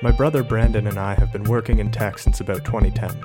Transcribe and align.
My 0.00 0.12
brother 0.12 0.44
Brandon 0.44 0.86
and 0.86 0.96
I 0.96 1.14
have 1.14 1.32
been 1.32 1.42
working 1.42 1.80
in 1.80 1.90
tech 1.90 2.18
since 2.18 2.40
about 2.40 2.64
2010. 2.64 3.20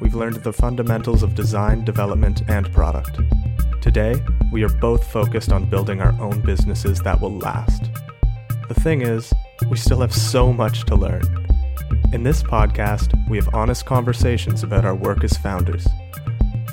We've 0.00 0.14
learned 0.14 0.36
the 0.36 0.52
fundamentals 0.52 1.22
of 1.22 1.34
design, 1.34 1.84
development, 1.84 2.42
and 2.48 2.70
product. 2.70 3.18
Today, 3.80 4.22
we 4.52 4.62
are 4.62 4.68
both 4.68 5.10
focused 5.10 5.52
on 5.52 5.70
building 5.70 6.02
our 6.02 6.12
own 6.20 6.42
businesses 6.42 7.00
that 7.00 7.18
will 7.18 7.38
last. 7.38 7.90
The 8.68 8.74
thing 8.74 9.00
is, 9.00 9.32
we 9.70 9.78
still 9.78 10.02
have 10.02 10.14
so 10.14 10.52
much 10.52 10.84
to 10.84 10.96
learn. 10.96 11.22
In 12.12 12.24
this 12.24 12.42
podcast, 12.42 13.14
we 13.26 13.38
have 13.38 13.54
honest 13.54 13.86
conversations 13.86 14.62
about 14.62 14.84
our 14.84 14.94
work 14.94 15.24
as 15.24 15.38
founders. 15.38 15.88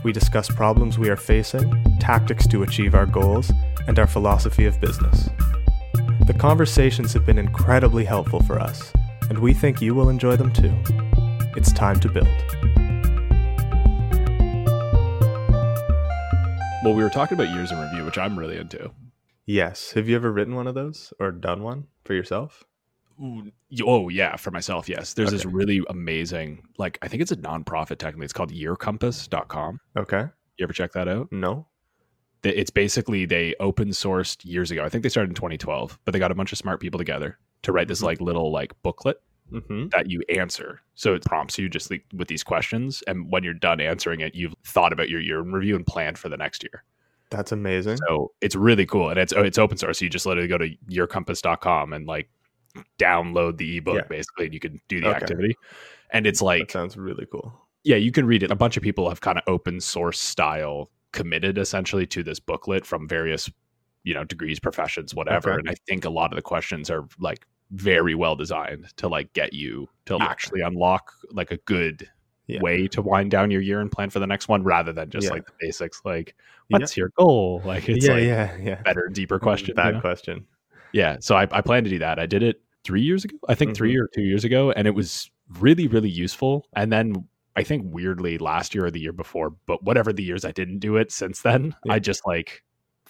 We 0.03 0.11
discuss 0.11 0.49
problems 0.49 0.99
we 0.99 1.09
are 1.09 1.15
facing, 1.15 1.97
tactics 1.99 2.45
to 2.47 2.63
achieve 2.63 2.93
our 2.93 3.05
goals, 3.05 3.53
and 3.87 3.97
our 3.97 4.07
philosophy 4.07 4.65
of 4.65 4.81
business. 4.81 5.29
The 6.25 6.35
conversations 6.37 7.13
have 7.13 7.25
been 7.25 7.39
incredibly 7.39 8.03
helpful 8.03 8.43
for 8.43 8.59
us, 8.59 8.91
and 9.29 9.37
we 9.39 9.53
think 9.53 9.81
you 9.81 9.93
will 9.93 10.09
enjoy 10.09 10.35
them 10.35 10.51
too. 10.51 10.73
It's 11.55 11.71
time 11.71 11.99
to 11.99 12.09
build. 12.09 12.27
Well, 16.83 16.93
we 16.93 17.03
were 17.03 17.09
talking 17.09 17.37
about 17.37 17.53
years 17.53 17.71
in 17.71 17.79
review, 17.79 18.05
which 18.05 18.17
I'm 18.17 18.37
really 18.37 18.57
into. 18.57 18.91
Yes. 19.45 19.91
Have 19.93 20.07
you 20.07 20.15
ever 20.15 20.31
written 20.31 20.55
one 20.55 20.67
of 20.67 20.75
those 20.75 21.13
or 21.19 21.31
done 21.31 21.61
one 21.61 21.87
for 22.05 22.13
yourself? 22.13 22.63
Ooh, 23.21 23.51
Oh 23.85 24.09
yeah, 24.09 24.37
for 24.37 24.49
myself, 24.49 24.87
yes. 24.87 25.13
There's 25.13 25.31
this 25.31 25.45
really 25.45 25.81
amazing, 25.89 26.63
like 26.77 26.97
I 27.01 27.07
think 27.07 27.21
it's 27.21 27.31
a 27.31 27.35
nonprofit 27.35 27.97
technically. 27.97 28.25
It's 28.25 28.33
called 28.33 28.51
yearcompass.com. 28.51 29.79
Okay. 29.97 30.25
You 30.57 30.63
ever 30.63 30.73
check 30.73 30.93
that 30.93 31.07
out? 31.07 31.31
No. 31.31 31.67
It's 32.43 32.69
basically 32.69 33.25
they 33.25 33.55
open 33.59 33.89
sourced 33.89 34.45
years 34.45 34.71
ago. 34.71 34.85
I 34.85 34.89
think 34.89 35.03
they 35.03 35.09
started 35.09 35.31
in 35.31 35.35
2012, 35.35 35.99
but 36.05 36.13
they 36.13 36.19
got 36.19 36.31
a 36.31 36.35
bunch 36.35 36.53
of 36.53 36.57
smart 36.57 36.79
people 36.79 36.97
together 36.97 37.37
to 37.63 37.71
write 37.71 37.87
this 37.87 38.01
Mhm. 38.01 38.05
like 38.05 38.21
little 38.21 38.51
like 38.51 38.73
booklet 38.83 39.21
Mm-hmm. 39.51 39.87
that 39.89 40.09
you 40.11 40.21
answer. 40.29 40.79
So 40.93 41.15
it 41.15 41.25
prompts 41.25 41.57
you 41.57 41.69
just 41.69 41.89
like, 41.89 42.05
with 42.13 42.27
these 42.27 42.43
questions, 42.43 43.01
and 43.07 43.31
when 43.31 43.43
you're 43.43 43.53
done 43.55 43.81
answering 43.81 44.19
it, 44.19 44.35
you've 44.35 44.53
thought 44.63 44.93
about 44.93 45.09
your 45.09 45.19
year 45.21 45.39
in 45.39 45.51
review 45.51 45.75
and 45.75 45.85
planned 45.87 46.19
for 46.19 46.29
the 46.29 46.37
next 46.37 46.61
year. 46.63 46.83
That's 47.31 47.51
amazing. 47.51 47.97
So 48.07 48.31
it's 48.41 48.55
really 48.55 48.85
cool, 48.85 49.09
and 49.09 49.19
it's 49.19 49.33
oh, 49.33 49.41
it's 49.43 49.57
open 49.57 49.77
source. 49.77 49.99
So 49.99 50.05
you 50.05 50.09
just 50.09 50.25
literally 50.27 50.47
go 50.47 50.57
to 50.59 50.69
yearcompass.com 50.89 51.93
and 51.93 52.05
like 52.07 52.29
download 52.99 53.57
the 53.57 53.77
ebook 53.77 53.95
Yeah. 53.95 54.07
basically, 54.09 54.45
and 54.45 54.53
you 54.53 54.59
can 54.59 54.79
do 54.87 54.99
the 55.01 55.07
Okay. 55.09 55.17
activity. 55.17 55.55
And 56.11 56.25
it's 56.27 56.39
that 56.39 56.45
like, 56.45 56.71
sounds 56.71 56.97
really 56.97 57.25
cool. 57.31 57.53
yeah, 57.83 57.95
you 57.97 58.11
can 58.11 58.25
read 58.25 58.43
it. 58.43 58.51
A 58.51 58.55
bunch 58.55 58.77
of 58.77 58.83
people 58.83 59.09
have 59.09 59.21
kind 59.21 59.37
of 59.37 59.43
open 59.47 59.79
source 59.79 60.19
style 60.19 60.91
committed 61.11 61.57
essentially 61.57 62.05
to 62.07 62.21
this 62.23 62.39
booklet 62.39 62.85
from 62.85 63.07
various, 63.07 63.49
you 64.03 64.13
know, 64.13 64.23
degrees, 64.23 64.59
professions, 64.59 65.13
whatever. 65.13 65.51
Okay. 65.51 65.59
And 65.59 65.69
I 65.69 65.75
think 65.87 66.05
a 66.05 66.09
lot 66.09 66.31
of 66.31 66.35
the 66.35 66.41
questions 66.41 66.89
are 66.89 67.05
like 67.19 67.45
very 67.71 68.15
well 68.15 68.35
designed 68.35 68.87
to 68.97 69.07
like 69.07 69.31
get 69.33 69.53
you 69.53 69.87
to 70.05 70.15
Yeah. 70.19 70.25
actually 70.25 70.61
unlock 70.61 71.11
like 71.31 71.51
a 71.51 71.57
good 71.57 72.07
Yeah. 72.47 72.61
way 72.61 72.87
to 72.87 73.01
wind 73.01 73.29
down 73.29 73.51
your 73.51 73.61
year 73.61 73.79
and 73.79 73.91
plan 73.91 74.09
for 74.09 74.17
the 74.19 74.25
next 74.25 74.47
one 74.47 74.63
rather 74.63 74.91
than 74.91 75.09
just 75.11 75.25
Yeah. 75.25 75.33
like 75.33 75.45
the 75.45 75.51
basics 75.59 76.01
like 76.03 76.33
what's 76.69 76.97
your 76.97 77.09
goal 77.17 77.61
like 77.65 77.87
it's 77.87 78.07
yeah, 78.07 78.13
like 78.13 78.23
yeah, 78.23 78.57
yeah. 78.57 78.81
better 78.81 79.07
deeper 79.11 79.37
question 79.37 79.75
you 79.77 79.91
know? 79.91 80.01
question. 80.01 80.45
yeah 80.93 81.17
so 81.19 81.35
I, 81.35 81.43
I 81.51 81.61
plan 81.61 81.83
to 81.83 81.89
do 81.91 81.99
that 81.99 82.17
i 82.17 82.25
did 82.25 82.41
it 82.41 82.61
three 82.83 83.01
years 83.01 83.23
ago 83.23 83.37
i 83.47 83.53
think 83.53 83.75
three 83.75 83.93
Mhm. 83.95 84.01
or 84.01 84.09
two 84.15 84.23
years 84.23 84.43
ago 84.45 84.71
and 84.71 84.87
it 84.87 84.95
was 84.95 85.29
really 85.59 85.87
really 85.87 86.09
useful 86.09 86.65
and 86.75 86.91
then 86.91 87.13
i 87.55 87.61
think 87.63 87.83
weirdly 87.85 88.39
last 88.39 88.73
year 88.73 88.85
or 88.85 88.91
the 88.91 88.99
year 88.99 89.13
before 89.13 89.51
but 89.67 89.83
whatever 89.83 90.11
the 90.11 90.23
years 90.23 90.43
i 90.45 90.51
didn't 90.51 90.79
do 90.79 90.95
it 90.97 91.11
since 91.11 91.41
then 91.43 91.75
i 91.87 91.99
just 91.99 92.25
like 92.25 92.63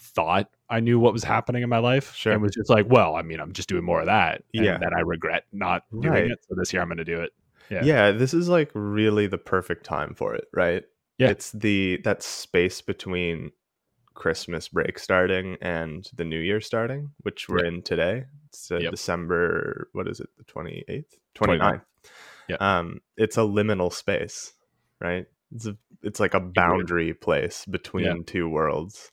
thought 0.09 0.49
i 0.69 0.79
knew 0.79 0.99
what 0.99 1.13
was 1.13 1.23
happening 1.23 1.63
in 1.63 1.69
my 1.69 1.77
life 1.79 2.13
Sure. 2.15 2.33
and 2.33 2.41
was 2.41 2.53
just 2.53 2.69
like 2.69 2.85
well 2.89 3.15
i 3.15 3.21
mean 3.21 3.39
i'm 3.39 3.53
just 3.53 3.69
doing 3.69 3.83
more 3.83 3.99
of 4.02 4.05
that 4.07 4.43
and 4.53 4.65
Yeah. 4.65 4.77
then 4.77 4.93
i 4.95 4.99
regret 5.02 5.45
not 5.52 5.83
doing 5.91 6.09
Right. 6.13 6.31
it 6.31 6.39
so 6.47 6.55
this 6.57 6.71
year 6.73 6.81
i'm 6.81 6.88
going 6.88 6.97
to 6.97 7.03
do 7.05 7.19
it 7.21 7.31
Yeah. 7.69 7.83
Yeah. 7.83 8.11
this 8.11 8.33
is 8.33 8.49
like 8.49 8.71
really 8.73 9.27
the 9.27 9.37
perfect 9.37 9.85
time 9.85 10.13
for 10.15 10.33
it, 10.35 10.45
right? 10.53 10.83
Yeah. 11.19 11.30
It's 11.30 11.52
the 11.52 11.99
that 12.03 12.23
space 12.23 12.81
between 12.81 13.52
Christmas 14.15 14.67
break 14.70 14.97
starting 14.99 15.58
and 15.61 16.09
the 16.15 16.26
New 16.26 16.39
Year 16.39 16.59
starting, 16.61 17.11
which 17.21 17.47
we're 17.47 17.64
in 17.64 17.81
today. 17.83 18.26
It's 18.47 18.71
uh, 18.71 18.80
Yep. 18.80 18.91
December, 18.91 19.87
what 19.93 20.08
is 20.08 20.20
it, 20.20 20.30
the 20.37 20.43
28th? 20.45 21.05
29th. 21.36 21.59
29th. 21.59 21.81
Yeah. 22.47 22.55
Um, 22.59 23.02
it's 23.17 23.37
a 23.37 23.41
liminal 23.41 23.93
space, 23.93 24.53
right? 24.99 25.27
It's 25.53 25.67
a, 25.67 25.77
it's 26.02 26.20
like 26.20 26.33
a 26.33 26.39
boundary 26.39 27.14
place 27.14 27.65
between 27.65 28.23
two 28.23 28.49
worlds. 28.49 29.11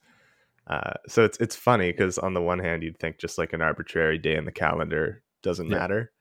Uh, 0.66 0.94
so 1.08 1.24
it's 1.24 1.38
it's 1.38 1.54
funny 1.56 1.92
because 1.92 2.18
on 2.18 2.34
the 2.34 2.42
one 2.42 2.58
hand 2.58 2.82
you'd 2.82 2.98
think 2.98 3.18
just 3.18 3.38
like 3.38 3.52
an 3.52 3.62
arbitrary 3.62 4.18
day 4.18 4.34
in 4.36 4.44
the 4.44 4.52
calendar 4.52 5.22
doesn't 5.42 5.68
Yeah. 5.68 5.78
matter, 5.78 6.12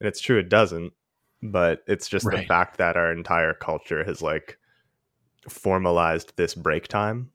and 0.00 0.08
it's 0.08 0.20
true 0.20 0.38
it 0.38 0.48
doesn't. 0.48 0.92
But 1.42 1.84
it's 1.86 2.08
just 2.08 2.30
the 2.30 2.38
fact 2.38 2.78
that 2.78 2.96
our 2.96 3.12
entire 3.12 3.54
culture 3.54 4.04
has 4.04 4.20
like 4.22 4.58
formalized 5.48 6.32
this 6.36 6.54
break 6.54 6.88
time. 6.88 7.30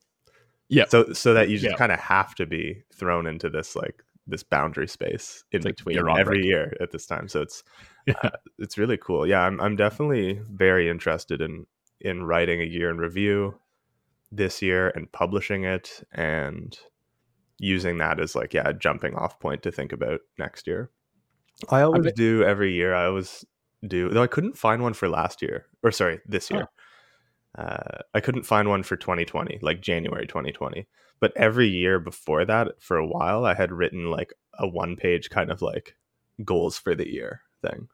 Yeah. 0.69 0.85
So 0.87 1.13
so 1.13 1.33
that 1.33 1.49
you 1.49 1.57
just 1.57 1.71
Yeah. 1.71 1.77
kind 1.77 1.91
of 1.91 1.99
have 1.99 2.35
to 2.35 2.45
be 2.45 2.83
thrown 2.93 3.27
into 3.27 3.49
this 3.49 3.75
like 3.75 4.03
this 4.27 4.43
boundary 4.43 4.87
space 4.87 5.43
in 5.51 5.63
like 5.63 5.75
between 5.75 5.97
every 6.15 6.39
break. 6.39 6.45
year 6.45 6.77
at 6.81 6.91
this 6.91 7.05
time. 7.05 7.27
So 7.27 7.41
it's 7.41 7.63
yeah 8.07 8.29
it's 8.59 8.77
really 8.77 8.97
cool. 8.97 9.25
Yeah, 9.27 9.41
I'm 9.41 9.59
I'm 9.61 9.75
definitely 9.75 10.41
very 10.51 10.89
interested 10.89 11.41
in 11.41 11.65
in 12.01 12.23
writing 12.23 12.61
a 12.61 12.65
year 12.65 12.89
in 12.89 12.97
review 12.97 13.59
this 14.35 14.61
year 14.61 14.89
and 14.89 15.11
publishing 15.11 15.63
it 15.63 16.03
and 16.13 16.77
using 17.59 17.97
that 17.99 18.19
as 18.19 18.35
like 18.35 18.53
yeah, 18.53 18.67
a 18.67 18.73
jumping 18.73 19.15
off 19.15 19.39
point 19.39 19.63
to 19.63 19.71
think 19.71 19.91
about 19.91 20.21
next 20.37 20.67
year. 20.67 20.89
I 21.69 21.81
always 21.81 22.11
do 22.13 22.43
every 22.43 22.73
year. 22.73 22.93
I 22.93 23.05
always 23.05 23.45
do. 23.87 24.09
Though 24.09 24.23
I 24.23 24.27
couldn't 24.27 24.57
find 24.57 24.81
one 24.81 24.93
for 24.93 25.07
last 25.07 25.41
year 25.41 25.65
or 25.83 25.91
sorry, 25.91 26.19
this 26.25 26.49
year. 26.49 26.67
Uh, 27.55 27.99
I 28.15 28.19
couldn't 28.19 28.47
find 28.47 28.67
one 28.67 28.81
for 28.81 28.95
2020, 28.95 29.59
like 29.61 29.79
January 29.79 30.25
2020. 30.25 30.87
But 31.19 31.33
every 31.35 31.67
year 31.67 31.99
before 31.99 32.45
that, 32.45 32.81
for 32.81 32.97
a 32.97 33.05
while, 33.05 33.45
I 33.45 33.53
had 33.53 33.71
written 33.71 34.09
like 34.09 34.33
a 34.57 34.67
one 34.67 34.95
page 34.95 35.29
kind 35.29 35.51
of 35.51 35.61
like 35.61 35.95
goals 36.43 36.79
for 36.79 36.95
the 36.95 37.07
year 37.07 37.41
thing 37.61 37.87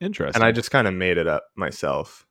interesting 0.00 0.40
and 0.40 0.46
I 0.46 0.52
just 0.52 0.70
kind 0.70 0.88
of 0.88 0.94
made 0.94 1.18
it 1.18 1.26
up 1.26 1.44
myself. 1.56 2.26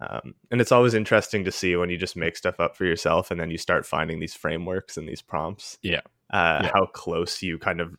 Um, 0.00 0.34
and 0.50 0.60
it's 0.60 0.70
always 0.72 0.94
interesting 0.94 1.44
to 1.44 1.50
see 1.52 1.74
when 1.76 1.90
you 1.90 1.96
just 1.98 2.16
make 2.16 2.36
stuff 2.36 2.60
up 2.60 2.76
for 2.76 2.84
yourself, 2.84 3.30
and 3.30 3.40
then 3.40 3.50
you 3.50 3.58
start 3.58 3.84
finding 3.84 4.20
these 4.20 4.34
frameworks 4.34 4.96
and 4.96 5.08
these 5.08 5.22
prompts. 5.22 5.78
Yeah. 5.82 6.00
uh, 6.30 6.60
Yeah. 6.62 6.70
how 6.74 6.86
close 6.86 7.42
you 7.42 7.58
kind 7.58 7.80
of 7.80 7.96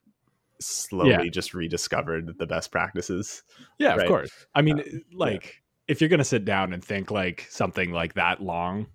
slowly 0.60 1.30
just 1.30 1.54
rediscovered 1.54 2.38
the 2.38 2.46
best 2.46 2.72
practices. 2.72 3.44
Yeah, 3.78 3.92
Right. 3.96 4.02
of 4.02 4.08
course. 4.08 4.46
I 4.54 4.62
mean, 4.62 4.80
Um, 4.80 5.02
like 5.14 5.62
if 5.88 6.00
you're 6.02 6.10
gonna 6.10 6.24
sit 6.24 6.46
down 6.46 6.74
and 6.74 6.84
think 6.84 7.10
like 7.12 7.48
something 7.50 7.92
like 7.92 8.14
that 8.16 8.42
long 8.42 8.88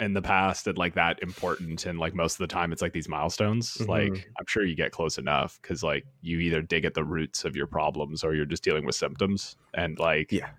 in 0.00 0.12
the 0.14 0.22
past 0.22 0.66
and 0.68 0.78
like 0.78 0.94
that 0.94 1.20
important, 1.22 1.84
and 1.86 1.98
like 1.98 2.14
most 2.14 2.34
of 2.34 2.38
the 2.38 2.46
time 2.52 2.72
it's 2.72 2.80
like 2.80 2.92
these 2.92 3.08
milestones. 3.08 3.76
Mhm. 3.78 3.88
Like 3.88 4.30
I'm 4.38 4.46
sure 4.46 4.64
you 4.64 4.76
get 4.76 4.92
close 4.92 5.18
enough 5.18 5.58
because 5.60 5.82
like 5.82 6.06
you 6.22 6.38
either 6.38 6.62
dig 6.62 6.84
at 6.84 6.94
the 6.94 7.04
roots 7.04 7.44
of 7.44 7.56
your 7.56 7.66
problems 7.66 8.22
or 8.24 8.34
you're 8.34 8.46
just 8.46 8.62
dealing 8.64 8.86
with 8.86 8.94
symptoms. 8.94 9.56
And 9.74 9.98
like, 9.98 10.30
Yeah. 10.32 10.50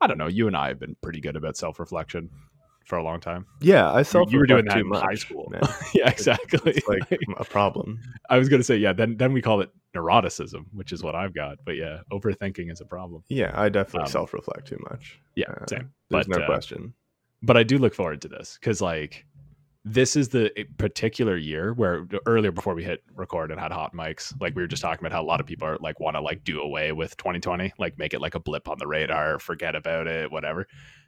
I 0.00 0.06
don't 0.06 0.18
know. 0.18 0.28
You 0.28 0.46
and 0.46 0.56
I 0.56 0.68
have 0.68 0.78
been 0.80 0.96
pretty 1.02 1.20
good 1.20 1.36
about 1.36 1.56
self 1.56 1.78
reflection 1.78 2.30
for 2.86 2.96
a 2.98 3.04
long 3.04 3.20
time. 3.20 3.46
Yeah, 3.60 3.92
I 3.92 4.02
self 4.02 4.32
you 4.32 4.38
were 4.38 4.46
doing 4.46 4.64
that 4.64 4.78
in 4.78 4.88
much, 4.88 5.02
high 5.02 5.14
school. 5.14 5.52
yeah, 5.94 6.08
exactly. 6.10 6.72
It's 6.72 6.88
like 6.88 7.18
a 7.38 7.44
problem. 7.44 8.00
I 8.30 8.38
was 8.38 8.48
gonna 8.48 8.62
say, 8.64 8.76
yeah. 8.76 8.92
Then 8.92 9.16
then 9.16 9.32
we 9.32 9.42
call 9.42 9.60
it 9.60 9.70
neuroticism, 9.94 10.64
which 10.72 10.92
is 10.92 11.02
what 11.02 11.14
I've 11.14 11.34
got. 11.34 11.58
But 11.64 11.76
yeah, 11.76 12.00
overthinking 12.12 12.70
is 12.70 12.80
a 12.80 12.84
problem. 12.84 13.22
Yeah, 13.28 13.52
I 13.54 13.68
definitely 13.68 14.06
Um, 14.06 14.10
self 14.12 14.32
reflect 14.34 14.66
too 14.68 14.78
much. 14.90 15.20
Yeah, 15.36 15.50
Uh, 15.50 15.66
same. 15.68 15.92
There's 16.10 16.26
But, 16.26 16.38
no 16.38 16.42
uh, 16.42 16.46
question. 16.46 16.94
but 17.42 17.56
I 17.56 17.62
do 17.62 17.78
look 17.78 17.94
forward 17.94 18.22
to 18.22 18.28
this 18.28 18.58
because 18.60 18.80
like 18.80 19.26
this 19.84 20.14
is 20.14 20.28
the 20.28 20.52
particular 20.76 21.36
year 21.36 21.72
where 21.72 22.06
earlier 22.26 22.52
before 22.52 22.74
we 22.74 22.84
hit 22.84 23.02
record 23.14 23.50
and 23.50 23.58
had 23.58 23.72
hot 23.72 23.94
mics, 23.94 24.38
like 24.40 24.54
we 24.54 24.62
were 24.62 24.68
just 24.68 24.82
talking 24.82 25.00
about 25.04 25.12
how 25.14 25.22
a 25.22 25.24
lot 25.24 25.40
of 25.40 25.46
people 25.46 25.66
are 25.66 25.78
like 25.78 25.98
want 26.00 26.16
to 26.16 26.20
like 26.20 26.44
do 26.44 26.60
away 26.60 26.92
with 26.92 27.16
2020, 27.16 27.72
like 27.78 27.96
make 27.98 28.12
it 28.12 28.20
like 28.20 28.34
a 28.34 28.40
blip 28.40 28.68
on 28.68 28.76
the 28.78 28.86
radar, 28.86 29.38
forget 29.38 29.74
about 29.74 30.06
it, 30.06 30.30
whatever. 30.30 30.66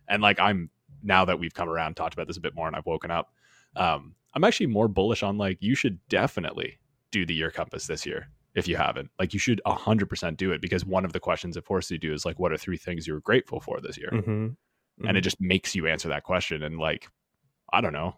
And 0.09 0.23
like 0.23 0.41
I'm 0.41 0.71
now 1.03 1.25
that 1.27 1.39
we've 1.39 1.55
come 1.55 1.69
around, 1.69 1.95
talked 1.97 2.15
about 2.15 2.27
this 2.29 2.37
a 2.39 2.41
bit 2.41 2.55
more, 2.55 2.67
and 2.67 2.75
I've 2.75 2.87
woken 2.87 3.11
up. 3.11 3.33
Um, 3.77 4.15
I'm 4.35 4.45
actually 4.45 4.67
more 4.67 4.89
bullish 4.89 5.23
on 5.23 5.37
like 5.37 5.59
you 5.61 5.75
should 5.75 5.99
definitely 6.09 6.79
do 7.11 7.27
the 7.27 7.35
year 7.35 7.51
compass 7.51 7.87
this 7.87 8.07
year 8.07 8.29
if 8.55 8.67
you 8.67 8.77
haven't. 8.77 9.11
Like 9.19 9.35
you 9.35 9.39
should 9.39 9.61
100% 9.67 10.39
do 10.39 10.51
it 10.53 10.63
because 10.63 10.85
one 10.85 11.05
of 11.05 11.13
the 11.13 11.21
questions 11.21 11.57
it 11.59 11.65
forces 11.67 11.91
you 11.91 11.99
to 11.99 12.09
do 12.09 12.15
is 12.15 12.25
like, 12.25 12.39
what 12.39 12.53
are 12.53 12.57
three 12.57 12.79
things 12.79 13.07
you 13.07 13.13
were 13.15 13.21
grateful 13.21 13.61
for 13.61 13.81
this 13.81 13.99
year? 13.99 14.13
Mhm. 14.13 14.57
and 15.05 15.17
it 15.17 15.21
Mhm. 15.21 15.23
just 15.23 15.41
makes 15.41 15.75
you 15.75 15.87
answer 15.87 16.09
that 16.09 16.23
question 16.25 16.63
and 16.63 16.79
like 16.79 17.09
i 17.73 17.81
don't 17.81 17.93
know 17.93 18.15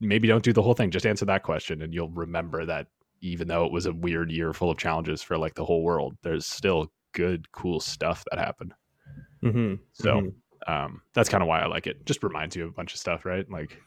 maybe 0.00 0.28
don't 0.28 0.42
do 0.44 0.52
the 0.52 0.62
whole 0.62 0.74
thing 0.74 0.90
just 0.90 1.06
answer 1.06 1.24
that 1.24 1.42
question 1.42 1.82
and 1.82 1.94
you'll 1.94 2.10
remember 2.10 2.64
that 2.66 2.86
even 3.22 3.48
though 3.48 3.64
it 3.64 3.72
was 3.72 3.86
a 3.86 3.92
weird 3.92 4.30
year 4.30 4.52
full 4.52 4.70
of 4.70 4.76
challenges 4.78 5.22
for 5.22 5.38
like 5.38 5.54
the 5.54 5.64
whole 5.64 5.82
world 5.82 6.16
there's 6.22 6.44
still 6.46 6.90
good 7.12 7.50
cool 7.52 7.80
stuff 7.80 8.24
that 8.30 8.38
happened 8.38 8.74
Mhm. 9.42 9.78
so 9.92 10.20
Mhm. 10.20 10.34
um 10.66 11.02
that's 11.14 11.28
kind 11.28 11.42
of 11.42 11.48
why 11.48 11.60
i 11.60 11.66
like 11.66 11.86
it 11.86 12.04
just 12.06 12.22
reminds 12.22 12.54
you 12.56 12.64
of 12.64 12.70
a 12.70 12.72
bunch 12.74 12.92
of 12.92 13.00
stuff 13.00 13.24
right 13.24 13.48
like 13.50 13.80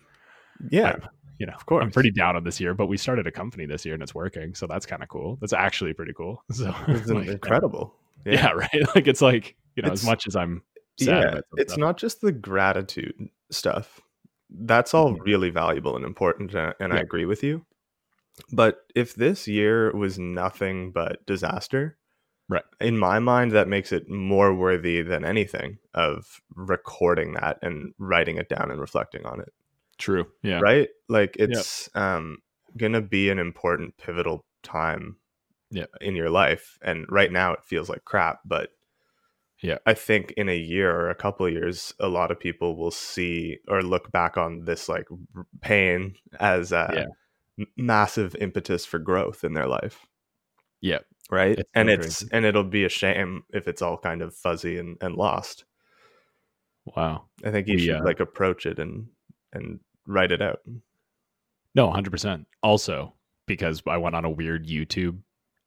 yeah, 0.72 0.88
I'm- 0.88 1.02
you 1.38 1.46
know 1.46 1.54
of 1.54 1.66
course. 1.66 1.84
i'm 1.84 1.92
pretty 1.92 2.12
down 2.12 2.36
on 2.36 2.44
this 2.44 2.60
year 2.60 2.74
but 2.74 2.88
we 2.88 2.98
started 2.98 3.28
a 3.28 3.32
company 3.32 3.66
this 3.66 3.86
year 3.86 3.94
and 3.94 4.04
it's 4.04 4.16
working 4.16 4.54
so 4.56 4.66
that's 4.68 4.86
kind 4.86 5.02
of 5.04 5.10
cool 5.10 5.38
that's 5.42 5.54
actually 5.54 5.94
pretty 5.94 6.14
cool 6.14 6.44
so 6.52 6.74
it's 6.88 7.08
like, 7.10 7.28
incredible. 7.28 7.94
Yeah, 8.26 8.52
right. 8.56 8.96
Like 8.96 9.08
it's 9.08 9.22
like 9.22 9.56
you 9.76 9.84
know, 9.84 9.88
It's- 9.88 10.02
as 10.02 10.06
much 10.06 10.28
as 10.28 10.36
I'm 10.36 10.62
sad 11.00 11.08
yeah, 11.36 11.40
it's 11.56 11.72
stuff. 11.74 11.80
not 11.80 11.98
just 11.98 12.20
the 12.20 12.34
gratitude 12.34 13.30
stuff. 13.50 14.02
That's 14.50 14.94
all 14.94 15.16
Mhm. 15.16 15.26
really 15.26 15.50
valuable 15.52 15.96
and 15.96 16.06
important, 16.06 16.54
and 16.56 16.94
I 16.94 17.00
agree 17.00 17.26
with 17.26 17.44
you. 17.44 17.66
But 18.54 18.86
if 18.96 19.16
this 19.16 19.48
year 19.48 19.92
was 19.96 20.20
nothing 20.20 20.92
but 20.92 21.26
disaster, 21.26 21.98
Right. 22.50 22.64
In 22.82 22.98
my 22.98 23.20
mind, 23.20 23.52
that 23.52 23.68
makes 23.68 23.92
it 23.92 24.10
more 24.10 24.54
worthy 24.56 25.02
than 25.04 25.24
anything 25.24 25.78
of 25.94 26.42
recording 26.56 27.34
that 27.34 27.60
and 27.62 27.94
writing 28.00 28.38
it 28.38 28.50
down 28.50 28.72
and 28.72 28.82
reflecting 28.82 29.26
on 29.26 29.40
it. 29.42 29.54
true. 29.98 30.32
Yeah. 30.44 30.60
Right? 30.60 30.90
Like 31.10 31.36
it's 31.38 31.90
um 31.96 32.40
gonna 32.78 33.02
be 33.02 33.30
an 33.30 33.40
important 33.40 33.98
pivotal 33.98 34.46
time 34.64 35.18
Yeah. 35.72 35.86
in 36.02 36.16
your 36.16 36.30
life. 36.30 36.78
And 36.82 37.06
right 37.10 37.32
now 37.32 37.54
it 37.54 37.64
feels 37.64 37.90
like 37.90 38.06
crap, 38.06 38.42
but 38.46 38.72
Yeah. 39.62 39.78
I 39.86 39.94
think 39.94 40.32
in 40.38 40.48
a 40.48 40.58
year 40.58 40.90
or 40.96 41.10
a 41.10 41.16
couple 41.16 41.46
of 41.46 41.52
years, 41.52 41.94
a 42.00 42.08
lot 42.08 42.32
of 42.32 42.40
people 42.40 42.78
will 42.78 42.92
see 42.92 43.60
or 43.68 43.82
look 43.82 44.12
back 44.12 44.38
on 44.38 44.64
this 44.66 44.88
like 44.88 45.08
pain 45.62 46.16
as 46.40 46.72
a 46.72 46.90
Yeah. 46.94 47.06
m- 47.60 47.68
massive 47.76 48.36
impetus 48.36 48.86
for 48.86 49.00
growth 49.00 49.44
in 49.44 49.54
their 49.54 49.68
life. 49.68 50.06
Yeah. 50.82 51.00
Right. 51.30 51.60
It's 51.60 51.70
and 51.76 51.90
it's 51.90 52.24
and 52.32 52.46
it'll 52.46 52.64
be 52.64 52.86
a 52.86 52.90
shame 52.90 53.44
if 53.54 53.68
it's 53.68 53.82
all 53.82 53.98
kind 53.98 54.22
of 54.22 54.34
fuzzy 54.34 54.78
and, 54.78 54.98
and 55.02 55.16
lost. 55.16 55.66
Wow. 56.86 57.26
I 57.44 57.52
think 57.52 57.68
you 57.68 57.76
We, 57.76 57.86
should 57.86 57.98
uh, 58.02 58.04
like 58.04 58.20
approach 58.20 58.66
it 58.66 58.80
and 58.80 59.08
and 59.54 59.80
write 60.08 60.32
it 60.32 60.42
out. 60.42 60.62
No, 61.76 61.92
hundred 61.92 62.12
percent. 62.12 62.48
Also, 62.64 63.14
because 63.46 63.84
I 63.86 63.98
went 63.98 64.16
on 64.16 64.26
a 64.26 64.30
weird 64.30 64.68
YouTube 64.68 65.20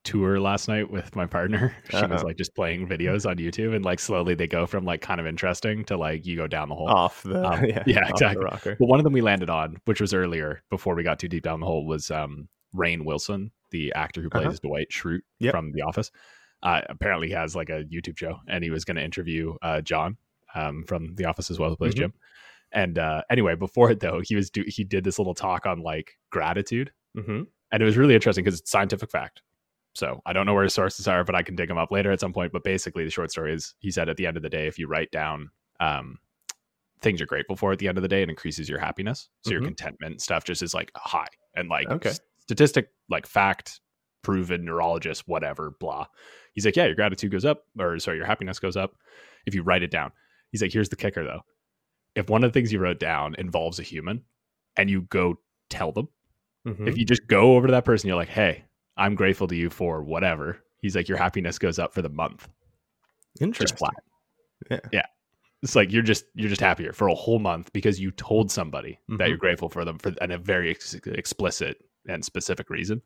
tour 0.05 0.41
last 0.41 0.69
night 0.69 0.91
with 0.91 1.15
my 1.17 1.27
partner. 1.27 1.75
She 1.91 1.97
was 1.97 2.03
Uh-huh. 2.05 2.25
like 2.25 2.37
just 2.37 2.55
playing 2.55 2.89
videos 2.89 3.29
on 3.29 3.37
YouTube, 3.37 3.75
and 3.75 3.85
like 3.85 4.01
slowly 4.01 4.35
they 4.35 4.47
go 4.47 4.67
from 4.67 4.85
like 4.85 5.01
kind 5.01 5.21
of 5.21 5.27
interesting 5.27 5.85
to 5.87 5.97
like 5.97 6.27
you 6.27 6.37
go 6.37 6.47
down 6.47 6.69
the 6.69 6.75
hole. 6.75 6.89
Off 6.89 7.23
the 7.23 7.45
Um, 7.47 7.65
yeah, 7.67 7.83
yeah, 7.87 8.09
exactly. 8.09 8.45
rocker. 8.45 8.77
But 8.79 8.87
one 8.87 8.99
of 9.01 9.05
them 9.05 9.13
we 9.13 9.21
landed 9.21 9.51
on, 9.51 9.77
which 9.85 10.01
was 10.01 10.13
earlier 10.15 10.63
before 10.71 10.95
we 10.95 11.03
got 11.03 11.19
too 11.19 11.29
deep 11.29 11.45
down 11.45 11.61
the 11.61 11.67
hole, 11.67 11.87
was 11.87 12.11
um, 12.11 12.49
Rainn 12.75 13.05
Wilson, 13.05 13.51
the 13.71 13.93
actor 13.95 14.21
who 14.23 14.31
plays 14.31 14.47
Uh-huh. 14.47 14.59
Dwight 14.63 14.89
Schrute 14.91 15.23
Yep. 15.41 15.53
from 15.53 15.73
The 15.73 15.83
Office. 15.83 16.11
Uh, 16.63 16.81
apparently, 16.89 17.29
he 17.29 17.35
has 17.35 17.55
like 17.57 17.71
a 17.71 17.85
YouTube 17.85 18.17
show, 18.19 18.39
and 18.49 18.63
he 18.65 18.71
was 18.71 18.85
going 18.85 18.97
to 18.97 19.03
interview 19.05 19.55
uh, 19.63 19.81
John 19.81 20.17
um, 20.55 20.85
from 20.85 21.15
The 21.17 21.25
Office 21.25 21.51
as 21.51 21.59
well, 21.59 21.71
who 21.71 21.77
plays 21.77 21.95
Mhm. 21.95 21.99
Jim. 21.99 22.15
And 22.73 22.99
uh, 22.99 23.23
anyway, 23.31 23.55
before 23.55 23.91
it 23.91 24.01
though, 24.01 24.21
he 24.25 24.35
was 24.35 24.49
do- 24.49 24.65
he 24.67 24.83
did 24.85 25.05
this 25.05 25.19
little 25.19 25.35
talk 25.35 25.67
on 25.67 25.81
like 25.83 26.19
gratitude, 26.31 26.91
hmm 27.15 27.43
and 27.71 27.83
it 27.83 27.87
was 27.87 27.97
really 27.97 28.15
interesting 28.15 28.45
because 28.45 28.61
it's 28.61 28.71
scientific 28.71 29.11
fact. 29.11 29.43
So 29.95 30.21
I 30.25 30.33
don't 30.33 30.47
know 30.47 30.55
where 30.55 30.65
his 30.65 30.75
sources 30.75 31.07
are, 31.07 31.23
but 31.25 31.35
I 31.35 31.43
can 31.43 31.55
dig 31.55 31.69
them 31.69 31.79
up 31.79 31.91
later 31.91 32.11
at 32.11 32.21
some 32.21 32.33
point. 32.33 32.53
But 32.53 32.65
basically, 32.65 33.05
the 33.05 33.11
short 33.11 33.31
story 33.31 33.53
is 33.53 33.75
he 33.79 33.91
said 33.91 34.09
at 34.09 34.17
the 34.17 34.27
end 34.27 34.37
of 34.37 34.43
the 34.43 34.49
day, 34.49 34.67
if 34.67 34.79
you 34.79 34.87
write 34.87 35.11
down 35.11 35.51
um, 35.81 36.19
things 37.01 37.21
you're 37.21 37.27
grateful 37.27 37.57
for 37.57 37.73
at 37.73 37.79
the 37.79 37.89
end 37.89 37.99
of 37.99 38.03
the 38.03 38.09
day, 38.09 38.23
it 38.23 38.31
increases 38.31 38.69
your 38.69 38.79
happiness. 38.79 39.29
So 39.43 39.51
your 39.51 39.61
Mhm. 39.61 39.67
contentment 39.67 40.23
stuff 40.23 40.45
just 40.45 40.63
is 40.63 40.73
like 40.75 40.91
high 40.97 41.29
and 41.55 41.69
like 41.69 41.91
Okay. 41.91 42.13
statistic, 42.39 42.91
like 43.11 43.27
fact, 43.27 43.81
proven, 44.23 44.65
neurologist, 44.65 45.27
whatever, 45.27 45.73
blah. 45.81 46.07
He's 46.55 46.65
like, 46.65 46.77
yeah, 46.77 46.87
your 46.87 46.95
gratitude 46.95 47.33
goes 47.33 47.45
up, 47.45 47.65
or 47.79 47.99
sorry, 47.99 48.17
your 48.17 48.27
happiness 48.27 48.59
goes 48.59 48.77
up 48.77 48.95
if 49.47 49.55
you 49.55 49.63
write 49.63 49.83
it 49.83 49.91
down. 49.91 50.13
He's 50.53 50.63
like, 50.63 50.73
here's 50.73 50.89
the 50.89 50.97
kicker 50.97 51.25
though. 51.25 51.41
If 52.15 52.31
one 52.31 52.45
of 52.45 52.53
the 52.53 52.59
things 52.59 52.73
you 52.73 52.79
wrote 52.79 53.01
down 53.01 53.35
involves 53.37 53.79
a 53.79 53.83
human 53.83 54.23
and 54.77 54.89
you 54.89 55.03
go 55.03 55.39
tell 55.71 55.93
them, 55.93 56.09
hmm 56.65 56.87
if 56.87 56.97
you 56.97 57.05
just 57.05 57.27
go 57.27 57.57
over 57.57 57.67
to 57.67 57.73
that 57.73 57.85
person, 57.85 58.07
you're 58.09 58.17
like, 58.17 58.29
hey, 58.29 58.65
I'm 58.97 59.15
grateful 59.15 59.47
to 59.49 59.57
you 59.57 59.71
for 59.71 60.03
whatever. 60.03 60.59
He's 60.81 60.95
like, 60.97 61.09
your 61.09 61.19
happiness 61.19 61.59
goes 61.59 61.79
up 61.79 61.95
for 61.95 62.03
the 62.03 62.09
month, 62.09 62.49
Interesting. 63.41 63.67
just 63.67 63.79
flat. 63.79 63.95
Yeah. 64.71 64.81
yeah. 64.93 65.07
It's 65.63 65.77
like 65.77 65.93
you're 65.93 66.03
just 66.03 66.25
you're 66.35 66.49
just 66.49 66.61
happier 66.61 66.93
for 66.93 67.09
a 67.09 67.15
whole 67.15 67.39
month 67.39 67.73
because 67.73 68.01
you 68.01 68.11
told 68.13 68.51
somebody 68.51 68.99
that 69.09 69.19
Mhm. 69.21 69.29
you're 69.29 69.37
grateful 69.37 69.69
for 69.69 69.85
them 69.85 69.99
for 69.99 70.13
and 70.21 70.33
a 70.33 70.39
very 70.39 70.71
ex- 70.71 70.95
explicit 71.07 71.79
and 72.09 72.25
specific 72.25 72.69
reason. 72.69 73.01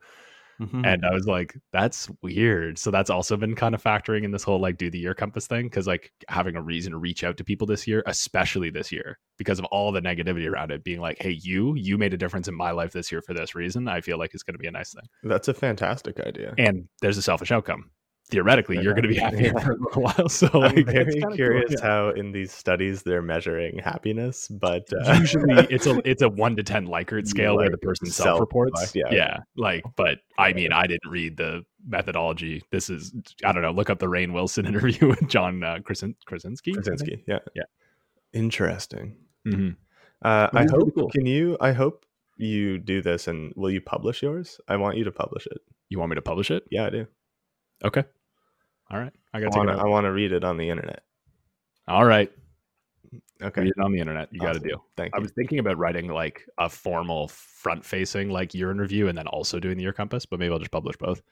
Mhm. 0.61 0.87
And 0.87 1.05
I 1.05 1.13
was 1.13 1.27
like, 1.27 1.55
that's 1.73 2.09
weird. 2.23 2.79
So 2.79 2.91
that's 2.91 3.11
also 3.11 3.37
been 3.37 3.55
kind 3.55 3.75
of 3.75 3.83
factoring 3.83 4.25
in 4.25 4.31
this 4.31 4.43
whole 4.43 4.59
like 4.61 4.79
do 4.79 4.91
the 4.91 4.99
year 4.99 5.15
compass 5.15 5.47
thing 5.47 5.67
because 5.67 5.87
like 5.87 6.13
having 6.29 6.57
a 6.57 6.63
reason 6.63 6.93
to 6.93 6.99
reach 6.99 7.25
out 7.25 7.37
to 7.37 7.45
people 7.45 7.67
this 7.67 7.87
year, 7.87 8.03
especially 8.07 8.71
this 8.71 8.91
year, 8.91 9.19
because 9.37 9.59
of 9.59 9.65
all 9.67 9.93
the 9.93 10.01
negativity 10.01 10.51
around 10.51 10.71
it, 10.71 10.83
being 10.85 11.01
like, 11.01 11.19
hey, 11.21 11.39
you 11.43 11.75
you 11.77 11.99
made 11.99 12.15
a 12.15 12.17
difference 12.17 12.49
in 12.49 12.55
my 12.55 12.71
life 12.71 12.93
this 12.93 13.13
year 13.13 13.21
for 13.23 13.35
this 13.35 13.55
reason. 13.55 13.87
I 13.89 14.01
feel 14.01 14.19
like 14.19 14.33
it's 14.35 14.43
going 14.43 14.55
to 14.55 14.59
be 14.59 14.67
a 14.69 14.71
nice 14.71 14.95
thing 14.95 15.05
That's 15.23 15.49
a 15.49 15.55
fantastic 15.55 16.19
idea. 16.21 16.55
and 16.59 16.89
there's 17.03 17.19
a 17.19 17.23
selfish 17.23 17.53
outcome. 17.53 17.91
Theoretically, 18.29 18.81
you're 18.83 18.93
going 18.95 19.05
to 19.05 19.09
be 19.09 19.15
happy 19.17 19.45
Yeah. 19.45 19.53
for 19.61 19.73
a 19.73 19.77
little 19.77 20.03
while. 20.03 20.29
So, 20.29 20.49
I'm 20.53 20.85
very 20.85 21.13
kinda 21.13 21.27
cool, 21.29 21.37
curious 21.37 21.71
yeah. 21.79 21.81
how 21.87 22.09
in 22.11 22.33
these 22.33 22.51
studies 22.51 23.03
they're 23.05 23.23
measuring 23.23 23.79
happiness, 23.79 24.49
but 24.49 24.83
uh, 24.93 25.13
Usually, 25.21 25.55
it's 25.71 25.87
a 25.87 26.01
it's 26.09 26.23
a 26.23 26.29
one 26.29 26.57
to 26.57 26.65
ten 26.65 26.89
Likert 26.89 27.29
scale 27.29 27.55
where 27.57 27.71
the 27.71 27.79
person 27.79 28.07
self- 28.09 28.41
reports. 28.41 28.97
yeah. 28.97 29.05
yeah, 29.13 29.37
like. 29.57 29.85
But 29.95 30.19
I 30.39 30.53
mean, 30.55 30.73
I 30.73 30.89
didn't 30.89 31.09
read 31.09 31.37
the 31.37 31.65
methodology. 31.87 32.65
This 32.73 32.91
is 32.91 33.15
I 33.45 33.53
don't 33.53 33.63
know. 33.63 33.71
Look 33.71 33.91
up 33.91 34.01
the 34.01 34.07
Rainn 34.09 34.33
Wilson 34.33 34.67
interview 34.73 35.07
with 35.07 35.29
John 35.29 35.63
uh, 35.63 35.79
Krasin- 35.79 36.17
Krasinski. 36.27 36.73
Krasinski, 36.73 37.23
yeah, 37.29 37.39
Yeah. 37.55 37.63
interesting. 38.33 39.17
Mhm. 39.47 39.77
Uh, 40.23 40.49
I 40.53 40.65
hope. 40.71 40.95
cool. 40.95 41.11
Can 41.11 41.27
you? 41.27 41.57
I 41.61 41.73
hope 41.73 42.05
you 42.37 42.79
do 42.79 43.03
this, 43.03 43.29
and 43.29 43.53
will 43.55 43.71
you 43.71 43.81
publish 43.81 44.23
yours? 44.23 44.61
I 44.67 44.77
want 44.77 44.97
you 44.97 45.05
to 45.05 45.13
publish 45.13 45.47
it. 45.47 45.59
You 45.89 45.99
want 45.99 46.11
me 46.11 46.17
to 46.17 46.23
publish 46.23 46.51
it? 46.51 46.65
Yeah, 46.71 46.87
I 46.87 46.91
do. 46.91 47.07
Okay. 47.85 48.05
All 48.91 48.99
right. 48.99 49.13
I 49.35 49.39
I 49.39 49.41
got 49.41 49.53
to 49.53 49.59
want 49.59 49.69
take 49.69 49.77
to. 49.77 49.83
it. 49.83 49.85
I 49.85 49.89
want 49.89 50.05
to 50.05 50.13
read 50.13 50.33
it 50.33 50.45
on 50.45 50.57
the 50.57 50.69
internet. 50.71 51.03
All 51.89 52.05
right. 52.05 52.31
Okay, 53.43 53.63
Read 53.63 53.73
it 53.77 53.83
on 53.83 53.93
the 53.93 54.01
internet. 54.01 54.29
You 54.33 54.41
got 54.41 54.55
to 54.55 54.59
Awesome. 54.59 54.69
do. 54.69 54.83
Thank 54.97 55.13
you. 55.15 55.17
I 55.17 55.19
you. 55.19 55.23
was 55.23 55.33
thinking 55.33 55.59
about 55.59 55.77
writing 55.79 56.09
like 56.09 56.47
a 56.59 56.69
formal 56.69 57.29
front 57.29 57.85
facing 57.85 58.31
like 58.31 58.55
year 58.55 58.71
in 58.71 58.79
review 58.79 59.09
and 59.09 59.17
then 59.19 59.27
also 59.27 59.61
doing 59.61 59.77
the 59.77 59.83
year 59.83 59.93
compass, 59.93 60.25
but 60.27 60.39
maybe 60.39 60.53
I'll 60.53 60.59
just 60.59 60.71
publish 60.71 60.97
both. 60.97 61.23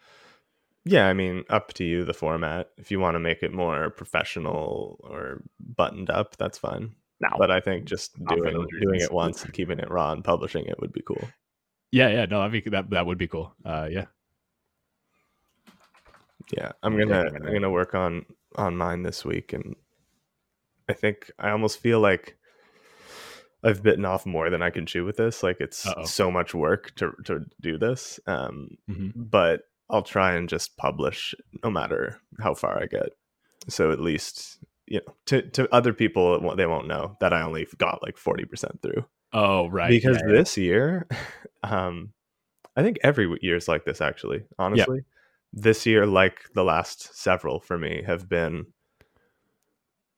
Yeah, 0.85 1.07
I 1.09 1.15
mean, 1.15 1.45
up 1.49 1.73
to 1.75 1.85
you. 1.85 2.05
The 2.05 2.13
format. 2.13 2.71
If 2.77 2.91
you 2.91 3.01
want 3.01 3.15
to 3.15 3.19
make 3.21 3.43
it 3.43 3.55
more 3.55 3.89
professional 3.91 4.99
or 5.01 5.43
buttoned 5.59 6.11
up, 6.11 6.37
that's 6.37 6.59
fine. 6.59 6.95
Now, 7.21 7.37
But 7.39 7.51
I 7.51 7.61
think 7.61 7.87
just 7.87 8.23
doing 8.27 8.67
doing 8.81 9.01
it 9.01 9.11
once 9.13 9.45
and 9.45 9.53
keeping 9.55 9.79
it 9.79 9.91
raw 9.91 10.13
and 10.13 10.23
publishing 10.23 10.67
it 10.67 10.79
would 10.81 10.93
be 10.93 11.01
cool. 11.01 11.27
yeah, 11.91 12.09
yeah, 12.11 12.27
no, 12.27 12.41
that'd 12.41 12.65
be, 12.65 12.71
that 12.71 12.91
that 12.91 13.07
would 13.07 13.17
be 13.19 13.29
cool. 13.29 13.55
Uh, 13.65 13.89
yeah, 13.91 14.07
Yeah, 16.53 16.73
I'm 16.83 16.99
gonna 16.99 17.25
I'm 17.35 17.53
gonna- 17.53 17.71
work 17.71 17.95
on 17.95 18.27
on 18.57 18.77
mine 18.77 19.03
this 19.03 19.25
week, 19.25 19.53
and 19.53 19.75
I 20.89 20.93
think 20.93 21.31
I 21.39 21.51
almost 21.51 21.79
feel 21.81 22.01
like 22.01 22.37
I've 23.63 23.83
bitten 23.83 24.05
off 24.05 24.27
more 24.27 24.51
than 24.51 24.63
I 24.63 24.71
can 24.71 24.85
chew 24.87 25.05
with 25.05 25.17
this. 25.17 25.43
Like 25.43 25.61
it's 25.61 25.87
Uh-oh. 25.87 26.05
so 26.05 26.31
much 26.31 26.55
work 26.55 26.95
to 26.97 27.13
to 27.25 27.41
do 27.61 27.79
this. 27.79 28.21
Um, 28.27 28.77
Mhm. 28.91 29.13
but 29.17 29.63
I'll 29.91 30.03
try 30.03 30.35
and 30.35 30.49
just 30.49 30.77
publish 30.77 31.35
no 31.63 31.71
matter 31.71 32.21
how 32.41 32.55
far 32.55 32.83
I 32.83 32.87
get. 32.87 33.11
So 33.69 33.91
at 33.91 34.01
least 34.01 34.59
you 34.87 35.01
know 35.01 35.15
to 35.27 35.43
to 35.53 35.75
other 35.75 35.95
people 35.95 36.55
they 36.57 36.67
won't 36.67 36.87
know 36.87 37.17
that 37.21 37.33
I 37.33 37.41
only 37.43 37.67
got 37.79 38.03
like 38.03 38.19
forty 38.19 38.45
percent 38.45 38.83
through 38.83 39.07
Oh, 39.33 39.67
right. 39.69 39.89
because 39.89 40.19
yeah, 40.19 40.27
yeah. 40.29 40.33
this 40.39 40.57
year 40.59 41.09
um 41.65 42.13
i 42.77 42.83
think 42.83 42.99
every 43.03 43.27
year 43.41 43.57
is 43.57 43.67
like 43.67 43.85
this 43.87 44.01
actually 44.03 44.45
honestly 44.59 45.01
this 45.57 45.87
year 45.87 46.05
like 46.05 46.41
the 46.55 46.65
last 46.65 47.17
several 47.17 47.61
for 47.61 47.79
me 47.79 48.03
have 48.05 48.29
been 48.29 48.67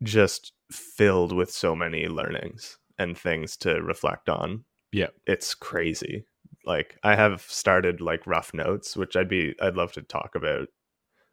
just 0.02 0.52
filled 0.72 1.32
with 1.32 1.50
so 1.50 1.76
many 1.76 2.08
learnings 2.08 2.78
and 2.98 3.16
things 3.18 3.56
to 3.58 3.82
reflect 3.82 4.28
on 4.28 4.64
Yeah. 4.92 5.08
it's 5.26 5.54
crazy 5.54 6.24
like 6.64 6.98
i 7.02 7.14
have 7.14 7.42
started 7.42 8.00
like 8.00 8.26
rough 8.26 8.52
notes 8.54 8.96
which 8.96 9.14
i'd 9.14 9.28
be 9.28 9.54
i'd 9.60 9.76
love 9.76 9.92
to 9.92 10.02
talk 10.02 10.34
about 10.34 10.68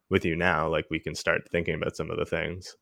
with 0.10 0.26
you 0.26 0.36
now 0.36 0.68
like 0.68 0.86
we 0.92 1.00
can 1.00 1.16
start 1.16 1.42
thinking 1.52 1.76
about 1.76 1.96
some 1.96 2.12
of 2.12 2.18
the 2.18 2.26
things 2.26 2.76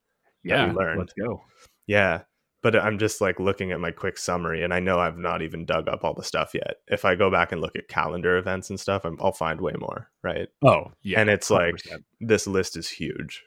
that 0.43 0.67
we 0.67 0.71
yeah, 0.71 0.73
learned. 0.73 0.99
let's 0.99 1.13
go. 1.13 1.41
yeah. 1.85 2.21
But 2.63 2.75
I'm 2.75 2.99
just 2.99 3.21
like 3.21 3.39
looking 3.39 3.71
at 3.71 3.79
my 3.79 3.89
quick 3.91 4.17
summary 4.19 4.63
and 4.63 4.71
I 4.73 4.79
know 4.79 4.99
I've 4.99 5.17
not 5.17 5.41
even 5.41 5.65
dug 5.65 5.87
up 5.87 6.03
all 6.03 6.13
the 6.13 6.23
stuff 6.23 6.53
yet. 6.53 6.75
If 6.87 7.05
I 7.05 7.15
go 7.15 7.31
back 7.31 7.51
and 7.51 7.59
look 7.59 7.75
at 7.75 7.87
calendar 7.87 8.37
events 8.37 8.69
and 8.69 8.79
stuff, 8.79 9.03
I'm, 9.03 9.17
I'll 9.19 9.31
find 9.31 9.59
way 9.59 9.73
more. 9.79 10.09
Right. 10.21 10.47
Oh, 10.63 10.91
yeah. 11.01 11.19
and 11.19 11.29
it's 11.29 11.49
like 11.49 11.75
100%. 11.75 12.03
this 12.19 12.45
list 12.45 12.77
is 12.77 12.87
huge. 12.87 13.41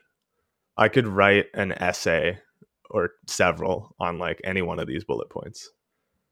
I 0.77 0.89
could 0.89 1.07
write 1.07 1.47
an 1.55 1.71
essay 1.73 2.39
or 2.91 3.11
several 3.29 3.95
on 4.01 4.19
like 4.19 4.41
any 4.43 4.63
one 4.63 4.81
of 4.81 4.89
these 4.89 5.05
bullet 5.05 5.31
points. 5.31 5.71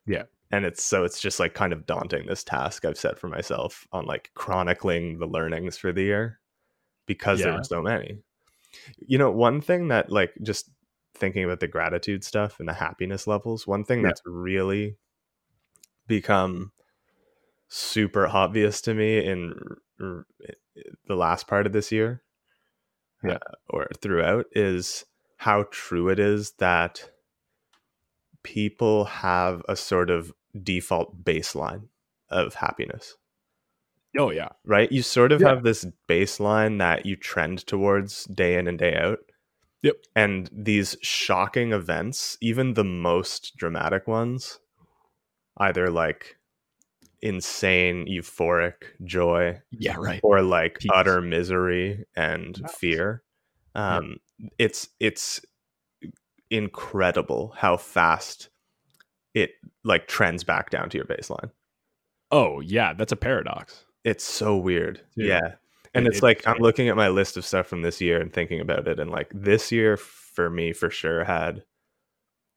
Yeah. 0.05 0.25
And 0.51 0.65
it's 0.65 0.83
so 0.83 1.05
it's 1.05 1.21
just 1.21 1.39
like 1.39 1.55
kind 1.55 1.73
of 1.73 1.87
daunting 1.87 2.27
this 2.27 2.43
task 2.43 2.85
I've 2.85 2.99
set 2.99 3.17
for 3.19 3.29
myself 3.29 3.87
on 3.93 4.07
like 4.07 4.31
chronicling 4.35 5.19
the 5.21 5.27
learnings 5.27 5.79
for 5.79 5.93
the 5.93 6.03
year 6.03 6.41
because 7.07 7.39
there 7.39 7.51
Yeah. 7.53 7.59
were 7.59 7.65
so 7.65 7.81
many. 7.81 8.19
You 8.99 9.19
know, 9.19 9.31
one 9.31 9.61
thing 9.61 9.89
that 9.89 10.11
like 10.11 10.33
just 10.43 10.69
thinking 11.23 11.45
about 11.45 11.61
the 11.61 11.69
gratitude 11.69 12.25
stuff 12.25 12.59
and 12.61 12.69
the 12.69 12.75
happiness 12.75 13.27
levels, 13.27 13.67
one 13.67 13.85
thing 13.85 14.01
Yeah. 14.01 14.09
that's 14.09 14.23
really 14.27 14.97
become 16.09 16.73
super 17.69 18.27
obvious 18.27 18.81
to 18.83 18.93
me 18.93 19.25
in 19.25 19.55
r- 20.01 20.07
r- 20.09 20.27
the 21.07 21.15
last 21.17 21.47
part 21.47 21.65
of 21.67 21.73
this 21.73 21.91
year 21.93 22.23
Yeah. 23.25 23.35
uh, 23.37 23.55
or 23.71 23.89
throughout 24.01 24.47
is 24.53 25.07
how 25.37 25.63
true 25.71 26.09
it 26.11 26.19
is 26.19 26.53
that 26.59 27.11
people 28.43 29.05
have 29.07 29.63
a 29.69 29.77
sort 29.77 30.11
of 30.11 30.35
default 30.63 31.25
baseline 31.25 31.89
of 32.29 32.55
happiness 32.55 33.17
Oh 34.19 34.31
yeah. 34.31 34.51
right? 34.67 34.93
You 34.93 35.01
sort 35.03 35.33
of 35.33 35.41
Yeah. 35.41 35.49
have 35.49 35.63
this 35.63 35.87
baseline 36.09 36.79
that 36.81 37.07
you 37.07 37.17
trend 37.17 37.67
towards 37.67 38.25
day 38.27 38.57
in 38.59 38.67
and 38.69 38.79
day 38.79 38.95
out. 38.95 39.21
Yep. 39.83 39.97
And 40.15 40.49
these 40.53 40.97
shocking 41.03 41.73
events, 41.73 42.39
even 42.41 42.75
the 42.75 42.85
most 42.85 43.57
dramatic 43.57 44.07
ones, 44.07 44.59
either 45.59 45.91
like 45.91 46.37
insane 47.21 48.07
euphoric 48.07 48.75
joy 49.05 49.61
Yeah. 49.71 49.97
Right. 49.99 50.21
or 50.23 50.43
like 50.43 50.79
Peace. 50.81 50.91
utter 50.95 51.21
misery 51.21 52.05
and 52.17 52.59
Yes. 52.61 52.75
fear. 52.79 53.23
Um 53.75 54.17
it's 54.59 54.89
it's 55.01 55.41
incredible 56.51 57.55
how 57.57 57.77
fast 57.77 58.51
it 59.35 59.53
like 59.85 60.07
trends 60.09 60.45
back 60.45 60.69
down 60.71 60.91
to 60.91 60.99
your 60.99 61.07
baseline 61.07 61.51
Oh 62.31 62.61
yeah. 62.61 62.93
That's 62.95 63.13
a 63.13 63.17
paradox. 63.17 63.85
it's 64.05 64.25
so 64.25 64.57
weird 64.57 65.01
Dude, 65.17 65.27
yeah 65.29 65.55
and 65.95 66.07
it- 66.07 66.09
it's 66.09 66.17
it's 66.19 66.23
like 66.23 66.47
i'm 66.47 66.59
looking 66.59 66.89
at 66.89 66.97
my 66.97 67.09
list 67.09 67.37
of 67.37 67.45
stuff 67.45 67.67
from 67.67 67.83
this 67.83 68.01
year 68.01 68.21
and 68.21 68.33
thinking 68.33 68.61
about 68.61 68.87
it 68.89 68.99
and 68.99 69.11
like 69.11 69.31
this 69.35 69.71
year 69.73 69.97
for 69.97 70.49
me 70.51 70.73
for 70.73 70.91
sure 70.91 71.25
had 71.25 71.63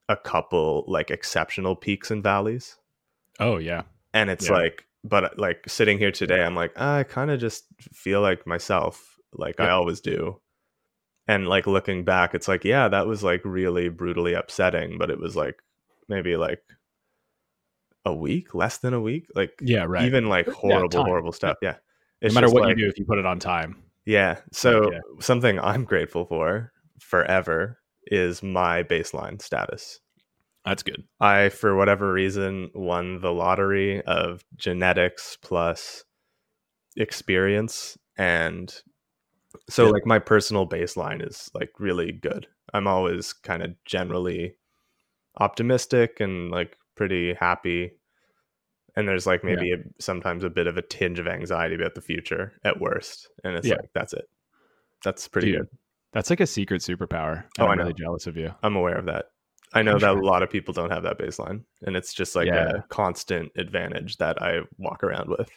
a 0.08 0.16
couple 0.16 0.84
like 0.86 1.10
exceptional 1.10 1.74
peaks 1.76 2.10
and 2.10 2.22
valleys 2.22 2.76
Oh 3.40 3.58
yeah. 3.58 3.82
and 4.14 4.30
it's 4.30 4.46
Yeah. 4.48 4.54
like 4.54 4.86
but 5.04 5.24
uh, 5.24 5.30
like 5.36 5.64
sitting 5.68 5.98
here 5.98 6.12
today 6.12 6.42
i'm 6.42 6.54
like 6.54 6.78
i 6.80 7.02
kind 7.02 7.30
of 7.30 7.38
just 7.40 7.64
feel 7.92 8.20
like 8.20 8.46
myself 8.46 9.16
like 9.32 9.60
i 9.60 9.70
always 9.70 10.00
do 10.00 10.40
and 11.28 11.46
like 11.48 11.66
looking 11.66 12.04
back 12.04 12.34
it's 12.34 12.48
like 12.48 12.64
yeah 12.64 12.88
that 12.88 13.06
was 13.06 13.22
like 13.22 13.42
really 13.44 13.88
brutally 13.88 14.32
upsetting 14.32 14.96
but 14.98 15.10
it 15.10 15.18
was 15.20 15.36
like 15.36 15.60
maybe 16.08 16.36
like 16.36 16.62
a 18.04 18.14
week 18.14 18.54
less 18.54 18.78
than 18.78 18.94
a 18.94 19.00
week 19.00 19.26
like 19.34 19.52
Yeah. 19.60 19.84
Right. 19.88 20.04
even 20.04 20.28
like 20.28 20.48
horrible 20.48 20.88
time. 20.88 21.04
horrible 21.04 21.32
stuff 21.32 21.56
yeah 21.60 21.76
no 22.22 22.32
matter 22.32 22.50
what 22.50 22.62
like- 22.62 22.76
you 22.76 22.84
do, 22.84 22.88
if 22.88 22.98
you 22.98 23.04
put 23.04 23.18
it 23.18 23.26
on 23.26 23.38
time. 23.38 23.82
yeah. 24.04 24.38
So 24.52 24.90
yeah. 24.92 25.00
something 25.20 25.58
I'm 25.60 25.84
grateful 25.84 26.24
for 26.26 26.72
forever 27.00 27.78
is 28.06 28.42
my 28.42 28.82
baseline 28.82 29.40
status. 29.42 30.00
That's 30.64 30.82
good. 30.82 31.04
I, 31.20 31.48
for 31.50 31.76
whatever 31.76 32.12
reason, 32.12 32.70
won 32.74 33.20
the 33.20 33.32
lottery 33.32 34.02
of 34.02 34.44
genetics 34.56 35.36
plus 35.40 36.02
experience. 36.96 37.96
And 38.16 38.74
so, 39.68 39.84
Yeah. 39.86 39.90
like, 39.90 40.06
my 40.06 40.18
personal 40.18 40.68
baseline 40.68 41.26
is 41.26 41.50
like 41.54 41.70
really 41.78 42.12
good. 42.12 42.46
I'm 42.74 42.86
always 42.86 43.32
kind 43.32 43.62
of 43.62 43.74
generally 43.84 44.56
optimistic 45.38 46.18
and 46.20 46.50
like 46.50 46.76
pretty 46.96 47.34
happy. 47.34 47.92
And 48.96 49.06
there's 49.06 49.26
like 49.26 49.42
Yeah. 49.42 49.54
maybe 49.56 49.72
a, 49.72 49.76
sometimes 50.00 50.42
a 50.42 50.50
bit 50.50 50.66
of 50.66 50.76
a 50.76 50.82
tinge 50.82 51.18
of 51.18 51.28
anxiety 51.28 51.74
about 51.74 51.94
the 51.94 52.00
future 52.00 52.54
at 52.64 52.80
worst. 52.80 53.28
And 53.44 53.54
it's 53.56 53.66
Yeah. 53.66 53.76
like, 53.76 53.90
that's 53.94 54.12
it. 54.14 54.28
That's 55.04 55.28
pretty 55.28 55.52
Dude, 55.52 55.60
good. 55.60 55.68
That's 56.12 56.30
like 56.30 56.40
a 56.40 56.46
secret 56.46 56.80
superpower. 56.80 57.44
Oh, 57.58 57.66
I 57.66 57.72
I'm 57.72 57.78
know. 57.78 57.84
really 57.84 57.94
jealous 57.94 58.26
of 58.26 58.36
you. 58.36 58.54
I'm 58.62 58.74
aware 58.76 58.96
of 58.96 59.04
that. 59.06 59.26
I 59.74 59.82
know 59.82 59.92
I'm 59.92 59.98
that 59.98 60.12
sure. 60.12 60.20
a 60.20 60.26
lot 60.26 60.42
of 60.42 60.48
people 60.48 60.72
don't 60.72 60.90
have 60.90 61.02
that 61.02 61.18
baseline, 61.18 61.64
and 61.82 61.96
it's 61.96 62.14
just 62.14 62.34
like 62.34 62.46
Yeah. 62.46 62.70
a 62.76 62.82
constant 62.84 63.52
advantage 63.56 64.16
that 64.16 64.40
I 64.40 64.60
walk 64.78 65.04
around 65.04 65.28
with. 65.28 65.50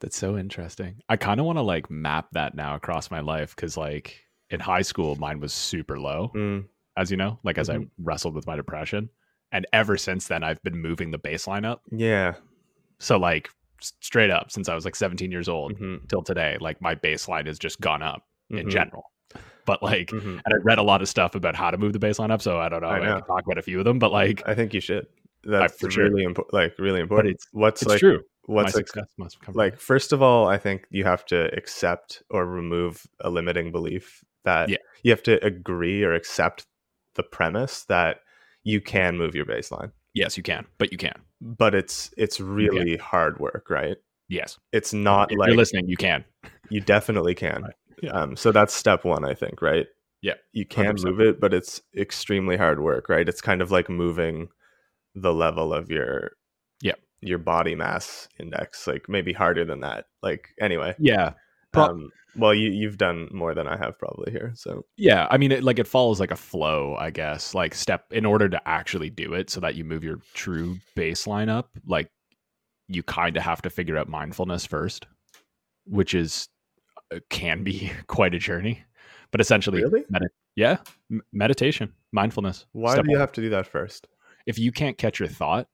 That's 0.00 0.16
so 0.16 0.38
interesting. 0.38 1.02
I 1.08 1.16
kind 1.16 1.40
of 1.40 1.46
want 1.46 1.58
to 1.58 1.62
like 1.62 1.90
map 1.90 2.28
that 2.32 2.54
now 2.54 2.74
across 2.74 3.10
my 3.10 3.20
life 3.20 3.54
because 3.54 3.76
like 3.76 4.22
in 4.50 4.60
high 4.60 4.82
school, 4.82 5.16
mine 5.16 5.40
was 5.40 5.52
super 5.52 5.98
low, 5.98 6.30
Mm, 6.34 6.66
as 6.96 7.10
you 7.10 7.16
know, 7.18 7.38
like 7.44 7.58
as 7.58 7.68
I 7.68 7.76
Mhm. 7.78 7.90
wrestled 7.98 8.34
with 8.34 8.46
my 8.46 8.56
depression. 8.56 9.10
And 9.52 9.66
ever 9.72 9.96
since 9.96 10.26
then, 10.28 10.42
I've 10.42 10.62
been 10.62 10.76
moving 10.76 11.10
the 11.10 11.18
baseline 11.18 11.64
up. 11.64 11.82
yeah. 11.90 12.34
So 12.98 13.18
like 13.18 13.50
straight 14.00 14.30
up 14.30 14.50
since 14.50 14.68
I 14.70 14.74
was 14.74 14.84
like 14.86 14.96
17 14.96 15.30
years 15.30 15.48
old 15.48 15.78
mhm, 15.78 16.08
till 16.08 16.22
today, 16.22 16.56
like 16.60 16.80
my 16.80 16.94
baseline 16.94 17.46
has 17.46 17.58
just 17.58 17.78
gone 17.80 18.02
up 18.02 18.22
in 18.50 18.66
mhm, 18.66 18.70
general. 18.70 19.04
But 19.66 19.82
like, 19.82 20.08
mhm. 20.08 20.40
and 20.44 20.54
I 20.54 20.56
read 20.62 20.78
a 20.78 20.82
lot 20.82 21.02
of 21.02 21.08
stuff 21.08 21.34
about 21.34 21.54
how 21.54 21.70
to 21.70 21.76
move 21.76 21.92
the 21.92 21.98
baseline 21.98 22.30
up. 22.30 22.40
So 22.40 22.58
I 22.58 22.68
don't 22.70 22.80
know. 22.80 22.88
I 22.88 22.96
I, 22.96 23.00
can 23.20 23.22
talk 23.26 23.42
about 23.44 23.58
a 23.58 23.62
few 23.62 23.78
of 23.78 23.84
them, 23.84 23.98
but 23.98 24.12
like, 24.12 24.42
I 24.48 24.54
think 24.54 24.72
you 24.72 24.80
should. 24.80 25.06
That's 25.44 25.78
for 25.78 25.90
sure. 25.90 26.04
really 26.04 26.24
important. 26.24 26.54
Like 26.54 26.78
really 26.78 27.00
important. 27.00 27.34
it's- 27.34 27.48
what's 27.52 27.82
it's 27.82 27.88
like 27.90 28.00
true. 28.00 28.22
what's 28.46 28.72
my 28.74 28.78
like, 28.78 28.86
success 28.88 29.12
must 29.18 29.40
come 29.40 29.54
like 29.54 29.78
first 29.78 30.12
of 30.12 30.22
all, 30.22 30.48
I 30.48 30.56
think 30.58 30.86
you 30.90 31.04
have 31.04 31.24
to 31.26 31.54
accept 31.56 32.22
or 32.30 32.46
remove 32.46 33.06
a 33.20 33.28
limiting 33.30 33.70
belief 33.72 34.24
that 34.44 34.70
Yeah. 34.70 34.78
you 35.02 35.10
have 35.12 35.22
to 35.24 35.44
agree 35.44 36.02
or 36.02 36.14
accept 36.14 36.64
the 37.14 37.22
premise 37.22 37.84
that 37.84 38.20
you 38.66 38.80
can 38.80 39.16
move 39.16 39.34
your 39.36 39.44
baseline, 39.46 39.92
yes, 40.12 40.36
you 40.36 40.42
can, 40.42 40.66
but 40.78 40.90
you 40.90 40.98
can. 40.98 41.14
but 41.40 41.72
it's 41.74 42.12
it's 42.16 42.40
really 42.40 42.96
hard 42.96 43.38
work, 43.38 43.70
right? 43.70 43.96
Yes. 44.28 44.58
It's 44.72 44.92
not 44.92 45.30
if 45.30 45.38
like 45.38 45.48
you're 45.48 45.56
listening, 45.56 45.86
you 45.88 45.96
can. 45.96 46.24
You 46.68 46.80
definitely 46.80 47.34
can. 47.36 47.62
Right. 47.62 47.74
Yeah. 48.02 48.10
Um, 48.10 48.36
so 48.36 48.50
that's 48.50 48.74
step 48.74 49.04
one, 49.04 49.24
I 49.24 49.34
think, 49.34 49.62
right? 49.62 49.86
Yeah, 50.20 50.34
You 50.52 50.66
can 50.66 50.96
100%. 50.96 51.04
move 51.04 51.20
it, 51.20 51.40
but 51.40 51.54
it's 51.54 51.80
extremely 51.96 52.56
hard 52.56 52.80
work, 52.82 53.08
right? 53.08 53.28
It's 53.28 53.40
kind 53.40 53.62
of 53.62 53.70
like 53.70 53.88
moving 53.88 54.48
the 55.14 55.32
level 55.32 55.72
of 55.72 55.90
your 55.90 56.32
Yeah. 56.82 56.94
your 57.20 57.38
body 57.38 57.76
mass 57.76 58.28
index, 58.40 58.86
like 58.88 59.08
maybe 59.08 59.32
harder 59.32 59.64
than 59.64 59.80
that. 59.80 60.06
Like 60.22 60.48
anyway. 60.60 60.96
Yeah. 60.98 61.34
Pro- 61.76 61.84
um, 61.86 62.10
well, 62.36 62.52
you 62.54 62.70
you've 62.70 62.98
done 62.98 63.28
more 63.32 63.54
than 63.54 63.66
I 63.66 63.76
have 63.76 63.98
probably 63.98 64.30
here. 64.32 64.52
So 64.56 64.84
Yeah, 64.96 65.26
I 65.30 65.38
mean, 65.38 65.52
it, 65.52 65.62
like 65.64 65.78
it 65.78 65.86
follows 65.86 66.20
like 66.20 66.30
a 66.30 66.36
flow, 66.36 66.94
I 66.98 67.10
guess. 67.10 67.54
Like 67.54 67.74
step 67.74 68.04
in 68.12 68.26
order 68.26 68.48
to 68.48 68.68
actually 68.68 69.10
do 69.10 69.32
it, 69.34 69.48
so 69.50 69.60
that 69.60 69.74
you 69.74 69.84
move 69.84 70.04
your 70.04 70.18
true 70.34 70.78
baseline 70.96 71.48
up. 71.48 71.70
Like 71.86 72.10
you 72.88 73.02
kind 73.02 73.36
of 73.36 73.42
have 73.42 73.62
to 73.62 73.70
figure 73.70 73.96
out 73.96 74.08
mindfulness 74.08 74.66
first, 74.66 75.06
which 75.86 76.14
is 76.14 76.48
uh, 77.14 77.20
can 77.30 77.62
be 77.64 77.90
quite 78.06 78.34
a 78.34 78.38
journey. 78.38 78.82
But 79.30 79.40
essentially, 79.40 79.82
Really? 79.82 80.04
medi- 80.10 80.26
yeah, 80.56 80.78
meditation, 81.32 81.92
mindfulness. 82.12 82.66
why 82.72 82.94
do 82.96 83.02
you 83.06 83.12
one. 83.12 83.20
have 83.20 83.32
to 83.32 83.40
do 83.40 83.50
that 83.50 83.66
first? 83.66 84.08
if 84.46 84.58
you 84.60 84.70
can't 84.70 84.96
catch 84.96 85.18
your 85.18 85.28
thought 85.28 85.66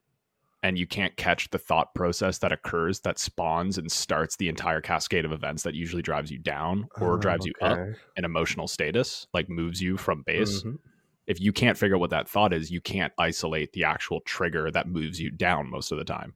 and 0.63 0.79
you 0.79 0.87
can't 0.87 1.17
catch 1.17 1.51
the 1.51 1.59
thought 1.59 1.95
process 1.95 2.39
that 2.39 2.53
occurs 2.53 3.01
that 3.01 3.19
spawns 3.19 3.79
and 3.79 3.91
starts 3.91 4.37
the 4.37 4.49
entire 4.49 4.81
cascade 4.81 5.25
of 5.25 5.33
events 5.33 5.63
that 5.65 5.75
usually 5.75 6.03
drives 6.03 6.31
you 6.31 6.39
down 6.39 6.87
or 7.01 7.15
Oh, 7.15 7.17
drives 7.19 7.45
you 7.47 7.53
up 7.61 7.79
okay. 7.79 7.99
an 8.17 8.25
emotional 8.25 8.69
status 8.69 9.27
like 9.35 9.49
moves 9.49 9.81
you 9.83 9.97
from 9.97 10.23
base 10.23 10.63
Mhm. 10.63 10.79
if 11.27 11.41
you 11.41 11.53
can't 11.53 11.77
figure 11.79 11.97
out 11.97 12.01
what 12.01 12.11
that 12.11 12.29
thought 12.29 12.53
is 12.53 12.71
you 12.71 12.81
can't 12.81 13.13
isolate 13.19 13.73
the 13.73 13.85
actual 13.85 14.21
trigger 14.23 14.71
that 14.71 14.89
moves 14.89 15.21
you 15.21 15.31
down 15.31 15.69
most 15.71 15.91
of 15.93 15.99
the 15.99 16.05
time 16.05 16.35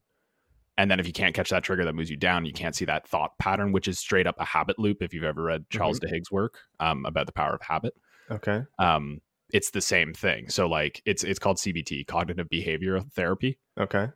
and 0.79 0.91
then 0.91 1.01
if 1.01 1.07
you 1.07 1.13
can't 1.13 1.35
catch 1.35 1.49
that 1.51 1.63
trigger 1.63 1.85
that 1.85 1.95
moves 1.95 2.11
you 2.11 2.17
down 2.17 2.45
you 2.45 2.53
can't 2.53 2.75
see 2.77 2.85
that 2.85 3.07
thought 3.09 3.31
pattern 3.39 3.73
which 3.73 3.89
is 3.89 3.99
straight 3.99 4.27
up 4.27 4.35
a 4.39 4.45
habit 4.45 4.79
loop 4.79 5.03
if 5.03 5.15
you've 5.15 5.25
ever 5.25 5.43
read 5.45 5.65
charles 5.71 5.99
duhigg's 6.01 6.31
work 6.31 6.59
um, 6.81 7.05
about 7.07 7.27
the 7.27 7.33
power 7.33 7.55
of 7.55 7.63
habit 7.63 7.95
Okay. 8.31 8.63
um, 8.81 9.21
it's 9.51 9.71
the 9.71 9.81
same 9.81 10.13
thing 10.13 10.49
so 10.49 10.67
like 10.67 11.01
it's 11.07 11.23
it's 11.23 11.39
called 11.39 11.57
cbt 11.59 12.05
cognitive 12.09 12.49
behavioral 12.53 13.11
therapy 13.13 13.59
Okay. 13.79 14.09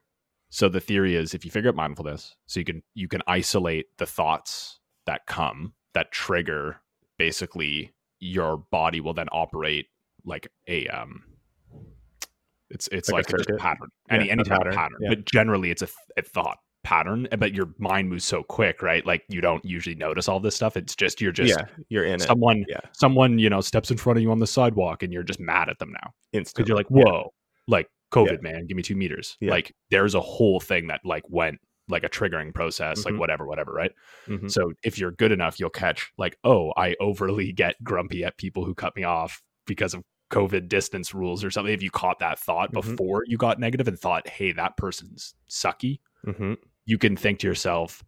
so 0.50 0.68
the 0.68 0.80
theory 0.80 1.14
is 1.16 1.34
if 1.34 1.44
you 1.44 1.50
figure 1.50 1.68
out 1.70 1.76
mindfulness, 1.76 2.36
so 2.46 2.60
you 2.60 2.64
can 2.64 2.82
you 2.94 3.08
can 3.08 3.22
isolate 3.26 3.86
the 3.98 4.06
thoughts 4.06 4.78
that 5.06 5.26
come 5.26 5.72
that 5.94 6.12
trigger 6.12 6.80
basically 7.18 7.92
your 8.20 8.56
body 8.70 9.00
will 9.00 9.14
then 9.14 9.28
operate 9.32 9.86
like 10.24 10.48
a 10.68 10.86
um 10.88 11.22
it's 12.70 12.88
it's 12.92 13.10
Like 13.10 13.28
a 13.32 13.36
like, 13.36 13.48
a 13.48 13.54
pattern. 13.56 13.88
Yeah, 14.08 14.14
any 14.16 14.30
any 14.30 14.44
type 14.44 14.58
pattern, 14.58 14.72
of 14.72 14.78
pattern. 14.78 14.98
yeah. 15.00 15.08
but 15.10 15.24
generally 15.24 15.70
it's 15.70 15.82
a, 15.82 15.88
a 16.16 16.22
thought 16.22 16.58
pattern 16.82 17.28
but 17.38 17.52
your 17.52 17.68
mind 17.78 18.08
moves 18.08 18.24
so 18.24 18.42
quick 18.42 18.80
right? 18.82 19.04
Like 19.04 19.24
you 19.28 19.40
don't 19.40 19.64
usually 19.64 19.96
notice 19.96 20.28
all 20.28 20.40
this 20.40 20.54
stuff. 20.56 20.76
It's 20.76 20.94
just 20.94 21.20
you're 21.20 21.32
just 21.32 21.50
yeah, 21.58 21.66
you're 21.88 22.04
in 22.04 22.14
it. 22.14 22.22
someone 22.22 22.64
Yeah. 22.68 22.80
someone 22.92 23.38
you 23.38 23.50
know 23.50 23.60
steps 23.60 23.90
in 23.90 23.96
front 23.98 24.18
of 24.18 24.22
you 24.22 24.30
on 24.30 24.38
the 24.38 24.46
sidewalk 24.46 25.02
and 25.02 25.12
you're 25.12 25.22
just 25.22 25.40
mad 25.40 25.68
at 25.68 25.78
them 25.78 25.92
now. 25.92 26.12
Instantly. 26.32 26.62
because 26.62 26.68
you're 26.68 26.76
like, 26.76 26.86
whoa, 26.88 27.32
like 27.70 27.88
COVID, 28.12 28.42
man, 28.42 28.66
give 28.66 28.76
me 28.76 28.82
two 28.82 28.96
meters. 28.96 29.36
Yeah. 29.40 29.50
Like 29.52 29.74
there's 29.90 30.14
a 30.14 30.20
whole 30.20 30.60
thing 30.60 30.88
that 30.88 31.00
like 31.04 31.22
went 31.28 31.58
like 31.88 32.04
a 32.04 32.08
triggering 32.08 32.52
process, 32.54 33.00
Mhm. 33.00 33.04
like 33.12 33.20
whatever, 33.20 33.46
whatever, 33.46 33.72
right? 33.72 33.92
Mhm. 34.28 34.50
So 34.50 34.72
if 34.84 34.98
you're 34.98 35.10
good 35.12 35.32
enough, 35.32 35.58
you'll 35.58 35.70
catch 35.70 36.10
like, 36.18 36.36
oh, 36.44 36.72
I 36.76 36.94
overly 37.00 37.52
get 37.52 37.82
grumpy 37.82 38.24
at 38.24 38.36
people 38.36 38.64
who 38.64 38.74
cut 38.74 38.94
me 38.94 39.02
off 39.04 39.42
because 39.66 39.94
of 39.94 40.02
COVID 40.30 40.68
distance 40.68 41.12
rules 41.12 41.42
or 41.42 41.50
something. 41.50 41.72
If 41.74 41.82
you 41.82 41.90
caught 41.90 42.20
that 42.20 42.38
thought 42.38 42.70
Mhm. 42.70 42.74
before 42.74 43.24
you 43.26 43.36
got 43.36 43.58
negative 43.58 43.88
and 43.88 43.98
thought, 43.98 44.28
hey, 44.28 44.52
that 44.52 44.76
person's 44.76 45.34
sucky, 45.48 45.98
Mhm. 46.24 46.58
you 46.84 46.98
can 46.98 47.16
think 47.16 47.40
to 47.40 47.48
yourself, 47.48 48.04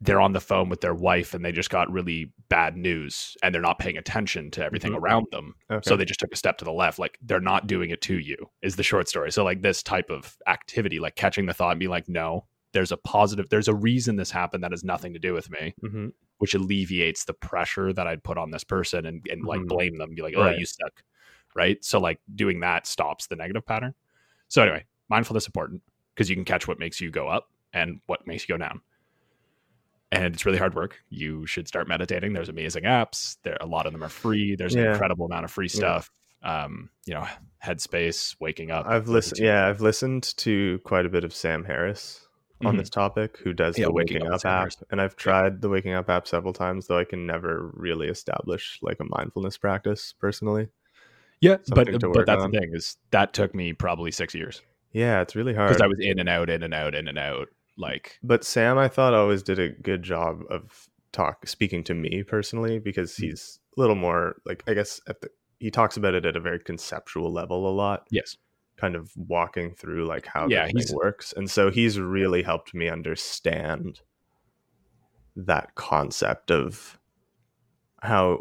they're 0.00 0.20
on 0.20 0.32
the 0.32 0.40
phone 0.40 0.68
with 0.70 0.80
their 0.80 0.94
wife 0.94 1.34
and 1.34 1.44
they 1.44 1.52
just 1.52 1.68
got 1.70 1.90
really 1.92 2.32
bad 2.48 2.76
news 2.76 3.36
and 3.42 3.54
they're 3.54 3.60
not 3.60 3.78
paying 3.78 3.98
attention 3.98 4.50
to 4.50 4.64
everything 4.64 4.92
Mhm. 4.92 4.98
around 4.98 5.26
them. 5.30 5.54
Okay. 5.70 5.80
So 5.86 5.94
they 5.96 6.06
just 6.06 6.20
took 6.20 6.32
a 6.32 6.36
step 6.36 6.56
to 6.58 6.64
the 6.64 6.72
left. 6.72 6.98
Like 6.98 7.18
they're 7.20 7.38
not 7.40 7.66
doing 7.66 7.90
it 7.90 8.00
to 8.02 8.18
you, 8.18 8.36
is 8.62 8.76
the 8.76 8.82
short 8.82 9.08
story. 9.08 9.30
So, 9.30 9.44
like 9.44 9.60
this 9.60 9.82
type 9.82 10.08
of 10.10 10.36
activity, 10.46 10.98
like 11.00 11.16
catching 11.16 11.44
the 11.46 11.52
thought 11.52 11.72
and 11.72 11.80
be 11.80 11.88
like, 11.88 12.08
no, 12.08 12.46
there's 12.72 12.92
a 12.92 12.96
positive, 12.96 13.48
there's 13.50 13.68
a 13.68 13.74
reason 13.74 14.16
this 14.16 14.30
happened 14.30 14.64
that 14.64 14.70
has 14.70 14.84
nothing 14.84 15.12
to 15.12 15.18
do 15.18 15.34
with 15.34 15.50
me. 15.50 15.74
Mhm. 15.82 16.12
which 16.38 16.54
alleviates 16.54 17.26
the 17.26 17.34
pressure 17.34 17.92
that 17.92 18.06
I'd 18.06 18.24
put 18.24 18.38
on 18.38 18.50
this 18.50 18.64
person 18.64 19.04
and, 19.04 19.22
and 19.30 19.44
like 19.44 19.60
Mhm. 19.60 19.68
blame 19.68 19.98
them, 19.98 20.14
be 20.14 20.22
like, 20.22 20.32
oh, 20.34 20.40
Right. 20.44 20.58
you 20.58 20.64
suck. 20.64 21.02
Right. 21.54 21.84
So 21.84 22.00
like 22.00 22.18
doing 22.34 22.60
that 22.60 22.86
stops 22.86 23.26
the 23.26 23.36
negative 23.36 23.66
pattern. 23.66 23.92
So 24.48 24.62
anyway, 24.62 24.86
mindfulness 25.10 25.44
important 25.46 25.82
because 26.14 26.30
you 26.30 26.36
can 26.36 26.46
catch 26.46 26.66
what 26.66 26.78
makes 26.78 26.98
you 26.98 27.10
go 27.10 27.28
up 27.28 27.50
and 27.74 28.00
what 28.06 28.26
makes 28.26 28.48
you 28.48 28.54
go 28.54 28.56
down. 28.56 28.80
And 30.12 30.34
it's 30.34 30.44
really 30.44 30.58
hard 30.58 30.74
work. 30.74 30.98
You 31.08 31.46
should 31.46 31.68
start 31.68 31.86
meditating. 31.86 32.32
There's 32.32 32.48
amazing 32.48 32.82
apps. 32.84 33.36
There 33.44 33.56
a 33.60 33.66
lot 33.66 33.86
of 33.86 33.92
them 33.92 34.02
are 34.02 34.08
free. 34.24 34.56
There's 34.56 34.74
an 34.74 34.84
incredible 34.86 35.26
amount 35.26 35.44
of 35.44 35.50
free 35.50 35.66
Yeah. 35.66 35.76
stuff. 35.78 36.10
Um, 36.42 36.88
you 37.06 37.14
know, 37.14 37.26
Headspace, 37.64 38.34
waking 38.40 38.70
up. 38.70 38.86
I've 38.86 39.08
listened. 39.08 39.38
Yeah, 39.40 39.66
I've 39.68 39.80
listened 39.82 40.34
to 40.38 40.80
quite 40.84 41.04
a 41.06 41.10
bit 41.10 41.22
of 41.24 41.34
Sam 41.34 41.64
Harris 41.64 42.26
on 42.64 42.74
Mhm. 42.74 42.78
this 42.78 42.90
topic, 42.90 43.36
who 43.44 43.52
does 43.52 43.78
Yeah, 43.78 43.86
the 43.86 43.92
Waking 43.92 44.16
Waking 44.16 44.28
Up 44.28 44.34
Up 44.40 44.46
app, 44.46 44.58
Harris. 44.60 44.82
and 44.90 45.00
I've 45.00 45.16
tried 45.16 45.60
the 45.60 45.68
Waking 45.68 45.92
Up 45.92 46.08
app 46.10 46.26
several 46.26 46.52
times, 46.54 46.86
though 46.86 46.98
I 46.98 47.04
can 47.04 47.26
never 47.26 47.70
really 47.74 48.08
establish 48.08 48.78
like 48.82 48.98
a 49.00 49.04
mindfulness 49.04 49.58
practice 49.58 50.12
personally. 50.18 50.68
Yeah, 51.40 51.56
something 51.62 51.98
but 51.98 52.12
but 52.12 52.26
that's 52.26 52.42
on. 52.42 52.50
the 52.50 52.58
thing 52.60 52.70
is 52.74 52.96
that 53.12 53.32
took 53.32 53.54
me 53.54 53.72
probably 53.72 54.10
six 54.10 54.34
years 54.34 54.60
Yeah, 54.92 55.20
it's 55.22 55.36
really 55.36 55.54
hard. 55.54 55.68
because 55.70 55.80
I 55.82 55.86
was 55.86 55.98
in 56.00 56.18
and 56.18 56.28
out, 56.28 56.50
in 56.50 56.62
and 56.62 56.74
out, 56.74 56.94
in 56.94 57.06
and 57.08 57.18
out. 57.18 57.48
Like, 57.80 58.18
but 58.22 58.44
Sam, 58.44 58.78
I 58.78 58.88
thought 58.88 59.14
always 59.14 59.42
did 59.42 59.58
a 59.58 59.70
good 59.70 60.02
job 60.02 60.42
of 60.50 60.88
talk 61.12 61.46
speaking 61.48 61.82
to 61.84 61.94
me 61.94 62.22
personally 62.22 62.78
because 62.78 63.16
Mhm. 63.16 63.22
he's 63.22 63.58
a 63.76 63.80
little 63.80 63.96
more 63.96 64.36
like 64.46 64.62
I 64.68 64.74
guess 64.74 65.00
at 65.08 65.20
the 65.22 65.30
he 65.58 65.70
talks 65.70 65.96
about 65.96 66.14
it 66.14 66.24
at 66.24 66.36
a 66.36 66.40
very 66.40 66.58
conceptual 66.60 67.32
level 67.32 67.68
a 67.68 67.74
lot. 67.74 68.06
yes, 68.10 68.36
kind 68.76 68.96
of 68.96 69.10
walking 69.16 69.74
through 69.74 70.06
like 70.06 70.26
how 70.26 70.48
Yeah, 70.48 70.66
thing 70.66 70.84
works 70.94 71.34
and 71.36 71.50
so 71.50 71.70
he's 71.70 71.98
really 71.98 72.42
helped 72.42 72.74
me 72.74 72.88
understand 72.88 74.00
that 75.36 75.74
concept 75.74 76.50
of 76.50 76.98
how 78.02 78.40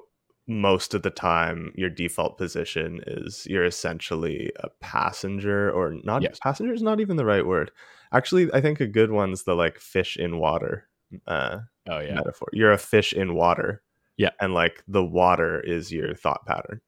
most 0.49 0.95
of 0.95 1.03
the 1.03 1.11
time 1.11 1.71
your 1.75 1.89
default 1.91 2.35
position 2.37 2.99
is 3.05 3.45
you're 3.47 3.63
essentially 3.65 4.51
a 4.61 4.69
passenger 4.81 5.69
or 5.71 5.93
not 6.03 6.23
Yes. 6.23 6.39
passenger 6.41 6.73
is 6.73 6.81
not 6.81 6.99
even 6.99 7.17
the 7.17 7.25
right 7.25 7.45
word 7.45 7.69
actually 8.11 8.51
i 8.53 8.59
think 8.59 8.79
a 8.79 8.87
good 8.87 9.11
one's 9.11 9.43
the 9.43 9.53
like 9.55 9.77
fish 9.79 10.17
in 10.17 10.39
water 10.39 10.87
uh 11.27 11.59
oh 11.87 11.99
yeah, 11.99 12.15
metaphor 12.15 12.47
you're 12.51 12.71
a 12.71 12.77
fish 12.79 13.13
in 13.13 13.35
water 13.35 13.83
Yeah. 14.17 14.31
and 14.41 14.53
like 14.55 14.83
the 14.87 15.03
water 15.03 15.59
is 15.59 15.91
your 15.91 16.15
thought 16.15 16.45
pattern 16.47 16.81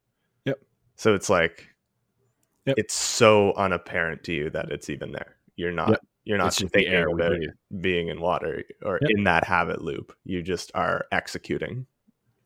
Yep. 0.46 0.58
so 0.96 1.14
it's 1.14 1.30
like 1.30 1.68
Yep. 2.66 2.76
it's 2.80 2.94
so 2.96 3.54
unapparent 3.58 4.24
to 4.24 4.34
you 4.34 4.50
that 4.50 4.72
it's 4.72 4.90
even 4.90 5.12
there 5.12 5.36
you're 5.56 5.72
not 5.72 5.90
Yep. 5.90 6.00
you're 6.24 6.38
not 6.40 6.54
thinking 6.56 6.94
about 7.14 7.38
being 7.80 8.08
in 8.08 8.22
water 8.22 8.64
or 8.84 8.98
Yep. 9.04 9.12
in 9.12 9.24
that 9.26 9.44
habit 9.44 9.84
loop 9.84 10.14
you 10.24 10.42
just 10.42 10.72
are 10.74 11.06
executing 11.12 11.86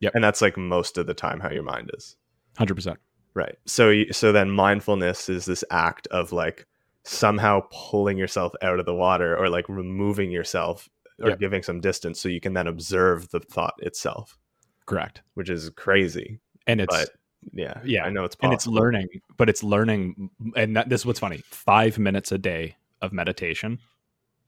Yep. 0.01 0.13
and 0.15 0.23
that's 0.23 0.41
like 0.41 0.57
most 0.57 0.97
of 0.97 1.07
the 1.07 1.13
time 1.13 1.39
how 1.39 1.49
your 1.51 1.63
mind 1.63 1.89
is 1.97 2.15
hundred 2.57 2.75
percent. 2.75 2.99
right 3.33 3.57
so 3.65 4.03
so 4.11 4.31
then 4.31 4.49
mindfulness 4.51 5.29
is 5.29 5.45
this 5.45 5.63
act 5.71 6.07
of 6.07 6.31
like 6.31 6.65
somehow 7.03 7.61
pulling 7.71 8.17
yourself 8.17 8.53
out 8.61 8.79
of 8.79 8.85
the 8.85 8.93
water 8.93 9.37
or 9.37 9.49
like 9.49 9.69
removing 9.69 10.31
yourself 10.31 10.89
or 11.21 11.29
Yep. 11.29 11.39
giving 11.39 11.63
some 11.63 11.79
distance 11.79 12.19
so 12.19 12.27
you 12.29 12.41
can 12.41 12.53
then 12.53 12.67
observe 12.67 13.29
the 13.29 13.39
thought 13.39 13.75
itself 13.79 14.37
Correct, 14.85 15.21
which 15.33 15.49
is 15.49 15.69
crazy 15.71 16.39
and 16.67 16.81
it's 16.81 16.95
but 16.95 17.09
yeah 17.53 17.79
yeah, 17.85 18.03
i 18.03 18.09
know 18.09 18.23
it's 18.23 18.35
possible 18.35 18.51
and 18.51 18.53
it's 18.55 18.67
learning, 18.67 19.07
but 19.37 19.49
it's 19.49 19.63
learning, 19.63 20.29
and 20.55 20.75
that, 20.75 20.89
this 20.89 21.01
is 21.01 21.05
what's 21.05 21.19
funny. 21.19 21.43
Five 21.51 21.99
minutes 21.99 22.31
a 22.31 22.37
day 22.39 22.75
of 23.01 23.13
meditation, 23.13 23.77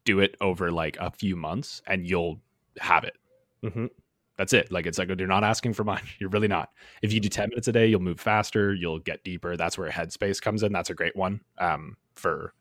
do 0.04 0.20
it 0.20 0.36
over 0.42 0.72
like 0.72 0.98
a 1.00 1.12
few 1.12 1.36
months, 1.36 1.82
and 1.86 2.08
you'll 2.10 2.42
have 2.80 3.04
it. 3.04 3.16
Mhm. 3.64 3.90
That's 4.38 4.54
it. 4.54 4.72
Like 4.72 4.86
it's 4.86 4.98
like 4.98 5.10
you're 5.18 5.28
not 5.28 5.44
asking 5.44 5.74
for 5.74 5.84
much. 5.84 6.16
You're 6.20 6.30
really 6.30 6.48
not. 6.48 6.70
If 7.02 7.12
you 7.12 7.20
do 7.20 7.28
10 7.28 7.50
minutes 7.50 7.68
a 7.68 7.72
day, 7.72 7.88
you'll 7.88 8.02
move 8.02 8.20
faster, 8.20 8.74
you'll 8.74 9.00
get 9.00 9.24
deeper. 9.24 9.58
That's 9.58 9.78
where 9.78 9.90
headspace 9.90 10.42
comes 10.42 10.64
in. 10.64 10.72
That's 10.72 10.90
a 10.90 10.94
great 10.94 11.16
one. 11.16 11.42
Um 11.58 11.98
for 12.16 12.54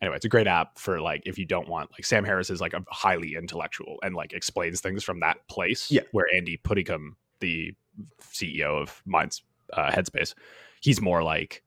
anyway, 0.00 0.16
it's 0.16 0.24
a 0.24 0.30
great 0.30 0.46
app 0.46 0.78
for 0.78 1.00
like 1.00 1.22
if 1.26 1.38
you 1.38 1.44
don't 1.44 1.68
want 1.68 1.90
like 1.92 2.04
Sam 2.04 2.24
Harris 2.24 2.50
is 2.50 2.60
like 2.60 2.72
a 2.72 2.82
highly 2.90 3.34
intellectual 3.36 3.98
and 4.02 4.14
like 4.14 4.32
explains 4.32 4.80
things 4.80 5.04
from 5.04 5.20
that 5.20 5.46
place. 5.48 5.90
Yeah. 5.90 6.02
Where 6.12 6.26
Andy 6.34 6.56
Puddicombe, 6.56 7.16
the 7.40 7.74
CEO 8.22 8.80
of 8.80 9.02
Minds 9.04 9.42
uh, 9.74 9.90
Headspace, 9.90 10.34
he's 10.80 11.00
more 11.00 11.22
like 11.22 11.62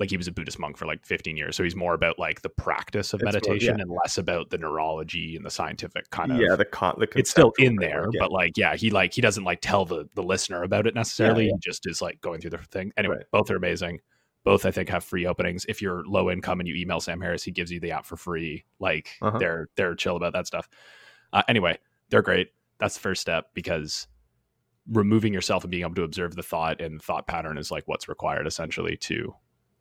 like 0.00 0.10
he 0.10 0.16
was 0.16 0.26
a 0.26 0.32
Buddhist 0.32 0.58
monk 0.58 0.76
for 0.76 0.86
like 0.86 1.04
15 1.06 1.36
years. 1.36 1.54
So 1.56 1.62
he's 1.62 1.76
more 1.76 1.94
about 1.94 2.18
like 2.18 2.42
the 2.42 2.48
practice 2.48 3.12
of 3.12 3.20
It's 3.20 3.24
more- 3.24 3.32
meditation 3.32 3.76
yeah. 3.78 3.82
and 3.82 3.90
less 4.02 4.18
about 4.18 4.50
the 4.50 4.58
neurology 4.58 5.36
and 5.36 5.46
the 5.46 5.50
scientific 5.50 6.10
kind 6.10 6.32
of 6.32 6.38
yeah 6.40 6.56
the 6.56 6.64
con 6.64 6.96
the 6.98 7.06
it's 7.16 7.30
still 7.30 7.52
in 7.58 7.76
there, 7.76 8.06
yeah. 8.12 8.18
but 8.20 8.32
like, 8.32 8.56
yeah, 8.56 8.74
he 8.74 8.90
like 8.90 9.14
he 9.14 9.20
doesn't 9.20 9.44
like 9.44 9.60
tell 9.60 9.84
the 9.84 10.08
the 10.16 10.22
listener 10.22 10.62
about 10.64 10.86
it 10.86 10.94
necessarily. 10.94 11.44
yeah. 11.46 11.52
He 11.52 11.58
just 11.70 11.86
is 11.86 12.02
like 12.02 12.20
going 12.20 12.40
through 12.40 12.50
the 12.50 12.58
thing. 12.58 12.92
Anyway, 12.96 13.16
Right. 13.16 13.26
both 13.30 13.50
are 13.50 13.56
amazing. 13.56 14.00
Both 14.44 14.66
I 14.66 14.72
think 14.72 14.88
have 14.90 15.04
free 15.04 15.26
openings. 15.26 15.64
If 15.68 15.80
you're 15.80 16.04
low 16.06 16.30
income 16.30 16.60
and 16.60 16.68
you 16.68 16.74
email 16.74 17.00
Sam 17.00 17.20
Harris, 17.20 17.44
he 17.44 17.50
gives 17.50 17.70
you 17.70 17.78
the 17.80 17.92
app 17.92 18.04
for 18.04 18.16
free. 18.16 18.64
Like 18.80 19.10
Uh-huh. 19.22 19.38
they're 19.38 19.68
they're 19.76 19.94
chill 19.94 20.16
about 20.16 20.32
that 20.32 20.46
stuff. 20.48 20.68
Uh, 21.32 21.42
anyway, 21.48 21.78
they're 22.10 22.20
great. 22.22 22.48
That's 22.78 22.94
the 22.94 23.00
first 23.00 23.20
step 23.22 23.50
because 23.54 24.06
removing 24.92 25.32
yourself 25.32 25.64
and 25.64 25.70
being 25.70 25.82
able 25.84 25.94
to 25.94 26.02
observe 26.02 26.34
the 26.34 26.42
thought 26.42 26.80
and 26.80 27.00
thought 27.00 27.26
pattern 27.26 27.56
is 27.56 27.70
like 27.70 27.84
what's 27.86 28.08
required 28.08 28.46
essentially 28.46 28.96
to 28.98 29.34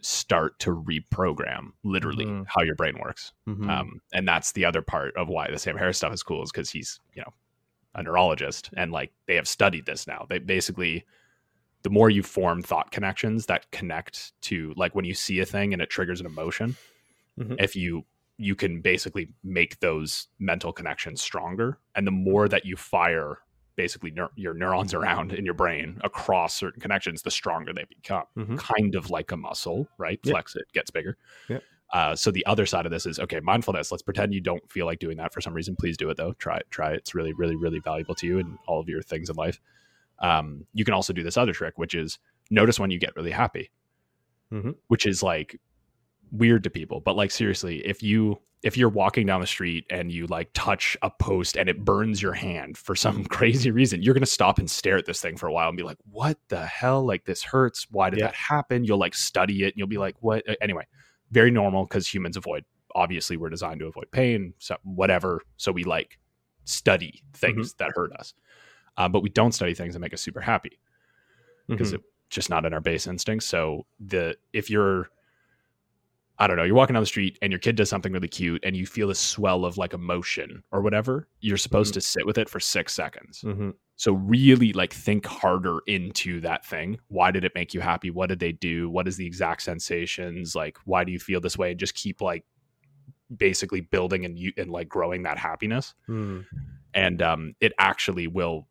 start 0.03 0.59
to 0.59 0.69
reprogram 0.75 1.71
literally 1.83 2.25
Mhm. 2.25 2.45
how 2.47 2.61
your 2.61 2.75
brain 2.75 2.97
works. 2.99 3.31
Mhm. 3.47 3.69
Um, 3.69 4.01
and 4.13 4.27
that's 4.27 4.51
the 4.51 4.65
other 4.65 4.81
part 4.81 5.15
of 5.15 5.29
why 5.29 5.49
the 5.49 5.57
Sam 5.57 5.77
Harris 5.77 5.97
stuff 5.97 6.13
is 6.13 6.23
cool 6.23 6.43
is 6.43 6.51
because 6.51 6.69
he's, 6.69 6.99
you 7.13 7.21
know, 7.21 7.33
a 7.95 8.03
neurologist 8.03 8.69
and 8.75 8.91
like 8.91 9.13
they 9.27 9.35
have 9.35 9.47
studied 9.47 9.85
this 9.85 10.05
now. 10.05 10.25
They 10.29 10.39
basically, 10.39 11.05
the 11.83 11.89
more 11.89 12.09
you 12.09 12.21
form 12.23 12.61
thought 12.61 12.91
connections 12.91 13.45
that 13.45 13.71
connect 13.71 14.39
to 14.43 14.73
like 14.75 14.93
when 14.95 15.05
you 15.05 15.13
see 15.13 15.39
a 15.39 15.45
thing 15.45 15.73
and 15.73 15.81
it 15.81 15.89
triggers 15.89 16.19
an 16.19 16.25
emotion, 16.25 16.75
Mhm. 17.39 17.55
if 17.59 17.75
you, 17.75 18.05
you 18.37 18.55
can 18.55 18.81
basically 18.81 19.29
make 19.43 19.79
those 19.79 20.27
mental 20.39 20.73
connections 20.73 21.21
stronger. 21.21 21.77
And 21.95 22.05
the 22.05 22.11
more 22.11 22.47
that 22.49 22.65
you 22.65 22.75
fire 22.75 23.37
basically 23.75 24.11
neur- 24.11 24.29
your 24.35 24.53
neurons 24.53 24.93
around 24.93 25.33
in 25.33 25.45
your 25.45 25.53
brain 25.53 25.99
across 26.03 26.53
certain 26.55 26.79
connections, 26.81 27.21
the 27.23 27.31
stronger 27.31 27.73
they 27.73 27.85
become. 27.85 28.25
Mhm. 28.37 28.57
Kind 28.57 28.95
of 28.95 29.09
like 29.09 29.31
a 29.31 29.37
muscle, 29.37 29.87
right? 29.97 30.19
Flex 30.23 30.55
it, 30.55 30.65
gets 30.73 30.91
bigger. 30.91 31.17
Yeah. 31.49 31.59
Uh, 31.91 32.15
so 32.15 32.31
the 32.31 32.45
other 32.45 32.65
side 32.65 32.85
of 32.85 32.91
this 32.91 33.05
is 33.05 33.19
okay, 33.19 33.39
mindfulness. 33.39 33.91
Let's 33.91 34.01
pretend 34.03 34.33
you 34.33 34.41
don't 34.41 34.71
feel 34.71 34.85
like 34.85 34.99
doing 34.99 35.17
that 35.17 35.31
for 35.33 35.41
some 35.41 35.53
reason. 35.53 35.75
Please 35.75 35.95
do 35.97 36.09
it 36.09 36.17
though. 36.17 36.33
Try 36.33 36.57
it. 36.57 36.65
Try 36.71 36.91
it. 36.93 36.97
It's 36.97 37.13
really, 37.15 37.33
really, 37.33 37.55
really 37.55 37.79
valuable 37.79 38.15
to 38.15 38.27
you 38.27 38.39
and 38.39 38.57
all 38.67 38.79
of 38.79 38.89
your 38.89 39.01
things 39.01 39.29
in 39.29 39.35
life. 39.35 39.59
Um, 40.19 40.65
you 40.73 40.85
can 40.85 40.93
also 40.93 41.13
do 41.13 41.21
this 41.23 41.37
other 41.37 41.53
trick, 41.53 41.77
which 41.77 41.93
is 41.93 42.17
notice 42.49 42.79
when 42.79 42.89
you 42.91 42.99
get 42.99 43.15
really 43.15 43.31
happy, 43.31 43.69
Mhm. 44.51 44.75
which 44.87 45.05
is 45.05 45.21
like 45.21 45.59
weird 46.33 46.63
to 46.65 46.69
people. 46.69 46.99
But 46.99 47.15
like 47.15 47.31
seriously, 47.31 47.79
if 47.85 48.03
you 48.03 48.39
if 48.63 48.77
you're 48.77 48.89
walking 48.89 49.25
down 49.25 49.41
the 49.41 49.47
street 49.47 49.85
and 49.89 50.09
you 50.09 50.25
like 50.27 50.49
touch 50.53 50.95
a 51.01 51.09
post 51.11 51.57
and 51.57 51.67
it 51.69 51.83
burns 51.83 52.21
your 52.21 52.31
hand 52.31 52.77
for 52.77 52.95
some 52.95 53.23
crazy 53.37 53.71
reason, 53.71 54.01
you're 54.01 54.13
gonna 54.13 54.25
stop 54.25 54.57
and 54.57 54.69
stare 54.69 54.97
at 54.97 55.05
this 55.05 55.21
thing 55.21 55.37
for 55.37 55.47
a 55.47 55.53
while 55.53 55.67
and 55.69 55.77
be 55.77 55.83
like, 55.83 55.97
"What 56.09 56.37
the 56.49 56.65
hell? 56.65 57.05
Like 57.05 57.23
this 57.25 57.43
hurts. 57.43 57.87
Why 57.91 58.09
did 58.09 58.19
Yeah. 58.19 58.25
that 58.27 58.35
happen?" 58.35 58.83
You'll 58.83 58.97
like 58.99 59.15
study 59.15 59.63
it 59.63 59.67
and 59.67 59.77
you'll 59.77 59.87
be 59.87 59.97
like, 59.97 60.15
"What?" 60.21 60.43
Anyway, 60.61 60.85
very 61.31 61.51
normal 61.51 61.85
because 61.85 62.11
humans 62.13 62.35
avoid. 62.37 62.65
Obviously, 62.95 63.37
we're 63.37 63.49
designed 63.49 63.79
to 63.79 63.87
avoid 63.87 64.11
pain, 64.11 64.53
so 64.59 64.77
whatever. 64.83 65.41
So 65.57 65.71
we 65.71 65.83
like 65.83 66.19
study 66.65 67.21
things 67.33 67.73
that 67.75 67.91
hurt 67.95 68.13
us, 68.13 68.33
uh, 68.97 69.09
but 69.09 69.21
we 69.23 69.29
don't 69.29 69.51
study 69.51 69.73
things 69.73 69.93
that 69.95 69.99
make 69.99 70.13
us 70.13 70.21
super 70.21 70.39
happy 70.41 70.79
because 71.67 71.91
Mhm. 71.91 71.95
it's 71.95 72.03
just 72.29 72.49
not 72.49 72.65
in 72.65 72.73
our 72.73 72.79
base 72.79 73.07
instincts. 73.07 73.45
So 73.45 73.85
the 73.99 74.37
if 74.53 74.69
you're 74.69 75.09
I 76.39 76.47
don't 76.47 76.57
know, 76.57 76.63
you're 76.63 76.75
walking 76.75 76.95
down 76.95 77.03
the 77.03 77.07
street 77.07 77.37
and 77.41 77.51
your 77.51 77.59
kid 77.59 77.75
does 77.75 77.89
something 77.89 78.11
really 78.11 78.27
cute 78.27 78.63
and 78.65 78.75
you 78.75 78.85
feel 78.87 79.11
a 79.11 79.15
swell 79.15 79.65
of 79.65 79.77
like 79.77 79.93
emotion 79.93 80.63
or 80.71 80.81
whatever, 80.81 81.27
you're 81.41 81.57
supposed 81.57 81.91
Mhm. 81.91 81.95
to 81.95 82.01
sit 82.01 82.25
with 82.25 82.37
it 82.39 82.49
for 82.49 82.59
six 82.59 82.91
seconds. 82.93 83.41
Mhm. 83.43 83.75
So 83.97 84.13
really 84.13 84.73
like 84.73 84.91
think 84.91 85.25
harder 85.27 85.79
into 85.85 86.39
that 86.41 86.65
thing. 86.65 86.99
Why 87.09 87.29
did 87.29 87.43
it 87.45 87.53
make 87.53 87.73
you 87.75 87.81
happy? 87.81 88.09
What 88.09 88.29
did 88.29 88.39
they 88.39 88.51
do? 88.51 88.89
What 88.89 89.07
is 89.07 89.15
the 89.15 89.27
exact 89.27 89.61
sensations? 89.61 90.55
Like 90.55 90.77
why 90.85 91.03
do 91.03 91.11
you 91.11 91.19
feel 91.19 91.39
this 91.39 91.57
way? 91.57 91.69
And 91.71 91.79
just 91.79 91.93
keep 91.93 92.19
like 92.19 92.43
basically 93.37 93.81
building 93.81 94.25
and 94.25 94.37
you 94.37 94.51
and 94.57 94.71
like 94.71 94.89
growing 94.89 95.23
that 95.23 95.37
happiness 95.37 95.93
Mhm. 96.09 96.45
and 96.95 97.21
um, 97.21 97.55
it 97.61 97.73
actually 97.77 98.27
will 98.27 98.67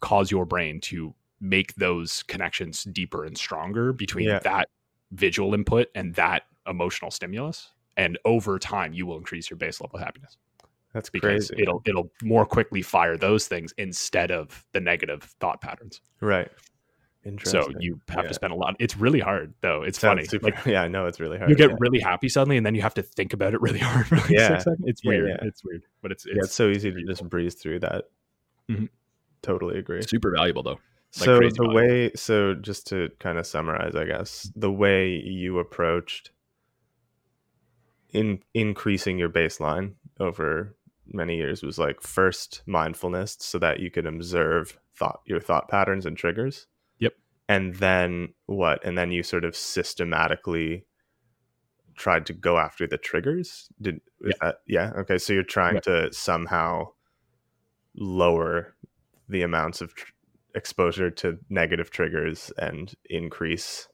cause 0.00 0.30
your 0.32 0.44
brain 0.44 0.80
to 0.80 1.14
make 1.40 1.74
those 1.76 2.22
connections 2.24 2.84
deeper 2.84 3.24
and 3.24 3.38
stronger 3.38 3.92
between 3.92 4.26
Yeah. 4.28 4.40
that 4.40 4.68
visual 5.12 5.54
input 5.54 5.88
and 5.94 6.14
that 6.14 6.42
emotional 6.66 7.10
stimulus 7.10 7.70
and 7.96 8.18
over 8.24 8.58
time 8.58 8.92
you 8.92 9.06
will 9.06 9.16
increase 9.18 9.50
your 9.50 9.56
base 9.56 9.80
level 9.80 9.96
of 9.98 10.02
happiness 10.04 10.36
that's 10.92 11.10
because 11.10 11.48
crazy 11.48 11.62
it'll 11.62 11.82
it'll 11.86 12.10
more 12.22 12.44
quickly 12.46 12.82
fire 12.82 13.16
those 13.16 13.46
things 13.46 13.72
instead 13.78 14.30
of 14.30 14.64
the 14.72 14.80
negative 14.80 15.22
thought 15.40 15.60
patterns 15.60 16.00
right 16.20 16.50
so 17.44 17.68
you 17.78 18.00
have 18.08 18.24
Yeah. 18.24 18.28
to 18.28 18.34
spend 18.34 18.52
a 18.52 18.56
lot 18.56 18.74
it's 18.80 18.96
really 18.96 19.20
hard 19.20 19.54
though 19.60 19.82
it's 19.82 19.98
Sounds 19.98 20.10
funny 20.18 20.24
super, 20.26 20.46
like 20.46 20.66
yeah 20.66 20.82
i 20.82 20.88
know 20.88 21.06
it's 21.06 21.20
really 21.20 21.38
hard 21.38 21.50
you 21.50 21.56
get 21.56 21.70
yeah. 21.70 21.76
really 21.78 22.00
happy 22.00 22.28
suddenly 22.28 22.56
and 22.56 22.66
then 22.66 22.74
you 22.74 22.82
have 22.82 22.94
to 22.94 23.02
think 23.02 23.32
about 23.32 23.54
it 23.54 23.60
really 23.60 23.78
hard 23.90 24.06
for 24.08 24.16
like 24.16 24.28
Yeah. 24.30 24.58
six 24.58 24.76
it's 24.84 25.04
weird 25.04 25.28
yeah. 25.28 25.46
it's 25.46 25.62
weird 25.64 25.84
but 26.02 26.10
it's 26.10 26.26
yeah, 26.26 26.32
it's 26.36 26.46
it's 26.46 26.54
so 26.54 26.68
easy 26.68 26.90
to 26.90 27.02
just 27.04 27.28
breeze 27.28 27.54
through 27.54 27.78
that 27.80 28.04
Mhm. 28.70 28.88
totally 29.42 29.78
agree. 29.78 30.02
Super 30.02 30.30
valuable 30.30 30.62
though. 30.62 30.70
Like 30.70 30.80
so 31.10 31.38
crazy 31.38 31.56
the 31.58 31.64
valuable. 31.64 31.74
way 31.74 32.10
so 32.14 32.54
just 32.54 32.86
to 32.88 33.10
kind 33.18 33.38
of 33.38 33.46
summarize 33.46 33.94
i 33.94 34.04
guess 34.04 34.50
the 34.56 34.70
way 34.72 35.10
you 35.10 35.58
approached 35.58 36.30
in 38.12 38.40
increasing 38.54 39.18
your 39.18 39.28
baseline 39.30 39.94
over 40.20 40.76
many 41.06 41.36
years 41.36 41.62
was 41.62 41.78
like 41.78 42.00
first 42.00 42.62
mindfulness 42.66 43.36
so 43.40 43.58
that 43.58 43.80
you 43.80 43.90
could 43.90 44.06
observe 44.06 44.78
thought 44.96 45.20
your 45.26 45.40
thought 45.40 45.68
patterns 45.68 46.06
and 46.06 46.16
triggers. 46.16 46.66
Yep. 46.98 47.14
and 47.48 47.74
then 47.76 48.34
what? 48.46 48.84
And 48.84 48.96
then 48.96 49.10
you 49.10 49.22
sort 49.22 49.44
of 49.44 49.56
systematically 49.56 50.86
tried 51.96 52.24
to 52.26 52.32
go 52.32 52.58
after 52.58 52.86
the 52.86 52.98
triggers? 52.98 53.68
Did 53.80 54.00
is 54.22 54.34
that 54.40 54.56
yeah? 54.66 54.92
Okay 54.98 55.18
so 55.18 55.32
you're 55.32 55.42
trying 55.42 55.74
Right. 55.74 55.82
to 55.84 56.12
somehow 56.12 56.88
lower 57.96 58.74
the 59.28 59.42
amounts 59.42 59.80
of 59.80 59.94
tr- 59.94 60.12
exposure 60.54 61.10
to 61.10 61.38
negative 61.48 61.90
triggers 61.90 62.52
and 62.58 62.94
increase 63.10 63.88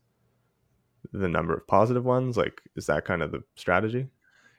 the 1.12 1.28
number 1.28 1.54
of 1.54 1.66
positive 1.66 2.04
ones 2.04 2.36
like 2.36 2.60
is 2.76 2.86
that 2.86 3.04
kind 3.04 3.22
of 3.22 3.32
the 3.32 3.42
strategy 3.56 4.08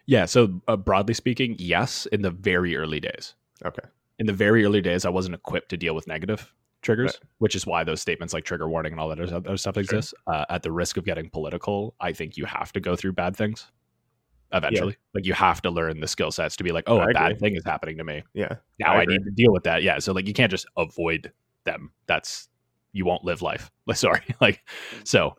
Yeah. 0.05 0.25
So 0.25 0.61
uh, 0.67 0.75
broadly 0.75 1.13
speaking, 1.13 1.55
yes, 1.59 2.07
in 2.07 2.23
the 2.23 2.31
very 2.31 2.75
early 2.75 2.99
days. 2.99 3.35
okay 3.63 3.87
In 4.17 4.25
the 4.25 4.33
very 4.33 4.65
early 4.65 4.81
days, 4.81 5.05
I 5.05 5.09
wasn't 5.09 5.35
equipped 5.35 5.69
to 5.69 5.77
deal 5.77 5.93
with 5.93 6.07
negative 6.07 6.51
triggers, 6.81 7.19
which 7.37 7.55
is 7.55 7.67
why 7.67 7.83
those 7.83 8.01
statements 8.01 8.33
like 8.33 8.43
trigger 8.43 8.67
warning 8.67 8.93
and 8.93 8.99
all 8.99 9.09
that 9.09 9.19
other 9.19 9.57
stuff 9.57 9.77
exist. 9.77 10.13
Uh, 10.25 10.45
at 10.49 10.63
the 10.63 10.71
risk 10.71 10.97
of 10.97 11.05
getting 11.05 11.29
political, 11.29 11.93
I 11.99 12.13
think 12.13 12.37
you 12.37 12.45
have 12.45 12.73
to 12.73 12.79
go 12.79 12.95
through 12.95 13.13
bad 13.13 13.35
things 13.35 13.67
eventually. 14.51 14.97
Like 15.13 15.25
you 15.25 15.33
have 15.33 15.61
to 15.61 15.69
learn 15.69 15.99
the 15.99 16.07
skill 16.07 16.31
sets 16.31 16.55
to 16.55 16.63
be 16.63 16.71
like, 16.71 16.85
oh, 16.87 16.97
I 16.97 17.11
a 17.11 17.13
bad 17.13 17.39
thing 17.39 17.55
is 17.55 17.63
happening 17.63 17.97
to 17.97 18.03
me. 18.03 18.23
yeah 18.33 18.55
Now 18.79 18.93
I 18.93 19.01
I, 19.01 19.05
need 19.05 19.23
to 19.25 19.31
deal 19.31 19.51
with 19.51 19.63
that. 19.63 19.83
Yeah. 19.83 19.99
So 19.99 20.13
like 20.13 20.27
you 20.27 20.33
can't 20.33 20.51
just 20.51 20.65
avoid 20.77 21.31
them. 21.65 21.91
That's 22.07 22.49
you 22.93 23.05
won't 23.05 23.23
live 23.23 23.41
life. 23.41 23.69
Sorry. 23.93 24.23
Like 24.41 24.63
so 25.03 25.35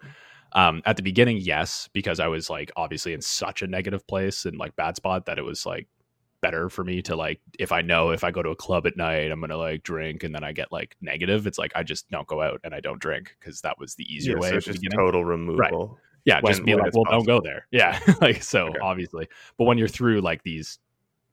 um 0.52 0.82
at 0.84 0.96
the 0.96 1.02
beginning, 1.02 1.38
yes, 1.38 1.88
because 1.92 2.20
I 2.20 2.28
was 2.28 2.50
like 2.50 2.70
obviously 2.76 3.12
in 3.12 3.20
such 3.20 3.62
a 3.62 3.66
negative 3.66 4.06
place 4.06 4.44
and 4.46 4.56
like 4.58 4.74
bad 4.76 4.96
spot 4.96 5.26
that 5.26 5.38
it 5.38 5.42
was 5.44 5.64
like 5.66 5.86
better 6.42 6.70
for 6.70 6.82
me 6.84 7.02
to 7.02 7.14
like 7.16 7.38
if 7.58 7.70
I 7.70 7.82
know 7.82 8.10
if 8.10 8.24
I 8.24 8.30
go 8.30 8.42
to 8.42 8.50
a 8.50 8.56
club 8.56 8.86
at 8.86 8.96
night, 8.96 9.30
I'm 9.30 9.40
gonna 9.40 9.56
like 9.56 9.82
drink 9.82 10.24
and 10.24 10.34
then 10.34 10.42
I 10.44 10.52
get 10.52 10.72
like 10.72 10.96
negative. 11.00 11.46
It's 11.46 11.58
like 11.58 11.72
I 11.74 11.82
just 11.82 12.08
don't 12.10 12.26
go 12.26 12.40
out 12.42 12.60
and 12.64 12.74
I 12.74 12.80
don't 12.80 13.00
drink 13.00 13.36
because 13.38 13.60
that 13.60 13.78
was 13.78 13.94
the 13.94 14.04
easier 14.04 14.34
Yeah, 14.36 14.40
way 14.40 14.48
so 14.50 14.56
it's 14.56 14.66
just 14.66 14.80
beginning. 14.80 14.98
total 14.98 15.24
removal 15.24 15.98
Yeah, 16.24 16.40
when- 16.40 16.52
just 16.52 16.64
be 16.64 16.74
like, 16.74 16.94
well, 16.94 17.04
don't 17.04 17.26
go 17.26 17.40
there. 17.42 17.66
Yeah, 17.72 17.98
like 18.20 18.42
so 18.42 18.68
Okay. 18.68 18.78
obviously. 18.80 19.28
But 19.58 19.64
when 19.64 19.78
you're 19.78 19.88
through 19.88 20.20
like 20.22 20.42
these 20.42 20.78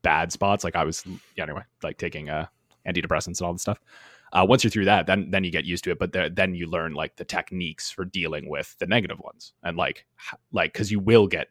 bad 0.04 0.32
spots, 0.32 0.64
like 0.64 0.76
I 0.76 0.84
was, 0.84 1.04
yeah, 1.36 1.44
anyway, 1.44 1.64
like 1.84 1.98
taking 1.98 2.30
uh, 2.30 2.48
antidepressants 2.88 3.40
and 3.40 3.48
all 3.48 3.54
this 3.54 3.62
stuff. 3.64 3.80
Uh, 4.34 4.46
once 4.48 4.64
you're 4.64 4.72
through 4.72 4.86
that, 4.86 5.08
then 5.08 5.32
then 5.32 5.44
you 5.44 5.52
get 5.52 5.66
used 5.66 5.84
to 5.86 5.92
it. 5.92 6.00
But 6.00 6.12
the, 6.12 6.32
then 6.34 6.54
you 6.56 6.68
learn 6.68 6.94
like 6.94 7.16
the 7.16 7.26
techniques 7.26 7.90
for 7.92 8.06
dealing 8.06 8.50
with 8.50 8.76
the 8.80 8.88
negative 8.88 9.20
ones, 9.20 9.54
and 9.64 9.78
like 9.78 10.06
like 10.52 10.74
because 10.74 10.92
you 10.92 11.00
will 11.00 11.28
get 11.28 11.48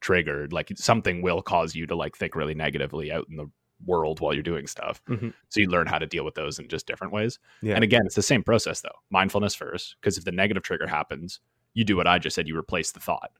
triggered. 0.00 0.52
Like 0.52 0.70
something 0.76 1.22
will 1.22 1.42
cause 1.42 1.74
you 1.74 1.86
to 1.86 1.94
like 1.94 2.16
think 2.16 2.34
really 2.36 2.54
negatively 2.54 3.12
out 3.12 3.26
in 3.30 3.36
the 3.36 3.50
world 3.86 4.20
while 4.20 4.34
you're 4.34 4.42
doing 4.42 4.66
stuff. 4.66 5.02
Mhm. 5.06 5.32
So 5.48 5.60
you 5.60 5.68
learn 5.68 5.86
how 5.86 5.98
to 5.98 6.06
deal 6.06 6.24
with 6.24 6.34
those 6.34 6.58
in 6.58 6.68
just 6.68 6.86
different 6.86 7.12
ways. 7.12 7.38
Yeah. 7.62 7.74
And 7.74 7.82
again, 7.84 8.02
it's 8.04 8.14
the 8.14 8.22
same 8.22 8.42
process 8.42 8.80
though. 8.82 8.90
Mindfulness 9.10 9.54
first, 9.54 9.96
because 10.00 10.18
if 10.18 10.24
the 10.24 10.32
negative 10.32 10.62
trigger 10.62 10.86
happens, 10.86 11.40
you 11.74 11.84
do 11.84 11.96
what 11.96 12.06
I 12.06 12.18
just 12.18 12.34
said. 12.34 12.46
You 12.46 12.58
replace 12.58 12.92
the 12.92 13.00
thought. 13.00 13.30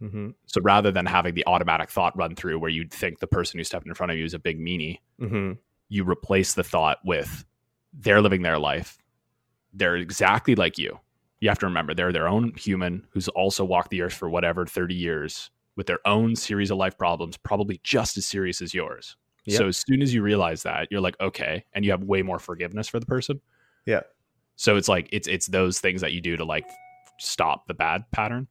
hmm 0.00 0.30
So 0.46 0.60
rather 0.62 0.90
than 0.90 1.06
having 1.06 1.34
the 1.34 1.46
automatic 1.46 1.90
thought 1.90 2.16
run 2.16 2.34
through 2.34 2.58
where 2.58 2.70
you'd 2.70 2.92
think 2.92 3.20
the 3.20 3.26
person 3.26 3.58
who 3.58 3.64
stepped 3.64 3.86
in 3.86 3.94
front 3.94 4.10
of 4.10 4.18
you 4.18 4.24
is 4.24 4.34
a 4.34 4.38
big 4.38 4.58
meanie, 4.58 4.98
hmm 5.18 5.52
you 5.90 6.02
replace 6.02 6.54
the 6.54 6.64
thought 6.64 6.98
with 7.04 7.44
they're 7.98 8.20
living 8.20 8.42
their 8.42 8.58
life. 8.58 8.98
They're 9.72 9.96
exactly 9.96 10.54
like 10.54 10.78
you. 10.78 10.98
You 11.40 11.48
have 11.48 11.58
to 11.60 11.66
remember 11.66 11.94
they're 11.94 12.12
their 12.12 12.28
own 12.28 12.52
human 12.56 13.06
who's 13.10 13.28
also 13.28 13.64
walked 13.64 13.90
the 13.90 14.02
earth 14.02 14.14
for 14.14 14.28
whatever 14.28 14.66
30 14.66 14.94
years 14.94 15.50
with 15.76 15.86
their 15.86 15.98
own 16.06 16.36
series 16.36 16.70
of 16.70 16.78
life 16.78 16.96
problems, 16.96 17.36
probably 17.36 17.80
just 17.82 18.16
as 18.16 18.26
serious 18.26 18.62
as 18.62 18.72
yours. 18.72 19.16
Yep. 19.46 19.58
So 19.58 19.68
as 19.68 19.76
soon 19.76 20.00
as 20.00 20.14
you 20.14 20.22
realize 20.22 20.62
that, 20.62 20.88
you're 20.90 21.00
like, 21.00 21.20
okay, 21.20 21.64
and 21.74 21.84
you 21.84 21.90
have 21.90 22.02
way 22.04 22.22
more 22.22 22.38
forgiveness 22.38 22.88
for 22.88 22.98
the 22.98 23.06
person. 23.06 23.40
Yeah. 23.84 24.00
So 24.56 24.76
it's 24.76 24.88
like 24.88 25.08
it's 25.12 25.28
it's 25.28 25.46
those 25.46 25.80
things 25.80 26.00
that 26.00 26.12
you 26.12 26.20
do 26.20 26.36
to 26.36 26.44
like 26.44 26.64
stop 27.18 27.66
the 27.66 27.74
bad 27.74 28.04
pattern. 28.12 28.46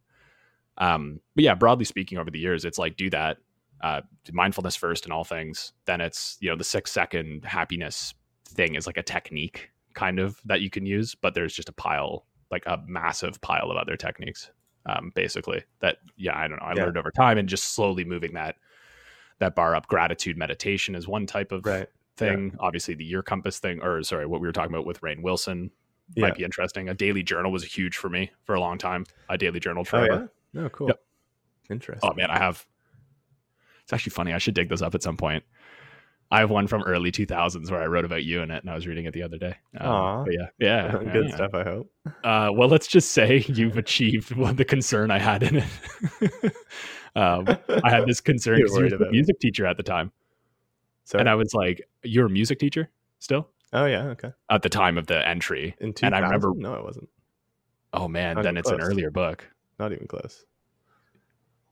Um, 0.77 1.19
but 1.35 1.43
yeah, 1.43 1.55
broadly 1.55 1.85
speaking, 1.85 2.17
over 2.17 2.29
the 2.29 2.39
years, 2.39 2.65
it's 2.65 2.77
like 2.77 2.97
do 2.97 3.09
that. 3.11 3.37
Uh, 3.81 4.01
mindfulness 4.31 4.75
first 4.75 5.05
in 5.05 5.11
all 5.11 5.23
things. 5.23 5.73
Then 5.85 5.99
it's 5.99 6.37
you 6.39 6.49
know 6.49 6.55
the 6.55 6.63
six 6.63 6.91
second 6.91 7.45
happiness 7.45 8.13
thing 8.53 8.75
is 8.75 8.87
like 8.87 8.97
a 8.97 9.03
technique 9.03 9.69
kind 9.93 10.19
of 10.19 10.39
that 10.45 10.61
you 10.61 10.69
can 10.69 10.85
use, 10.85 11.15
but 11.15 11.33
there's 11.33 11.53
just 11.53 11.69
a 11.69 11.73
pile, 11.73 12.25
like 12.51 12.63
a 12.65 12.81
massive 12.87 13.39
pile 13.41 13.69
of 13.71 13.77
other 13.77 13.95
techniques. 13.95 14.49
Um, 14.85 15.11
basically, 15.15 15.63
that 15.79 15.97
yeah, 16.17 16.37
I 16.37 16.47
don't 16.47 16.57
know. 16.59 16.65
I 16.65 16.73
Yeah. 16.75 16.83
learned 16.85 16.97
over 16.97 17.11
time 17.11 17.37
and 17.37 17.47
just 17.47 17.73
slowly 17.73 18.03
moving 18.03 18.33
that 18.33 18.55
that 19.39 19.55
bar 19.55 19.75
up. 19.75 19.87
Gratitude 19.87 20.37
meditation 20.37 20.95
is 20.95 21.07
one 21.07 21.25
type 21.25 21.51
of 21.51 21.65
right 21.65 21.87
thing. 22.17 22.55
Obviously, 22.59 22.93
the 22.95 23.05
year 23.05 23.23
compass 23.23 23.59
thing, 23.59 23.81
or 23.81 24.03
sorry, 24.03 24.25
what 24.25 24.41
we 24.41 24.47
were 24.47 24.51
talking 24.53 24.73
about 24.73 24.85
with 24.85 25.01
Rainn 25.01 25.21
Wilson 25.21 25.71
yeah 26.15 26.23
might 26.27 26.35
be 26.35 26.43
interesting. 26.43 26.89
A 26.89 26.93
daily 26.93 27.23
journal 27.23 27.51
was 27.51 27.63
huge 27.63 27.95
for 27.95 28.09
me 28.09 28.31
for 28.43 28.55
a 28.55 28.59
long 28.59 28.77
time. 28.77 29.05
I 29.29 29.37
daily 29.37 29.59
journal 29.61 29.81
oh 29.83 29.85
forever. 29.85 30.29
yeah 30.53 30.61
no 30.63 30.69
cool 30.69 30.89
Yep. 30.89 30.99
interesting 31.69 32.09
Oh 32.11 32.13
man, 32.13 32.29
I 32.29 32.37
have. 32.37 32.65
It's 33.83 33.93
actually 33.93 34.11
funny. 34.11 34.33
I 34.33 34.37
should 34.37 34.53
dig 34.53 34.69
those 34.69 34.81
up 34.81 34.95
at 34.95 35.03
some 35.03 35.17
point. 35.17 35.43
I 36.33 36.39
have 36.39 36.49
one 36.49 36.65
from 36.65 36.81
early 36.83 37.11
2000s 37.11 37.69
where 37.69 37.79
I 37.81 37.85
wrote 37.85 38.05
about 38.05 38.23
you 38.23 38.41
in 38.41 38.49
it, 38.49 38.63
and 38.63 38.69
I 38.71 38.73
was 38.73 38.87
reading 38.87 39.05
it 39.05 39.13
the 39.13 39.21
other 39.21 39.37
day. 39.37 39.55
But 39.73 40.25
yeah, 40.31 40.47
yeah, 40.57 40.91
good 41.13 41.29
yeah. 41.29 41.35
stuff 41.35 41.51
i 41.53 41.63
hope 41.63 41.91
Uh, 42.23 42.49
well, 42.51 42.67
let's 42.67 42.87
just 42.87 43.11
say 43.11 43.45
you've 43.47 43.77
achieved 43.77 44.35
what 44.35 44.57
the 44.57 44.65
concern 44.65 45.11
I 45.11 45.19
had 45.19 45.43
in 45.43 45.57
it. 45.57 46.55
um, 47.15 47.45
I 47.83 47.89
had 47.91 48.07
this 48.07 48.19
concern 48.31 48.57
because 48.57 48.75
you 48.75 48.97
were 48.97 49.05
a 49.05 49.11
music 49.11 49.39
teacher 49.39 49.67
at 49.67 49.77
the 49.77 49.83
time, 49.83 50.11
Sorry. 51.03 51.19
and 51.21 51.29
I 51.29 51.35
was 51.35 51.53
like, 51.53 51.87
"You're 52.01 52.25
a 52.25 52.29
music 52.31 52.57
teacher 52.57 52.89
still?" 53.19 53.49
oh 53.73 53.85
yeah 53.85 54.03
okay 54.07 54.31
At 54.49 54.63
the 54.63 54.69
time 54.69 54.97
of 54.97 55.05
the 55.05 55.27
entry, 55.27 55.75
in 55.79 55.93
2000? 55.93 56.05
And 56.05 56.15
I 56.15 56.19
remember- 56.27 56.53
no 56.55 56.73
it 56.73 56.83
wasn't 56.83 57.09
oh 57.93 58.07
man, 58.07 58.35
Not 58.37 58.43
then 58.43 58.57
it's 58.57 58.71
an 58.71 58.81
earlier 58.81 59.11
book. 59.11 59.47
not 59.77 59.91
even 59.91 60.07
close 60.07 60.45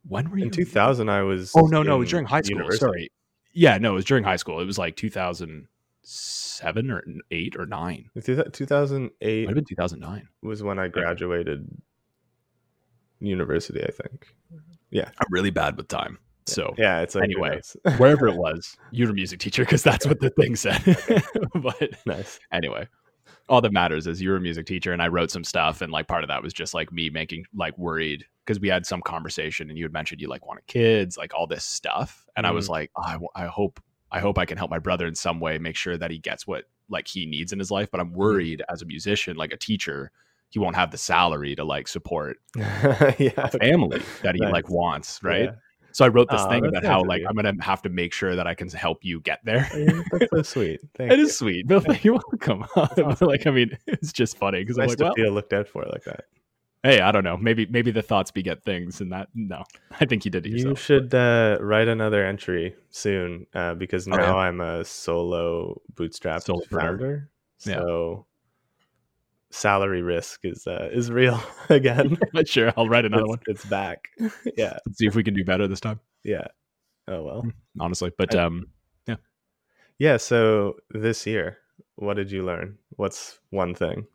When 0.07 0.29
were 0.29 0.37
you 0.37 0.45
in 0.45 0.51
2000 0.51 1.09
i 1.09 1.21
was 1.23 1.51
Oh 1.55 1.65
no, 1.65 1.81
no, 1.81 1.95
it 1.95 1.99
was 1.99 2.09
during 2.09 2.25
high 2.27 2.41
school. 2.41 2.57
university. 2.57 2.85
Sorry. 2.85 3.11
Yeah, 3.53 3.77
no, 3.77 3.91
it 3.91 3.95
was 3.95 4.05
during 4.05 4.23
high 4.23 4.35
school. 4.37 4.59
It 4.61 4.65
was 4.65 4.77
like 4.77 4.95
2007 4.95 6.91
or 6.91 7.03
8 7.31 7.55
or 7.57 7.65
9. 7.65 8.09
2008 8.23 9.11
Might 9.21 9.49
have 9.49 9.55
been 9.55 9.65
2009. 9.65 10.27
was 10.41 10.63
when 10.63 10.79
i 10.79 10.87
graduated 10.87 11.67
university 13.19 13.83
i 13.83 13.91
think 13.91 14.33
Yeah. 14.89 15.09
I'm 15.19 15.27
really 15.29 15.51
bad 15.51 15.77
with 15.77 15.87
time. 15.87 16.17
So 16.47 16.73
yeah 16.77 17.01
it's 17.01 17.13
like 17.15 17.25
Anyway. 17.25 17.61
wherever 17.97 18.27
it 18.27 18.35
was, 18.35 18.75
you 18.91 19.05
were 19.05 19.11
a 19.11 19.13
music 19.13 19.39
teacher 19.39 19.63
because 19.63 19.83
that's 19.83 20.05
what 20.07 20.19
the 20.19 20.29
thing 20.31 20.55
said. 20.55 20.81
but 21.61 21.91
nice 22.05 22.39
anyway, 22.51 22.87
all 23.47 23.61
that 23.61 23.71
matters 23.71 24.07
is 24.07 24.21
you 24.21 24.29
were 24.31 24.37
a 24.37 24.41
music 24.41 24.65
teacher 24.65 24.91
and 24.91 25.01
I 25.01 25.07
wrote 25.07 25.29
some 25.31 25.43
stuff. 25.43 25.81
And 25.81 25.91
like 25.91 26.07
part 26.07 26.23
of 26.23 26.29
that 26.29 26.41
was 26.41 26.53
just 26.53 26.73
like 26.73 26.91
me 26.91 27.09
making 27.09 27.45
like 27.53 27.77
worried 27.77 28.25
because 28.45 28.59
we 28.59 28.67
had 28.67 28.85
some 28.85 29.01
conversation 29.01 29.69
and 29.69 29.77
you 29.77 29.85
had 29.85 29.93
mentioned 29.93 30.21
you 30.21 30.27
like 30.27 30.45
wanted 30.45 30.65
kids, 30.67 31.17
like 31.17 31.33
all 31.33 31.47
this 31.47 31.63
stuff. 31.63 32.25
And 32.35 32.47
I 32.47 32.51
was 32.51 32.65
mm-hmm. 32.65 32.73
like, 32.73 32.91
oh, 32.95 33.03
I, 33.03 33.13
w- 33.13 33.29
I 33.35 33.45
hope, 33.45 33.79
I 34.11 34.19
hope 34.19 34.37
I 34.37 34.45
can 34.45 34.57
help 34.57 34.71
my 34.71 34.79
brother 34.79 35.07
in 35.07 35.15
some 35.15 35.39
way, 35.39 35.57
make 35.57 35.75
sure 35.75 35.97
that 35.97 36.11
he 36.11 36.17
gets 36.17 36.47
what 36.47 36.65
like 36.89 37.07
he 37.07 37.25
needs 37.25 37.53
in 37.53 37.59
his 37.59 37.71
life. 37.71 37.89
But 37.91 37.99
I'm 37.99 38.09
mm-hmm. 38.09 38.17
worried 38.17 38.63
as 38.69 38.81
a 38.81 38.85
musician, 38.85 39.37
like 39.37 39.53
a 39.53 39.57
teacher, 39.57 40.11
he 40.49 40.59
won't 40.59 40.75
have 40.75 40.91
the 40.91 40.97
salary 40.97 41.55
to 41.55 41.63
like 41.63 41.87
support 41.87 42.37
yeah 42.55 43.31
a 43.37 43.49
family 43.51 44.01
that 44.21 44.35
he 44.35 44.41
Nice. 44.41 44.51
like 44.51 44.69
wants. 44.69 45.19
Right. 45.23 45.45
Yeah. 45.45 45.51
So 45.93 46.05
I 46.05 46.07
wrote 46.07 46.29
this 46.29 46.41
Aw, 46.41 46.49
thing 46.49 46.65
about 46.65 46.85
how 46.85 47.03
like. 47.03 47.21
I'm 47.27 47.35
gonna 47.35 47.53
have 47.61 47.81
to 47.83 47.89
make 47.89 48.13
sure 48.13 48.35
that 48.35 48.47
I 48.47 48.53
can 48.53 48.69
help 48.69 48.99
you 49.03 49.19
get 49.21 49.39
there. 49.43 49.69
Oh, 49.73 49.77
yeah, 49.77 50.01
that's 50.11 50.29
so 50.31 50.41
sweet 50.41 50.81
Thank 50.95 51.11
It 51.11 51.19
you. 51.19 51.25
is 51.25 51.37
sweet. 51.37 51.67
Bill, 51.67 51.83
you're 52.01 52.13
welcome. 52.13 52.65
But, 52.75 53.21
like, 53.21 53.45
I 53.45 53.51
mean, 53.51 53.77
it's 53.87 54.13
just 54.13 54.37
funny 54.37 54.61
because 54.61 54.77
I'm 54.77 54.83
nice 54.83 54.89
like, 54.91 54.97
to 54.99 55.03
well, 55.05 55.13
feel 55.15 55.31
looked 55.31 55.53
out 55.53 55.67
for 55.67 55.83
like 55.85 56.03
that 56.05 56.25
hey, 56.83 56.99
I 57.01 57.11
don't 57.11 57.23
know. 57.23 57.37
Maybe 57.37 57.65
maybe 57.67 57.91
the 57.91 58.01
thoughts 58.01 58.31
beget 58.31 58.63
things, 58.63 59.01
and 59.01 59.11
that 59.11 59.29
no, 59.35 59.63
I 59.99 60.05
think 60.05 60.25
you 60.25 60.31
did 60.31 60.45
it 60.45 60.49
You 60.49 60.57
yourself. 60.57 60.79
should 60.79 61.13
uh, 61.13 61.57
write 61.61 61.87
another 61.87 62.25
entry 62.25 62.75
soon 62.89 63.45
uh, 63.53 63.75
because 63.75 64.07
Okay. 64.07 64.17
now 64.17 64.37
I'm 64.39 64.61
a 64.61 64.83
solo 64.85 65.81
bootstrap 65.95 66.43
founder. 66.69 67.29
Yeah. 67.65 67.75
So 67.75 68.25
salary 69.49 70.01
risk 70.01 70.41
is 70.43 70.65
uh, 70.67 70.89
is 70.91 71.11
real 71.11 71.41
again. 71.69 72.17
But 72.33 72.47
sure, 72.47 72.73
I'll 72.77 72.87
write 72.89 73.05
another 73.05 73.23
it's, 73.23 73.29
one. 73.29 73.39
it's 73.47 73.65
back. 73.65 74.09
yeah, 74.57 74.77
Let's 74.85 74.97
see 74.97 75.07
if 75.07 75.15
we 75.15 75.23
can 75.23 75.33
do 75.33 75.43
better 75.43 75.67
this 75.67 75.81
time. 75.81 75.99
yeah. 76.23 76.47
Oh 77.07 77.23
well. 77.23 77.45
Honestly, 77.79 78.11
but 78.17 78.33
I- 78.35 78.43
um, 78.43 78.67
yeah. 79.07 79.15
Yeah. 79.99 80.17
So 80.17 80.75
this 80.91 81.25
year, 81.27 81.57
what 81.95 82.13
did 82.15 82.31
you 82.31 82.43
learn? 82.45 82.77
What's 82.91 83.39
one 83.49 83.73
thing? 83.75 84.05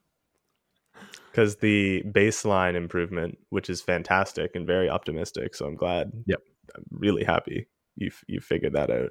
Because 1.30 1.56
the 1.56 2.02
baseline 2.04 2.74
improvement, 2.74 3.38
which 3.50 3.68
is 3.68 3.82
fantastic 3.82 4.54
and 4.54 4.66
very 4.66 4.88
optimistic, 4.88 5.54
so 5.54 5.66
I'm 5.66 5.76
glad. 5.76 6.10
Yep. 6.26 6.40
I'm 6.76 6.84
really 6.90 7.24
happy 7.24 7.68
you 7.96 8.10
you 8.26 8.40
figured 8.40 8.74
that 8.74 8.90
out. 8.90 9.10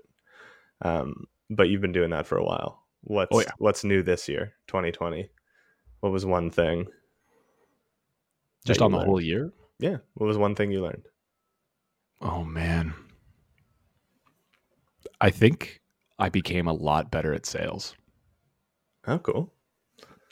Um, 0.82 1.26
but 1.50 1.70
you've 1.70 1.82
been 1.82 1.92
doing 1.92 2.12
that 2.12 2.28
for 2.28 2.38
a 2.38 2.44
while. 2.44 2.84
What's 3.02 3.36
Oh, 3.36 3.42
yeah. 3.42 3.52
what's 3.58 3.84
new 3.84 4.02
this 4.02 4.30
year, 4.30 4.54
2020? 4.68 5.30
What 6.00 6.12
was 6.12 6.26
one 6.26 6.52
thing? 6.52 6.86
Just 8.66 8.82
on 8.82 8.92
the 8.92 8.98
learned? 8.98 9.10
whole 9.10 9.22
year. 9.22 9.52
Yeah, 9.80 9.98
what 10.14 10.28
was 10.28 10.38
one 10.38 10.56
thing 10.56 10.72
you 10.72 10.82
learned? 10.82 11.08
Oh 12.22 12.44
man. 12.44 12.94
I 15.22 15.30
think 15.30 15.82
I 16.18 16.30
became 16.30 16.68
a 16.68 16.74
lot 16.74 17.12
better 17.12 17.34
at 17.34 17.46
sales. 17.46 17.96
Oh, 19.08 19.20
cool. 19.20 19.54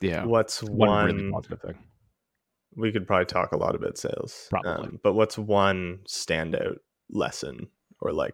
Yeah. 0.04 0.26
What's 0.26 0.62
One, 0.63 0.89
one? 0.89 1.16
really 1.16 1.32
positive 1.32 1.62
thing. 1.62 1.76
we 2.76 2.92
could 2.92 3.08
probably 3.08 3.26
talk 3.26 3.52
a 3.54 3.58
lot 3.58 3.76
about 3.76 3.98
sales, 3.98 4.50
um, 4.54 4.62
Probably. 4.63 5.00
but 5.04 5.13
what's 5.13 5.38
one 5.38 6.00
standout 6.08 6.78
lesson 7.10 7.68
or 8.02 8.12
like 8.12 8.34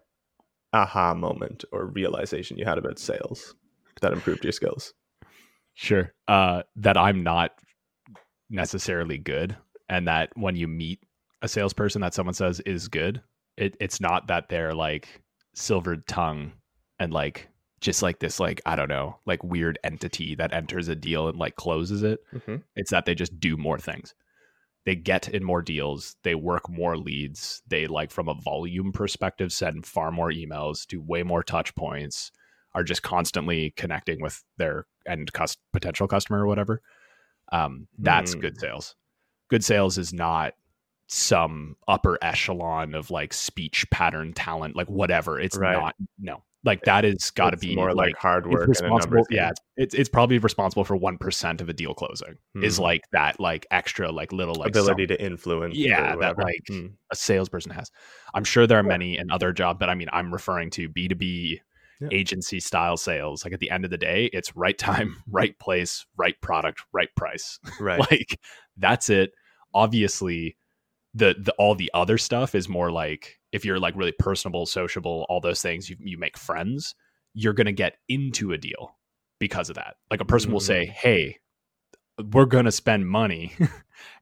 aha 0.72 1.14
moment 1.14 1.64
or 1.72 1.86
realization 1.86 2.56
you 2.58 2.64
had 2.64 2.78
about 2.78 2.98
sales 2.98 3.54
that 4.00 4.12
improved 4.12 4.42
your 4.44 4.52
skills? 4.52 4.94
Sure. 5.74 6.12
Uh, 6.26 6.62
that 6.76 6.96
I'm 6.96 7.22
not 7.22 7.52
necessarily 8.48 9.18
good, 9.18 9.56
and 9.88 10.08
that 10.08 10.30
when 10.36 10.56
you 10.56 10.66
meet 10.66 11.00
a 11.42 11.48
salesperson 11.48 12.00
that 12.00 12.14
someone 12.14 12.34
says 12.34 12.60
is 12.60 12.88
good, 12.88 13.22
it, 13.56 13.76
it's 13.80 14.00
not 14.00 14.26
that 14.28 14.48
they're 14.48 14.74
like 14.74 15.22
silvered 15.54 16.06
tongue 16.06 16.52
and 16.98 17.12
like 17.12 17.48
just 17.80 18.02
like 18.02 18.18
this 18.18 18.38
like 18.38 18.60
I 18.66 18.76
don't 18.76 18.88
know 18.88 19.18
like 19.26 19.42
weird 19.42 19.78
entity 19.84 20.34
that 20.34 20.52
enters 20.52 20.88
a 20.88 20.94
deal 20.94 21.28
and 21.28 21.38
like 21.38 21.56
closes 21.56 22.02
it. 22.02 22.20
Mm-hmm. 22.34 22.56
It's 22.76 22.90
that 22.90 23.06
they 23.06 23.14
just 23.14 23.38
do 23.40 23.56
more 23.56 23.78
things. 23.78 24.14
They 24.86 24.94
get 24.96 25.28
in 25.28 25.44
more 25.44 25.62
deals. 25.62 26.16
They 26.22 26.34
work 26.34 26.68
more 26.68 26.96
leads. 26.96 27.62
They 27.66 27.86
like 27.86 28.10
from 28.10 28.28
a 28.28 28.34
volume 28.34 28.92
perspective 28.92 29.52
send 29.52 29.86
far 29.86 30.10
more 30.10 30.30
emails, 30.30 30.86
do 30.86 31.00
way 31.00 31.22
more 31.22 31.42
touch 31.42 31.74
points, 31.74 32.32
are 32.74 32.82
just 32.84 33.02
constantly 33.02 33.72
connecting 33.76 34.22
with 34.22 34.42
their 34.56 34.86
end 35.06 35.32
cus- 35.32 35.58
potential 35.72 36.08
customer 36.08 36.42
or 36.42 36.46
whatever. 36.46 36.80
Um, 37.52 37.88
that's 37.98 38.32
Hmm. 38.32 38.40
good 38.40 38.58
sales. 38.58 38.94
Good 39.48 39.64
sales 39.64 39.98
is 39.98 40.12
not 40.12 40.54
some 41.08 41.76
upper 41.88 42.16
echelon 42.22 42.94
of 42.94 43.10
like 43.10 43.32
speech 43.32 43.84
pattern 43.90 44.32
talent, 44.32 44.76
like 44.76 44.88
whatever. 44.88 45.40
It's 45.40 45.58
Right. 45.58 45.72
not. 45.72 45.94
No, 46.18 46.42
like 46.64 46.82
that 46.82 47.04
is 47.06 47.30
got 47.30 47.50
to 47.50 47.56
be 47.56 47.74
more 47.74 47.94
like, 47.94 48.14
hard 48.16 48.46
work 48.46 48.60
number 48.68 48.68
responsible. 48.70 49.26
Yeah, 49.30 49.50
it's, 49.50 49.60
it's 49.76 49.94
it's 49.94 50.08
probably 50.08 50.38
responsible 50.38 50.84
for 50.84 50.94
one 50.96 51.16
percent 51.16 51.60
of 51.60 51.68
a 51.68 51.72
deal 51.72 51.94
closing. 51.94 52.36
Is 52.62 52.78
Mhm. 52.78 52.82
like 52.82 53.02
that, 53.12 53.40
like 53.40 53.66
extra, 53.70 54.12
like 54.12 54.32
little, 54.32 54.54
like 54.56 54.68
ability 54.68 55.04
some- 55.08 55.16
to 55.16 55.24
influence. 55.24 55.74
Yeah, 55.76 56.16
that, 56.16 56.36
like, 56.38 56.62
Mm. 56.70 56.92
a 57.10 57.16
salesperson 57.16 57.72
has. 57.72 57.90
I'm 58.34 58.44
sure 58.44 58.66
there 58.66 58.78
are 58.78 58.82
many 58.82 59.16
in 59.16 59.30
other 59.30 59.52
job, 59.52 59.78
but 59.78 59.88
I 59.88 59.94
mean, 59.94 60.08
I'm 60.12 60.32
referring 60.32 60.70
to 60.72 60.88
B 60.88 61.08
two 61.08 61.14
B 61.14 61.60
agency 62.12 62.60
style 62.60 62.96
sales. 62.96 63.44
Like 63.44 63.52
at 63.52 63.60
the 63.60 63.70
end 63.70 63.84
of 63.84 63.90
the 63.90 63.98
day, 63.98 64.26
it's 64.32 64.54
right 64.56 64.76
time, 64.78 65.16
right 65.30 65.58
place, 65.58 66.04
right 66.16 66.38
product, 66.40 66.82
right 66.92 67.14
price. 67.16 67.58
right. 67.80 68.00
like 68.10 68.38
that's 68.76 69.08
it. 69.10 69.32
Obviously, 69.74 70.56
the 71.14 71.34
the 71.38 71.52
all 71.58 71.74
the 71.74 71.90
other 71.94 72.18
stuff 72.18 72.54
is 72.54 72.68
more 72.68 72.90
like 72.92 73.39
if 73.52 73.64
you're 73.64 73.78
like 73.78 73.96
really 73.96 74.12
personable, 74.12 74.66
sociable, 74.66 75.26
all 75.28 75.40
those 75.40 75.62
things, 75.62 75.88
you 75.90 75.96
you 76.00 76.18
make 76.18 76.36
friends, 76.38 76.94
you're 77.34 77.52
gonna 77.52 77.72
get 77.72 77.94
into 78.08 78.52
a 78.52 78.58
deal 78.58 78.96
because 79.38 79.70
of 79.70 79.76
that. 79.76 79.96
Like 80.10 80.20
a 80.20 80.24
person 80.24 80.52
will 80.52 80.60
say, 80.60 80.86
Mm. 80.86 80.90
"Hey, 80.90 81.38
we're 82.32 82.46
gonna 82.46 82.72
spend 82.72 83.08
money." 83.08 83.54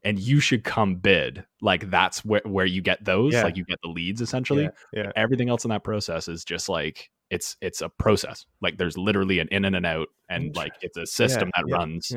And 0.03 0.19
you 0.19 0.41
should 0.41 0.65
come 0.65 0.97
bid. 0.97 1.45
Like 1.63 1.89
that's 1.89 2.25
where, 2.25 2.41
where 2.45 2.67
you 2.67 2.83
get 2.83 3.05
those. 3.05 3.33
Yeah. 3.33 3.45
Like 3.45 3.57
you 3.57 3.65
get 3.65 3.79
the 3.81 3.89
leads 3.91 4.21
essentially 4.21 4.65
yeah, 4.65 4.71
yeah. 4.93 5.13
everything 5.15 5.51
else 5.51 5.65
in 5.65 5.69
that 5.69 5.85
process 5.85 6.27
is 6.27 6.45
just 6.45 6.69
like 6.69 7.11
it's 7.31 7.57
it's 7.61 7.81
a 7.81 7.89
process 7.89 8.45
like 8.61 8.77
there's 8.77 8.99
literally 8.99 9.39
an 9.39 9.47
in 9.53 9.65
and 9.65 9.77
an 9.77 9.85
out 9.85 10.09
and 10.29 10.57
like 10.57 10.73
it's 10.81 10.97
a 10.97 11.07
system 11.07 11.53
that 11.55 11.65
runs 11.71 12.11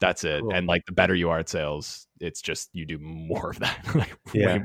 that's 0.00 0.24
it 0.24 0.40
Cool. 0.40 0.52
and 0.52 0.66
like 0.66 0.86
the 0.86 0.92
better 0.92 1.14
you 1.14 1.30
are 1.30 1.38
at 1.38 1.48
sales 1.48 2.07
it's 2.20 2.40
just 2.42 2.68
you 2.72 2.84
do 2.86 2.98
more 2.98 3.50
of 3.50 3.58
that 3.60 3.78
like 3.94 4.16
Yeah. 4.32 4.64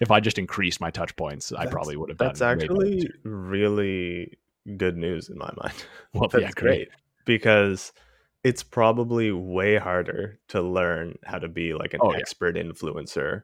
if 0.00 0.10
i 0.10 0.20
just 0.20 0.38
increased 0.38 0.80
my 0.80 0.90
touch 0.90 1.14
points 1.16 1.52
i 1.52 1.66
probably 1.66 1.96
would 1.96 2.08
have 2.10 2.18
That's 2.18 2.40
actually 2.42 3.10
really 3.24 4.38
good 4.76 4.96
news 4.96 5.28
in 5.28 5.38
my 5.38 5.52
mind. 5.62 5.84
well 6.14 6.28
That's 6.30 6.42
yeah 6.42 6.50
great 6.50 6.88
because 7.24 7.92
it's 8.44 8.62
probably 8.62 9.32
way 9.32 9.76
harder 9.76 10.38
to 10.48 10.62
learn 10.62 11.18
how 11.24 11.38
to 11.38 11.48
be 11.48 11.74
like 11.74 11.94
an 11.94 12.00
Oh, 12.02 12.12
yeah. 12.12 12.18
expert 12.18 12.54
influencer 12.56 13.42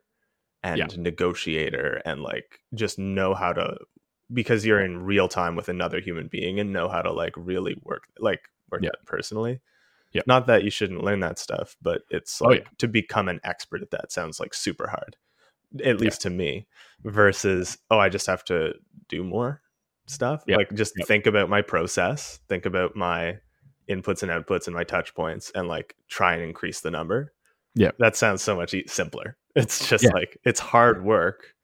and 0.62 0.78
Yeah. 0.78 0.86
negotiator 0.96 2.00
and 2.04 2.22
like 2.22 2.60
just 2.74 2.98
know 2.98 3.34
how 3.34 3.52
to 3.52 3.76
because 4.32 4.64
you're 4.64 4.80
in 4.80 5.02
real 5.02 5.28
time 5.28 5.56
with 5.56 5.68
another 5.68 6.00
human 6.00 6.28
being 6.28 6.58
and 6.60 6.72
know 6.72 6.88
how 6.88 7.02
to 7.02 7.12
like 7.12 7.34
really 7.36 7.76
work 7.82 8.04
like 8.18 8.40
work 8.70 8.82
Yeah. 8.82 8.90
personally. 9.04 9.60
Yeah. 10.14 10.22
Not 10.26 10.46
that 10.46 10.64
you 10.64 10.70
shouldn't 10.70 11.02
learn 11.04 11.20
that 11.20 11.38
stuff, 11.38 11.76
but 11.82 12.02
it's 12.08 12.40
Oh, 12.40 12.46
like 12.46 12.60
yeah. 12.60 12.68
to 12.78 12.88
become 12.88 13.28
an 13.28 13.40
expert 13.44 13.82
at 13.82 13.90
that 13.90 14.12
sounds 14.12 14.40
like 14.40 14.54
super 14.54 14.86
hard. 14.88 15.16
At 15.84 16.00
least 16.00 16.20
to 16.22 16.30
me. 16.30 16.66
Versus, 17.02 17.76
oh, 17.90 17.98
I 17.98 18.08
just 18.08 18.26
have 18.28 18.44
to 18.44 18.74
do 19.08 19.22
more 19.24 19.60
stuff. 20.06 20.42
Yeah. 20.46 20.56
Like 20.56 20.72
just 20.74 20.94
Yep. 20.96 21.06
think 21.08 21.26
about 21.26 21.48
my 21.50 21.60
process, 21.62 22.38
think 22.48 22.64
about 22.64 22.94
my 22.96 23.38
inputs 23.90 24.22
and 24.22 24.30
outputs 24.32 24.66
and 24.66 24.74
my 24.74 24.84
touch 24.84 25.14
points 25.14 25.50
and 25.54 25.68
like 25.68 25.94
try 26.08 26.34
and 26.34 26.42
increase 26.42 26.80
the 26.80 26.90
number. 26.90 27.32
Yeah. 27.74 27.90
That 27.98 28.16
sounds 28.16 28.40
so 28.42 28.56
much 28.56 28.74
simpler. 28.86 29.36
It's 29.56 29.88
just 29.88 30.04
Yeah. 30.04 30.10
like 30.14 30.36
it's 30.44 30.60
hard 30.60 31.04
work, 31.04 31.54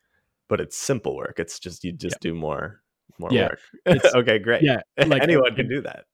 but 0.48 0.60
it's 0.60 0.76
simple 0.76 1.16
work. 1.16 1.38
It's 1.38 1.58
just 1.58 1.82
you 1.84 1.92
just 1.92 2.20
do 2.20 2.34
more 2.34 2.82
more 3.18 3.30
Yeah. 3.32 3.48
work. 3.86 4.04
Okay, 4.14 4.38
great. 4.38 4.62
yeah 4.62 4.80
like 5.06 5.22
Anyone 5.28 5.54
can 5.56 5.68
do 5.68 5.80
that. 5.82 6.04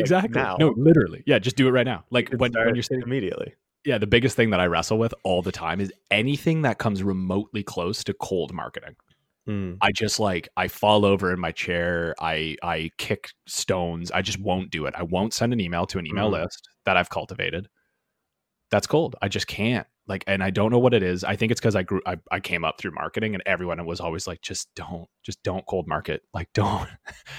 Exactly 0.00 0.40
now. 0.40 0.56
no 0.58 0.74
literally 0.76 1.22
yeah 1.26 1.38
just 1.38 1.56
do 1.56 1.66
it 1.68 1.70
right 1.70 1.86
now 1.86 2.04
like 2.10 2.30
when, 2.36 2.52
when 2.52 2.74
you're 2.74 2.82
saying 2.82 3.02
immediately. 3.02 3.54
yeah 3.84 3.98
the 3.98 4.06
biggest 4.06 4.36
thing 4.36 4.50
that 4.50 4.60
i 4.60 4.66
wrestle 4.66 4.98
with 4.98 5.14
all 5.24 5.42
the 5.42 5.52
time 5.52 5.80
is 5.80 5.92
anything 6.10 6.62
that 6.62 6.78
comes 6.78 7.02
remotely 7.02 7.62
close 7.62 8.02
to 8.04 8.12
cold 8.14 8.52
marketing 8.52 8.94
Mm. 9.48 9.78
I 9.80 9.92
just 9.92 10.18
like 10.18 10.48
I 10.56 10.66
fall 10.66 11.04
over 11.04 11.32
in 11.32 11.38
my 11.38 11.52
chair. 11.52 12.16
I 12.18 12.56
I 12.64 12.90
kick 12.98 13.30
stones. 13.46 14.10
I 14.10 14.20
just 14.20 14.40
won't 14.40 14.70
do 14.72 14.86
it. 14.86 14.94
I 14.98 15.04
won't 15.04 15.32
send 15.32 15.52
an 15.52 15.60
email 15.60 15.86
to 15.86 16.00
an 16.00 16.06
email 16.08 16.28
Mm. 16.30 16.42
list 16.42 16.68
that 16.84 16.96
I've 16.96 17.10
cultivated. 17.10 17.68
That's 18.72 18.88
cold. 18.88 19.14
I 19.22 19.28
just 19.28 19.46
can't. 19.46 19.86
Like, 20.08 20.22
and 20.26 20.42
I 20.42 20.50
don't 20.50 20.70
know 20.70 20.78
what 20.78 20.94
it 20.94 21.02
is. 21.02 21.24
I 21.24 21.34
think 21.36 21.50
it's 21.52 21.60
because 21.60 21.74
I 21.76 21.82
grew. 21.82 22.00
I, 22.06 22.16
I 22.30 22.40
came 22.40 22.64
up 22.64 22.78
through 22.78 22.92
marketing, 22.92 23.34
and 23.34 23.42
everyone 23.46 23.84
was 23.86 24.00
always 24.00 24.26
like, 24.26 24.40
"Just 24.40 24.72
don't, 24.74 25.08
just 25.24 25.42
don't 25.42 25.66
cold 25.66 25.86
market. 25.88 26.22
Like, 26.32 26.48
don't." 26.52 26.88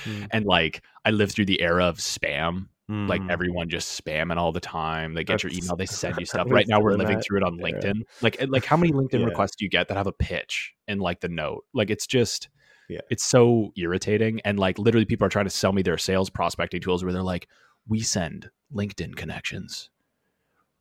Mm. 0.03 0.27
And 0.31 0.45
like, 0.45 0.83
I 1.05 1.11
lived 1.11 1.33
through 1.33 1.45
the 1.45 1.61
era 1.61 1.85
of 1.85 1.97
spam. 1.97 2.67
Like 2.89 3.19
Mm. 3.21 3.29
everyone 3.31 3.67
just 3.67 4.01
spamming 4.01 4.37
all 4.37 4.53
the 4.53 4.61
time. 4.61 5.13
They 5.13 5.25
get 5.25 5.43
your 5.43 5.51
email. 5.51 5.75
They 5.75 5.85
send 5.85 6.15
you 6.19 6.25
stuff. 6.25 6.47
Right 6.49 6.67
now, 6.69 6.79
we're 6.79 6.93
living 6.95 7.19
through 7.19 7.39
it 7.39 7.43
on 7.43 7.59
era. 7.59 7.73
LinkedIn. 7.81 8.01
Like, 8.21 8.41
like 8.47 8.63
how 8.63 8.77
many 8.77 8.93
LinkedIn 8.93 9.19
Yeah. 9.19 9.25
requests 9.25 9.57
do 9.57 9.65
you 9.65 9.69
get 9.69 9.89
that 9.89 9.97
have 9.97 10.07
a 10.07 10.13
pitch 10.13 10.73
and 10.87 11.01
like 11.01 11.19
the 11.19 11.27
note? 11.27 11.65
Like, 11.73 11.89
it's 11.89 12.07
just 12.07 12.47
Yeah. 12.87 13.01
it's 13.09 13.25
so 13.25 13.73
irritating 13.75 14.39
and 14.45 14.57
like 14.57 14.79
literally 14.79 15.03
people 15.03 15.25
are 15.25 15.29
trying 15.29 15.47
to 15.47 15.49
sell 15.51 15.73
me 15.73 15.81
their 15.81 15.97
sales 15.97 16.29
prospecting 16.29 16.79
tools 16.79 17.03
where 17.03 17.11
they're 17.11 17.21
like 17.23 17.49
we 17.89 17.99
send 17.99 18.49
linkedin 18.73 19.13
connections 19.17 19.89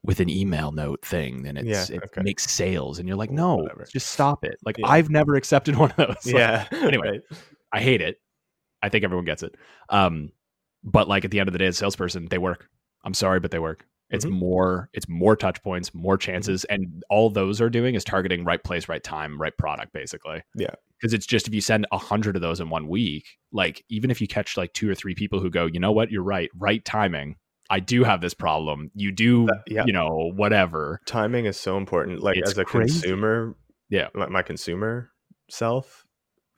with 0.07 0.21
an 0.21 0.31
email 0.31 0.73
note 0.73 1.05
thing 1.05 1.47
and 1.47 1.59
it's 1.59 1.91
Yeah, 1.91 1.97
it 1.97 2.03
okay. 2.05 2.23
makes 2.23 2.51
sales 2.51 2.99
and 2.99 3.07
you're 3.09 3.17
like 3.17 3.31
no 3.31 3.57
Whatever. 3.57 3.85
just 3.93 4.07
stop 4.11 4.45
it 4.45 4.57
like 4.65 4.79
Yeah. 4.79 4.87
i've 4.89 5.11
never 5.11 5.35
accepted 5.35 5.77
one 5.83 5.91
of 5.93 5.97
those 5.97 6.27
Like, 6.27 6.35
yeah. 6.35 6.67
anyway. 6.73 7.09
right. 7.11 7.21
i 7.73 7.81
hate 7.81 8.01
it 8.01 8.21
i 8.83 8.89
think 8.89 9.05
everyone 9.05 9.25
gets 9.27 9.43
it 9.43 9.55
um 9.91 10.31
but 10.85 11.09
like 11.09 11.25
at 11.25 11.31
the 11.31 11.41
end 11.41 11.49
of 11.49 11.53
the 11.53 11.59
day 11.59 11.67
as 11.67 11.75
a 11.77 11.79
salesperson 11.79 12.27
they 12.31 12.39
work 12.39 12.69
i'm 13.05 13.15
sorry 13.15 13.41
but 13.41 13.51
they 13.51 13.59
work 13.59 13.85
it's 14.09 14.25
Mhm. 14.25 14.31
more 14.31 14.89
it's 14.93 15.09
more 15.09 15.35
touch 15.35 15.61
points 15.63 15.91
Mm-hmm. 15.91 15.99
more 16.03 16.17
chances 16.17 16.65
and 16.67 17.03
all 17.11 17.29
those 17.29 17.61
are 17.61 17.69
doing 17.69 17.95
is 17.97 18.05
targeting 18.05 18.45
right 18.45 18.63
place 18.63 18.89
right 18.89 19.03
time 19.03 19.41
right 19.41 19.57
product 19.59 19.93
basically 19.93 20.43
Yeah. 20.55 20.71
because 21.01 21.13
it's 21.13 21.27
just 21.27 21.49
if 21.49 21.55
you 21.55 21.61
send 21.61 21.87
a 21.91 21.99
hundred 21.99 22.37
of 22.37 22.43
those 22.43 22.61
in 22.61 22.71
one 22.71 22.87
week 22.87 23.25
like 23.51 23.85
even 23.89 24.11
if 24.13 24.21
you 24.21 24.29
catch 24.29 24.57
like 24.57 24.73
two 24.75 24.89
or 24.89 24.95
three 24.95 25.17
people 25.17 25.41
who 25.41 25.51
go 25.51 25.67
you 25.67 25.81
know 25.81 25.91
what 25.91 26.13
you're 26.13 26.23
right 26.23 26.51
right 26.57 26.85
timing 26.85 27.35
i 27.71 27.81
do 27.81 28.05
have 28.05 28.21
this 28.21 28.35
problem 28.35 28.91
you 28.95 29.13
do 29.13 29.49
yeah. 29.67 29.85
you 29.87 29.93
know 29.93 30.33
whatever 30.37 31.01
timing 31.07 31.47
is 31.47 31.57
so 31.59 31.77
important 31.77 32.23
like 32.23 32.37
It's 32.37 32.53
as 32.53 32.59
a 32.59 32.65
crazy. 32.65 33.01
consumer 33.01 33.55
Yeah. 33.91 34.09
my, 34.15 34.27
my 34.29 34.43
consumer 34.43 35.11
self 35.51 36.05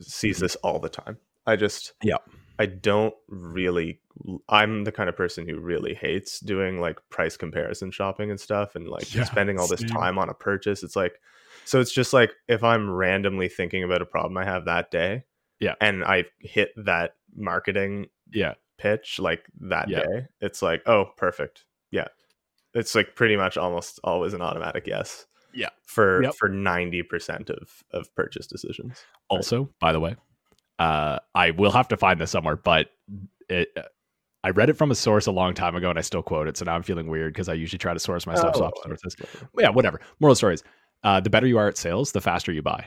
sees 0.01 0.39
Mhm. 0.39 0.41
this 0.41 0.57
all 0.57 0.79
the 0.79 0.89
time 0.89 1.19
i 1.47 1.57
just 1.57 1.93
Yeah. 2.03 2.17
i 2.59 2.67
don't 2.67 3.15
really 3.29 4.01
i'm 4.49 4.85
the 4.85 4.93
kind 4.93 5.09
of 5.09 5.17
person 5.17 5.49
who 5.49 5.59
really 5.61 5.95
hates 5.95 6.41
doing 6.41 6.81
like 6.81 6.99
price 7.11 7.37
comparison 7.37 7.91
shopping 7.91 8.31
and 8.31 8.39
stuff 8.41 8.75
and 8.77 8.89
like 8.89 9.13
Yeah, 9.15 9.25
spending 9.25 9.59
all 9.59 9.69
this 9.69 9.83
time 9.85 10.19
on 10.19 10.29
a 10.29 10.35
purchase 10.35 10.83
it's 10.83 10.97
like 10.97 11.21
so 11.65 11.81
it's 11.81 11.93
just 11.93 12.13
like 12.13 12.33
if 12.49 12.63
i'm 12.65 12.91
randomly 12.91 13.49
thinking 13.49 13.83
about 13.85 14.03
a 14.03 14.07
problem 14.07 14.37
i 14.37 14.45
have 14.45 14.65
that 14.67 14.91
day 14.91 15.25
Yeah. 15.61 15.75
and 15.81 16.05
i 16.05 16.25
hit 16.41 16.71
that 16.85 17.15
marketing 17.37 18.07
yeah 18.33 18.55
pitch 18.79 19.19
like 19.19 19.45
that 19.61 19.89
Yeah. 19.89 20.01
day 20.03 20.27
it's 20.41 20.63
like 20.63 20.83
oh 20.87 21.07
perfect 21.17 21.65
yeah 21.91 22.07
it's 22.75 22.95
like 22.95 23.15
pretty 23.17 23.37
much 23.37 23.57
almost 23.57 23.99
always 24.05 24.35
an 24.35 24.41
automatic 24.43 24.87
yes 24.87 25.27
Yeah. 25.53 25.71
for 25.87 26.23
Yep. 26.23 26.35
for 26.35 26.49
90% 26.49 27.51
of 27.51 27.83
of 27.93 28.15
purchase 28.15 28.47
decisions 28.47 29.05
also 29.29 29.69
by 29.81 29.93
the 29.93 30.01
way 30.01 30.15
uh 30.79 31.19
i 31.35 31.51
will 31.51 31.73
have 31.73 31.89
to 31.89 31.97
find 31.97 32.21
this 32.21 32.31
somewhere 32.31 32.57
but 32.57 32.91
it, 33.49 33.69
I 34.45 34.51
read 34.51 34.71
it 34.71 34.75
from 34.75 34.91
a 34.93 34.95
source 34.95 35.27
a 35.27 35.33
long 35.33 35.53
time 35.53 35.75
ago 35.75 35.91
and 35.91 35.99
I 35.99 36.03
still 36.03 36.23
quote 36.23 36.47
it. 36.47 36.57
So 36.57 36.65
now 36.65 36.75
I'm 36.77 36.85
feeling 36.85 37.09
weird 37.09 37.33
because 37.33 37.49
I 37.49 37.55
usually 37.55 37.79
try 37.79 37.93
to 37.93 37.99
source 37.99 38.25
my 38.25 38.37
stuff 38.37 38.53
Oh, 38.57 38.65
off 38.67 38.73
sources. 38.85 39.17
But 39.53 39.63
yeah, 39.65 39.71
whatever. 39.71 40.01
Moral 40.21 40.37
stories. 40.37 40.63
Uh, 41.03 41.19
the 41.19 41.29
better 41.29 41.47
you 41.49 41.59
are 41.59 41.67
at 41.67 41.77
sales, 41.77 42.13
the 42.13 42.21
faster 42.21 42.53
you 42.53 42.63
buy. 42.63 42.87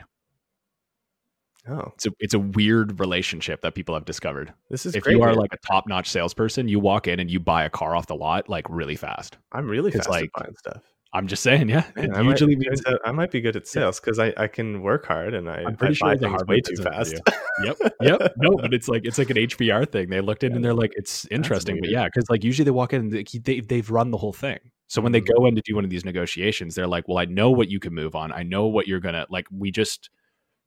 Oh, 1.68 1.92
It's 1.94 2.06
a, 2.06 2.10
it's 2.18 2.34
a 2.34 2.38
weird 2.40 2.98
relationship 2.98 3.60
that 3.62 3.74
people 3.74 3.94
have 3.94 4.04
discovered. 4.04 4.52
this 4.68 4.84
is 4.84 4.96
if 4.96 5.04
great. 5.04 5.16
you 5.16 5.22
are 5.22 5.28
man. 5.28 5.36
like 5.36 5.52
a 5.52 5.58
top 5.66 5.86
notch 5.86 6.10
salesperson, 6.10 6.66
you 6.68 6.80
walk 6.80 7.06
in 7.06 7.20
and 7.20 7.30
you 7.30 7.38
buy 7.38 7.64
a 7.64 7.70
car 7.70 7.94
off 7.94 8.06
the 8.08 8.16
lot 8.16 8.48
like 8.48 8.68
really 8.68 8.96
fast. 8.96 9.38
I'm 9.52 9.68
really 9.68 9.92
fast 9.92 10.10
like- 10.10 10.24
at 10.36 10.42
buying 10.42 10.56
stuff. 10.56 10.82
I'm 11.14 11.26
just 11.26 11.42
saying, 11.42 11.68
yeah. 11.68 11.84
Man, 11.94 12.14
I, 12.14 12.22
might, 12.22 12.30
usually 12.30 12.54
be 12.54 12.66
means 12.66 12.80
good 12.80 12.94
at- 12.94 13.00
I 13.04 13.12
might 13.12 13.30
be 13.30 13.42
good 13.42 13.54
at 13.54 13.68
sales 13.68 14.00
because 14.00 14.18
I, 14.18 14.32
I 14.38 14.46
can 14.46 14.80
work 14.80 15.04
hard 15.04 15.34
and 15.34 15.46
I, 15.46 15.56
I'm 15.62 15.76
pretty 15.76 15.98
I 16.02 16.14
buy 16.14 16.16
things 16.16 16.30
Harvard 16.30 16.48
way 16.48 16.60
too 16.62 16.82
fast. 16.82 17.20
yep, 17.64 17.76
yep. 18.00 18.32
No, 18.38 18.56
but 18.56 18.72
it's 18.72 18.88
like 18.88 19.04
it's 19.04 19.18
like 19.18 19.28
an 19.28 19.36
HBR 19.36 19.92
thing. 19.92 20.08
They 20.08 20.22
looked 20.22 20.42
in 20.42 20.54
and 20.54 20.64
they're 20.64 20.72
like, 20.72 20.92
it's 20.96 21.26
interesting, 21.30 21.78
but 21.80 21.90
yeah, 21.90 22.06
because 22.06 22.30
like 22.30 22.42
usually 22.42 22.64
they 22.64 22.70
walk 22.70 22.94
in 22.94 23.02
and 23.02 23.12
they, 23.12 23.24
they 23.24 23.60
they've 23.60 23.90
run 23.90 24.10
the 24.10 24.16
whole 24.16 24.32
thing. 24.32 24.58
So 24.86 25.02
when 25.02 25.12
they 25.12 25.20
Mhm. 25.20 25.36
go 25.36 25.44
in 25.44 25.54
to 25.54 25.60
do 25.62 25.74
one 25.74 25.84
of 25.84 25.90
these 25.90 26.06
negotiations, 26.06 26.74
they're 26.76 26.86
like, 26.86 27.06
well, 27.08 27.18
I 27.18 27.26
know 27.26 27.50
what 27.50 27.68
you 27.70 27.78
can 27.78 27.92
move 27.92 28.14
on. 28.16 28.32
I 28.32 28.42
know 28.42 28.66
what 28.66 28.88
you're 28.88 29.00
gonna 29.00 29.26
like. 29.28 29.44
We 29.54 29.70
just 29.70 30.08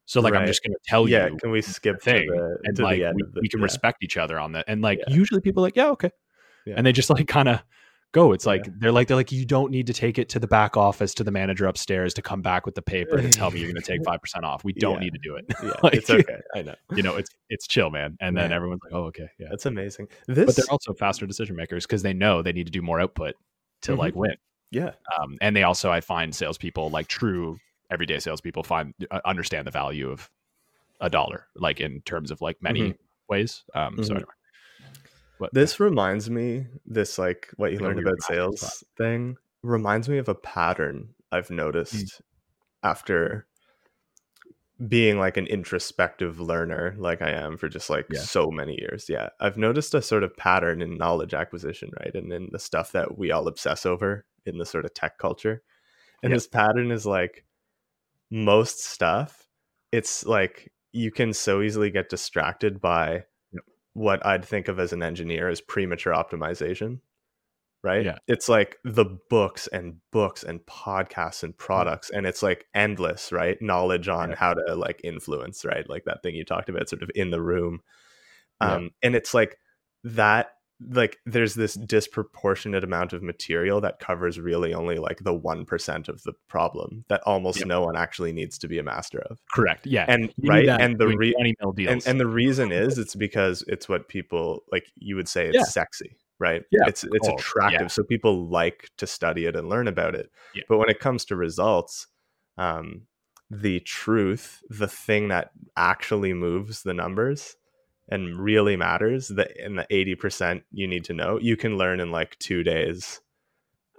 so 0.05 0.21
like 0.21 0.33
I'm 0.33 0.45
just 0.47 0.63
gonna 0.63 0.75
tell 0.85 1.07
yeah, 1.09 1.27
you 1.27 1.37
can 1.37 1.51
we 1.51 1.61
skip 1.61 1.97
to 1.97 2.03
thing, 2.03 2.27
the, 2.27 2.57
and 2.63 2.75
to 2.77 2.83
like 2.83 2.99
we, 3.13 3.23
the, 3.23 3.39
we 3.41 3.49
can 3.49 3.59
yeah. 3.59 3.63
respect 3.65 4.03
each 4.03 4.17
other 4.17 4.39
on 4.39 4.51
that. 4.53 4.65
And 4.67 4.81
like 4.81 4.99
Yeah. 5.07 5.13
usually 5.15 5.41
people 5.41 5.63
are 5.63 5.67
like, 5.67 5.75
yeah, 5.75 5.89
okay, 5.89 6.11
Yeah. 6.65 6.75
and 6.77 6.85
they 6.85 6.91
just 6.91 7.09
like 7.09 7.27
kind 7.27 7.47
of 7.49 7.63
go. 8.11 8.31
It's 8.31 8.45
Yeah. 8.45 8.51
like 8.53 8.79
they're 8.79 8.91
like 8.91 9.07
they're 9.07 9.17
like 9.17 9.31
you 9.31 9.45
don't 9.45 9.71
need 9.71 9.87
to 9.87 9.93
take 9.93 10.17
it 10.17 10.29
to 10.29 10.39
the 10.39 10.47
back 10.47 10.77
office 10.77 11.13
to 11.15 11.23
the 11.23 11.31
manager 11.31 11.65
upstairs 11.65 12.13
to 12.13 12.21
come 12.21 12.41
back 12.41 12.65
with 12.65 12.75
the 12.75 12.81
paper 12.81 13.21
to 13.21 13.29
tell 13.29 13.51
me 13.51 13.59
you're 13.59 13.67
gonna 13.69 13.81
take 13.81 14.03
five 14.05 14.21
percent 14.21 14.45
off. 14.45 14.63
We 14.63 14.73
don't 14.73 14.93
Yeah. 14.95 14.99
need 14.99 15.13
to 15.13 15.19
do 15.23 15.35
it. 15.35 15.45
Yeah, 15.63 15.71
like- 15.83 15.95
it's 15.95 16.09
okay. 16.09 16.37
I 16.53 16.61
know. 16.61 16.75
you 16.95 17.03
know, 17.03 17.15
it's 17.15 17.29
it's 17.49 17.67
chill, 17.67 17.89
man. 17.89 18.15
And 18.21 18.37
then 18.37 18.51
everyone's 18.51 18.81
like, 18.83 18.93
oh, 18.93 19.05
okay, 19.05 19.27
yeah. 19.39 19.47
That's 19.49 19.65
amazing. 19.65 20.07
This, 20.27 20.45
But 20.45 20.55
they're 20.55 20.71
also 20.71 20.93
faster 20.93 21.25
decision 21.25 21.55
makers 21.55 21.85
because 21.85 22.03
they 22.03 22.13
know 22.13 22.41
they 22.41 22.53
need 22.53 22.67
to 22.67 22.71
do 22.71 22.81
more 22.81 23.01
output 23.01 23.35
to 23.81 23.93
Mhm. 23.93 23.97
like 23.97 24.15
win. 24.15 24.35
yeah, 24.71 24.91
Um, 25.19 25.37
and 25.41 25.55
they 25.55 25.63
also, 25.63 25.91
I 25.91 26.01
find 26.01 26.33
salespeople 26.35 26.89
like 26.89 27.07
true 27.07 27.57
everyday 27.91 28.19
salespeople 28.19 28.63
find 28.63 28.93
uh, 29.11 29.21
understand 29.25 29.67
the 29.67 29.71
value 29.71 30.09
of 30.09 30.29
a 31.01 31.09
dollar, 31.09 31.47
like 31.55 31.79
in 31.81 32.01
terms 32.01 32.31
of 32.31 32.41
like 32.41 32.57
many 32.61 32.81
Mhm. 32.91 32.97
ways. 33.29 33.63
Um, 33.73 34.01
so 34.01 34.13
Mhm. 34.13 34.17
anyway, 34.17 34.31
but 35.39 35.53
this 35.53 35.79
reminds 35.79 36.29
me. 36.29 36.67
This 36.85 37.17
like 37.17 37.51
what 37.57 37.71
you 37.73 37.79
learned 37.79 37.99
about 37.99 38.21
sales 38.23 38.83
thing 38.97 39.37
reminds 39.63 40.07
me 40.09 40.17
of 40.17 40.29
a 40.29 40.35
pattern 40.35 41.13
I've 41.31 41.47
Mm. 41.49 41.55
noticed 41.57 42.21
after 42.83 43.47
being 44.89 45.17
like 45.17 45.37
an 45.37 45.47
introspective 45.47 46.39
learner 46.41 46.93
like 46.97 47.21
I 47.21 47.31
am 47.31 47.57
for 47.57 47.69
just 47.69 47.89
like 47.89 48.07
Yeah. 48.09 48.19
so 48.19 48.51
many 48.51 48.77
years. 48.79 49.07
Yeah. 49.07 49.29
I've 49.39 49.57
noticed 49.57 49.93
a 49.93 50.01
sort 50.01 50.23
of 50.23 50.35
pattern 50.35 50.81
in 50.81 50.97
knowledge 50.97 51.33
acquisition, 51.33 51.91
right? 51.99 52.13
And 52.13 52.31
in 52.33 52.49
the 52.51 52.59
stuff 52.59 52.91
that 52.91 53.17
we 53.17 53.31
all 53.31 53.47
obsess 53.47 53.85
over 53.85 54.25
in 54.45 54.57
the 54.57 54.65
sort 54.65 54.83
of 54.85 54.93
tech 54.93 55.17
culture. 55.17 55.63
And 56.23 56.31
Yeah. 56.31 56.35
this 56.35 56.47
pattern 56.47 56.91
is 56.91 57.05
like 57.05 57.45
most 58.31 58.83
stuff, 58.83 59.47
it's 59.91 60.25
like 60.25 60.71
you 60.91 61.11
can 61.11 61.33
so 61.33 61.61
easily 61.61 61.91
get 61.91 62.09
distracted 62.09 62.81
by 62.81 63.25
Yep. 63.53 63.63
what 63.93 64.25
I'd 64.25 64.45
think 64.45 64.67
of 64.67 64.79
as 64.79 64.93
an 64.93 65.03
engineer 65.03 65.49
as 65.49 65.61
premature 65.61 66.13
optimization. 66.13 66.99
Right. 67.83 68.03
Yeah. 68.03 68.17
It's 68.27 68.49
like 68.49 68.77
the 68.83 69.05
books 69.29 69.67
and 69.67 69.97
books 70.11 70.43
and 70.43 70.59
podcasts 70.61 71.43
and 71.43 71.55
products, 71.55 72.09
and 72.09 72.25
it's 72.25 72.41
like 72.41 72.65
endless, 72.73 73.31
right? 73.31 73.61
Knowledge 73.61 74.07
on 74.07 74.31
Yeah. 74.31 74.35
how 74.37 74.55
to 74.55 74.73
like 74.75 75.01
influence, 75.03 75.63
right? 75.63 75.87
Like 75.87 76.05
that 76.05 76.23
thing 76.23 76.33
you 76.33 76.43
talked 76.43 76.67
about, 76.67 76.89
sort 76.89 77.03
of 77.03 77.11
in 77.13 77.29
the 77.29 77.41
room. 77.41 77.81
Yeah. 78.59 78.73
Um, 78.73 78.91
and 79.03 79.15
it's 79.15 79.35
like 79.35 79.59
that 80.03 80.54
like 80.91 81.17
there's 81.25 81.55
this 81.55 81.75
disproportionate 81.75 82.83
amount 82.83 83.13
of 83.13 83.23
material 83.23 83.79
that 83.81 83.99
covers 83.99 84.39
really 84.39 84.73
only 84.73 84.97
like 84.99 85.19
the 85.23 85.33
1% 85.37 86.09
of 86.09 86.21
the 86.23 86.33
problem 86.49 87.05
that 87.07 87.21
almost 87.25 87.59
Yep. 87.59 87.67
no 87.67 87.81
one 87.83 87.95
actually 87.95 88.33
needs 88.33 88.57
to 88.57 88.67
be 88.67 88.77
a 88.77 88.83
master 88.83 89.19
of 89.29 89.39
correct. 89.53 89.87
Yeah. 89.87 90.05
and 90.07 90.33
You 90.37 90.49
right 90.49 90.67
and 90.67 90.97
the 90.99 91.07
re- 91.07 91.33
and, 91.87 92.05
and 92.05 92.19
the 92.19 92.27
reason 92.27 92.71
is 92.73 92.97
it's 92.97 93.15
because 93.15 93.63
it's 93.67 93.87
what 93.87 94.09
people 94.09 94.63
like 94.71 94.91
you 94.95 95.15
would 95.15 95.29
say 95.29 95.47
it's 95.47 95.55
Yeah. 95.55 95.63
sexy 95.63 96.17
right 96.39 96.63
Yeah, 96.71 96.81
it's 96.87 97.05
it's 97.05 97.27
course, 97.29 97.41
attractive 97.41 97.81
yeah. 97.81 97.87
so 97.87 98.03
people 98.03 98.47
like 98.49 98.89
to 98.97 99.07
study 99.07 99.45
it 99.45 99.55
and 99.55 99.69
learn 99.69 99.87
about 99.87 100.13
it 100.15 100.29
Yeah. 100.53 100.63
but 100.67 100.77
when 100.77 100.89
it 100.89 100.99
comes 100.99 101.23
to 101.25 101.35
results 101.37 102.07
um 102.57 103.03
the 103.49 103.79
truth 103.81 104.61
the 104.69 104.87
thing 104.87 105.29
that 105.29 105.51
actually 105.77 106.33
moves 106.33 106.83
the 106.83 106.93
numbers 106.93 107.55
and 108.09 108.39
really 108.39 108.75
matters 108.75 109.27
the 109.29 109.47
in 109.63 109.75
the 109.75 109.85
80% 109.91 110.61
you 110.71 110.87
need 110.87 111.03
to 111.05 111.13
know 111.13 111.39
you 111.39 111.57
can 111.57 111.77
learn 111.77 111.99
in 111.99 112.11
like 112.11 112.37
two 112.39 112.63
days 112.63 113.21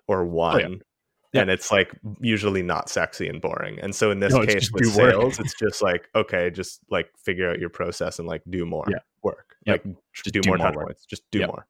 or 0.07 0.23
oh, 0.23 0.27
one 0.27 0.81
Oh, 0.83 1.29
Yeah. 1.33 1.41
and 1.43 1.51
it's 1.51 1.73
like 1.73 1.91
usually 2.21 2.63
not 2.63 2.89
sexy 2.89 3.29
and 3.29 3.41
boring 3.41 3.79
and 3.81 3.95
so 3.95 4.11
in 4.13 4.21
this 4.21 4.33
No, 4.33 4.47
case 4.47 4.71
with 4.73 4.87
work. 4.97 5.11
sales 5.11 5.39
it's 5.41 5.55
just 5.59 5.83
like 5.83 6.09
okay 6.15 6.51
just 6.51 6.81
like 6.89 7.11
figure 7.19 7.51
out 7.51 7.59
your 7.59 7.69
process 7.69 8.19
and 8.21 8.29
like 8.29 8.43
do 8.49 8.65
more 8.65 8.85
Yeah. 8.89 8.99
work 9.23 9.57
Yep. 9.67 9.85
like 9.85 9.97
Just 10.13 10.33
do, 10.33 10.41
do 10.41 10.49
more 10.51 10.57
more 10.59 10.67
touch 10.69 10.77
points 10.77 11.05
just 11.05 11.23
do 11.33 11.41
Yep. 11.41 11.49
more 11.49 11.67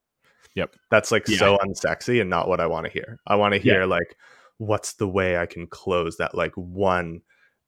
Yep. 0.55 0.77
that's 0.91 1.11
like 1.11 1.27
Yeah. 1.27 1.39
so 1.39 1.59
unsexy 1.59 2.21
and 2.21 2.29
not 2.31 2.49
what 2.49 2.61
i 2.61 2.67
want 2.67 2.85
to 2.87 2.93
hear 2.93 3.19
i 3.27 3.35
want 3.35 3.55
to 3.55 3.59
Yeah. 3.65 3.73
hear 3.75 3.87
like 3.87 4.17
what's 4.59 4.93
the 4.95 5.09
way 5.09 5.37
i 5.39 5.47
can 5.47 5.67
close 5.67 6.19
that 6.19 6.35
like 6.35 6.53
one 6.55 7.23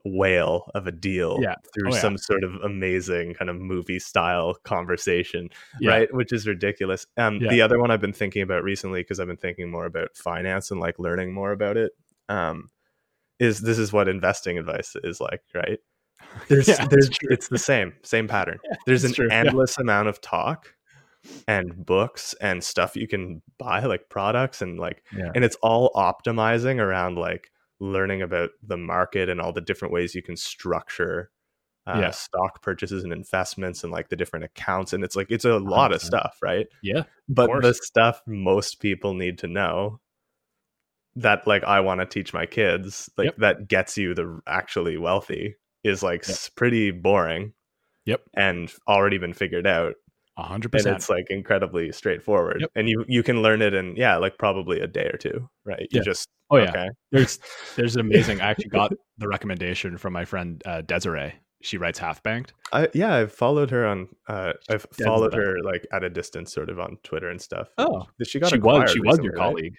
whale 0.05 0.71
of 0.75 0.87
a 0.87 0.93
deal 0.93 1.39
Yeah. 1.43 1.55
through 1.75 1.91
Oh, 1.91 1.95
yeah. 1.95 2.01
some 2.01 2.17
sort 2.19 2.45
of 2.45 2.55
amazing 2.63 3.35
kind 3.35 3.51
of 3.51 3.57
movie 3.57 3.99
style 3.99 4.55
conversation 4.65 5.49
Yeah. 5.81 5.91
right? 5.91 6.15
Which 6.15 6.33
is 6.33 6.47
ridiculous. 6.47 7.07
Um 7.17 7.41
the 7.41 7.61
other 7.63 7.79
one 7.79 7.91
i've 7.91 8.01
been 8.01 8.13
thinking 8.13 8.43
about 8.43 8.63
recently 8.63 9.01
because 9.01 9.19
i've 9.21 9.27
been 9.27 9.37
thinking 9.37 9.71
more 9.71 9.87
about 9.87 10.17
finance 10.17 10.71
and 10.71 10.81
like 10.81 10.99
learning 10.99 11.33
more 11.33 11.53
about 11.53 11.77
it 11.77 11.93
um 12.29 12.69
is 13.41 13.61
this 13.61 13.79
is 13.79 13.93
what 13.93 14.09
investing 14.09 14.59
advice 14.59 14.97
is 15.05 15.21
like 15.21 15.43
right? 15.55 15.79
There's 16.49 16.67
there's 16.67 17.11
it's 17.23 17.49
the 17.49 17.59
same 17.59 17.95
same 18.03 18.27
pattern. 18.29 18.59
There's 18.87 19.05
an 19.05 19.13
true, 19.13 19.29
endless 19.31 19.79
amount 19.79 20.09
of 20.09 20.21
talk 20.21 20.75
and 21.47 21.85
books 21.87 22.35
and 22.41 22.63
stuff 22.63 22.97
you 22.97 23.07
can 23.09 23.43
buy 23.59 23.81
like 23.85 24.09
products 24.09 24.63
and 24.63 24.79
like 24.79 25.03
and 25.13 25.45
it's 25.45 25.57
all 25.63 25.91
optimizing 25.95 26.81
around 26.81 27.17
like 27.19 27.51
learning 27.81 28.23
about 28.23 28.51
the 28.63 28.77
market 28.77 29.29
and 29.29 29.41
all 29.41 29.53
the 29.53 29.61
different 29.61 29.93
ways 29.95 30.15
you 30.15 30.23
can 30.23 30.37
structure 30.37 31.31
uh, 31.87 31.99
Yeah. 32.01 32.11
stock 32.11 32.61
purchases 32.61 33.03
and 33.03 33.13
investments 33.15 33.83
and 33.83 33.91
like 33.93 34.09
the 34.11 34.17
different 34.17 34.45
accounts 34.45 34.93
and 34.93 35.03
it's 35.03 35.17
like 35.17 35.29
it's 35.31 35.47
a 35.47 35.59
lot 35.59 35.93
of 35.93 36.01
100%. 36.03 36.05
stuff 36.05 36.39
right 36.43 36.67
Yeah. 36.83 37.05
but 37.29 37.47
course. 37.47 37.65
the 37.65 37.75
stuff 37.75 38.21
most 38.27 38.81
people 38.81 39.15
need 39.15 39.39
to 39.39 39.47
know 39.47 40.01
that 41.17 41.47
like 41.47 41.65
i 41.65 41.81
want 41.81 42.01
to 42.01 42.07
teach 42.07 42.33
my 42.35 42.47
kids 42.47 43.09
like 43.17 43.27
Yep. 43.27 43.37
that 43.39 43.69
gets 43.69 43.97
you 43.97 44.15
the 44.15 44.41
actually 44.47 44.97
wealthy 44.99 45.57
is 45.85 46.03
like 46.03 46.27
Yep. 46.29 46.37
pretty 46.57 46.91
boring 46.91 47.55
Yep. 48.05 48.21
and 48.35 48.73
already 48.87 49.19
been 49.19 49.33
figured 49.33 49.67
out 49.67 49.95
A 50.37 50.43
hundred 50.43 50.67
and 50.67 50.73
percent. 50.73 50.97
it's 50.97 51.09
like 51.09 51.27
incredibly 51.31 51.91
straightforward 51.93 52.61
Yep. 52.61 52.71
and 52.77 52.89
you 52.89 53.05
you 53.09 53.23
can 53.23 53.41
learn 53.43 53.63
it 53.63 53.73
in 53.75 53.97
yeah 53.97 54.17
like 54.19 54.37
probably 54.39 54.81
a 54.81 54.87
day 54.87 55.09
or 55.13 55.17
two 55.17 55.49
right 55.65 55.81
you 55.91 56.01
Yeah. 56.01 56.03
just 56.03 56.29
Oh 56.51 56.57
yeah. 56.57 56.71
okay 56.71 56.89
There's 57.13 57.39
there's 57.77 57.95
an 57.97 58.01
amazing. 58.07 58.41
I 58.41 58.51
actually 58.51 58.71
got 58.71 58.93
the 59.19 59.29
recommendation 59.29 59.97
from 59.99 60.13
my 60.13 60.25
friend 60.25 60.63
uh, 60.67 60.83
Desirae. 60.83 61.33
She 61.61 61.77
writes 61.77 61.99
Half 61.99 62.23
Banked. 62.23 62.53
I, 62.73 62.89
yeah 62.95 63.15
i've 63.15 63.33
followed 63.33 63.71
her 63.71 63.87
on 63.87 64.09
uh 64.29 64.53
i've 64.69 64.87
the 64.97 65.05
followed 65.05 65.35
her 65.35 65.57
like 65.65 65.87
at 65.93 66.05
a 66.05 66.11
distance 66.11 66.53
sort 66.53 66.69
of 66.71 66.79
on 66.79 66.99
twitter 67.03 67.31
and 67.31 67.41
stuff 67.41 67.69
Oh, 67.79 68.07
she 68.25 68.39
got 68.39 68.51
she 68.51 68.59
was 68.59 68.91
she 68.93 69.01
was 69.01 69.19
your 69.21 69.33
right? 69.33 69.41
colleague. 69.41 69.75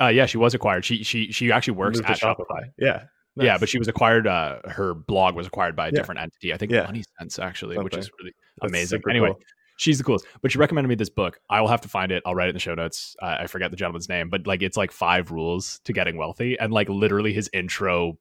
Uh, 0.00 0.08
yeah, 0.08 0.26
she 0.26 0.36
was 0.38 0.54
acquired. 0.54 0.84
She 0.84 1.02
she 1.02 1.32
she 1.32 1.50
actually 1.50 1.74
works 1.74 1.98
at 2.00 2.06
Shopify. 2.18 2.70
yeah 2.78 3.04
Yeah, 3.36 3.52
Nice. 3.52 3.60
but 3.60 3.68
she 3.68 3.78
was 3.78 3.88
acquired. 3.88 4.26
Uh, 4.28 4.58
her 4.66 4.94
blog 4.94 5.34
was 5.34 5.46
acquired 5.48 5.74
by 5.74 5.86
a 5.88 5.90
Yeah. 5.90 5.96
different 5.98 6.20
entity. 6.20 6.52
I 6.52 6.56
think 6.56 6.70
Yeah. 6.72 6.84
Money 6.84 7.02
Sense 7.18 7.38
actually, 7.40 7.76
which 7.78 7.96
is 7.96 8.08
really 8.20 8.32
That's 8.60 8.70
amazing. 8.70 9.02
Anyway, 9.10 9.28
cool. 9.30 9.40
She's 9.78 9.96
the 9.96 10.04
coolest. 10.04 10.26
But 10.42 10.52
she 10.52 10.58
recommended 10.58 10.88
me 10.88 10.94
this 10.96 11.08
book. 11.08 11.40
I 11.48 11.62
will 11.62 11.68
have 11.68 11.80
to 11.80 11.88
find 11.88 12.12
it. 12.12 12.22
I'll 12.26 12.34
write 12.34 12.46
it 12.46 12.50
in 12.50 12.54
the 12.54 12.60
show 12.60 12.74
notes. 12.74 13.16
Uh, 13.22 13.38
I 13.40 13.46
forget 13.46 13.70
the 13.70 13.76
gentleman's 13.76 14.08
name, 14.08 14.28
but 14.28 14.46
like 14.46 14.62
it's 14.62 14.76
like 14.76 14.92
five 14.92 15.30
rules 15.30 15.80
to 15.84 15.94
getting 15.94 16.18
wealthy, 16.18 16.58
and 16.58 16.72
like 16.72 16.88
literally 16.90 17.32
his 17.32 17.48
intro 17.54 18.18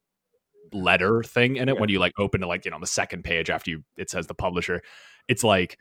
letter 0.72 1.24
thing 1.24 1.58
in 1.58 1.68
it. 1.68 1.76
Yeah. 1.76 1.82
When 1.82 1.90
you 1.90 2.00
like 2.00 2.14
open 2.18 2.42
to 2.42 2.48
like 2.48 2.64
you 2.64 2.72
know 2.72 2.76
on 2.76 2.82
the 2.82 2.88
second 2.88 3.24
page 3.24 3.50
after 3.50 3.72
you 3.72 3.84
it 3.98 4.10
says 4.10 4.28
the 4.28 4.34
publisher, 4.34 4.82
it's 5.28 5.44
like 5.44 5.78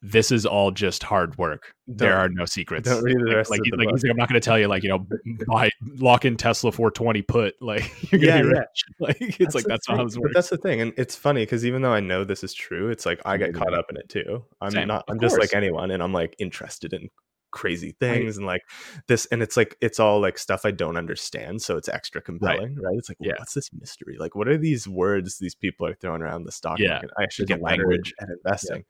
this 0.00 0.30
is 0.30 0.46
all 0.46 0.70
just 0.70 1.02
hard 1.02 1.36
work. 1.38 1.74
there 1.88 2.10
Don't- 2.10 2.18
are 2.18 2.28
no 2.28 2.44
secrets. 2.44 2.88
don't 2.88 3.02
read 3.02 3.16
the 3.18 3.24
like, 3.24 3.34
rest 3.36 3.50
like, 3.50 3.60
of 3.60 3.64
the 3.70 3.76
like, 3.78 3.88
book. 3.88 4.02
like, 4.02 4.10
I'm 4.10 4.16
not 4.16 4.28
going 4.28 4.40
to 4.40 4.44
tell 4.44 4.58
you, 4.58 4.68
like, 4.68 4.82
you 4.84 4.88
know, 4.90 5.06
buy 5.48 5.70
lock 5.96 6.24
in 6.24 6.36
Tesla 6.36 6.70
420 6.70 7.22
put, 7.22 7.54
like, 7.60 7.82
you're 8.12 8.20
going 8.20 8.20
to 8.20 8.26
Yeah, 8.26 8.42
be 8.42 8.48
yeah. 8.48 8.58
rich. 8.60 8.84
Like, 9.00 9.40
it's 9.40 9.54
like, 9.54 9.64
the 9.64 9.68
that's 9.70 9.88
not 9.88 9.96
how 9.96 10.02
thing. 10.02 10.06
this 10.06 10.18
But 10.22 10.34
that's 10.34 10.50
the 10.50 10.58
thing, 10.58 10.80
and 10.80 10.92
it's 10.96 11.16
funny 11.16 11.42
because 11.42 11.64
even 11.66 11.82
though 11.82 11.92
I 11.92 12.00
know 12.00 12.24
this 12.24 12.44
is 12.44 12.54
true, 12.54 12.90
it's 12.90 13.06
like 13.06 13.20
I 13.24 13.36
get 13.36 13.54
caught 13.54 13.68
mm-hmm. 13.68 13.78
up 13.78 13.86
in 13.90 13.96
it 13.96 14.08
too. 14.08 14.44
I'm 14.60 14.70
Same, 14.70 14.86
not. 14.88 15.04
I'm 15.08 15.18
just 15.20 15.38
like 15.38 15.54
anyone, 15.54 15.90
and 15.90 16.02
I'm 16.02 16.12
like 16.12 16.36
interested 16.38 16.92
in 16.92 17.08
crazy 17.50 17.96
things 17.98 18.36
and 18.36 18.44
like 18.44 18.60
this, 19.06 19.24
and 19.26 19.42
it's 19.42 19.56
like 19.56 19.76
it's 19.80 19.98
all 19.98 20.20
like 20.20 20.36
stuff 20.38 20.62
I 20.66 20.70
don't 20.70 20.96
understand, 20.98 21.62
so 21.62 21.76
it's 21.76 21.88
extra 21.88 22.20
compelling, 22.20 22.76
right? 22.76 22.96
It's 22.98 23.08
like, 23.08 23.18
Yeah. 23.20 23.32
what's 23.38 23.54
this 23.54 23.70
mystery? 23.72 24.16
Like, 24.18 24.34
what 24.36 24.48
are 24.48 24.58
these 24.58 24.86
words 24.86 25.38
these 25.38 25.54
people 25.54 25.86
are 25.86 25.94
throwing 25.94 26.20
around 26.22 26.44
the 26.44 26.52
stock 26.52 26.78
Yeah. 26.78 26.90
market? 26.94 27.10
I 27.18 27.22
actually 27.22 27.46
There's 27.46 27.58
get 27.60 27.64
language. 27.64 28.14
and 28.20 28.30
investing. 28.30 28.84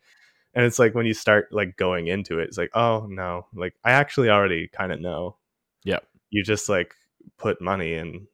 And 0.58 0.66
it's 0.66 0.80
like 0.80 0.92
when 0.96 1.06
you 1.06 1.14
start 1.14 1.52
like 1.52 1.76
going 1.76 2.08
into 2.08 2.40
it, 2.40 2.48
it's 2.48 2.58
like, 2.58 2.70
oh 2.74 3.06
no, 3.08 3.46
like 3.54 3.74
I 3.84 3.92
actually 3.92 4.28
already 4.28 4.66
kind 4.66 4.90
of 4.90 5.00
know. 5.00 5.36
yeah 5.84 6.00
You 6.30 6.42
just 6.42 6.68
like 6.68 6.94
put 7.38 7.60
money 7.62 7.94
in, 7.94 8.26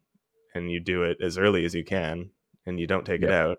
and 0.55 0.71
you 0.73 0.81
do 0.81 1.03
it 1.03 1.19
as 1.23 1.37
early 1.37 1.67
as 1.67 1.75
you 1.75 1.85
can, 1.85 2.31
and 2.65 2.81
you 2.81 2.87
don't 2.87 3.05
take 3.05 3.21
it 3.23 3.31
out, 3.31 3.59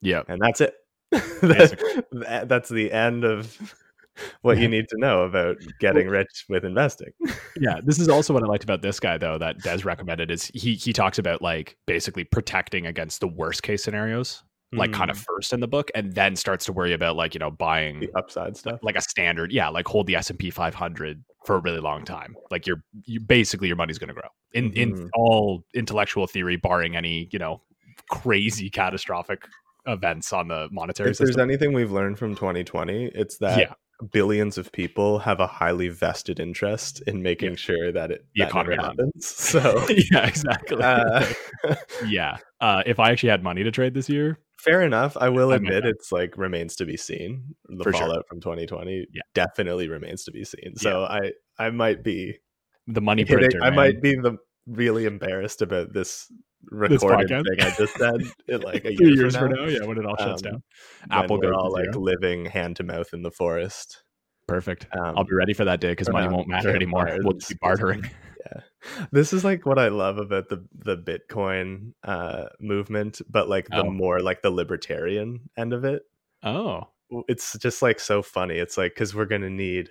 Yeah. 0.00 0.22
and 0.26 0.40
that's 0.42 0.60
it. 0.60 0.74
That- 1.42 2.46
that's 2.48 2.68
the 2.68 2.90
end 2.90 3.22
of 3.24 3.74
what 4.42 4.58
you 4.58 4.66
need 4.68 4.88
to 4.88 4.98
know 4.98 5.22
about 5.22 5.56
getting 5.78 6.08
rich 6.08 6.44
with 6.48 6.64
investing. 6.64 7.12
yeah 7.60 7.80
this 7.84 7.98
is 7.98 8.08
also 8.08 8.32
what 8.34 8.42
i 8.42 8.46
liked 8.46 8.64
about 8.64 8.80
this 8.82 8.98
guy 8.98 9.16
though 9.18 9.36
that 9.38 9.58
des 9.60 9.84
recommended 9.84 10.30
is 10.30 10.46
he 10.54 10.74
he 10.74 10.92
talks 10.92 11.18
about 11.18 11.40
like 11.42 11.76
basically 11.86 12.24
protecting 12.24 12.86
against 12.86 13.20
the 13.20 13.28
worst 13.28 13.62
case 13.62 13.82
scenarios 13.84 14.42
like 14.74 14.92
kind 14.92 15.10
of 15.10 15.16
Mm, 15.18 15.24
first 15.26 15.52
in 15.52 15.60
the 15.60 15.68
book 15.68 15.90
and 15.94 16.14
then 16.14 16.34
starts 16.36 16.64
to 16.64 16.72
worry 16.72 16.92
about 16.92 17.14
like 17.16 17.34
you 17.34 17.38
know 17.38 17.50
buying 17.50 18.00
the 18.00 18.10
upside 18.16 18.56
stuff. 18.56 18.80
like 18.82 18.96
a 18.96 19.00
standard 19.02 19.52
yeah 19.52 19.68
like 19.68 19.86
hold 19.86 20.06
the 20.06 20.16
s&p 20.16 20.50
500 20.50 21.22
for 21.44 21.56
a 21.56 21.60
really 21.60 21.80
long 21.80 22.04
time 22.04 22.34
like 22.50 22.66
you're 22.66 22.82
you 23.04 23.20
basically 23.20 23.66
your 23.68 23.76
money's 23.76 23.98
going 23.98 24.08
to 24.08 24.14
grow 24.14 24.28
in 24.54 24.72
in 24.72 24.92
Mhm. 24.94 25.08
all 25.14 25.64
intellectual 25.74 26.26
theory 26.26 26.56
barring 26.56 26.96
any 26.96 27.28
you 27.32 27.38
know 27.38 27.60
crazy 28.08 28.70
catastrophic 28.70 29.46
events 29.86 30.32
on 30.32 30.48
the 30.48 30.68
monetary 30.70 31.10
if 31.10 31.18
there's 31.18 31.36
anything 31.38 31.72
we've 31.72 31.90
learned 31.92 32.18
from 32.18 32.34
2020, 32.36 33.06
it's 33.14 33.36
that 33.38 33.58
Yeah. 33.58 33.74
billions 34.12 34.56
of 34.56 34.70
people 34.72 35.18
have 35.18 35.40
a 35.40 35.46
highly 35.46 35.88
vested 35.88 36.40
interest 36.40 37.02
in 37.06 37.22
making 37.22 37.50
Yeah. 37.50 37.56
sure 37.56 37.92
that 37.92 38.10
it 38.10 38.24
The 38.34 38.40
that 38.42 38.48
economy 38.48 38.76
happens. 38.76 39.26
So, 39.26 39.84
yeah 40.12 40.26
exactly 40.26 40.82
uh, 40.82 41.26
yeah 42.06 42.38
uh, 42.60 42.82
if 42.86 42.98
i 43.00 43.10
actually 43.10 43.28
had 43.30 43.42
money 43.42 43.62
to 43.64 43.70
trade 43.70 43.94
this 43.94 44.08
year 44.08 44.38
fair 44.64 44.82
enough. 44.82 45.16
I 45.20 45.28
will 45.28 45.52
I 45.52 45.56
admit 45.56 45.84
it's 45.84 46.12
like 46.12 46.36
remains 46.36 46.76
to 46.76 46.84
be 46.86 46.96
seen. 46.96 47.54
The 47.68 47.84
For 47.84 47.92
sure. 47.92 48.00
fallout 48.02 48.26
from 48.28 48.40
2020 48.40 49.06
Yeah. 49.12 49.22
definitely 49.34 49.88
remains 49.88 50.24
to 50.24 50.32
be 50.32 50.44
seen. 50.44 50.76
So 50.76 51.02
I 51.04 51.32
I 51.58 51.70
might 51.70 52.02
be 52.02 52.38
the 52.86 53.00
money 53.00 53.22
hitting- 53.22 53.38
printer 53.38 53.58
I 53.62 53.70
man. 53.70 53.76
might 53.76 54.02
be 54.02 54.14
the 54.16 54.36
really 54.66 55.04
embarrassed 55.06 55.62
about 55.62 55.92
this 55.92 56.30
recorded 56.70 57.28
podcast? 57.28 57.44
thing 57.48 57.66
I 57.66 57.74
just 57.76 57.94
said 57.96 58.20
in 58.48 58.60
like 58.70 58.84
a 58.84 58.92
year 58.92 59.14
years 59.14 59.36
from 59.36 59.50
now. 59.50 59.62
now 59.64 59.68
yeah 59.68 59.84
when 59.84 59.98
it 59.98 60.06
all 60.06 60.16
shuts 60.16 60.42
Um, 60.44 60.50
down 60.52 60.62
Apple 61.10 61.38
goes 61.38 61.52
all 61.56 61.72
like 61.72 61.86
zero. 61.92 61.98
living 62.00 62.46
hand 62.46 62.76
to 62.76 62.84
mouth 62.84 63.12
in 63.12 63.22
the 63.22 63.30
forest. 63.32 64.04
perfect 64.46 64.86
Um, 64.96 65.16
i'll 65.18 65.24
be 65.24 65.34
ready 65.34 65.52
for 65.54 65.64
that 65.64 65.80
day 65.80 65.90
because 65.90 66.08
money 66.10 66.28
won't 66.28 66.46
matter 66.48 66.70
anymore 66.76 67.06
campfires 67.06 67.24
we'll 67.24 67.34
just 67.38 67.48
be 67.50 67.56
s- 67.66 68.10
bartering 68.44 68.64
this 69.12 69.32
is 69.32 69.44
like 69.44 69.66
what 69.66 69.78
I 69.78 69.88
love 69.88 70.18
about 70.18 70.48
the 70.48 70.64
the 70.74 70.96
Bitcoin 70.96 71.92
uh, 72.04 72.46
movement, 72.60 73.20
but 73.28 73.48
like 73.48 73.68
the 73.68 73.84
Oh. 73.84 73.90
more 73.90 74.20
like 74.20 74.42
the 74.42 74.50
libertarian 74.50 75.48
end 75.56 75.72
of 75.72 75.84
it. 75.84 76.02
oh 76.42 76.88
It's 77.28 77.58
just 77.58 77.82
like 77.82 78.00
so 78.00 78.22
funny. 78.22 78.56
It's 78.56 78.76
like 78.78 78.94
because 78.94 79.14
we're 79.14 79.26
gonna 79.26 79.50
need 79.50 79.90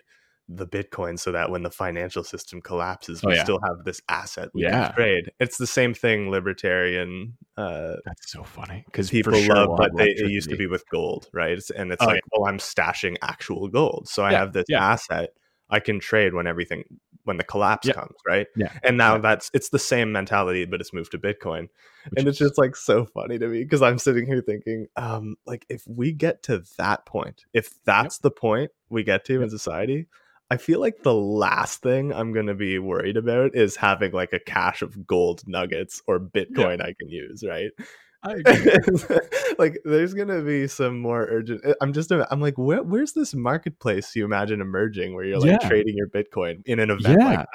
the 0.49 0.67
Bitcoin 0.67 1.17
so 1.19 1.31
that 1.31 1.49
when 1.51 1.63
the 1.63 1.69
financial 1.71 2.23
system 2.23 2.61
collapses, 2.61 3.23
Oh, 3.23 3.29
we 3.29 3.35
yeah. 3.35 3.43
still 3.43 3.59
have 3.63 3.85
this 3.85 4.01
asset 4.09 4.49
we 4.53 4.63
Yeah. 4.63 4.87
can 4.87 4.93
trade. 4.95 5.31
It's 5.39 5.57
the 5.57 5.67
same 5.67 5.93
thing. 5.93 6.29
Libertarian 6.31 7.37
uh, 7.57 7.97
that's 8.05 8.31
so 8.31 8.43
funny 8.43 8.83
because 8.85 9.09
people 9.11 9.33
sure 9.33 9.55
love, 9.55 9.69
but 9.77 9.91
they, 9.97 10.09
it 10.09 10.31
used 10.31 10.49
to 10.49 10.57
be 10.57 10.65
with 10.67 10.83
gold, 10.89 11.29
right? 11.33 11.51
It's, 11.51 11.69
and 11.69 11.91
it's 11.91 12.01
Oh, 12.01 12.07
like, 12.07 12.21
well, 12.35 12.49
I'm 12.49 12.57
stashing 12.57 13.17
actual 13.21 13.67
gold, 13.67 14.07
so 14.09 14.23
I 14.23 14.31
Yeah, 14.31 14.39
have 14.39 14.53
this 14.53 14.65
yeah. 14.67 14.79
asset 14.79 15.29
I 15.71 15.79
can 15.79 15.99
trade 15.99 16.33
when 16.33 16.47
everything 16.47 16.83
when 17.23 17.37
the 17.37 17.43
collapse 17.43 17.89
comes, 17.89 18.15
right? 18.27 18.47
Yeah, 18.55 18.71
And 18.83 18.97
now 18.97 19.15
yeah. 19.15 19.21
that's 19.21 19.51
it's 19.53 19.69
the 19.69 19.79
same 19.79 20.11
mentality, 20.11 20.65
but 20.65 20.81
it's 20.81 20.93
moved 20.93 21.11
to 21.11 21.17
Bitcoin, 21.17 21.69
which 22.09 22.19
and 22.19 22.27
it's 22.27 22.37
just 22.37 22.57
like 22.57 22.75
so 22.75 23.05
funny 23.05 23.39
to 23.39 23.47
me 23.47 23.63
because 23.63 23.81
I'm 23.81 23.97
sitting 23.97 24.25
here 24.25 24.41
thinking, 24.41 24.87
um, 24.95 25.35
like 25.45 25.65
if 25.69 25.83
we 25.87 26.11
get 26.11 26.43
to 26.43 26.63
that 26.77 27.05
point, 27.05 27.45
if 27.53 27.71
that's 27.85 28.19
the 28.19 28.31
point 28.31 28.71
we 28.89 29.03
get 29.03 29.25
to 29.25 29.41
in 29.41 29.49
society. 29.49 30.07
I 30.49 30.57
feel 30.57 30.81
like 30.81 31.03
the 31.03 31.13
last 31.13 31.81
thing 31.81 32.11
I'm 32.11 32.33
going 32.33 32.47
to 32.47 32.53
be 32.53 32.77
worried 32.77 33.15
about 33.15 33.55
is 33.55 33.77
having 33.77 34.11
like 34.11 34.33
a 34.33 34.39
cache 34.39 34.81
of 34.81 35.07
gold 35.07 35.43
nuggets 35.47 36.01
or 36.07 36.19
Bitcoin 36.19 36.81
I 36.81 36.93
can 36.99 37.07
use, 37.07 37.41
right? 37.47 37.71
I 38.23 38.33
agree. 38.45 39.17
like 39.57 39.79
there's 39.83 40.13
gonna 40.13 40.41
be 40.41 40.67
some 40.67 40.99
more 40.99 41.25
urgent 41.29 41.61
eh, 41.65 41.73
i'm 41.81 41.91
just 41.93 42.11
i'm 42.11 42.39
like 42.39 42.57
where, 42.57 42.83
where's 42.83 43.13
this 43.13 43.33
marketplace 43.33 44.15
you 44.15 44.25
imagine 44.25 44.61
emerging 44.61 45.15
where 45.15 45.23
you're 45.25 45.39
like 45.39 45.61
Yeah. 45.61 45.67
trading 45.67 45.95
your 45.97 46.07
bitcoin 46.07 46.61
in 46.65 46.79
an 46.79 46.89
event 46.91 47.19
like 47.19 47.37
that? 47.39 47.47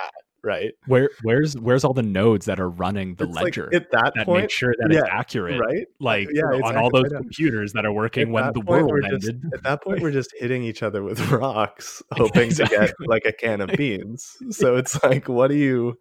Right? 0.43 0.75
Where 0.87 1.11
where's 1.23 1.55
where's 1.55 1.83
all 1.83 1.93
the 1.93 2.05
nodes 2.05 2.47
that 2.47 2.61
are 2.61 2.69
running 2.71 3.17
the 3.17 3.25
It's 3.25 3.35
like, 3.35 3.45
ledger 3.47 3.69
at 3.75 3.91
that, 3.91 4.13
that 4.15 4.27
point 4.27 4.43
make 4.45 4.51
sure 4.51 4.73
that 4.79 4.93
yeah, 4.93 5.01
it's 5.01 5.09
accurate 5.11 5.59
right? 5.61 5.87
Like 5.99 6.29
Yeah, 6.33 6.43
on 6.45 6.77
all 6.77 6.89
those 6.91 7.11
computers 7.11 7.73
that 7.73 7.85
are 7.85 7.93
working 7.93 8.29
At 8.29 8.33
when 8.33 8.53
the 8.53 8.61
world 8.61 8.89
we're 8.91 9.01
just- 9.03 9.29
ended. 9.29 9.51
at 9.55 9.63
that 9.65 9.83
point 9.83 10.01
we're 10.03 10.13
just 10.13 10.33
hitting 10.39 10.63
each 10.63 10.85
other 10.85 11.03
with 11.03 11.19
rocks 11.33 12.01
hoping 12.13 12.51
to 12.51 12.65
get 12.65 12.93
like 13.07 13.25
a 13.25 13.33
can 13.33 13.61
of 13.61 13.71
beans. 13.77 14.37
So 14.51 14.77
it's 14.77 15.03
like 15.03 15.29
what 15.29 15.49
do 15.49 15.57
you 15.57 15.99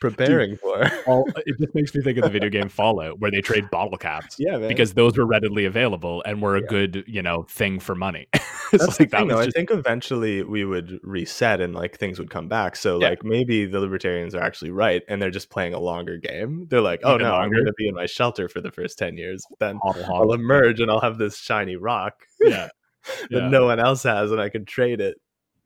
preparing 0.00 0.56
for 0.56 0.84
all 1.06 1.24
it 1.46 1.56
just 1.58 1.74
makes 1.74 1.94
me 1.94 2.02
think 2.02 2.18
of 2.18 2.24
the 2.24 2.30
video 2.30 2.48
game 2.48 2.68
fallout 2.68 3.18
where 3.20 3.30
they 3.30 3.40
trade 3.40 3.68
bottle 3.70 3.96
caps 3.98 4.36
yeah 4.38 4.56
man 4.56 4.68
because 4.68 4.94
those 4.94 5.16
were 5.18 5.26
readily 5.26 5.64
available 5.64 6.22
and 6.26 6.40
were 6.42 6.56
a 6.56 6.60
Yeah. 6.60 6.66
good 6.68 7.04
you 7.06 7.22
know 7.22 7.44
thing 7.48 7.78
for 7.80 7.94
money 7.94 8.28
That's 8.72 9.00
like 9.00 9.10
the 9.10 9.16
that 9.16 9.28
though. 9.28 9.38
was 9.38 9.46
I 9.46 9.50
think 9.50 9.70
eventually 9.70 10.42
we 10.42 10.64
would 10.64 11.00
reset 11.02 11.60
and 11.62 11.74
like 11.74 11.96
things 11.96 12.18
would 12.18 12.28
come 12.28 12.48
back. 12.48 12.76
So 12.76 13.00
Yeah. 13.00 13.08
like 13.08 13.24
maybe 13.24 13.64
the 13.64 13.80
libertarians 13.80 14.34
are 14.34 14.42
actually 14.42 14.72
right 14.72 15.02
and 15.08 15.22
they're 15.22 15.30
just 15.30 15.48
playing 15.48 15.72
a 15.72 15.78
longer 15.80 16.18
game. 16.18 16.66
They're 16.68 16.82
like, 16.82 17.00
oh 17.02 17.14
Even 17.14 17.26
no, 17.28 17.34
I'm 17.34 17.50
going 17.50 17.64
to 17.64 17.72
be 17.78 17.88
in 17.88 17.94
my 17.94 18.04
shelter 18.04 18.46
for 18.46 18.60
the 18.60 18.70
first 18.70 18.98
ten 18.98 19.16
years. 19.16 19.42
Then 19.58 19.78
hodl, 19.82 20.06
I'll 20.10 20.34
emerge 20.34 20.80
and 20.80 20.90
I'll 20.90 21.00
have 21.00 21.16
this 21.16 21.38
shiny 21.38 21.76
rock 21.76 22.12
yeah 22.40 22.68
that 23.30 23.42
yeah. 23.42 23.48
no 23.48 23.64
one 23.64 23.80
else 23.80 24.02
has, 24.02 24.30
and 24.32 24.40
I 24.40 24.50
can 24.50 24.66
trade 24.66 25.00
it. 25.00 25.16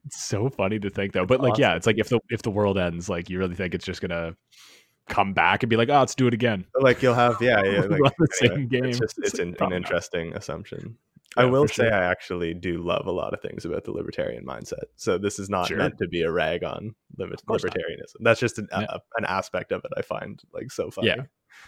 It's 0.05 0.21
so 0.23 0.49
funny 0.49 0.79
to 0.81 0.91
think 0.91 1.13
though. 1.13 1.27
But 1.27 1.41
like, 1.41 1.59
yeah, 1.59 1.75
it's 1.77 1.87
like 1.87 1.99
if 1.99 2.09
the 2.09 2.21
if 2.29 2.43
the 2.43 2.51
world 2.51 2.79
ends, 2.79 3.09
like 3.09 3.31
you 3.31 3.39
really 3.39 3.55
think 3.55 3.75
it's 3.75 3.85
just 3.85 4.01
gonna 4.01 4.37
come 5.09 5.33
back 5.33 5.63
and 5.63 5.71
be 5.71 5.77
like, 5.77 5.89
oh, 5.89 5.99
let's 6.01 6.15
do 6.15 6.27
it 6.27 6.35
again. 6.35 6.65
Like 6.81 7.03
you'll 7.03 7.15
have, 7.15 7.41
yeah, 7.41 7.63
yeah 7.65 7.81
like, 7.89 8.17
the 8.17 8.29
anyway, 8.43 8.57
same 8.57 8.69
game. 8.69 8.85
It's 8.87 8.99
just 8.99 9.19
it's 9.19 9.39
an, 9.39 9.57
an 9.61 9.73
interesting 9.73 10.35
assumption. 10.35 10.97
I 11.37 11.47
will 11.47 11.67
say 11.67 11.85
sure. 11.85 11.95
I 11.95 12.05
actually 12.05 12.53
do 12.53 12.83
love 12.83 13.07
a 13.07 13.11
lot 13.11 13.33
of 13.33 13.41
things 13.41 13.65
about 13.65 13.85
the 13.85 13.93
libertarian 13.93 14.45
mindset. 14.45 14.85
So 14.97 15.17
this 15.17 15.39
is 15.39 15.49
not 15.49 15.69
Sure. 15.69 15.79
meant 15.79 15.97
to 15.99 16.07
be 16.09 16.23
a 16.23 16.31
rag 16.31 16.63
on 16.63 16.95
liber- 17.17 17.37
course 17.47 17.65
not. 17.65 17.73
libertarianism. 17.73 18.17
That's 18.21 18.39
just 18.41 18.59
an, 18.59 18.69
Yeah. 18.71 18.87
a, 18.89 19.01
an 19.17 19.25
aspect 19.25 19.73
of 19.73 19.83
it 19.85 19.93
I 19.97 20.03
find 20.03 20.41
like 20.53 20.71
so 20.71 20.91
funny. 20.91 21.09
Yeah. 21.09 21.23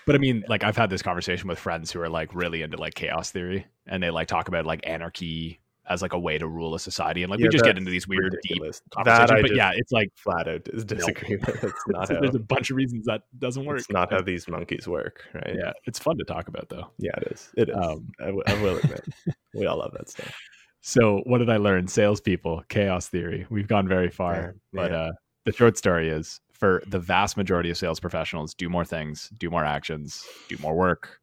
But 0.06 0.16
I 0.16 0.18
mean, 0.18 0.44
like 0.48 0.64
I've 0.64 0.76
had 0.76 0.90
this 0.90 1.02
conversation 1.02 1.48
with 1.48 1.58
friends 1.58 1.90
who 1.92 2.00
are 2.02 2.10
like 2.10 2.34
really 2.34 2.60
into 2.62 2.76
like 2.76 2.94
chaos 2.94 3.30
theory, 3.30 3.66
and 3.86 4.02
they 4.02 4.10
like 4.10 4.28
talk 4.28 4.48
about 4.48 4.66
like 4.66 4.80
anarchy 4.86 5.60
as 5.88 6.00
like 6.02 6.12
a 6.14 6.18
way 6.18 6.38
to 6.38 6.46
rule 6.48 6.74
a 6.74 6.78
society, 6.80 7.22
and 7.22 7.30
like 7.30 7.40
Yeah, 7.40 7.46
we 7.46 7.50
just 7.50 7.64
get 7.64 7.76
into 7.76 7.90
these 7.90 8.08
weird 8.08 8.34
ridiculous. 8.34 8.80
deep 8.96 9.04
That. 9.04 9.30
I 9.30 9.42
But 9.42 9.54
yeah, 9.54 9.72
it's 9.74 9.92
like 9.92 10.08
flat 10.16 10.48
out 10.48 10.64
dis- 10.64 10.84
disagree 10.84 11.36
with. 11.36 11.62
It's 11.64 11.82
not 11.88 12.10
how 12.10 12.20
there's 12.20 12.34
a 12.34 12.38
bunch 12.38 12.70
of 12.70 12.76
reasons 12.76 13.04
that 13.06 13.22
doesn't 13.38 13.64
work. 13.64 13.78
it's 13.80 13.90
not 13.90 14.10
how 14.12 14.20
these 14.22 14.48
monkeys 14.48 14.86
work, 14.88 15.24
right? 15.34 15.54
yeah, 15.56 15.72
it's 15.84 15.98
fun 15.98 16.16
to 16.18 16.24
talk 16.24 16.48
about 16.48 16.68
though. 16.68 16.90
yeah, 16.98 17.12
it 17.18 17.32
is. 17.32 17.50
It 17.56 17.68
is. 17.68 17.76
Um, 17.76 18.08
I, 18.20 18.24
w- 18.26 18.42
I 18.46 18.54
will 18.62 18.76
admit, 18.78 19.04
we 19.54 19.66
all 19.66 19.78
love 19.78 19.92
that 19.96 20.08
stuff. 20.08 20.34
So 20.80 21.20
what 21.24 21.38
did 21.38 21.50
I 21.50 21.56
learn? 21.58 21.86
Salespeople, 21.88 22.62
chaos 22.68 23.08
theory. 23.08 23.46
We've 23.50 23.68
gone 23.68 23.88
very 23.88 24.10
far, 24.10 24.34
Yeah, 24.34 24.50
but 24.72 24.90
yeah. 24.90 24.96
uh, 24.98 25.12
the 25.44 25.52
short 25.52 25.76
story 25.78 26.08
is 26.10 26.40
for 26.52 26.82
the 26.86 26.98
vast 26.98 27.36
majority 27.36 27.68
of 27.70 27.76
sales 27.76 28.00
professionals, 28.00 28.54
do 28.54 28.68
more 28.68 28.84
things, 28.84 29.28
do 29.38 29.50
more 29.50 29.64
actions, 29.64 30.24
do 30.48 30.56
more 30.60 30.74
work. 30.74 31.20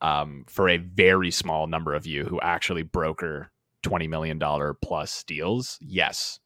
Um, 0.00 0.44
for 0.48 0.68
a 0.68 0.76
very 0.76 1.30
small 1.32 1.66
number 1.66 1.92
of 1.94 2.06
you 2.06 2.24
who 2.24 2.40
actually 2.40 2.82
broker 2.82 3.50
twenty 3.82 4.06
million 4.08 4.38
dollar 4.38 4.74
plus 4.74 5.24
deals, 5.24 5.78
yes, 5.80 6.40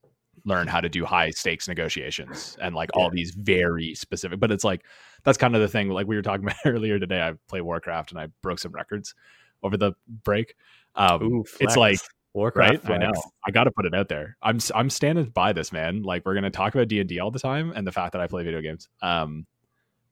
learn 0.44 0.66
how 0.66 0.80
to 0.80 0.88
do 0.88 1.04
high 1.04 1.30
stakes 1.30 1.68
negotiations 1.68 2.56
and 2.60 2.74
like 2.74 2.90
all 2.94 3.10
these 3.10 3.32
very 3.32 3.94
specific. 3.94 4.40
But 4.40 4.50
it's 4.50 4.64
like 4.64 4.84
that's 5.24 5.38
kind 5.38 5.54
of 5.54 5.60
the 5.60 5.68
thing. 5.68 5.88
Like 5.88 6.06
we 6.06 6.16
were 6.16 6.22
talking 6.22 6.44
about 6.46 6.56
earlier 6.64 6.98
today, 6.98 7.20
I 7.20 7.34
play 7.48 7.60
Warcraft 7.60 8.12
and 8.12 8.20
I 8.20 8.28
broke 8.42 8.58
some 8.58 8.72
records 8.72 9.14
over 9.62 9.76
the 9.76 9.92
break. 10.24 10.54
Um, 10.94 11.22
Ooh, 11.22 11.40
it's 11.60 11.74
flex. 11.74 11.76
like 11.76 12.00
Warcraft. 12.34 12.88
right? 12.88 12.94
I 12.94 12.98
know. 12.98 13.12
I 13.46 13.50
got 13.50 13.64
to 13.64 13.70
put 13.70 13.84
it 13.84 13.94
out 13.94 14.08
there. 14.08 14.36
I'm 14.42 14.58
I'm 14.74 14.90
standing 14.90 15.26
by 15.26 15.52
this, 15.52 15.72
man. 15.72 16.02
Like 16.02 16.24
we're 16.24 16.34
gonna 16.34 16.50
talk 16.50 16.74
about 16.74 16.88
D 16.88 17.00
and 17.00 17.08
D 17.08 17.20
all 17.20 17.30
the 17.30 17.38
time, 17.38 17.72
and 17.74 17.86
the 17.86 17.92
fact 17.92 18.12
that 18.12 18.20
I 18.20 18.26
play 18.26 18.42
video 18.42 18.60
games. 18.60 18.88
Um, 19.00 19.46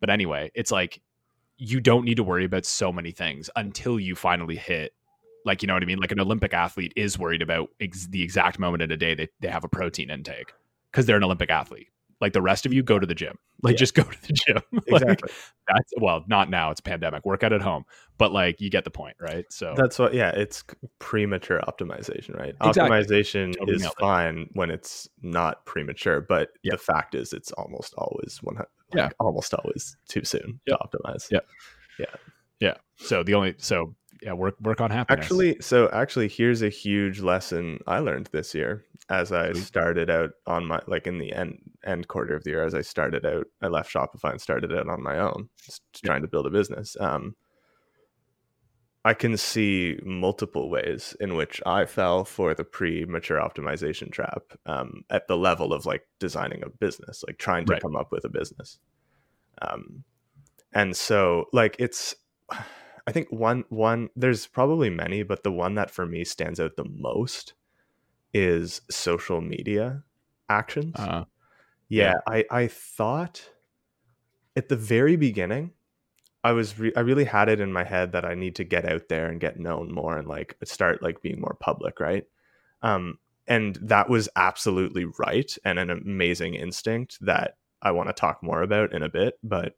but 0.01 0.11
anyway, 0.11 0.51
it's 0.55 0.71
like 0.71 1.01
you 1.57 1.81
don't 1.81 2.05
need 2.05 2.17
to 2.17 2.23
worry 2.23 2.45
about 2.45 2.65
so 2.65 2.93
many 2.93 3.11
things 3.11 3.51
until 3.57 4.01
you 4.01 4.15
finally 4.15 4.57
hit. 4.57 4.93
Like 5.45 5.63
you 5.63 5.67
know 5.67 5.75
what 5.75 5.83
I 5.83 5.87
mean? 5.87 5.99
Like 5.99 6.13
an 6.13 6.21
Olympic 6.21 6.53
athlete 6.55 6.93
is 6.97 7.19
worried 7.19 7.43
about 7.43 7.69
ex- 7.81 8.07
the 8.09 8.23
exact 8.23 8.59
moment 8.59 8.83
in 8.83 8.91
a 8.91 8.97
day 8.97 9.15
they 9.15 9.29
they 9.41 9.49
have 9.49 9.65
a 9.65 9.69
protein 9.69 10.11
intake 10.11 10.53
because 10.91 11.07
they're 11.07 11.17
an 11.17 11.25
Olympic 11.25 11.51
athlete. 11.51 11.89
Like 12.21 12.35
the 12.35 12.43
rest 12.43 12.67
of 12.67 12.73
you, 12.75 12.83
go 12.83 12.99
to 12.99 13.07
the 13.07 13.15
gym. 13.15 13.39
Like 13.63 13.73
Yeah. 13.75 13.79
just 13.79 13.95
go 13.95 14.03
to 14.03 14.23
the 14.27 14.33
gym. 14.35 14.63
Like, 14.91 15.03
Exactly. 15.03 15.33
that's 15.67 15.93
well, 15.99 16.23
not 16.29 16.51
now. 16.51 16.71
It's 16.71 16.81
pandemic. 16.81 17.25
Work 17.25 17.43
out 17.43 17.55
at 17.55 17.63
home, 17.63 17.85
but 18.19 18.31
like 18.33 18.61
you 18.61 18.69
get 18.69 18.85
the 18.85 18.91
point, 18.91 19.17
right? 19.19 19.47
So 19.51 19.73
That's 19.75 19.99
what. 19.99 20.13
Yeah, 20.13 20.31
it's 20.31 20.63
premature 20.99 21.61
optimization, 21.67 22.39
right? 22.39 22.55
Exactly. 22.63 22.83
Optimization 22.99 23.55
Totally 23.57 23.77
is 23.77 23.83
nailed 23.83 23.95
it. 23.99 24.01
fine 24.01 24.51
when 24.53 24.71
it's 24.71 25.09
not 25.23 25.65
premature, 25.65 26.21
but 26.21 26.51
Yeah. 26.63 26.73
the 26.73 26.79
fact 26.79 27.15
is, 27.15 27.33
it's 27.33 27.53
almost 27.53 27.95
always 27.97 28.39
one. 28.43 28.57
Like, 28.57 28.67
Yeah. 28.95 29.09
almost 29.19 29.55
always 29.55 29.97
too 30.09 30.25
soon 30.25 30.61
Yep. 30.67 30.79
to 30.79 30.99
optimize. 30.99 31.31
Yeah, 31.31 31.41
Yeah. 31.99 32.07
Yeah. 32.61 32.75
So 32.97 33.23
the 33.23 33.33
only 33.35 33.55
so 33.59 33.95
yeah, 34.23 34.33
work 34.33 34.57
work 34.61 34.81
on 34.81 34.91
happiness. 34.91 35.25
Actually, 35.25 35.57
so 35.61 35.89
actually, 35.93 36.29
here's 36.29 36.63
a 36.63 36.69
huge 36.69 37.21
lesson 37.21 37.81
I 37.87 37.99
learned 37.99 38.29
this 38.33 38.55
year 38.55 38.85
as 39.09 39.33
I 39.33 39.53
started 39.55 40.11
out 40.11 40.31
on 40.47 40.67
my 40.67 40.81
like 40.87 41.07
in 41.07 41.19
the 41.19 41.33
end 41.33 41.59
end 41.85 42.09
quarter 42.09 42.35
of 42.35 42.45
the 42.45 42.51
year. 42.51 42.65
As 42.65 42.75
I 42.75 42.83
started 42.83 43.25
out, 43.27 43.47
I 43.63 43.69
left 43.69 43.93
Shopify 43.93 44.31
and 44.31 44.41
started 44.41 44.73
out 44.73 44.89
on 44.89 45.03
my 45.03 45.19
own, 45.19 45.49
trying 46.05 46.23
to 46.23 46.29
build 46.29 46.47
a 46.47 46.51
business. 46.51 46.97
Um, 47.01 47.35
I 49.03 49.15
can 49.15 49.37
see 49.39 49.99
multiple 50.05 50.69
ways 50.69 51.17
in 51.21 51.35
which 51.35 51.63
I 51.65 51.87
fell 51.87 52.25
for 52.27 52.53
the 52.53 52.65
pre-mature 52.65 53.39
optimization 53.39 54.13
trap 54.13 54.43
um, 54.67 55.05
at 55.09 55.27
the 55.27 55.39
level 55.39 55.73
of 55.73 55.87
like 55.87 56.07
designing 56.19 56.63
a 56.63 56.69
business, 56.69 57.25
like 57.27 57.39
trying 57.39 57.65
to 57.65 57.73
Right. 57.73 57.83
come 57.83 57.97
up 57.97 58.13
with 58.13 58.27
a 58.27 58.29
business. 58.29 58.79
Um, 59.63 60.05
and 60.75 60.95
so 60.95 61.47
like 61.55 61.77
it's, 61.79 62.15
I 63.11 63.13
think 63.13 63.29
one 63.33 63.65
one 63.71 64.11
there's 64.15 64.47
probably 64.47 64.89
many, 64.89 65.25
but 65.25 65.43
the 65.43 65.51
one 65.53 65.75
that 65.75 65.91
for 65.91 66.07
me 66.07 66.25
stands 66.25 66.61
out 66.61 66.77
the 66.77 66.85
most 66.85 67.55
is 68.35 68.83
social 68.91 69.41
media 69.41 70.05
actions. 70.49 70.97
Uh, 70.99 71.25
Yeah, 71.89 72.15
I 72.27 72.45
I 72.51 72.69
thought 72.69 73.51
at 74.57 74.69
the 74.69 74.77
very 74.77 75.17
beginning, 75.17 75.73
I 76.45 76.53
was 76.53 76.79
re- 76.79 76.93
I 76.97 77.01
really 77.01 77.25
had 77.25 77.49
it 77.49 77.61
in 77.61 77.73
my 77.73 77.85
head 77.85 78.13
that 78.13 78.25
I 78.27 78.35
need 78.35 78.57
to 78.57 78.65
get 78.65 78.87
out 78.87 79.09
there 79.09 79.29
and 79.29 79.41
get 79.41 79.61
known 79.61 79.93
more 79.93 80.19
and 80.19 80.29
like 80.29 80.57
start 80.65 81.03
like 81.03 81.23
being 81.23 81.41
more 81.41 81.57
public, 81.61 82.01
right? 82.01 82.27
Um, 82.83 83.19
and 83.49 83.77
that 83.83 84.09
was 84.11 84.29
absolutely 84.37 85.07
right 85.19 85.57
and 85.65 85.79
an 85.79 85.91
amazing 85.91 86.55
instinct 86.55 87.19
that 87.23 87.59
I 87.83 87.93
want 87.93 88.09
to 88.11 88.15
talk 88.15 88.43
more 88.43 88.63
about 88.63 88.95
in 88.95 89.03
a 89.03 89.11
bit. 89.11 89.39
But 89.43 89.77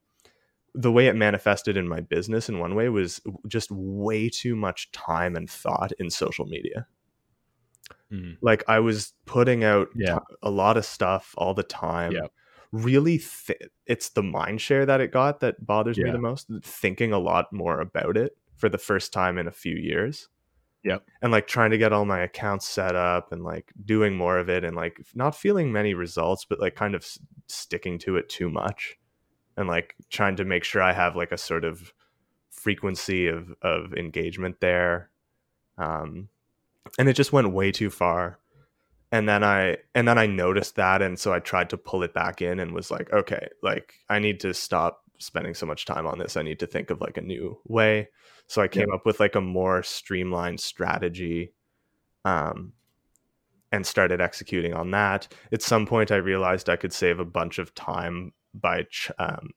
the 0.75 0.91
way 0.93 1.07
it 1.07 1.17
manifested 1.17 1.77
in 1.77 1.87
my 1.87 2.01
business 2.01 2.49
in 2.49 2.59
one 2.59 2.75
way 2.75 2.89
was 2.89 3.21
just 3.47 3.71
way 3.71 4.29
too 4.29 4.57
much 4.57 4.91
time 4.93 5.37
and 5.37 5.51
thought 5.51 5.93
in 5.99 6.09
social 6.11 6.47
media 6.47 6.87
mm, 8.11 8.37
like 8.41 8.65
i 8.69 8.79
was 8.79 9.13
putting 9.27 9.65
out 9.65 9.89
Yeah. 9.95 10.19
a 10.43 10.51
lot 10.51 10.77
of 10.77 10.85
stuff 10.85 11.35
all 11.37 11.55
the 11.55 11.63
time 11.63 12.13
Yeah. 12.13 12.27
really 12.71 13.19
th- 13.19 13.69
it's 13.87 14.11
the 14.11 14.23
mind 14.23 14.61
share 14.61 14.87
that 14.87 15.01
it 15.01 15.13
got 15.13 15.41
that 15.41 15.65
bothers 15.67 15.99
me 15.99 16.11
the 16.11 16.19
most 16.19 16.49
thinking 16.63 17.13
a 17.13 17.19
lot 17.19 17.53
more 17.53 17.81
about 17.81 18.17
it 18.17 18.37
for 18.57 18.69
the 18.69 18.79
first 18.79 19.13
time 19.13 19.39
in 19.39 19.47
a 19.47 19.53
few 19.53 19.75
years 19.77 20.29
Yep. 20.85 21.05
and 21.21 21.31
like 21.31 21.47
trying 21.47 21.71
to 21.71 21.79
get 21.79 21.93
all 21.93 22.05
my 22.05 22.21
accounts 22.21 22.67
set 22.67 22.97
up 22.97 23.31
and 23.31 23.45
like 23.45 23.73
doing 23.85 24.17
more 24.17 24.39
of 24.39 24.49
it 24.49 24.65
and 24.65 24.75
like 24.75 25.01
not 25.15 25.37
feeling 25.37 25.71
many 25.71 25.95
results 25.95 26.45
but 26.45 26.59
like 26.61 26.75
kind 26.75 26.95
of 26.95 27.03
s- 27.03 27.19
sticking 27.47 27.99
to 28.01 28.17
it 28.17 28.29
too 28.29 28.49
much 28.51 28.97
and 29.57 29.69
like 29.69 29.95
trying 30.11 30.37
to 30.37 30.45
make 30.45 30.65
sure 30.65 30.83
i 30.83 30.93
have 30.93 31.17
like 31.17 31.33
a 31.33 31.39
sort 31.39 31.65
of 31.65 31.93
frequency 32.63 33.27
of 33.27 33.53
of 33.63 33.93
engagement 33.95 34.61
there. 34.61 35.11
Um 35.79 36.29
and 36.99 37.09
it 37.09 37.15
just 37.15 37.33
went 37.33 37.53
way 37.53 37.73
too 37.73 37.91
far. 37.91 38.39
And 39.11 39.29
then 39.29 39.43
i 39.43 39.79
and 39.95 40.07
then 40.07 40.17
i 40.17 40.27
noticed 40.27 40.77
that 40.77 41.03
and 41.03 41.19
so 41.19 41.33
i 41.33 41.39
tried 41.39 41.71
to 41.71 41.77
pull 41.77 42.03
it 42.03 42.15
back 42.15 42.41
in 42.41 42.61
and 42.61 42.73
was 42.73 42.91
like 42.91 43.13
okay 43.13 43.49
like 43.63 43.95
i 44.09 44.19
need 44.19 44.41
to 44.41 44.55
stop 44.55 45.03
spending 45.19 45.55
so 45.55 45.67
much 45.67 45.85
time 45.85 46.07
on 46.07 46.19
this. 46.19 46.37
I 46.37 46.43
need 46.43 46.59
to 46.61 46.67
think 46.67 46.91
of 46.91 47.01
like 47.01 47.17
a 47.17 47.23
new 47.23 47.59
way. 47.67 48.09
So 48.47 48.63
i 48.63 48.69
came 48.69 48.93
up 48.93 49.05
with 49.05 49.21
like 49.21 49.35
a 49.35 49.41
more 49.41 49.83
streamlined 49.83 50.61
strategy 50.61 51.53
um 52.25 52.73
and 53.71 53.87
started 53.87 54.21
executing 54.21 54.75
on 54.75 54.93
that. 54.93 55.33
At 55.53 55.63
some 55.63 55.85
point 55.87 56.13
i 56.13 56.17
realized 56.17 56.69
i 56.69 56.77
could 56.77 56.93
save 56.93 57.19
a 57.19 57.25
bunch 57.25 57.59
of 57.59 57.75
time 57.75 58.33
by 58.55 58.85
ch- 58.85 59.11
um 59.19 59.51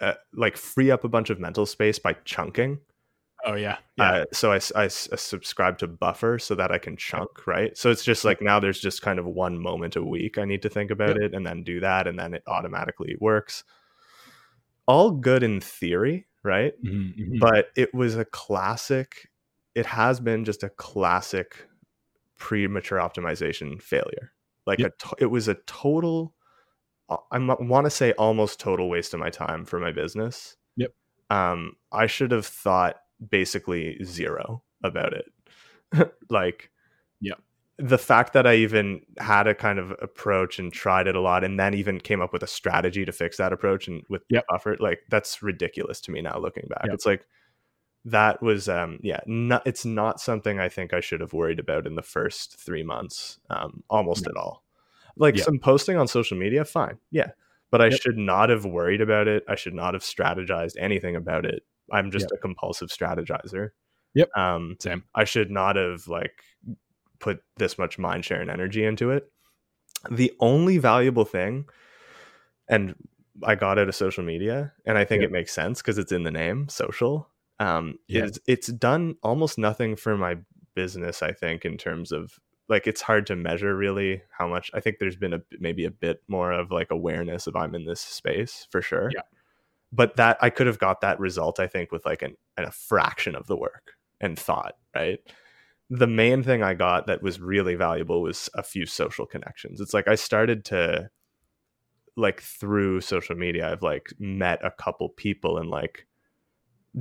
uh, 0.00 0.14
like 0.32 0.56
free 0.56 0.90
up 0.90 1.02
a 1.04 1.08
bunch 1.08 1.28
of 1.30 1.40
mental 1.40 1.66
space 1.66 1.98
by 1.98 2.12
chunking 2.24 2.78
oh 3.46 3.54
yeah, 3.54 3.78
yeah, 3.96 4.10
uh, 4.12 4.24
so 4.32 4.52
I 4.52 4.88
subscribe 4.88 5.78
to 5.78 5.86
Buffer 5.86 6.38
so 6.38 6.54
that 6.56 6.70
I 6.72 6.78
can 6.78 6.96
chunk, 6.96 7.46
right? 7.46 7.76
So 7.78 7.90
it's 7.90 8.04
just 8.04 8.24
like 8.24 8.42
now 8.42 8.58
there's 8.60 8.80
just 8.80 9.00
kind 9.00 9.18
of 9.18 9.26
one 9.26 9.58
moment 9.58 9.96
a 9.96 10.02
week 10.02 10.38
I 10.38 10.44
need 10.44 10.62
to 10.62 10.68
think 10.68 10.90
about 10.90 11.10
Yep. 11.10 11.18
it 11.18 11.34
and 11.34 11.46
then 11.46 11.62
do 11.62 11.80
that, 11.80 12.06
and 12.06 12.18
then 12.18 12.34
it 12.34 12.42
automatically 12.46 13.16
works. 13.20 13.64
All 14.86 15.10
good 15.10 15.42
in 15.42 15.60
theory, 15.60 16.26
right? 16.42 16.72
Mhm, 16.82 17.14
mhm. 17.16 17.38
But 17.40 17.70
it 17.76 17.92
was 17.94 18.16
a 18.16 18.24
classic, 18.24 19.28
it 19.74 19.86
has 19.86 20.18
been 20.18 20.44
just 20.44 20.62
a 20.62 20.70
classic 20.70 21.66
premature 22.36 22.98
optimization 22.98 23.80
failure. 23.82 24.32
Like 24.66 24.78
Yep. 24.80 24.94
a 24.94 25.08
to- 25.08 25.16
it 25.20 25.26
was 25.26 25.46
a 25.48 25.54
total, 25.66 26.34
I 27.08 27.38
want 27.38 27.86
to 27.86 27.90
say 27.90 28.12
almost 28.12 28.60
total 28.60 28.88
waste 28.90 29.14
of 29.14 29.20
my 29.20 29.30
time 29.30 29.64
for 29.64 29.78
my 29.80 29.92
business. 29.92 30.56
Yep. 30.76 30.92
Um, 31.30 31.72
I 31.92 32.06
should 32.06 32.30
have 32.32 32.46
thought 32.46 32.96
basically 33.30 34.02
zero 34.04 34.62
about 34.84 35.12
it. 35.14 36.12
like, 36.30 36.70
Yep. 37.20 37.40
The 37.78 37.98
fact 37.98 38.32
that 38.32 38.46
I 38.46 38.56
even 38.56 39.02
had 39.18 39.46
a 39.46 39.54
kind 39.54 39.78
of 39.78 39.92
approach 40.02 40.58
and 40.58 40.72
tried 40.72 41.06
it 41.06 41.14
a 41.16 41.20
lot, 41.20 41.44
and 41.44 41.58
then 41.58 41.74
even 41.74 42.00
came 42.00 42.20
up 42.20 42.32
with 42.32 42.42
a 42.42 42.46
strategy 42.48 43.04
to 43.04 43.12
fix 43.12 43.36
that 43.38 43.52
approach 43.52 43.86
and 43.88 44.02
with 44.08 44.22
Yep. 44.30 44.44
buffer, 44.48 44.76
like 44.80 45.00
that's 45.08 45.42
ridiculous 45.42 46.00
to 46.02 46.10
me 46.10 46.20
now 46.20 46.38
looking 46.38 46.66
back. 46.68 46.82
Yep. 46.86 46.94
It's 46.94 47.06
like 47.06 47.24
that 48.04 48.40
was 48.42 48.68
um 48.68 48.98
yeah 49.02 49.20
not 49.26 49.60
it's 49.66 49.84
not 49.84 50.20
something 50.20 50.60
i 50.60 50.68
think 50.68 50.94
i 50.94 51.00
should 51.00 51.20
have 51.20 51.32
worried 51.32 51.58
about 51.58 51.84
in 51.86 51.96
the 51.96 52.02
first 52.02 52.56
three 52.58 52.84
months 52.84 53.40
um 53.50 53.82
almost 53.90 54.24
No. 54.24 54.30
at 54.30 54.36
all 54.36 54.64
like 55.18 55.36
Yeah. 55.36 55.44
some 55.44 55.58
posting 55.58 55.96
on 55.96 56.08
social 56.08 56.36
media 56.38 56.64
fine 56.64 56.98
yeah 57.10 57.30
but 57.70 57.80
i 57.82 57.86
Yep. 57.86 58.00
should 58.00 58.18
not 58.18 58.48
have 58.50 58.64
worried 58.64 59.00
about 59.00 59.28
it 59.28 59.44
i 59.48 59.54
should 59.54 59.74
not 59.74 59.94
have 59.94 60.02
strategized 60.02 60.76
anything 60.78 61.16
about 61.16 61.44
it 61.44 61.62
i'm 61.92 62.10
just 62.10 62.30
a 62.32 62.36
compulsive 62.38 62.88
strategizer 62.88 63.70
Yep. 64.14 64.36
um 64.36 64.76
Same. 64.80 65.04
i 65.14 65.24
should 65.24 65.50
not 65.50 65.76
have 65.76 66.08
like 66.08 66.42
put 67.18 67.42
this 67.56 67.78
much 67.78 67.98
mind 67.98 68.24
share 68.24 68.40
and 68.40 68.50
energy 68.50 68.84
into 68.84 69.10
it 69.10 69.30
the 70.10 70.32
only 70.40 70.78
valuable 70.78 71.24
thing 71.24 71.64
and 72.68 72.94
i 73.44 73.54
got 73.54 73.78
out 73.78 73.88
of 73.88 73.94
social 73.94 74.24
media 74.24 74.72
and 74.86 74.96
i 74.98 75.04
think 75.04 75.22
Yep. 75.22 75.30
it 75.30 75.32
makes 75.32 75.52
sense 75.52 75.80
because 75.82 75.98
it's 75.98 76.12
in 76.12 76.22
the 76.24 76.30
name 76.30 76.68
social 76.68 77.28
um 77.60 77.98
Yeah. 78.06 78.24
is 78.24 78.40
it's 78.46 78.68
done 78.68 79.16
almost 79.22 79.58
nothing 79.58 79.96
for 79.96 80.16
my 80.16 80.36
business 80.74 81.22
i 81.22 81.32
think 81.32 81.64
in 81.64 81.76
terms 81.76 82.12
of 82.12 82.38
like 82.68 82.86
it's 82.86 83.00
hard 83.00 83.26
to 83.26 83.34
measure 83.36 83.74
really 83.76 84.22
how 84.36 84.46
much 84.48 84.70
i 84.74 84.80
think 84.80 84.98
there's 84.98 85.16
been 85.16 85.32
a 85.32 85.40
maybe 85.58 85.84
a 85.84 85.90
bit 85.90 86.22
more 86.28 86.52
of 86.52 86.70
like 86.70 86.90
awareness 86.90 87.46
of 87.46 87.56
i'm 87.56 87.74
in 87.74 87.84
this 87.86 88.00
space 88.00 88.66
for 88.70 88.82
sure 88.82 89.10
Yeah. 89.14 89.22
but 89.92 90.16
that 90.16 90.36
i 90.40 90.50
could 90.50 90.66
have 90.66 90.78
got 90.78 91.00
that 91.00 91.18
result 91.20 91.58
i 91.60 91.66
think 91.66 91.92
with 91.92 92.04
like 92.06 92.22
an, 92.22 92.36
a 92.56 92.70
fraction 92.70 93.34
of 93.34 93.46
the 93.46 93.56
work 93.56 93.92
and 94.20 94.38
thought 94.38 94.76
right 94.94 95.20
the 95.90 96.06
main 96.06 96.42
thing 96.42 96.62
i 96.62 96.74
got 96.74 97.06
that 97.06 97.22
was 97.22 97.40
really 97.40 97.74
valuable 97.74 98.20
was 98.20 98.50
a 98.54 98.62
few 98.62 98.84
social 98.86 99.24
connections 99.26 99.80
it's 99.80 99.94
like 99.94 100.06
i 100.08 100.14
started 100.14 100.64
to 100.66 101.08
like 102.16 102.40
through 102.42 103.00
social 103.00 103.36
media 103.36 103.70
i've 103.70 103.82
like 103.82 104.12
met 104.18 104.58
a 104.64 104.70
couple 104.72 105.08
people 105.08 105.56
and 105.56 105.70
like 105.70 106.06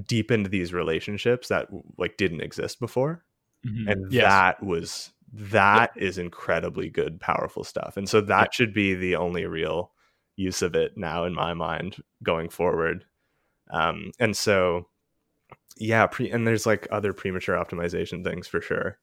deepened 0.05 0.47
these 0.47 0.73
relationships 0.73 1.47
that 1.47 1.67
like 1.97 2.17
didn't 2.17 2.41
exist 2.41 2.79
before 2.79 3.23
Mhm. 3.65 3.91
and 3.91 4.11
Yes. 4.11 4.23
that 4.23 4.63
was 4.63 5.11
that 5.39 5.91
is 5.95 6.17
incredibly 6.17 6.89
good 6.89 7.19
powerful 7.19 7.63
stuff 7.63 7.95
and 7.97 8.09
so 8.09 8.19
that 8.21 8.53
should 8.53 8.73
be 8.73 8.93
the 8.95 9.15
only 9.15 9.45
real 9.45 9.91
use 10.35 10.61
of 10.61 10.75
it 10.75 10.97
now 10.97 11.23
in 11.25 11.33
my 11.33 11.53
mind 11.53 11.97
going 12.23 12.49
forward. 12.49 13.05
Um 13.71 14.11
and 14.19 14.35
so 14.35 14.87
yeah 15.77 16.07
pre 16.07 16.31
and 16.31 16.47
there's 16.47 16.65
like 16.65 16.87
other 16.91 17.13
premature 17.13 17.55
optimization 17.55 18.23
things 18.23 18.47
for 18.47 18.61
sure 18.61 18.97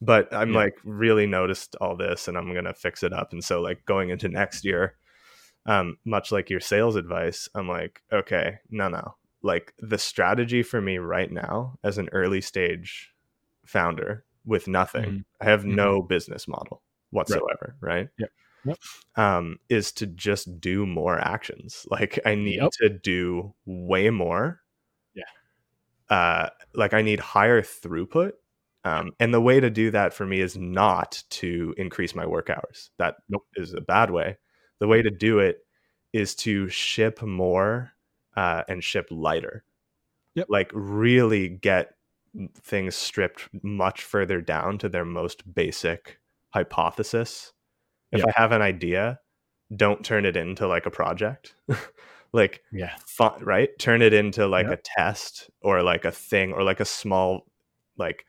but 0.00 0.32
i'm 0.34 0.50
Yeah. 0.50 0.56
like 0.58 0.74
really 0.84 1.26
noticed 1.26 1.76
all 1.80 1.96
this 1.96 2.28
and 2.28 2.36
i'm 2.36 2.52
gonna 2.52 2.74
fix 2.74 3.02
it 3.02 3.12
up 3.12 3.32
and 3.32 3.42
so 3.42 3.60
like 3.62 3.84
going 3.86 4.10
into 4.10 4.28
next 4.28 4.64
year 4.64 4.96
um 5.66 5.96
much 6.04 6.30
like 6.32 6.50
your 6.50 6.60
sales 6.60 6.96
advice 6.96 7.48
i'm 7.54 7.68
like 7.68 8.02
okay 8.12 8.58
no 8.70 8.88
no. 8.88 9.14
Like 9.44 9.74
the 9.80 9.98
strategy 9.98 10.62
for 10.62 10.80
me 10.80 10.98
right 10.98 11.30
now 11.32 11.78
as 11.82 11.98
an 11.98 12.08
early 12.12 12.40
stage 12.40 13.12
founder 13.66 14.24
with 14.44 14.68
nothing 14.68 15.04
Mhm. 15.10 15.24
i 15.40 15.44
have 15.46 15.62
Mhm. 15.64 15.74
no 15.74 16.02
business 16.02 16.46
model 16.48 16.82
whatsoever 17.10 17.76
right, 17.80 18.08
Yep. 18.18 18.30
Yep. 18.64 18.78
um 19.16 19.58
is 19.68 19.92
to 19.92 20.06
just 20.06 20.60
do 20.60 20.86
more 20.86 21.18
actions 21.18 21.86
like 21.90 22.18
i 22.26 22.34
need 22.34 22.56
Yep. 22.62 22.70
to 22.82 22.88
do 22.88 23.54
way 23.66 24.08
more 24.10 24.62
Yeah. 25.14 25.24
uh 26.10 26.48
like 26.74 26.94
i 26.94 27.02
need 27.02 27.20
higher 27.20 27.60
throughput 27.62 28.32
um 28.84 29.12
and 29.20 29.32
the 29.34 29.40
way 29.40 29.60
to 29.60 29.70
do 29.70 29.90
that 29.90 30.14
for 30.14 30.26
me 30.26 30.40
is 30.40 30.56
not 30.56 31.22
to 31.30 31.74
increase 31.76 32.14
my 32.14 32.26
work 32.26 32.50
hours 32.50 32.90
that 32.98 33.16
Nope. 33.28 33.46
is 33.56 33.74
a 33.74 33.80
bad 33.80 34.10
way 34.10 34.38
the 34.80 34.88
way 34.88 35.02
to 35.02 35.10
do 35.10 35.38
it 35.38 35.58
is 36.12 36.34
to 36.34 36.68
ship 36.68 37.22
more 37.22 37.92
uh, 38.36 38.62
and 38.68 38.82
ship 38.82 39.06
lighter. 39.10 39.62
Yep. 40.34 40.46
Like 40.50 40.70
really 40.74 41.48
get 41.48 41.94
things 42.62 42.94
stripped 42.94 43.48
much 43.62 44.02
further 44.02 44.40
down 44.40 44.78
to 44.78 44.88
their 44.88 45.04
most 45.04 45.54
basic 45.54 46.18
hypothesis. 46.50 47.52
If 48.10 48.20
Yep. 48.20 48.28
I 48.28 48.40
have 48.40 48.52
an 48.52 48.62
idea, 48.62 49.20
don't 49.74 50.04
turn 50.04 50.24
it 50.24 50.36
into 50.36 50.66
like 50.66 50.86
a 50.86 50.90
project. 50.90 51.54
like 52.32 52.62
Yeah. 52.72 52.94
fun, 53.06 53.42
right? 53.44 53.70
Turn 53.78 54.02
it 54.02 54.12
into 54.12 54.46
like 54.46 54.66
Yep. 54.66 54.78
a 54.78 54.82
test 54.82 55.50
or 55.60 55.82
like 55.82 56.04
a 56.04 56.12
thing 56.12 56.52
or 56.52 56.62
like 56.62 56.80
a 56.80 56.84
small 56.84 57.46
like 57.96 58.24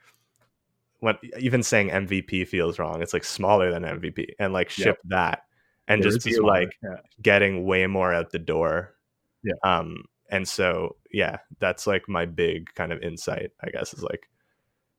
what 1.00 1.20
even 1.40 1.64
saying 1.64 1.90
MVP 1.90 2.48
feels 2.48 2.80
wrong. 2.80 3.02
It's 3.02 3.14
like 3.14 3.26
smaller 3.26 3.72
than 3.72 3.84
MVP 3.84 4.28
and 4.40 4.54
like 4.54 4.70
ship 4.70 4.86
yep. 4.86 4.98
that 5.06 5.44
and 5.88 6.02
just 6.02 6.24
be 6.24 6.40
like 6.40 6.78
yeah. 6.82 6.98
getting 7.22 7.66
way 7.66 7.88
more 7.88 8.14
out 8.14 8.32
the 8.32 8.40
door. 8.40 8.96
Yeah. 9.44 9.54
Um 9.64 10.06
and 10.34 10.48
so 10.48 10.96
yeah, 11.12 11.38
that's 11.60 11.86
like 11.86 12.10
my 12.10 12.26
big 12.26 12.74
kind 12.74 12.92
of 12.92 13.02
insight, 13.04 13.52
I 13.64 13.70
guess, 13.70 13.94
is 13.94 14.02
like 14.02 14.28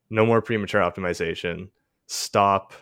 no 0.08 0.24
more 0.24 0.40
premature 0.40 0.80
optimization. 0.80 1.70
Stop 2.06 2.72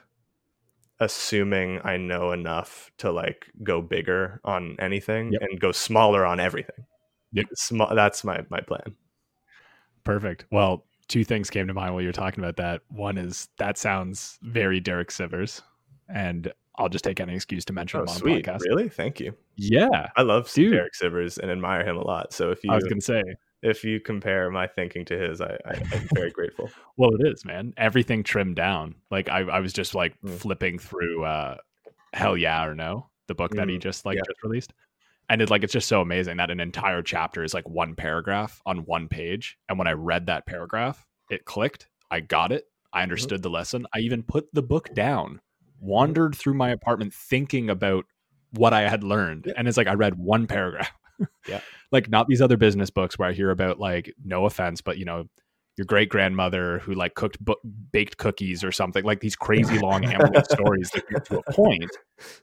assuming 1.00 1.80
I 1.82 1.96
know 1.96 2.32
enough 2.32 2.90
to 2.98 3.10
like 3.10 3.46
go 3.62 3.80
bigger 3.80 4.38
on 4.44 4.76
anything 4.78 5.32
yep. 5.32 5.40
and 5.40 5.58
go 5.58 5.72
smaller 5.72 6.26
on 6.26 6.40
everything. 6.40 6.84
Yep. 7.32 7.46
Small 7.54 7.94
that's 7.94 8.22
my 8.22 8.44
my 8.50 8.60
plan. 8.60 8.96
Perfect. 10.04 10.44
Well, 10.52 10.84
two 11.08 11.24
things 11.24 11.48
came 11.48 11.68
to 11.68 11.74
mind 11.74 11.94
while 11.94 12.02
you're 12.02 12.12
talking 12.12 12.44
about 12.44 12.56
that. 12.56 12.82
One 12.90 13.16
is 13.16 13.48
that 13.56 13.78
sounds 13.78 14.38
very 14.42 14.78
Derek 14.78 15.08
Sivers, 15.08 15.62
and 16.06 16.52
I'll 16.76 16.88
just 16.88 17.04
take 17.04 17.20
any 17.20 17.34
excuse 17.34 17.64
to 17.66 17.72
mention 17.72 18.00
oh, 18.00 18.02
him 18.04 18.08
on 18.08 18.16
sweet. 18.16 18.44
the 18.44 18.50
podcast. 18.52 18.60
Really? 18.60 18.88
Thank 18.88 19.20
you. 19.20 19.34
Yeah, 19.56 20.08
I 20.16 20.22
love 20.22 20.50
Dude. 20.52 20.72
Derek 20.72 20.94
Sivers 20.94 21.38
and 21.38 21.50
admire 21.50 21.84
him 21.84 21.96
a 21.96 22.02
lot. 22.04 22.32
So 22.32 22.50
if 22.50 22.64
you, 22.64 22.72
I 22.72 22.76
was 22.76 22.84
gonna 22.84 23.00
say, 23.00 23.22
if 23.62 23.84
you 23.84 24.00
compare 24.00 24.50
my 24.50 24.66
thinking 24.66 25.04
to 25.06 25.18
his, 25.18 25.40
I, 25.40 25.58
I 25.66 25.74
am 25.94 26.08
very 26.14 26.30
grateful. 26.34 26.70
Well, 26.96 27.10
it 27.14 27.26
is, 27.26 27.44
man. 27.44 27.74
Everything 27.76 28.22
trimmed 28.22 28.56
down. 28.56 28.94
Like 29.10 29.28
I, 29.28 29.40
I 29.40 29.60
was 29.60 29.72
just 29.72 29.94
like 29.94 30.14
Mm. 30.22 30.36
flipping 30.38 30.78
through 30.78 31.24
uh 31.24 31.56
Hell 32.14 32.36
Yeah 32.36 32.64
or 32.64 32.74
No, 32.74 33.08
the 33.28 33.34
book 33.34 33.52
that 33.52 33.68
he 33.68 33.76
Mm, 33.76 33.82
just 33.82 34.04
like 34.06 34.16
yeah. 34.16 34.22
just 34.26 34.42
released. 34.42 34.72
And 35.28 35.40
it 35.40 35.50
like 35.50 35.62
it's 35.62 35.72
just 35.72 35.88
so 35.88 36.00
amazing 36.00 36.38
that 36.38 36.50
an 36.50 36.60
entire 36.60 37.02
chapter 37.02 37.44
is 37.44 37.54
like 37.54 37.68
one 37.68 37.94
paragraph 37.94 38.60
on 38.66 38.84
one 38.86 39.08
page. 39.08 39.56
And 39.68 39.78
when 39.78 39.86
I 39.88 39.92
read 39.92 40.26
that 40.26 40.46
paragraph, 40.46 41.06
it 41.30 41.44
clicked. 41.44 41.86
I 42.10 42.20
got 42.20 42.50
it. 42.52 42.64
Mm-hmm. 42.64 42.98
I 42.98 43.02
understood 43.02 43.42
the 43.42 43.50
lesson. 43.50 43.86
I 43.94 44.00
even 44.00 44.22
put 44.22 44.52
the 44.52 44.62
book 44.62 44.92
down, 44.94 45.40
Mm. 45.82 45.86
wandered 45.86 46.34
through 46.34 46.54
my 46.54 46.70
apartment 46.70 47.12
thinking 47.12 47.70
about 47.70 48.04
what 48.52 48.72
I 48.72 48.88
had 48.88 49.02
learned. 49.02 49.46
Yeah. 49.46 49.54
And 49.56 49.68
it's 49.68 49.76
like 49.76 49.86
I 49.86 49.94
read 49.94 50.16
one 50.16 50.46
paragraph. 50.46 50.92
Yeah. 51.48 51.60
like 51.92 52.08
not 52.08 52.28
these 52.28 52.42
other 52.42 52.56
business 52.56 52.90
books 52.90 53.18
where 53.18 53.28
I 53.28 53.32
hear 53.32 53.50
about 53.50 53.78
like 53.78 54.14
no 54.24 54.44
offense, 54.46 54.80
but 54.80 54.98
you 54.98 55.04
know, 55.04 55.24
your 55.78 55.86
great 55.86 56.08
grandmother 56.10 56.80
who 56.80 56.92
like 56.92 57.14
cooked 57.14 57.42
bu- 57.42 57.54
baked 57.92 58.18
cookies 58.18 58.62
or 58.62 58.70
something 58.72 59.04
like 59.04 59.20
these 59.20 59.36
crazy 59.36 59.78
long 59.82 60.04
stories 60.44 60.90
that 60.90 61.08
get 61.08 61.24
to 61.24 61.38
a 61.38 61.52
point 61.52 61.90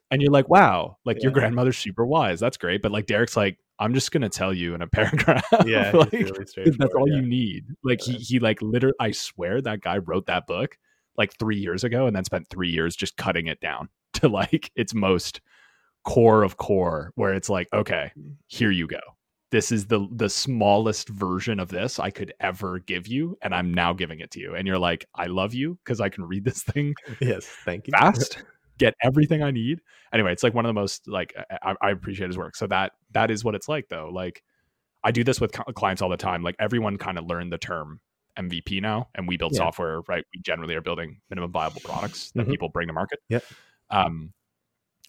and 0.10 0.22
you're 0.22 0.32
like 0.32 0.50
wow 0.50 0.98
like 1.06 1.22
your 1.22 1.32
grandmother's 1.32 1.78
super 1.78 2.06
wise 2.06 2.40
that's 2.40 2.58
great 2.58 2.82
but 2.82 2.92
like 2.92 3.06
Derek's 3.06 3.38
like 3.38 3.58
I'm 3.78 3.94
just 3.94 4.12
gonna 4.12 4.30
tell 4.30 4.54
you 4.54 4.74
in 4.74 4.82
a 4.82 4.88
paragraph 4.92 5.46
Yeah, 5.66 5.92
like, 5.92 6.12
really 6.12 6.46
that's 6.78 6.96
all 6.96 7.08
yeah. 7.08 7.18
you 7.18 7.22
need 7.22 7.66
like 7.84 8.02
he 8.02 8.14
he 8.14 8.40
like 8.40 8.62
literally 8.62 8.96
I 9.00 9.12
swear 9.12 9.62
that 9.62 9.82
guy 9.82 10.00
wrote 10.00 10.26
that 10.26 10.48
book 10.48 10.78
like 11.20 11.38
three 11.38 11.58
years 11.58 11.84
ago 11.84 12.08
and 12.08 12.16
then 12.16 12.24
spent 12.24 12.48
three 12.50 12.70
years 12.70 12.96
just 12.96 13.16
cutting 13.18 13.46
it 13.46 13.60
down 13.60 13.90
to 14.14 14.28
like 14.28 14.72
its 14.76 14.96
most 14.96 15.42
core 16.04 16.42
of 16.42 16.58
core 16.58 17.12
where 17.16 17.34
it's 17.36 17.50
like 17.50 17.68
okay 17.74 18.12
here 18.48 18.72
you 18.72 18.88
go. 18.88 19.02
This 19.52 19.72
is 19.72 19.88
the 19.88 20.08
the 20.12 20.30
smallest 20.30 21.10
version 21.10 21.60
of 21.60 21.70
this 21.70 22.00
i 22.00 22.10
could 22.10 22.34
ever 22.40 22.80
give 22.80 23.08
you 23.08 23.36
and 23.42 23.54
i'm 23.54 23.74
now 23.74 23.94
giving 23.94 24.20
it 24.20 24.32
to 24.32 24.40
you. 24.40 24.56
And 24.56 24.68
you're 24.68 24.80
like 24.80 25.06
i 25.14 25.26
love 25.26 25.54
you 25.54 25.78
because 25.84 26.00
i 26.00 26.10
can 26.10 26.24
read 26.24 26.46
this 26.46 26.64
thing 26.64 26.96
Yes, 27.20 27.46
thank 27.46 27.88
you. 27.88 27.92
fast 27.92 28.44
get 28.78 28.94
everything 29.04 29.44
i 29.44 29.52
need. 29.52 29.82
Anyway 30.14 30.32
it's 30.32 30.44
like 30.44 30.54
one 30.54 30.66
of 30.66 30.70
the 30.70 30.80
most 30.82 31.08
like 31.08 31.34
I, 31.62 31.76
I 31.82 31.92
appreciate 31.92 32.28
his 32.28 32.38
work. 32.38 32.56
So 32.56 32.66
that 32.68 32.94
that 33.12 33.30
is 33.30 33.44
what 33.44 33.56
it's 33.56 33.68
like 33.68 33.90
though. 33.90 34.10
Like 34.12 34.42
i 35.04 35.12
do 35.12 35.24
this 35.24 35.42
with 35.42 35.52
clients 35.52 36.02
all 36.02 36.10
the 36.10 36.18
time. 36.18 36.44
Like 36.44 36.56
everyone 36.60 36.98
kind 36.98 37.18
of 37.18 37.26
learned 37.26 37.52
the 37.52 37.58
term 37.58 38.00
mvp 38.40 38.82
now 38.82 39.08
and 39.16 39.28
we 39.28 39.38
build 39.38 39.54
Yeah. 39.54 39.60
software 39.60 40.02
right? 40.08 40.24
We 40.34 40.42
generally 40.42 40.76
are 40.76 40.82
building 40.82 41.20
minimum 41.30 41.52
viable 41.52 41.82
products 41.84 42.32
that 42.36 42.48
Mhm. 42.48 42.52
people 42.52 42.70
bring 42.70 42.88
to 42.88 42.94
market. 42.94 43.20
Yep. 43.30 43.44
um 43.92 44.34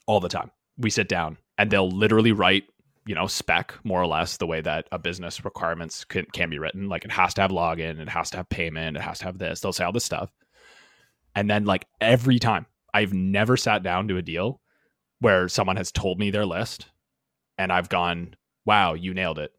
all 0.06 0.20
the 0.20 0.28
time. 0.28 0.50
We 0.78 0.90
sit 0.90 1.08
down 1.08 1.36
and 1.58 1.70
they'll 1.70 1.90
literally 1.90 2.32
write 2.32 2.64
you 3.06 3.14
know 3.14 3.26
spec 3.26 3.74
more 3.84 4.00
or 4.02 4.06
less 4.06 4.36
the 4.36 4.46
way 4.46 4.60
that 4.60 4.86
a 4.92 4.98
business 4.98 5.44
requirements 5.44 6.04
can, 6.04 6.26
can 6.32 6.50
be 6.50 6.58
written. 6.58 6.88
Like 6.88 7.04
it 7.04 7.10
has 7.12 7.32
to 7.34 7.42
have 7.42 7.50
login 7.50 7.98
it 8.00 8.08
has 8.08 8.30
to 8.30 8.36
have 8.38 8.48
payment 8.48 8.96
it 8.96 9.02
has 9.02 9.18
to 9.20 9.24
have 9.26 9.38
this. 9.38 9.60
They'll 9.60 9.72
say 9.72 9.84
all 9.84 9.92
this 9.92 10.04
stuff. 10.04 10.30
And 11.34 11.48
then 11.48 11.64
like 11.64 11.86
every 12.00 12.38
time 12.38 12.66
i've 12.92 13.12
never 13.14 13.56
sat 13.56 13.82
down 13.84 14.08
to 14.08 14.16
a 14.16 14.22
deal 14.22 14.60
where 15.20 15.48
someone 15.48 15.76
has 15.76 15.92
told 15.92 16.18
me 16.18 16.30
their 16.30 16.44
list 16.46 16.86
and 17.56 17.70
i've 17.72 17.88
gone 17.88 18.34
wow 18.64 18.94
you 18.94 19.14
nailed 19.14 19.38
it. 19.38 19.52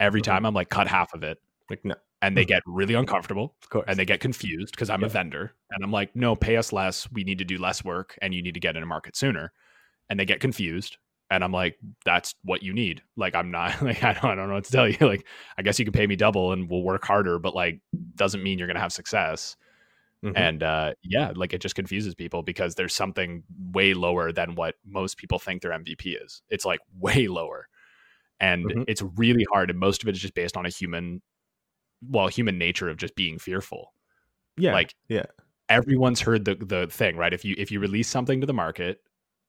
Every 0.00 0.20
Mhm. 0.20 0.24
time 0.24 0.46
i'm 0.46 0.54
like 0.54 0.68
cut 0.68 0.86
half 0.88 1.14
of 1.14 1.22
it. 1.22 1.38
Like 1.70 1.82
no, 1.84 1.94
and 2.24 2.36
they 2.36 2.44
Mhm. 2.44 2.48
get 2.48 2.62
really 2.66 2.94
uncomfortable 2.94 3.54
of 3.62 3.68
course. 3.70 3.84
and 3.88 3.98
they 3.98 4.04
get 4.04 4.20
confused 4.20 4.72
because 4.74 4.90
I'm 4.90 5.04
a 5.04 5.08
vendor 5.08 5.54
and 5.70 5.84
I'm 5.84 5.92
like, 5.92 6.14
no, 6.16 6.34
pay 6.36 6.56
us 6.56 6.72
less. 6.72 7.10
We 7.12 7.24
need 7.24 7.38
to 7.38 7.44
do 7.44 7.58
less 7.58 7.84
work 7.84 8.18
and 8.22 8.32
you 8.34 8.42
need 8.42 8.54
to 8.54 8.60
get 8.60 8.76
in 8.76 8.82
a 8.82 8.86
market 8.86 9.16
sooner. 9.16 9.52
And 10.08 10.18
they 10.18 10.24
get 10.24 10.40
confused. 10.40 10.96
And 11.30 11.42
I'm 11.42 11.52
like, 11.52 11.78
that's 12.04 12.34
what 12.44 12.62
you 12.62 12.72
need. 12.72 13.02
Like, 13.16 13.34
I'm 13.34 13.50
not 13.50 13.70
like, 13.82 14.02
I 14.04 14.12
don't, 14.12 14.24
I 14.24 14.34
don't 14.34 14.48
know 14.48 14.54
what 14.54 14.64
to 14.64 14.72
tell 14.72 14.88
you. 14.88 14.96
Like, 15.12 15.26
I 15.58 15.62
guess 15.62 15.78
you 15.78 15.84
can 15.84 15.92
pay 15.92 16.06
me 16.06 16.16
double 16.16 16.52
and 16.52 16.68
we'll 16.70 16.82
work 16.82 17.04
harder, 17.04 17.38
but 17.38 17.54
like, 17.54 17.80
doesn't 18.16 18.42
mean 18.42 18.58
you're 18.58 18.68
going 18.68 18.76
to 18.76 18.80
have 18.82 18.92
success. 18.92 19.56
Mhm. 20.24 20.32
And 20.36 20.62
uh, 20.62 20.94
yeah, 21.02 21.32
like 21.34 21.52
it 21.52 21.60
just 21.60 21.74
confuses 21.74 22.14
people 22.14 22.42
because 22.42 22.74
there's 22.74 22.94
something 22.94 23.42
way 23.72 23.92
lower 23.94 24.32
than 24.32 24.54
what 24.54 24.76
most 24.86 25.16
people 25.18 25.38
think 25.38 25.60
their 25.62 25.72
MVP 25.72 26.16
is. 26.24 26.42
It's 26.48 26.64
like 26.64 26.80
way 26.98 27.28
lower. 27.28 27.68
And 28.40 28.64
Mhm. 28.66 28.84
it's 28.88 29.02
really 29.16 29.46
hard. 29.52 29.70
And 29.70 29.78
most 29.78 30.02
of 30.02 30.08
it 30.08 30.14
is 30.14 30.20
just 30.22 30.34
based 30.34 30.56
on 30.56 30.66
a 30.66 30.70
human, 30.70 31.20
well, 32.08 32.28
human 32.28 32.58
nature 32.58 32.88
of 32.88 32.96
just 32.96 33.14
being 33.16 33.38
fearful 33.38 33.92
yeah, 34.56 34.72
like 34.72 34.94
yeah. 35.08 35.24
everyone's 35.68 36.20
heard 36.20 36.44
the 36.44 36.54
the 36.54 36.86
thing 36.88 37.16
right 37.16 37.32
if 37.32 37.44
you 37.44 37.54
if 37.58 37.70
you 37.72 37.80
release 37.80 38.08
something 38.08 38.40
to 38.40 38.46
the 38.46 38.52
market 38.52 38.98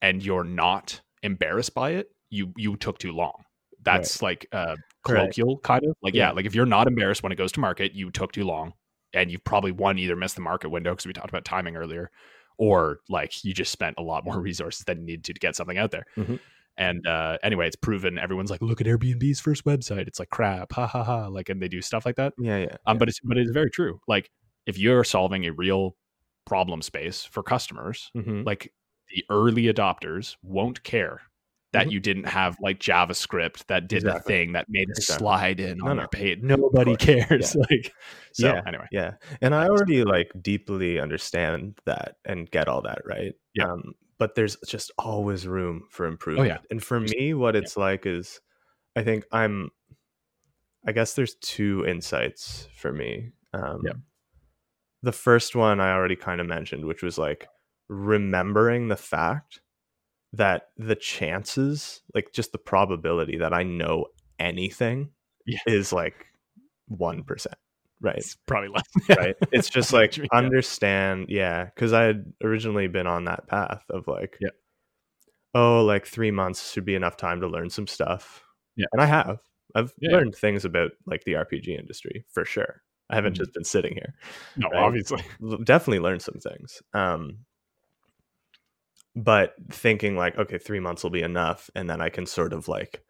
and 0.02 0.24
you're 0.24 0.44
not 0.44 1.00
embarrassed 1.22 1.74
by 1.76 1.92
it 1.92 2.10
you 2.30 2.52
you 2.58 2.76
took 2.76 2.98
too 2.98 3.12
long 3.12 3.44
that's 3.84 4.22
like 4.22 4.48
uh 4.52 4.76
Right. 5.08 5.20
colloquial 5.20 5.60
kind 5.60 5.86
of 5.86 5.96
like 6.02 6.16
yeah. 6.16 6.30
Yeah. 6.30 6.32
like 6.32 6.48
if 6.48 6.56
you're 6.56 6.66
not 6.66 6.88
embarrassed 6.88 7.22
when 7.22 7.32
it 7.32 7.36
goes 7.36 7.52
to 7.52 7.60
market 7.60 7.94
you 7.94 8.10
took 8.10 8.32
too 8.32 8.44
long 8.44 8.74
and 9.14 9.30
you've 9.30 9.44
probably 9.44 9.72
one 9.72 10.00
either 10.00 10.16
missed 10.16 10.34
the 10.34 10.42
market 10.42 10.70
window 10.70 10.92
because 10.94 11.06
we 11.06 11.14
talked 11.14 11.30
about 11.30 11.46
timing 11.46 11.76
earlier 11.76 12.10
or 12.58 13.02
like 13.08 13.44
you 13.46 13.54
just 13.54 13.72
spent 13.72 13.96
a 14.00 14.02
lot 14.02 14.26
more 14.26 14.40
resources 14.50 14.84
than 14.86 15.02
you 15.02 15.06
need 15.06 15.24
to 15.26 15.34
to 15.34 15.40
get 15.40 15.56
something 15.56 15.78
out 15.78 15.92
there 15.92 16.06
Mhm. 16.18 16.40
And 16.78 17.06
uh 17.08 17.38
anyway 17.44 17.68
it's 17.68 17.76
proven 17.76 18.18
everyone's 18.20 18.52
like 18.52 18.62
look 18.62 18.82
at 18.82 18.88
airbnb's 18.88 19.40
first 19.40 19.64
website 19.66 20.08
it's 20.08 20.20
like 20.20 20.30
crap 20.30 20.72
ha 20.74 20.86
ha 20.86 21.04
ha 21.04 21.28
like 21.28 21.48
and 21.50 21.62
they 21.62 21.68
do 21.70 21.82
stuff 21.82 22.06
like 22.06 22.16
that 22.16 22.34
yeah, 22.38 22.58
yeah. 22.58 22.66
um, 22.86 22.96
yeah. 22.96 23.00
but 23.00 23.10
it's 23.10 23.20
but 23.24 23.38
it's 23.38 23.52
very 23.52 23.70
true. 23.72 24.00
Like 24.08 24.30
if 24.66 24.78
you're 24.78 25.04
solving 25.04 25.46
a 25.46 25.52
real 25.54 25.96
problem 26.46 26.82
space 26.82 27.24
for 27.24 27.42
customers, 27.44 28.12
Mhm. 28.16 28.46
like 28.46 28.74
the 29.10 29.24
early 29.30 29.64
adopters 29.72 30.36
won't 30.44 30.84
care 30.84 31.22
that 31.74 31.88
Mhm. 31.88 31.92
you 31.92 32.00
didn't 32.00 32.24
have 32.28 32.58
like 32.62 32.80
JavaScript 32.80 33.66
that 33.68 33.88
did 33.88 34.04
the 34.04 34.20
thing 34.22 34.54
that 34.54 34.66
made 34.70 34.88
Exactly. 34.90 35.18
slide 35.24 35.60
in 35.60 35.78
No, 35.80 35.88
on 35.90 35.96
no. 35.98 36.02
your 36.04 36.08
page. 36.10 36.40
Nobody 36.42 36.96
cares. 36.96 37.56
Like 37.70 37.94
so 38.34 38.48
Yeah. 38.48 38.62
anyway. 38.66 38.88
Yeah. 38.92 39.14
And 39.42 39.54
I 39.54 39.68
already 39.68 40.04
like 40.04 40.32
deeply 40.42 41.00
understand 41.00 41.78
that 41.86 42.16
and 42.26 42.50
get 42.50 42.68
all 42.68 42.82
that, 42.84 43.00
right? 43.06 43.34
Yeah. 43.54 43.66
Um, 43.72 43.94
but 44.18 44.36
there's 44.36 44.58
just 44.68 44.92
always 44.98 45.48
room 45.48 45.86
for 45.90 46.06
improvement. 46.06 46.50
Oh, 46.52 46.54
yeah. 46.54 46.60
And 46.72 46.84
for 46.84 47.00
me, 47.00 47.34
what 47.34 47.56
it's 47.56 47.78
like 47.78 48.06
is 48.06 48.40
I 48.96 49.04
think 49.04 49.26
I'm 49.32 49.70
I 50.88 50.92
guess 50.92 51.14
there's 51.16 51.36
two 51.36 51.86
insights 51.86 52.68
for 52.76 52.92
me. 52.94 53.32
Um 53.54 53.82
Yeah. 53.86 53.94
the 55.04 55.12
first 55.12 55.56
one 55.56 55.80
I 55.80 55.94
already 55.94 56.16
kind 56.16 56.42
of 56.42 56.48
mentioned, 56.48 56.86
which 56.86 57.04
was 57.04 57.18
like 57.18 57.48
remembering 57.90 58.88
the 58.88 58.96
fact 58.96 59.62
that 60.34 60.70
the 60.78 60.96
chances, 60.96 62.02
like 62.14 62.32
just 62.34 62.52
the 62.52 62.58
probability 62.58 63.38
that 63.38 63.54
I 63.54 63.64
know 63.64 64.08
anything 64.40 65.12
Yeah. 65.46 65.60
is 65.68 65.94
like 65.94 66.28
1%. 66.90 67.56
Right 68.06 68.18
It's 68.18 68.38
probably 68.46 68.70
less. 68.70 69.18
right 69.18 69.36
it's 69.52 69.68
just 69.70 69.92
like 70.00 70.12
what 70.12 70.18
you 70.18 70.22
mean, 70.24 70.30
yeah. 70.32 70.38
understand 70.38 71.26
yeah 71.30 71.66
because 71.66 71.92
i 71.92 72.04
had 72.04 72.32
originally 72.44 72.88
been 72.88 73.08
on 73.08 73.26
that 73.26 73.48
path 73.48 73.84
of 73.90 74.08
like 74.08 74.38
Yeah. 74.40 74.50
oh 75.56 75.84
like 75.84 76.06
three 76.06 76.30
months 76.32 76.72
should 76.72 76.86
be 76.86 76.94
enough 76.96 77.18
time 77.18 77.42
to 77.42 77.48
learn 77.48 77.70
some 77.72 77.88
stuff 77.88 78.44
Yeah. 78.76 78.86
and 78.94 79.02
i 79.02 79.06
have 79.08 79.40
i've 79.74 79.92
learned 80.02 80.36
things 80.36 80.66
about 80.66 80.92
like 81.08 81.24
the 81.24 81.34
rpg 81.34 81.68
industry 81.68 82.26
for 82.32 82.46
sure 82.46 82.84
i 83.10 83.16
haven't 83.16 83.34
Mhm. 83.34 83.38
just 83.38 83.54
been 83.54 83.64
sitting 83.64 83.94
here 83.96 84.14
No, 84.56 84.70
right? 84.70 84.84
obviously. 84.84 85.24
Definitely 85.64 86.00
learned 86.00 86.22
some 86.22 86.40
things 86.40 86.82
um 86.94 87.40
but 89.16 89.56
thinking 89.72 90.16
like 90.16 90.38
okay 90.38 90.58
three 90.58 90.80
months 90.80 91.02
will 91.04 91.10
be 91.10 91.22
enough 91.24 91.70
and 91.76 91.90
then 91.90 92.02
i 92.02 92.10
can 92.10 92.26
sort 92.26 92.54
of 92.54 92.68
like 92.68 93.02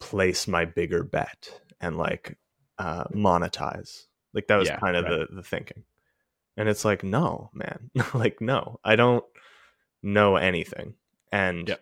place 0.00 0.46
my 0.46 0.64
bigger 0.64 1.02
bet 1.02 1.60
and 1.80 1.96
like 1.96 2.36
uh 2.78 3.04
monetize 3.14 4.05
like 4.36 4.46
that 4.46 4.56
was 4.56 4.68
Yeah, 4.68 4.78
kind 4.78 4.96
of 4.96 5.04
right. 5.04 5.26
the 5.28 5.34
the 5.36 5.42
thinking 5.42 5.82
and 6.56 6.68
it's 6.68 6.84
like 6.84 7.02
no 7.02 7.50
man 7.52 7.90
like 8.14 8.40
no 8.40 8.78
i 8.84 8.94
don't 8.94 9.24
know 10.02 10.36
anything 10.36 10.94
and 11.32 11.68
Yep. 11.68 11.80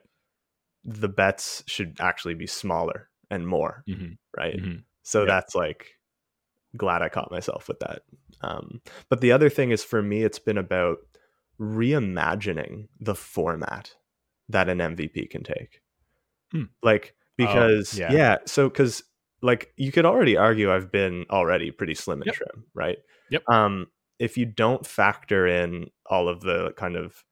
the 0.85 1.09
bets 1.09 1.63
should 1.67 1.97
actually 2.01 2.35
be 2.35 2.47
smaller 2.47 3.11
and 3.31 3.47
more 3.47 3.85
Mhm, 3.87 4.17
right 4.35 4.57
mhm. 4.57 4.85
so 5.03 5.21
Yep. 5.21 5.29
that's 5.29 5.55
like 5.55 5.99
glad 6.77 7.03
I 7.03 7.09
caught 7.09 7.31
myself 7.31 7.69
with 7.69 7.79
that. 7.81 8.03
Um, 8.41 8.81
but 9.09 9.21
the 9.21 9.31
other 9.31 9.49
thing 9.49 9.71
is 9.71 9.85
for 9.85 10.03
me, 10.03 10.23
it's 10.25 10.41
been 10.41 10.59
about 10.59 10.99
reimagining 11.61 12.89
the 13.01 13.15
format 13.15 13.95
that 14.49 14.69
an 14.69 14.79
MVP 14.79 15.31
can 15.31 15.43
take. 15.45 15.81
Hmm. 16.51 16.65
Like 16.83 17.15
because 17.37 17.97
yeah. 17.99 18.13
yeah. 18.13 18.37
so 18.47 18.69
because 18.69 19.05
like 19.45 19.73
you 19.77 19.93
could 19.93 20.07
already 20.07 20.37
argue 20.37 20.73
I've 20.73 20.91
been 20.91 21.27
already 21.31 21.71
pretty 21.71 21.95
slim 21.95 22.23
and 22.23 22.27
Yep. 22.27 22.35
trim, 22.35 22.65
right? 22.73 22.99
Yep. 23.31 23.43
Um, 23.49 23.87
if 24.19 24.39
you 24.39 24.47
don't 24.47 24.87
factor 24.87 25.47
in 25.47 25.91
all 26.07 26.29
of 26.29 26.41
the 26.41 26.73
kind 26.77 26.97
of 26.97 27.23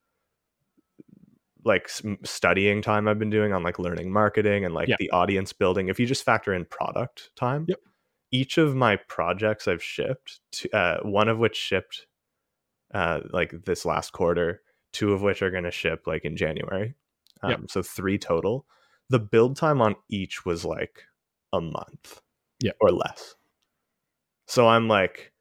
like 1.64 1.88
studying 2.24 2.82
time 2.82 3.06
I've 3.08 3.18
been 3.18 3.30
doing 3.30 3.52
on 3.52 3.62
like 3.62 3.78
learning 3.78 4.12
marketing 4.12 4.64
and 4.64 4.74
like 4.74 4.88
Yeah. 4.88 4.96
the 4.98 5.10
audience 5.10 5.52
building, 5.52 5.88
if 5.88 6.00
you 6.00 6.06
just 6.06 6.24
factor 6.24 6.52
in 6.52 6.64
product 6.64 7.30
time, 7.36 7.66
Yep. 7.68 7.78
each 8.32 8.58
of 8.58 8.74
my 8.74 8.96
projects 8.96 9.68
I've 9.68 9.82
shipped, 9.82 10.40
to, 10.52 10.76
uh, 10.76 11.00
one 11.02 11.28
of 11.28 11.38
which 11.38 11.56
shipped 11.56 12.06
uh, 12.92 13.20
like 13.30 13.54
this 13.64 13.86
last 13.86 14.12
quarter, 14.12 14.60
two 14.92 15.12
of 15.14 15.22
which 15.22 15.40
are 15.40 15.50
going 15.50 15.64
to 15.64 15.70
ship 15.70 16.06
like 16.06 16.24
in 16.26 16.36
January. 16.36 16.94
Um, 17.42 17.50
Yep. 17.50 17.60
So 17.70 17.82
three 17.82 18.18
total. 18.18 18.66
The 19.08 19.18
build 19.20 19.56
time 19.56 19.80
on 19.80 19.94
each 20.10 20.44
was 20.44 20.64
like 20.64 21.04
a 21.52 21.60
month 21.60 22.20
Yeah. 22.60 22.72
or 22.80 22.90
less. 22.90 23.34
So 24.46 24.66
I'm 24.68 24.88
like 24.88 25.32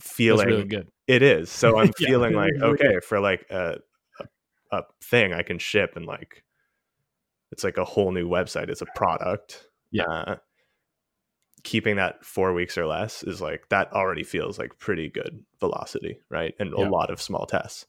feeling 0.00 0.46
really 0.46 0.64
good. 0.64 0.88
it 1.06 1.22
is. 1.22 1.50
So 1.50 1.76
I'm 1.78 1.90
Yeah, 1.98 2.08
feeling 2.08 2.34
like 2.34 2.52
okay 2.60 3.00
for 3.00 3.20
like 3.20 3.46
a, 3.50 3.78
a 4.20 4.24
a 4.70 4.82
thing 5.02 5.32
I 5.32 5.42
can 5.42 5.58
ship 5.58 5.94
and 5.96 6.06
like 6.06 6.44
it's 7.50 7.64
like 7.64 7.78
a 7.78 7.84
whole 7.84 8.12
new 8.12 8.28
website. 8.28 8.68
It's 8.68 8.82
a 8.82 8.86
product. 8.94 9.68
Yeah. 9.90 10.04
Uh, 10.04 10.36
keeping 11.64 11.96
that 11.96 12.24
four 12.24 12.52
weeks 12.52 12.78
or 12.78 12.86
less 12.86 13.22
is 13.24 13.40
like 13.40 13.68
that 13.70 13.92
already 13.92 14.22
feels 14.22 14.58
like 14.58 14.78
pretty 14.78 15.08
good 15.08 15.44
velocity, 15.60 16.20
right? 16.30 16.54
And 16.58 16.72
Yeah. 16.76 16.86
a 16.86 16.90
lot 16.90 17.10
of 17.10 17.20
small 17.20 17.46
tests. 17.46 17.86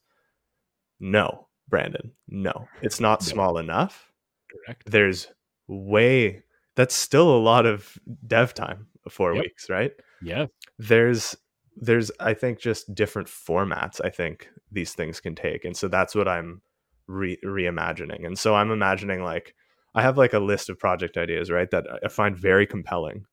No, 0.98 1.48
Brandon, 1.68 2.12
no, 2.28 2.66
it's 2.82 3.00
not 3.00 3.22
No. 3.22 3.26
small 3.26 3.58
enough. 3.58 4.10
Correct. 4.50 4.82
There's 4.90 5.28
way 5.68 6.42
that's 6.76 6.94
still 6.94 7.34
a 7.34 7.38
lot 7.40 7.66
of 7.66 7.98
dev 8.26 8.54
time. 8.54 8.86
Four 9.08 9.34
Yep. 9.34 9.42
weeks, 9.44 9.70
right? 9.70 9.92
Yeah. 10.22 10.46
there's 10.78 11.36
there's 11.76 12.10
i 12.20 12.34
think 12.34 12.58
just 12.58 12.94
different 12.94 13.26
formats 13.28 14.00
i 14.04 14.10
think 14.10 14.50
these 14.70 14.92
things 14.92 15.18
can 15.20 15.34
take 15.34 15.64
and 15.64 15.74
so 15.76 15.88
that's 15.88 16.14
what 16.14 16.28
i'm 16.28 16.60
re- 17.06 17.38
reimagining 17.44 18.26
and 18.26 18.38
so 18.38 18.54
i'm 18.54 18.70
imagining 18.70 19.22
like 19.22 19.54
i 19.94 20.02
have 20.02 20.18
like 20.18 20.34
a 20.34 20.38
list 20.38 20.68
of 20.68 20.78
project 20.78 21.16
ideas 21.16 21.50
right 21.50 21.70
that 21.70 21.86
i 22.04 22.08
find 22.08 22.36
very 22.36 22.66
compelling 22.66 23.24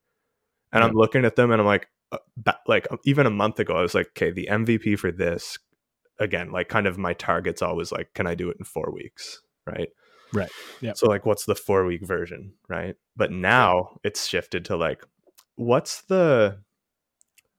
and 0.71 0.83
i'm 0.83 0.93
looking 0.93 1.25
at 1.25 1.35
them 1.35 1.51
and 1.51 1.59
i'm 1.59 1.67
like 1.67 1.89
uh, 2.13 2.53
like 2.67 2.87
even 3.03 3.25
a 3.25 3.29
month 3.31 3.59
ago 3.59 3.75
i 3.75 3.81
was 3.81 3.93
like 3.95 4.07
okay 4.09 4.31
the 4.31 4.47
mvp 4.49 4.97
for 4.97 5.11
this 5.11 5.57
again 6.19 6.51
like 6.51 6.69
kind 6.69 6.87
of 6.87 6.97
my 6.97 7.11
target's 7.13 7.61
always 7.61 7.91
like 7.91 8.13
can 8.13 8.27
i 8.27 8.35
do 8.35 8.49
it 8.49 8.55
in 8.59 8.63
four 8.65 8.91
weeks 8.93 9.41
right 9.65 9.89
Right. 10.33 10.51
Yep. 10.81 10.97
so 10.97 11.07
like 11.07 11.25
what's 11.25 11.45
the 11.45 11.55
four 11.55 11.85
week 11.85 12.05
version 12.05 12.53
right 12.67 12.95
but 13.15 13.31
now 13.31 13.97
it's 14.03 14.27
shifted 14.27 14.65
to 14.65 14.75
like 14.77 15.03
what's 15.55 16.01
the 16.03 16.59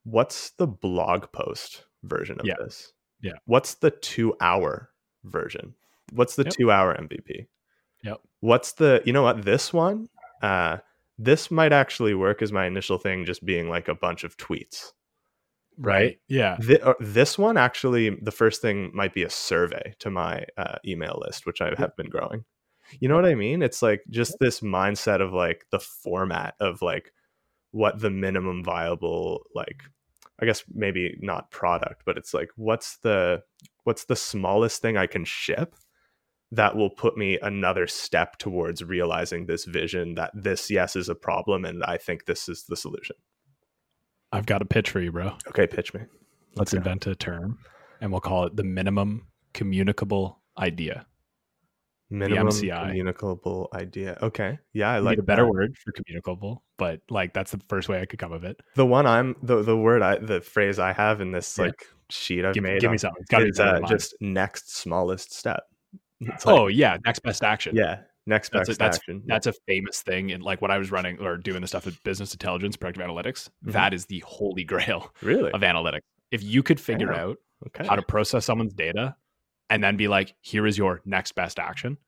what's 0.05 0.51
the 0.51 0.67
blog 0.67 1.31
post 1.33 1.85
version 2.05 2.39
of 2.41 2.47
Yeah. 2.47 2.55
this 2.61 2.93
Yeah. 3.21 3.33
what's 3.47 3.75
the 3.75 3.91
two 3.91 4.35
hour 4.41 4.91
version 5.25 5.75
what's 6.13 6.37
the 6.37 6.45
Yep. 6.45 6.53
two 6.53 6.71
hour 6.71 6.95
mvp 6.97 7.47
Yep. 8.05 8.21
what's 8.41 8.73
the 8.73 9.03
you 9.05 9.13
know 9.13 9.23
what 9.23 9.45
this 9.45 9.73
one 9.73 10.09
uh 10.43 10.79
this 11.19 11.51
might 11.51 11.73
actually 11.73 12.15
work 12.15 12.41
as 12.43 12.53
my 12.53 12.67
initial 12.67 12.99
thing 12.99 13.25
just 13.25 13.45
being 13.45 13.69
like 13.69 13.89
a 13.89 13.95
bunch 13.95 14.23
of 14.25 14.37
tweets 14.37 14.93
right 15.77 16.19
Yeah. 16.29 16.57
Or 16.85 16.97
this 17.01 17.37
one 17.37 17.57
actually 17.57 18.11
the 18.11 18.31
first 18.33 18.63
thing 18.63 18.91
might 18.95 19.13
be 19.15 19.25
a 19.25 19.31
survey 19.31 19.95
to 19.99 20.11
my 20.11 20.45
uh, 20.57 20.77
email 20.87 21.21
list 21.25 21.47
which 21.47 21.61
i 21.61 21.73
have 21.77 21.97
been 21.97 22.09
growing 22.09 22.45
you 23.01 23.09
know 23.09 23.15
what 23.15 23.27
i 23.27 23.35
mean 23.35 23.63
it's 23.63 23.83
like 23.83 24.03
just 24.11 24.37
this 24.41 24.61
mindset 24.61 25.21
of 25.21 25.33
like 25.33 25.67
the 25.71 25.79
format 25.81 26.55
of 26.61 26.83
like 26.83 27.13
what 27.73 28.01
the 28.01 28.11
minimum 28.11 28.63
viable 28.65 29.43
like 29.55 29.83
i 30.41 30.47
guess 30.47 30.65
maybe 30.73 31.17
not 31.21 31.51
product 31.51 32.03
but 32.07 32.17
it's 32.17 32.33
like 32.33 32.49
what's 32.57 32.99
the 32.99 33.43
what's 33.85 34.05
the 34.05 34.17
smallest 34.17 34.81
thing 34.83 34.97
i 34.97 35.07
can 35.07 35.25
ship 35.25 35.75
that 36.51 36.77
will 36.77 36.91
put 36.91 37.17
me 37.19 37.39
another 37.43 37.87
step 37.87 38.39
towards 38.39 38.83
realizing 38.83 39.47
this 39.47 39.65
vision 39.67 40.15
that 40.15 40.31
this 40.35 40.71
yes 40.71 40.97
is 40.97 41.09
a 41.09 41.15
problem 41.15 41.65
and 41.65 41.85
i 41.85 41.97
think 41.97 42.25
this 42.25 42.49
is 42.49 42.65
the 42.69 42.77
solution 42.77 43.17
I've 44.31 44.45
got 44.45 44.61
a 44.61 44.67
pitch 44.67 44.91
for 44.91 45.01
you, 45.01 45.11
bro. 45.11 45.37
okay 45.49 45.67
pitch 45.67 45.95
me 45.95 46.03
Let's 46.55 46.73
go. 46.73 46.77
invent 46.79 47.07
a 47.07 47.15
term 47.15 47.59
and 48.01 48.11
we'll 48.11 48.21
call 48.21 48.45
it 48.45 48.57
the 48.57 48.63
minimum 48.65 49.27
communicable 49.55 50.41
idea. 50.59 51.07
Minimum 52.11 52.49
communicable 52.51 53.69
idea. 53.75 54.19
Okay, 54.23 54.59
yeah, 54.73 54.91
I 54.91 54.99
like 54.99 55.19
a 55.19 55.23
better 55.23 55.43
that. 55.45 55.51
word 55.51 55.77
for 55.77 55.93
communicable, 55.93 56.63
but 56.77 57.01
like 57.11 57.35
that's 57.35 57.51
the 57.53 57.61
first 57.69 57.89
way 57.89 58.01
I 58.01 58.07
could 58.07 58.19
come 58.19 58.33
of 58.33 58.45
it. 58.45 58.61
The 58.75 58.87
one 58.87 59.07
I'm 59.07 59.37
the 59.43 59.63
the 59.63 59.77
word 59.77 60.03
I 60.03 60.17
the 60.19 60.41
phrase 60.41 60.79
I 60.79 60.93
have 60.93 61.21
in 61.21 61.33
this 61.33 61.57
Yeah. 61.59 61.65
like 61.67 61.87
sheet 62.11 62.45
I've 62.45 62.55
Give 62.55 62.63
me, 62.65 62.71
made 62.71 62.81
give 62.81 62.91
me 62.91 62.95
on- 62.95 62.99
something. 62.99 63.21
It's 63.23 63.31
got 63.31 63.39
to 63.41 63.45
be 63.81 63.85
uh, 63.85 63.89
just 63.89 64.15
next 64.21 64.77
smallest 64.77 65.33
step. 65.33 65.63
Like, 66.21 66.47
oh 66.47 66.67
yeah, 66.67 66.97
next 67.07 67.21
best 67.21 67.45
action. 67.45 67.77
yeah, 67.77 68.01
next 68.27 68.51
That's 68.51 68.69
best 68.69 68.77
a- 68.77 68.79
that's- 68.81 68.97
action. 68.97 69.23
That's 69.27 69.47
a 69.47 69.53
famous 69.69 70.03
thing. 70.03 70.33
And 70.33 70.43
like 70.43 70.61
when 70.61 70.71
I 70.73 70.79
was 70.79 70.91
running 70.91 71.19
or 71.21 71.37
doing 71.37 71.61
the 71.61 71.69
stuff 71.69 71.85
with 71.85 72.03
business 72.03 72.33
intelligence, 72.33 72.77
predictive 72.77 73.07
analytics, 73.09 73.49
Mhm. 73.65 73.73
that 73.73 73.95
is 73.95 74.07
the 74.07 74.19
holy 74.27 74.65
grail 74.73 75.13
really 75.23 75.53
of 75.53 75.61
analytics. 75.61 76.01
If 76.33 76.43
you 76.43 76.63
could 76.65 76.81
figure 76.81 77.13
out 77.13 77.37
okay. 77.69 77.87
how 77.87 77.95
to 77.95 78.03
process 78.03 78.45
someone's 78.45 78.75
data 78.75 79.15
and 79.71 79.83
then 79.83 79.97
be 79.97 80.09
like, 80.09 80.35
here 80.41 80.67
is 80.67 80.77
your 80.79 81.01
next 81.05 81.33
best 81.35 81.59
action, 81.59 81.99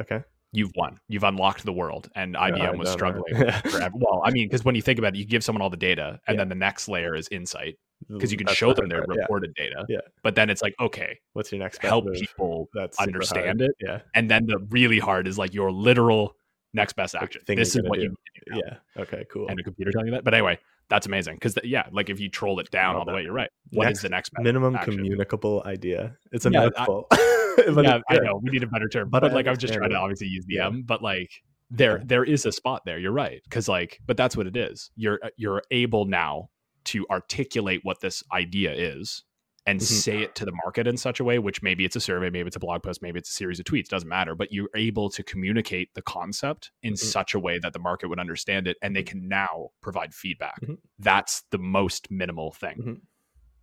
okay, 0.00 0.22
you've 0.52 0.72
won. 0.76 0.98
You've 1.08 1.24
unlocked 1.24 1.64
the 1.64 1.72
world. 1.72 2.08
And 2.14 2.32
Yeah, 2.34 2.50
IBM 2.50 2.78
was 2.78 2.90
struggling. 2.90 3.34
forever. 3.70 3.92
Well, 3.94 4.22
I 4.24 4.30
mean, 4.30 4.48
because 4.48 4.64
when 4.64 4.74
you 4.74 4.82
think 4.82 4.98
about 4.98 5.14
it, 5.14 5.18
you 5.18 5.26
give 5.26 5.44
someone 5.44 5.62
all 5.62 5.70
the 5.70 5.76
data, 5.76 6.20
and 6.26 6.34
Yeah. 6.36 6.40
then 6.42 6.48
the 6.48 6.54
next 6.54 6.88
layer 6.88 7.14
is 7.14 7.28
insight 7.30 7.76
because 8.08 8.30
you 8.30 8.38
can 8.38 8.46
That's 8.46 8.58
show 8.58 8.72
them 8.74 8.88
their 8.88 9.04
part, 9.04 9.16
yeah. 9.16 9.22
reported 9.22 9.54
data. 9.54 9.84
Yeah. 9.88 9.98
But 10.22 10.34
then 10.34 10.50
it's 10.50 10.62
like, 10.62 10.74
okay, 10.80 11.18
What's 11.32 11.50
your 11.52 11.58
next 11.60 11.78
best 11.78 11.88
help 11.88 12.04
move? 12.04 12.14
people 12.14 12.68
That's 12.74 12.98
understand 12.98 13.60
hard. 13.60 13.62
it. 13.62 13.70
Yeah, 13.80 14.00
And 14.14 14.30
then 14.30 14.46
the 14.46 14.58
really 14.70 14.98
hard 14.98 15.26
is 15.26 15.38
like 15.38 15.52
your 15.54 15.72
literal 15.72 16.36
next 16.74 16.92
best 16.94 17.14
action. 17.14 17.40
This 17.46 17.74
is 17.74 17.82
what 17.88 17.96
do. 17.96 18.02
you 18.02 18.08
need 18.10 18.16
to 18.44 18.52
do 18.54 18.60
yeah. 18.66 19.02
Okay, 19.02 19.24
cool. 19.32 19.48
And 19.48 19.58
a 19.58 19.62
computer 19.62 19.90
telling 19.92 20.08
you 20.08 20.12
that. 20.12 20.24
But 20.24 20.34
anyway, 20.34 20.58
that's 20.88 21.06
amazing 21.06 21.34
because 21.36 21.56
yeah, 21.64 21.86
like 21.92 22.10
if 22.10 22.20
you 22.20 22.28
troll 22.28 22.60
it 22.60 22.70
down 22.70 22.96
all 22.96 23.04
the 23.04 23.10
that. 23.10 23.16
way, 23.16 23.22
you're 23.22 23.32
right. 23.32 23.50
What 23.72 23.84
is 23.86 23.88
Next 23.88 24.02
the 24.02 24.08
next 24.08 24.32
minimum 24.38 24.76
action? 24.76 24.94
communicable 24.96 25.62
idea. 25.66 26.16
It's 26.32 26.46
a 26.46 26.50
Yeah, 26.50 26.60
I- 26.60 26.64
mouthful. 26.78 27.06
but 27.10 27.18
yeah, 27.84 28.00
I 28.08 28.16
know 28.18 28.40
we 28.42 28.50
need 28.50 28.62
a 28.62 28.66
better 28.68 28.88
term, 28.88 29.08
But 29.10 29.20
but, 29.20 29.32
like 29.32 29.46
I 29.46 29.50
was 29.50 29.58
just 29.58 29.74
trying 29.74 29.90
to 29.90 29.96
obviously 29.96 30.28
use 30.28 30.44
the 30.46 30.54
Yeah. 30.56 30.66
M, 30.66 30.82
but 30.86 31.02
like 31.02 31.30
there 31.70 32.00
there 32.04 32.22
is 32.24 32.46
a 32.46 32.52
spot 32.52 32.82
there. 32.84 32.98
You're 32.98 33.12
right 33.12 33.40
because 33.44 33.68
like, 33.68 33.98
but 34.06 34.16
that's 34.16 34.36
what 34.36 34.46
it 34.46 34.56
is. 34.56 34.90
You're 34.96 35.18
uh, 35.22 35.30
you're 35.36 35.62
able 35.70 36.04
now 36.04 36.50
to 36.84 37.04
articulate 37.10 37.80
what 37.82 38.00
this 38.00 38.22
idea 38.32 38.72
is 38.72 39.24
and 39.66 39.80
Mhm. 39.80 39.84
say 39.84 40.22
it 40.22 40.34
to 40.36 40.44
the 40.44 40.52
market 40.64 40.86
in 40.86 40.96
such 40.96 41.18
a 41.20 41.24
way, 41.24 41.38
which 41.38 41.62
maybe 41.62 41.84
it's 41.84 41.96
a 41.96 42.00
survey, 42.00 42.30
maybe 42.30 42.46
it's 42.46 42.56
a 42.56 42.60
blog 42.60 42.82
post, 42.82 43.02
maybe 43.02 43.18
it's 43.18 43.30
a 43.30 43.32
series 43.32 43.58
of 43.58 43.64
tweets, 43.66 43.88
doesn't 43.88 44.08
matter. 44.08 44.34
But 44.34 44.52
you're 44.52 44.70
able 44.74 45.10
to 45.10 45.22
communicate 45.22 45.92
the 45.94 46.02
concept 46.02 46.70
in 46.82 46.94
Mhm. 46.94 46.98
such 46.98 47.34
a 47.34 47.40
way 47.40 47.58
that 47.58 47.72
the 47.72 47.78
market 47.78 48.08
would 48.08 48.20
understand 48.20 48.68
it, 48.68 48.76
and 48.82 48.94
they 48.94 49.02
can 49.02 49.28
now 49.28 49.70
provide 49.82 50.14
feedback. 50.14 50.60
Mhm. 50.62 50.78
That's 50.98 51.42
the 51.50 51.58
most 51.58 52.10
minimal 52.10 52.52
thing 52.52 52.78
Mhm. 52.78 53.00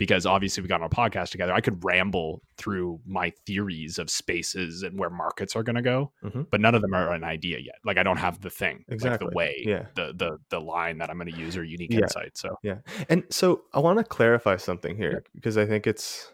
Because 0.03 0.25
obviously 0.25 0.61
we 0.61 0.67
got 0.67 0.81
on 0.81 0.87
a 0.87 0.89
podcast 0.89 1.29
together. 1.29 1.53
I 1.53 1.61
could 1.61 1.81
ramble 1.81 2.41
through 2.57 2.99
my 3.05 3.31
theories 3.45 3.97
of 3.97 4.09
spaces 4.09 4.83
and 4.83 4.99
where 4.99 5.09
markets 5.09 5.55
are 5.55 5.63
going 5.63 5.77
to 5.77 5.81
go, 5.81 6.11
Mhm. 6.25 6.49
but 6.49 6.59
none 6.59 6.75
of 6.75 6.81
them 6.81 6.93
are 6.93 7.13
an 7.13 7.23
idea 7.23 7.59
yet. 7.59 7.75
Like 7.85 7.97
I 7.97 8.03
don't 8.03 8.17
have 8.17 8.41
the 8.41 8.49
thing, 8.49 8.83
Exactly. 8.89 9.25
like 9.27 9.31
the 9.31 9.37
way, 9.37 9.63
Yeah. 9.65 9.85
the 9.95 10.11
the 10.13 10.39
the 10.49 10.59
line 10.59 10.97
that 10.97 11.09
I'm 11.09 11.17
going 11.17 11.31
to 11.31 11.39
use 11.39 11.55
or 11.55 11.63
unique 11.63 11.93
Yeah. 11.93 11.99
insight. 12.01 12.35
So 12.37 12.57
yeah, 12.63 12.79
And 13.07 13.23
so 13.29 13.63
I 13.73 13.79
want 13.79 13.99
to 13.99 14.03
clarify 14.03 14.57
something 14.57 14.97
here 14.97 15.23
because 15.35 15.57
I 15.57 15.65
think 15.65 15.87
it's 15.87 16.29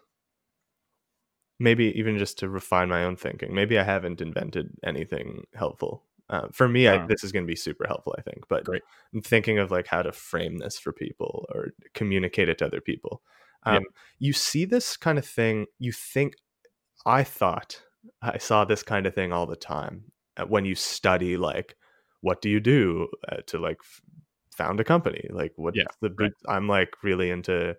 maybe 1.60 1.86
even 2.00 2.18
just 2.18 2.40
to 2.40 2.50
refine 2.50 2.90
my 2.90 3.04
own 3.04 3.16
thinking. 3.18 3.54
Maybe 3.54 3.78
I 3.78 3.84
haven't 3.84 4.20
invented 4.22 4.72
anything 4.84 5.46
helpful. 5.54 6.06
Uh, 6.30 6.48
for 6.54 6.68
me, 6.70 6.88
I, 6.88 6.98
Uh. 6.98 7.06
this 7.08 7.24
is 7.24 7.32
going 7.32 7.44
to 7.44 7.48
be 7.48 7.56
super 7.56 7.86
helpful, 7.88 8.16
I 8.18 8.22
think. 8.22 8.48
But 8.48 8.64
Great. 8.64 8.84
I'm 9.14 9.22
thinking 9.22 9.58
of 9.60 9.70
like 9.72 9.88
how 9.88 10.02
to 10.02 10.12
frame 10.12 10.58
this 10.58 10.78
for 10.80 10.94
people 10.94 11.46
or 11.54 11.70
communicate 11.94 12.50
it 12.50 12.60
to 12.60 12.66
other 12.68 12.82
people. 12.82 13.22
Um, 13.64 13.74
Yeah. 13.76 13.80
You 14.20 14.34
see 14.34 14.66
this 14.66 14.98
kind 14.98 15.18
of 15.18 15.26
thing. 15.26 15.68
You 15.80 15.92
think 15.92 16.36
I 17.06 17.24
thought 17.24 17.82
I 18.22 18.38
saw 18.38 18.66
this 18.66 18.84
kind 18.84 19.06
of 19.06 19.14
thing 19.16 19.32
all 19.32 19.46
the 19.46 19.56
time 19.56 20.12
uh, 20.38 20.46
when 20.46 20.66
you 20.66 20.76
study 20.76 21.38
like 21.38 21.76
what 22.22 22.42
do 22.42 22.50
you 22.50 22.60
do 22.60 23.08
uh, 23.30 23.38
to 23.48 23.58
like 23.60 23.78
f- 23.82 24.02
found 24.52 24.80
a 24.80 24.84
company 24.84 25.26
like 25.32 25.54
what 25.56 25.76
Yeah, 25.76 25.86
the 26.02 26.10
big 26.10 26.32
i'm 26.48 26.68
like 26.68 26.94
really 27.04 27.30
into 27.30 27.76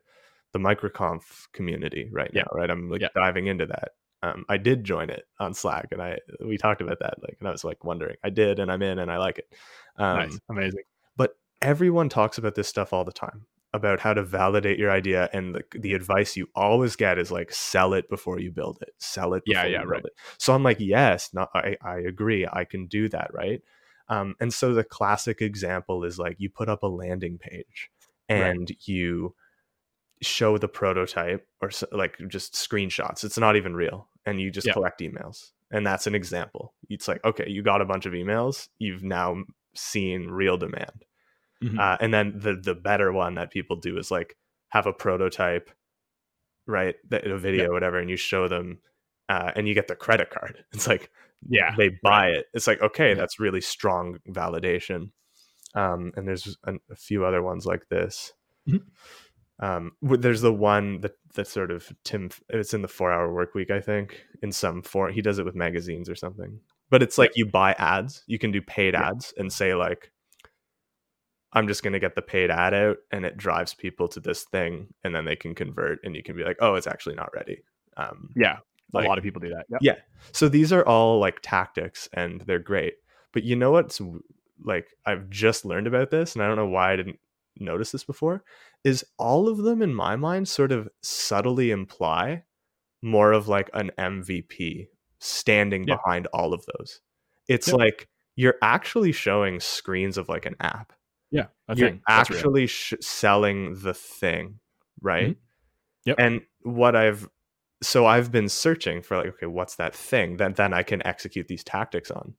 the 0.53 0.59
microconf 0.59 1.23
community 1.53 2.09
right 2.13 2.31
Yeah. 2.33 2.43
now 2.43 2.49
right 2.59 2.71
i'm 2.71 2.89
like 2.89 3.03
Yeah. 3.03 3.09
diving 3.15 3.47
into 3.49 3.67
that 3.67 3.91
um, 4.23 4.45
i 4.49 4.57
did 4.57 4.85
join 4.85 5.11
it 5.11 5.25
on 5.39 5.53
slack 5.55 5.89
and 5.93 6.01
i 6.03 6.19
we 6.45 6.57
talked 6.57 6.81
about 6.81 6.99
that 7.01 7.15
like 7.23 7.37
and 7.39 7.49
i 7.49 7.53
was 7.53 7.65
like 7.65 7.85
wondering 7.85 8.17
i 8.25 8.31
did 8.31 8.59
and 8.59 8.71
i'm 8.73 8.83
in 8.83 8.99
and 8.99 9.11
i 9.11 9.19
like 9.19 9.39
it 9.39 9.49
um, 9.99 10.19
nice, 10.19 10.39
amazing. 10.49 10.83
but 11.17 11.35
everyone 11.61 12.09
talks 12.09 12.39
about 12.39 12.55
this 12.55 12.69
stuff 12.69 12.93
all 12.95 13.05
the 13.05 13.13
time 13.13 13.47
about 13.73 14.01
how 14.01 14.13
to 14.13 14.23
validate 14.23 14.79
your 14.79 14.91
idea 14.91 15.29
and 15.33 15.55
the, 15.55 15.63
the 15.79 15.95
advice 15.95 16.37
you 16.37 16.49
always 16.57 16.97
get 16.97 17.19
is 17.19 17.31
like 17.31 17.53
sell 17.53 17.95
it 17.95 18.09
before 18.11 18.41
you 18.41 18.51
build 18.51 18.79
it 18.83 18.95
sell 18.99 19.35
it 19.35 19.45
Yeah, 19.47 19.63
before 19.63 19.71
yeah, 19.71 19.79
you 19.81 19.87
build 19.87 20.05
right. 20.05 20.05
it 20.07 20.13
so 20.39 20.55
i'm 20.55 20.63
like 20.63 20.79
yes 20.81 21.31
not, 21.33 21.51
I, 21.55 21.77
I 21.83 21.99
agree 21.99 22.47
i 22.53 22.65
can 22.65 22.87
do 22.87 23.09
that 23.11 23.33
right 23.33 23.63
um, 24.09 24.35
and 24.41 24.53
so 24.53 24.75
the 24.75 24.83
classic 24.83 25.41
example 25.41 26.03
is 26.05 26.19
like 26.19 26.37
you 26.41 26.51
put 26.51 26.69
up 26.69 26.83
a 26.83 26.89
landing 26.89 27.39
page 27.39 27.91
Right. 28.35 28.57
and 28.57 28.71
you 28.87 29.35
show 30.23 30.59
the 30.59 30.69
prototype 30.69 31.47
or 31.63 31.69
s- 31.69 31.85
like 31.93 32.19
just 32.29 32.55
screenshots 32.55 33.25
it's 33.25 33.39
not 33.39 33.57
even 33.57 33.75
real 33.75 34.09
and 34.27 34.41
you 34.41 34.51
just 34.51 34.67
Yeah. 34.67 34.73
collect 34.73 35.01
emails 35.01 35.53
and 35.71 35.87
that's 35.87 36.07
an 36.07 36.15
example 36.15 36.75
it's 36.91 37.09
like 37.09 37.25
okay 37.25 37.49
you 37.49 37.63
got 37.63 37.81
a 37.81 37.87
bunch 37.87 38.05
of 38.05 38.13
emails 38.13 38.69
you've 38.79 39.03
now 39.03 39.37
seen 39.75 40.27
real 40.29 40.59
demand 40.59 41.05
Mhm. 41.63 41.79
uh, 41.79 41.97
and 42.01 42.13
then 42.15 42.33
the 42.39 42.55
the 42.55 42.75
better 42.75 43.13
one 43.13 43.35
that 43.35 43.51
people 43.51 43.77
do 43.77 43.99
is 43.99 44.11
like 44.11 44.37
have 44.71 44.87
a 44.87 44.93
prototype 44.93 45.71
right 46.67 46.95
that 47.09 47.27
a 47.27 47.39
video 47.39 47.71
or 47.71 47.73
whatever 47.73 47.99
and 47.99 48.09
you 48.11 48.17
show 48.17 48.49
them 48.49 48.79
uh, 49.29 49.53
and 49.57 49.69
you 49.69 49.75
get 49.75 49.87
their 49.89 49.97
credit 49.97 50.31
card. 50.31 50.65
It's 50.73 50.87
like 50.89 51.11
Yeah, 51.49 51.75
they 51.77 51.91
buy 52.03 52.29
it. 52.29 52.47
It's 52.55 52.67
like 52.67 52.81
okay 52.83 53.09
Yeah. 53.11 53.15
that's 53.15 53.41
really 53.41 53.61
strong 53.61 54.19
validation. 54.29 55.11
Um, 55.75 56.13
and 56.17 56.27
there's 56.27 56.57
a, 56.65 56.75
a 56.91 56.97
few 56.97 57.25
other 57.25 57.43
ones 57.43 57.65
like 57.67 57.89
this. 57.89 58.33
Mhm. 58.69 58.83
um, 59.61 59.93
there's 60.03 60.41
the 60.43 60.53
one 60.53 61.01
that 61.03 61.13
that 61.35 61.47
sort 61.47 61.71
of 61.71 61.93
tim 62.05 62.31
it's 62.49 62.75
in 62.75 62.83
the 62.83 62.89
four 62.89 63.11
hour 63.13 63.33
work 63.33 63.55
week 63.55 63.71
i 63.71 63.81
think 63.81 64.25
in 64.43 64.51
some 64.53 64.83
form 64.83 65.13
he 65.13 65.23
does 65.23 65.39
it 65.39 65.45
with 65.45 65.55
magazines 65.55 66.09
or 66.09 66.15
something. 66.17 66.61
But 66.91 67.03
it's 67.03 67.19
like 67.19 67.33
you 67.37 67.47
buy 67.47 67.73
ads 67.79 68.25
you 68.27 68.39
can 68.39 68.51
do 68.53 68.61
paid 68.63 68.95
Yeah. 68.95 69.09
ads 69.11 69.33
and 69.39 69.53
say 69.53 69.75
like 69.75 70.11
i'm 71.53 71.67
just 71.69 71.83
going 71.83 71.93
to 71.93 71.99
get 71.99 72.15
the 72.15 72.23
paid 72.23 72.51
ad 72.51 72.75
out 72.75 72.99
and 73.11 73.25
it 73.25 73.37
drives 73.37 73.75
people 73.75 74.09
to 74.09 74.21
this 74.21 74.45
thing 74.45 74.89
and 75.05 75.15
then 75.15 75.25
they 75.25 75.37
can 75.37 75.55
convert 75.55 75.99
and 76.05 76.15
you 76.17 76.23
can 76.23 76.37
be 76.37 76.45
like 76.45 76.57
oh 76.61 76.75
it's 76.75 76.87
actually 76.87 77.15
not 77.15 77.33
ready 77.35 77.63
um, 77.97 78.31
yeah. 78.37 78.59
like- 78.93 79.05
a 79.05 79.09
lot 79.09 79.19
of 79.19 79.25
people 79.25 79.41
do 79.41 79.51
that. 79.51 79.67
Yep. 79.69 79.81
yeah. 79.83 79.97
So 80.33 80.49
these 80.49 80.73
are 80.73 80.87
all 80.87 81.19
like 81.19 81.41
tactics 81.43 82.09
and 82.13 82.41
they're 82.43 82.59
great. 82.59 82.95
But 83.33 83.45
you 83.45 83.57
know 83.57 83.73
what's 83.73 84.01
like 84.65 84.89
I've 85.07 85.29
just 85.29 85.65
learned 85.65 85.87
about 85.87 86.11
this 86.11 86.35
and 86.35 86.43
I 86.43 86.47
don't 86.47 86.57
know 86.57 86.67
why 86.69 86.93
I 86.93 86.97
didn't 86.97 87.19
notice 87.59 87.93
this 87.93 88.05
before 88.05 88.43
is 88.85 89.05
all 89.19 89.49
of 89.49 89.59
them 89.59 89.83
in 89.83 89.95
my 89.95 90.17
mind 90.17 90.49
sort 90.49 90.73
of 90.73 90.89
subtly 91.03 91.71
imply 91.71 92.45
more 93.03 93.33
of 93.33 93.49
like 93.49 93.69
an 93.75 93.91
MVP 93.99 94.87
standing 95.19 95.85
behind 95.85 96.27
all 96.33 96.55
of 96.55 96.65
those. 96.79 97.01
It's 97.49 97.69
Yep. 97.69 97.77
like 97.77 98.09
you're 98.37 98.57
actually 98.63 99.13
showing 99.13 99.61
screens 99.61 100.17
of 100.17 100.29
like 100.29 100.47
an 100.47 100.57
app. 100.61 100.93
Yeah, 101.31 101.47
you're 101.75 101.91
thing. 101.91 102.03
Actually 102.09 102.67
sh- 102.67 102.95
selling 103.01 103.75
the 103.83 103.95
thing, 103.95 104.59
right? 105.01 105.29
Mhm. 105.31 105.37
Yep. 106.07 106.17
And 106.19 106.41
what 106.63 106.97
I've 106.97 107.29
so 107.83 108.05
I've 108.07 108.31
been 108.31 108.49
searching 108.49 109.01
for 109.03 109.17
like, 109.17 109.29
okay, 109.29 109.47
what's 109.47 109.77
that 109.77 109.95
thing 109.95 110.37
that 110.37 110.57
then 110.57 110.75
I 110.75 110.83
can 110.83 111.07
execute 111.07 111.49
these 111.49 111.65
tactics 111.65 112.11
on? 112.11 112.35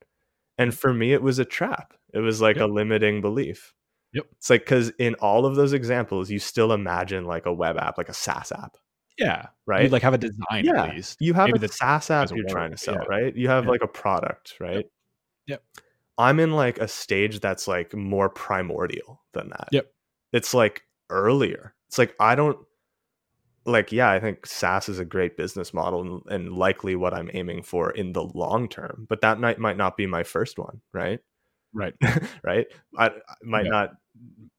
And 0.60 0.74
for 0.78 0.94
me, 0.94 1.14
it 1.14 1.24
was 1.24 1.40
a 1.40 1.46
trap. 1.46 1.94
It 2.14 2.20
was 2.20 2.42
like 2.42 2.58
Yep. 2.58 2.70
a 2.70 2.72
limiting 2.72 3.22
belief. 3.22 3.74
Yep. 4.14 4.26
It's 4.38 4.50
like 4.52 4.62
because 4.62 4.90
in 5.00 5.16
all 5.16 5.46
of 5.48 5.56
those 5.56 5.74
examples, 5.74 6.30
you 6.30 6.38
still 6.40 6.74
imagine 6.74 7.26
like 7.26 7.46
a 7.48 7.54
web 7.54 7.78
app, 7.78 7.98
like 7.98 8.10
a 8.10 8.14
SaaS 8.14 8.52
app, 8.52 8.76
yeah, 9.18 9.48
right? 9.66 9.84
You 9.86 9.90
like 9.90 10.02
have 10.04 10.14
a 10.14 10.18
design 10.20 10.66
Yeah. 10.66 10.84
at 10.84 10.96
least. 10.96 11.18
you 11.22 11.34
have 11.34 11.48
maybe 11.48 11.58
a 11.60 11.68
the 11.68 11.74
SaaS 11.74 12.10
app 12.12 12.30
you're 12.36 12.46
trying 12.50 12.72
to 12.72 12.78
sell, 12.78 12.96
yeah. 12.96 13.04
right? 13.08 13.36
You 13.36 13.48
have 13.48 13.64
Yeah. 13.66 13.72
like 13.72 13.84
a 13.84 13.88
product, 13.88 14.56
right? 14.60 14.86
Yep. 15.48 15.64
I'm 16.22 16.40
in 16.40 16.52
like 16.52 16.78
a 16.78 16.88
stage 16.88 17.40
that's 17.40 17.68
like 17.68 17.94
more 17.94 18.30
primordial 18.30 19.22
than 19.34 19.50
that. 19.50 19.70
Yep. 19.72 19.92
It's 20.34 20.54
like 20.54 20.84
earlier. 21.10 21.74
It's 21.88 21.98
like 21.98 22.16
I 22.20 22.36
don't 22.36 22.58
like 23.66 23.92
yeah, 23.92 24.10
I 24.12 24.20
think 24.20 24.46
SaaS 24.46 24.90
is 24.90 25.00
a 25.00 25.06
great 25.06 25.38
business 25.38 25.74
model 25.74 26.02
and, 26.02 26.22
and 26.32 26.54
likely 26.54 26.96
what 26.96 27.14
I'm 27.14 27.30
aiming 27.34 27.64
for 27.64 27.92
in 27.92 28.14
the 28.14 28.24
long 28.24 28.68
term, 28.70 29.06
but 29.10 29.22
that 29.22 29.40
might 29.40 29.60
might 29.60 29.78
not 29.78 29.98
be 29.98 30.08
my 30.08 30.24
first 30.24 30.58
one, 30.58 30.82
right? 30.94 31.20
right. 31.74 31.94
right? 32.44 32.68
I, 32.98 33.08
I 33.08 33.12
might 33.44 33.66
Yeah. 33.66 33.72
not. 33.72 33.90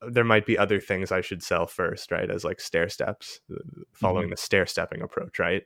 There 0.09 0.25
might 0.25 0.47
be 0.47 0.59
other 0.59 0.81
things 0.81 1.13
I 1.13 1.21
should 1.21 1.43
sell 1.43 1.67
first, 1.67 2.11
right? 2.11 2.31
As 2.31 2.45
like 2.45 2.61
stair 2.61 2.89
steps, 2.89 3.41
uh, 3.53 3.59
following 3.93 4.31
the 4.31 4.37
stair 4.37 4.67
stepping 4.67 5.03
approach, 5.03 5.39
right? 5.39 5.63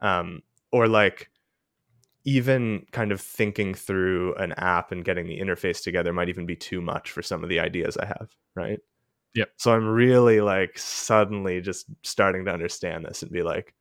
Um, 0.00 0.42
or 0.72 0.88
like 0.88 1.30
even 2.24 2.84
kind 2.92 3.12
of 3.12 3.20
thinking 3.20 3.74
through 3.74 4.34
an 4.36 4.52
app 4.52 4.92
and 4.92 5.04
getting 5.04 5.26
the 5.26 5.40
interface 5.40 5.82
together 5.82 6.12
might 6.12 6.28
even 6.28 6.46
be 6.46 6.56
too 6.56 6.80
much 6.80 7.10
for 7.10 7.22
some 7.22 7.42
of 7.42 7.48
the 7.48 7.60
ideas 7.60 7.96
I 7.96 8.06
have, 8.06 8.28
right? 8.54 8.80
Yep. 9.34 9.50
So 9.56 9.72
I'm 9.72 9.86
really 9.86 10.40
like 10.40 10.78
suddenly 10.78 11.60
just 11.60 11.86
starting 12.02 12.44
to 12.46 12.52
understand 12.52 13.04
this 13.04 13.22
and 13.22 13.30
be 13.30 13.42
like, 13.42 13.74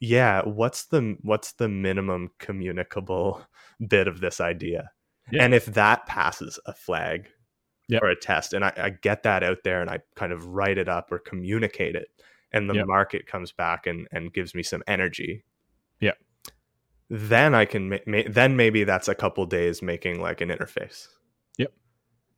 yeah, 0.00 0.42
what's 0.42 0.86
the 0.86 1.16
what's 1.22 1.52
the 1.52 1.68
minimum 1.68 2.30
communicable 2.38 3.42
bit 3.88 4.08
of 4.08 4.20
this 4.20 4.40
idea? 4.40 4.90
Yeah. 5.32 5.44
And 5.44 5.54
if 5.54 5.66
that 5.66 6.06
passes 6.06 6.58
a 6.66 6.74
flag 6.74 7.28
Yep. 7.88 8.02
or 8.02 8.08
a 8.08 8.16
test, 8.16 8.54
and 8.54 8.64
I, 8.64 8.72
I 8.76 8.90
get 8.90 9.24
that 9.24 9.42
out 9.42 9.58
there 9.64 9.82
and 9.82 9.90
I 9.90 9.98
kind 10.16 10.32
of 10.32 10.46
write 10.46 10.78
it 10.78 10.88
up 10.88 11.12
or 11.12 11.18
communicate 11.18 11.94
it, 11.96 12.08
and 12.52 12.68
the 12.70 12.74
Yep. 12.74 12.86
market 12.86 13.26
comes 13.26 13.52
back 13.52 13.86
and, 13.86 14.08
and 14.12 14.32
gives 14.32 14.54
me 14.54 14.62
some 14.62 14.82
energy. 14.86 15.44
Yep. 16.00 16.16
Then 17.10 17.54
I 17.54 17.64
can, 17.64 17.88
ma- 17.90 17.98
ma- 18.06 18.22
then 18.28 18.56
maybe 18.56 18.84
that's 18.84 19.08
a 19.08 19.14
couple 19.14 19.44
days 19.46 19.82
making 19.82 20.20
like 20.20 20.40
an 20.40 20.48
interface. 20.48 21.06
Yep. 21.58 21.72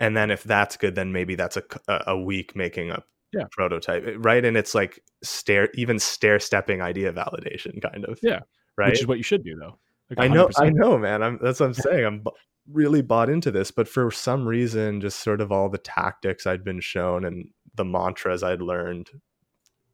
And 0.01 0.17
then 0.17 0.31
if 0.31 0.43
that's 0.43 0.77
good, 0.77 0.95
then 0.95 1.13
maybe 1.13 1.35
that's 1.37 1.57
a 1.57 1.63
a 2.07 2.19
week 2.19 2.57
making 2.57 2.91
a 2.91 3.03
Yeah. 3.33 3.45
prototype, 3.53 4.05
eh, 4.07 4.15
right? 4.19 4.45
And 4.45 4.57
it's 4.57 4.75
like 4.75 5.01
stair, 5.23 5.69
even 5.75 5.99
stair 5.99 6.39
stepping 6.41 6.83
idea 6.83 7.13
validation 7.13 7.81
kind 7.81 8.05
of. 8.07 8.19
Yeah. 8.23 8.41
Right. 8.77 8.91
Which 8.91 9.01
is 9.01 9.07
what 9.07 9.19
you 9.19 9.23
should 9.25 9.45
do 9.45 9.55
though. 9.59 9.79
Like 10.11 10.19
I 10.21 10.29
know, 10.29 10.49
I 10.59 10.71
know, 10.71 10.99
man. 10.99 11.23
I'm 11.23 11.39
that's 11.43 11.61
what 11.61 11.67
I'm 11.67 11.75
saying. 11.75 12.05
I'm 12.05 12.19
bu- 12.21 12.31
really 12.71 13.03
bought 13.03 13.31
into 13.31 13.51
this, 13.51 13.71
but 13.71 13.89
for 13.89 14.11
some 14.11 14.47
reason, 14.47 15.01
just 15.01 15.21
sort 15.21 15.41
of 15.41 15.51
all 15.53 15.69
the 15.69 15.79
tactics 15.79 16.47
I'd 16.47 16.65
been 16.65 16.81
shown 16.81 17.25
and 17.25 17.49
the 17.75 17.85
mantras 17.85 18.43
I'd 18.43 18.61
learned, 18.63 19.11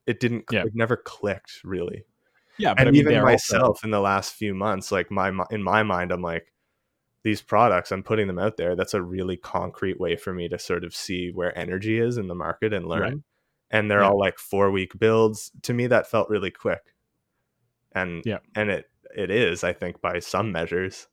it 0.06 0.18
didn't. 0.20 0.44
Yeah. 0.50 0.64
It 0.64 0.72
never 0.74 0.96
clicked 0.96 1.60
really. 1.64 2.04
Yeah, 2.59 2.74
but 2.74 2.80
and 2.80 2.88
I 2.88 2.92
mean, 2.92 3.00
even 3.00 3.12
they're 3.14 3.22
also- 3.22 3.32
myself 3.59 3.84
in 3.84 3.90
the 3.90 4.00
last 4.00 4.34
few 4.34 4.55
months, 4.55 4.92
like 4.92 5.11
my 5.11 5.32
in 5.50 5.62
my 5.62 5.82
mind, 5.82 6.12
I'm 6.12 6.22
like, 6.22 6.53
these 7.24 7.40
products, 7.42 7.92
I'm 7.92 8.03
putting 8.03 8.26
them 8.26 8.38
out 8.38 8.57
there. 8.57 8.74
That's 8.76 8.94
a 8.94 9.03
really 9.03 9.36
concrete 9.36 9.98
way 10.00 10.16
for 10.16 10.32
me 10.34 10.48
to 10.48 10.59
sort 10.59 10.84
of 10.84 10.94
see 10.94 11.30
where 11.30 11.57
energy 11.57 11.98
is 11.98 12.18
in 12.18 12.26
the 12.28 12.34
market 12.34 12.72
and 12.72 12.86
learn. 12.86 13.03
Right. 13.03 13.14
And 13.70 13.90
they're 13.90 14.00
Yeah. 14.00 14.09
all 14.11 14.18
like 14.18 14.38
four 14.38 14.70
week 14.70 14.98
builds. 14.98 15.50
To 15.62 15.72
me, 15.72 15.86
that 15.86 16.07
felt 16.11 16.28
really 16.28 16.50
quick. 16.50 16.94
And 17.92 18.22
Yeah. 18.24 18.38
and 18.55 18.70
it 18.70 18.90
it 19.14 19.30
is, 19.30 19.62
I 19.62 19.72
think, 19.72 20.00
by 20.00 20.18
some 20.20 20.50
measures, 20.53 21.07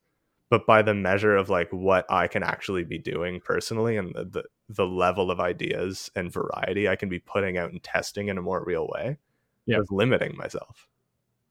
but 0.49 0.65
by 0.65 0.81
the 0.81 0.93
measure 0.93 1.35
of 1.35 1.49
like 1.49 1.69
what 1.71 2.05
I 2.09 2.27
can 2.27 2.43
actually 2.43 2.83
be 2.85 2.97
doing 2.97 3.39
personally 3.41 3.97
and 3.97 4.13
the 4.15 4.25
the, 4.25 4.43
the 4.69 4.85
level 4.87 5.31
of 5.31 5.39
ideas 5.39 6.09
and 6.15 6.31
variety 6.31 6.87
I 6.89 6.95
can 6.95 7.09
be 7.09 7.19
putting 7.19 7.57
out 7.57 7.71
and 7.71 7.81
testing 7.83 8.27
in 8.29 8.37
a 8.37 8.41
more 8.41 8.63
real 8.65 8.87
way. 8.87 9.17
Yeah. 9.65 9.77
I 9.77 9.79
was 9.79 9.91
limiting 9.91 10.35
myself. 10.37 10.87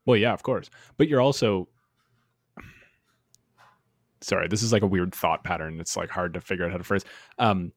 Well, 0.09 0.17
yeah, 0.17 0.33
of 0.33 0.43
course. 0.43 0.71
But 0.97 1.07
you're 1.09 1.21
also 1.21 1.69
sorry, 4.23 4.49
this 4.49 4.63
is 4.63 4.73
like 4.73 4.81
a 4.81 4.87
weird 4.87 5.15
thought 5.15 5.45
pattern. 5.45 5.79
It's 5.81 5.99
like 5.99 6.09
hard 6.09 6.33
to 6.33 6.41
figure 6.41 6.65
out 6.65 6.71
how 6.71 6.79
to 6.79 6.83
phrase. 6.83 7.05
Um, 7.39 7.73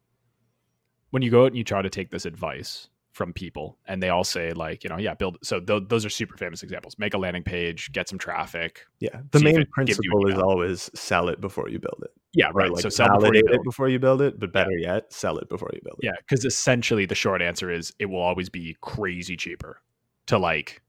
when 1.09 1.21
you 1.23 1.29
go 1.29 1.43
out 1.43 1.47
and 1.47 1.57
you 1.57 1.65
try 1.65 1.81
to 1.81 1.89
take 1.89 2.09
this 2.09 2.25
advice 2.25 2.87
from 3.11 3.33
people, 3.33 3.77
and 3.85 4.01
they 4.01 4.07
all 4.07 4.23
say 4.23 4.53
like, 4.53 4.85
you 4.85 4.89
know, 4.89 4.97
yeah, 4.97 5.13
build. 5.13 5.39
So 5.43 5.59
th- 5.59 5.83
those 5.89 6.05
are 6.05 6.09
super 6.09 6.37
famous 6.37 6.63
examples. 6.63 6.97
Make 6.97 7.13
a 7.13 7.17
landing 7.17 7.43
page, 7.43 7.91
get 7.91 8.07
some 8.07 8.17
traffic. 8.17 8.85
Yeah. 9.01 9.19
The 9.31 9.41
main 9.41 9.59
it 9.59 9.67
gives 9.85 9.99
you 10.01 10.09
principle 10.09 10.27
is 10.27 10.37
always 10.39 10.89
sell 10.93 11.27
it 11.27 11.41
before 11.41 11.67
you 11.67 11.79
build 11.79 12.01
it. 12.01 12.11
Yeah, 12.33 12.49
right. 12.53 12.71
like 12.71 12.81
so 12.81 12.87
sell 12.87 13.07
before 13.07 13.35
you 13.35 13.41
validate 13.41 13.45
build. 13.47 13.55
it 13.59 13.63
before 13.65 13.89
you 13.89 13.99
build 13.99 14.21
it, 14.21 14.39
but 14.39 14.53
better 14.53 14.77
yet, 14.77 15.11
sell 15.11 15.37
it 15.37 15.49
before 15.49 15.69
you 15.73 15.81
build 15.83 15.99
it. 16.01 16.05
Yeah, 16.05 16.13
because 16.25 16.45
essentially 16.45 17.05
the 17.05 17.13
short 17.13 17.41
answer 17.41 17.69
is 17.69 17.91
it 17.99 18.05
will 18.05 18.21
always 18.21 18.47
be 18.47 18.77
crazy 18.79 19.35
cheaper 19.35 19.81
to 20.27 20.37
like 20.37 20.81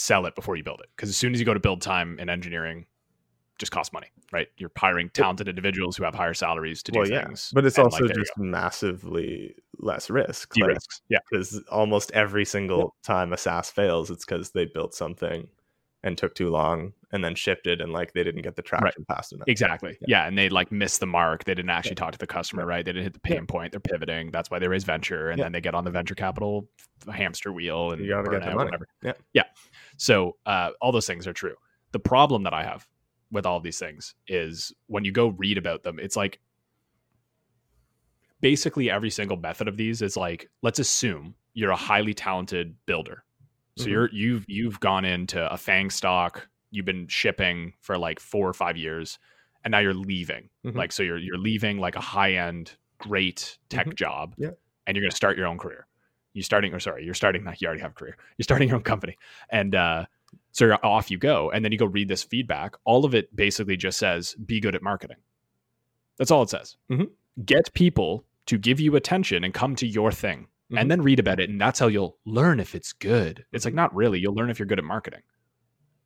sell 0.00 0.26
it 0.26 0.34
before 0.34 0.56
you 0.56 0.64
build 0.64 0.80
it. 0.80 0.88
Because 0.96 1.08
as 1.08 1.16
soon 1.16 1.34
as 1.34 1.40
you 1.40 1.46
go 1.46 1.54
to 1.54 1.60
build 1.60 1.82
time 1.82 2.18
in 2.18 2.28
engineering, 2.28 2.86
just 3.58 3.70
costs 3.70 3.92
money, 3.92 4.08
right? 4.32 4.48
You're 4.56 4.70
hiring 4.76 5.10
talented 5.10 5.46
individuals 5.46 5.96
who 5.96 6.04
have 6.04 6.14
higher 6.14 6.34
salaries 6.34 6.82
to 6.84 6.92
do 6.92 7.00
Well, 7.00 7.08
yeah, 7.08 7.26
things. 7.26 7.50
but 7.54 7.66
it's 7.66 7.78
also 7.78 8.04
like, 8.06 8.14
just 8.14 8.32
massively 8.38 9.54
less 9.78 10.08
risk. 10.08 10.54
go. 10.54 10.66
de-risks. 10.66 11.02
Yeah, 11.10 11.18
because 11.30 11.62
almost 11.70 12.10
every 12.12 12.46
single 12.46 12.94
time 13.02 13.32
a 13.32 13.36
SaaS 13.36 13.70
fails, 13.70 14.10
it's 14.10 14.24
because 14.24 14.50
they 14.50 14.64
built 14.64 14.94
something 14.94 15.46
and 16.02 16.16
took 16.16 16.34
too 16.34 16.48
long 16.48 16.92
and 17.12 17.22
then 17.22 17.34
shipped 17.34 17.66
it 17.66 17.80
and 17.80 17.92
like 17.92 18.12
they 18.14 18.24
didn't 18.24 18.40
get 18.42 18.56
the 18.56 18.62
traction 18.62 19.04
fast 19.04 19.32
enough. 19.32 19.46
exactly. 19.48 19.98
Yeah. 20.00 20.06
Yeah. 20.22 20.26
and 20.28 20.38
they 20.38 20.48
like 20.48 20.72
missed 20.72 21.00
the 21.00 21.06
mark. 21.06 21.44
They 21.44 21.54
didn't 21.54 21.70
actually 21.70 21.96
talk 21.96 22.12
to 22.12 22.18
the 22.18 22.26
customer, 22.26 22.64
right? 22.64 22.84
They 22.84 22.92
didn't 22.92 23.04
hit 23.04 23.12
the 23.14 23.20
pain 23.20 23.46
point. 23.46 23.72
They're 23.72 23.80
pivoting. 23.80 24.30
That's 24.30 24.50
why 24.50 24.58
they 24.58 24.68
raise 24.68 24.84
venture, 24.84 25.28
and 25.30 25.38
Yeah. 25.38 25.44
then 25.46 25.52
they 25.52 25.60
get 25.60 25.74
on 25.74 25.84
the 25.84 25.90
venture 25.90 26.14
capital 26.14 26.68
hamster 27.12 27.52
wheel 27.52 27.92
and 27.92 28.02
You 28.02 28.10
gotta 28.10 28.30
get 28.30 28.40
the 28.42 28.54
money. 28.54 28.64
whatever. 28.70 28.88
Yeah. 29.02 29.12
yeah. 29.34 29.42
So 29.98 30.36
uh, 30.46 30.70
all 30.80 30.92
those 30.92 31.06
things 31.06 31.26
are 31.26 31.32
true. 31.34 31.56
The 31.92 31.98
problem 32.00 32.44
that 32.44 32.54
I 32.54 32.62
have 32.64 32.86
with 33.30 33.44
all 33.44 33.60
these 33.60 33.78
things 33.78 34.14
is 34.26 34.72
when 34.86 35.04
you 35.04 35.12
go 35.12 35.28
read 35.28 35.58
about 35.58 35.82
them, 35.82 35.98
it's 35.98 36.16
like 36.16 36.40
basically 38.40 38.90
every 38.90 39.10
single 39.10 39.36
method 39.36 39.68
of 39.68 39.76
these 39.76 40.00
is 40.02 40.16
like 40.16 40.48
let's 40.62 40.78
assume 40.78 41.34
you're 41.52 41.70
a 41.72 41.76
highly 41.76 42.14
talented 42.14 42.74
builder. 42.86 43.22
So 43.80 43.86
Mhm. 43.86 43.90
you're 43.90 44.10
you've 44.12 44.44
you've 44.48 44.80
gone 44.80 45.04
into 45.04 45.52
a 45.52 45.56
FAANG 45.56 45.90
stock, 45.90 46.48
you've 46.70 46.86
been 46.86 47.06
shipping 47.08 47.72
for 47.80 47.98
like 47.98 48.20
4 48.20 48.48
or 48.48 48.52
5 48.52 48.76
years 48.76 49.18
and 49.64 49.72
now 49.72 49.78
you're 49.78 49.94
leaving. 49.94 50.48
Mhm. 50.64 50.74
Like 50.76 50.92
so 50.92 51.02
you're 51.02 51.18
you're 51.18 51.38
leaving 51.38 51.78
like 51.78 51.96
a 51.96 52.00
high-end 52.00 52.76
great 52.98 53.58
tech 53.68 53.86
Mhm. 53.88 53.94
job 53.96 54.34
Yeah. 54.38 54.50
and 54.86 54.96
you're 54.96 55.02
going 55.02 55.10
to 55.10 55.16
start 55.16 55.36
your 55.36 55.46
own 55.46 55.58
career. 55.58 55.86
You're 56.34 56.42
starting 56.44 56.72
or 56.74 56.80
sorry, 56.80 57.04
you're 57.04 57.14
starting 57.14 57.44
like 57.44 57.60
you 57.60 57.66
already 57.66 57.80
have 57.82 57.92
a 57.92 57.94
career. 57.94 58.16
You're 58.38 58.44
starting 58.44 58.68
your 58.68 58.76
own 58.76 58.82
company. 58.84 59.16
And 59.50 59.74
uh 59.74 60.06
so 60.52 60.64
you're 60.66 60.86
off 60.86 61.10
you 61.10 61.18
go 61.18 61.50
and 61.50 61.64
then 61.64 61.72
you 61.72 61.78
go 61.78 61.86
read 61.86 62.08
this 62.08 62.22
feedback. 62.22 62.74
All 62.84 63.04
of 63.04 63.14
it 63.14 63.34
basically 63.34 63.76
just 63.76 63.98
says 63.98 64.34
be 64.46 64.60
good 64.60 64.74
at 64.74 64.82
marketing. 64.82 65.16
That's 66.18 66.30
all 66.30 66.42
it 66.42 66.50
says. 66.50 66.76
Mhm. 66.90 67.10
Get 67.44 67.72
people 67.72 68.24
to 68.46 68.58
give 68.58 68.78
you 68.80 68.96
attention 68.96 69.44
and 69.44 69.54
come 69.54 69.74
to 69.76 69.86
your 69.86 70.10
thing 70.12 70.48
Mhm. 70.70 70.80
and 70.80 70.90
then 70.90 71.02
read 71.02 71.18
about 71.18 71.40
it. 71.40 71.50
And 71.50 71.60
that's 71.60 71.78
how 71.78 71.88
you'll 71.88 72.18
learn 72.26 72.60
if 72.60 72.74
it's 72.74 72.92
good. 72.92 73.44
It's 73.52 73.64
like, 73.64 73.74
not 73.74 73.94
really. 73.94 74.18
You'll 74.20 74.34
learn 74.34 74.50
if 74.50 74.58
you're 74.58 74.66
good 74.66 74.78
at 74.78 74.84
marketing. 74.84 75.22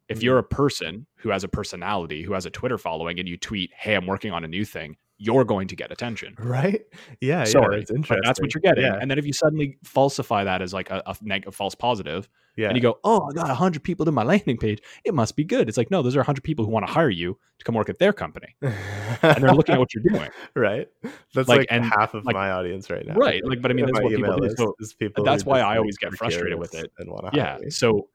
If 0.09 0.21
Mhm. 0.21 0.23
you're 0.23 0.39
a 0.39 0.45
person 0.45 1.07
who 1.19 1.31
has 1.31 1.45
a 1.45 1.49
personality, 1.49 2.23
who 2.23 2.35
has 2.35 2.47
a 2.47 2.51
Twitter 2.51 2.79
following, 2.79 3.19
and 3.21 3.29
you 3.29 3.39
tweet, 3.39 3.73
hey, 3.77 3.95
I'm 3.95 4.07
working 4.07 4.33
on 4.33 4.45
a 4.45 4.49
new 4.49 4.65
thing, 4.65 4.97
you're 5.17 5.45
going 5.45 5.69
to 5.69 5.77
get 5.77 5.93
attention. 5.93 6.35
right? 6.39 6.83
Yeah, 7.21 7.45
Sorry, 7.45 7.79
yeah, 7.79 7.85
but 7.89 7.97
interesting. 7.97 8.21
that's 8.25 8.41
what 8.41 8.53
you're 8.53 8.61
getting. 8.61 8.85
Yeah, 8.85 8.99
And 9.01 9.09
then 9.11 9.19
if 9.19 9.25
you 9.27 9.33
suddenly 9.33 9.79
falsify 9.85 10.45
that 10.45 10.61
as 10.61 10.73
like 10.75 10.91
a, 10.91 11.03
a, 11.07 11.17
neg- 11.23 11.47
a 11.47 11.53
false 11.53 11.75
positive, 11.75 12.29
yeah. 12.57 12.67
and 12.69 12.77
you 12.77 12.83
go, 12.83 12.99
"Oh, 13.05 13.29
I 13.31 13.33
got 13.33 13.49
hundred 13.57 13.85
people 13.85 14.05
to 14.07 14.13
my 14.13 14.23
landing 14.33 14.57
page. 14.57 14.81
It 15.05 15.15
must 15.15 15.37
be 15.37 15.45
good." 15.45 15.69
It's 15.69 15.79
like, 15.79 15.91
no, 15.91 16.03
those 16.03 16.17
are 16.17 16.23
hundred 16.25 16.43
people 16.43 16.65
who 16.65 16.71
want 16.73 16.87
to 16.87 16.93
hire 16.93 17.11
you 17.11 17.39
to 17.59 17.65
come 17.65 17.75
work 17.77 17.89
at 17.89 17.99
their 18.01 18.13
company, 18.13 18.57
and 18.63 19.43
they're 19.43 19.55
looking 19.55 19.75
at 19.75 19.79
what 19.79 19.95
you're 19.95 20.03
doing, 20.03 20.31
right. 20.57 20.89
That's 21.35 21.49
Like, 21.49 21.59
like, 21.61 21.69
and, 21.71 21.85
half 21.85 22.15
of 22.15 22.25
like- 22.25 22.35
my 22.35 22.51
audience 22.51 22.91
right 22.91 23.07
now. 23.07 23.15
right? 23.15 23.45
Like, 23.45 23.61
but 23.63 23.71
I 23.71 23.75
mean, 23.75 23.87
that's 23.87 24.01
what 24.01 24.13
people 24.15 24.37
do. 24.39 24.51
So 24.57 24.75
people 24.99 25.25
that's 25.25 25.45
why 25.45 25.61
I 25.61 25.79
always 25.79 25.97
get 25.97 26.13
frustrated 26.15 26.59
with 26.59 26.75
it. 26.75 26.91
And 26.99 27.11
want 27.11 27.33
to 27.33 27.37
yeah. 27.37 27.59
So 27.71 28.09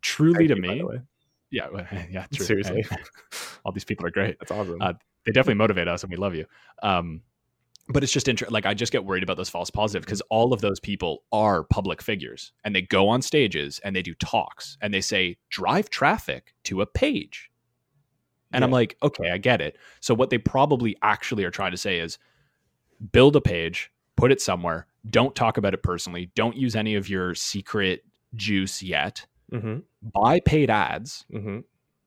truly 0.00 0.46
to 0.48 0.56
me, 0.56 0.82
yeah, 1.50 1.68
yeah, 2.10 2.26
true. 2.34 2.44
Seriously. 2.46 2.84
All 3.64 3.72
these 3.72 3.84
people 3.84 4.06
are 4.06 4.10
great. 4.10 4.38
that's 4.38 4.50
awesome. 4.50 4.78
Uh, 4.80 4.94
They 5.26 5.32
definitely 5.32 5.58
motivate 5.58 5.88
us, 5.88 6.02
and 6.02 6.10
we 6.10 6.16
love 6.16 6.34
you. 6.34 6.46
Um, 6.82 7.22
but 7.88 8.02
it's 8.02 8.12
just 8.12 8.28
interesting. 8.28 8.52
Like 8.52 8.66
I 8.66 8.74
just 8.74 8.92
get 8.92 9.04
worried 9.04 9.22
about 9.22 9.36
those 9.36 9.48
false 9.48 9.70
positives 9.70 10.06
because 10.06 10.20
all 10.22 10.52
of 10.52 10.60
those 10.60 10.80
people 10.80 11.24
are 11.32 11.62
public 11.62 12.02
figures, 12.02 12.52
and 12.64 12.74
they 12.74 12.82
go 12.82 13.08
on 13.08 13.22
stages 13.22 13.80
and 13.84 13.94
they 13.94 14.02
do 14.02 14.14
talks 14.14 14.76
and 14.80 14.92
they 14.92 15.00
say 15.00 15.36
drive 15.50 15.90
traffic 15.90 16.54
to 16.64 16.80
a 16.80 16.86
page. 16.86 17.50
And 18.52 18.64
I'm 18.64 18.70
like, 18.70 18.96
okay, 19.02 19.30
I 19.30 19.38
get 19.38 19.60
it. 19.60 19.76
So 20.00 20.14
what 20.14 20.30
they 20.30 20.38
probably 20.38 20.96
actually 21.02 21.44
are 21.44 21.50
trying 21.50 21.72
to 21.72 21.76
say 21.76 21.98
is 21.98 22.18
build 23.12 23.36
a 23.36 23.40
page, 23.40 23.92
put 24.16 24.32
it 24.32 24.40
somewhere, 24.40 24.86
don't 25.10 25.34
talk 25.34 25.58
about 25.58 25.74
it 25.74 25.82
personally, 25.82 26.30
don't 26.34 26.56
use 26.56 26.74
any 26.74 26.94
of 26.94 27.08
your 27.08 27.34
secret 27.34 28.04
juice 28.34 28.82
yet. 28.82 29.26
mm-hmm, 29.52 29.78
Buy 30.02 30.40
paid 30.40 30.70
ads 30.70 31.26
mm-hmm. 31.32 31.60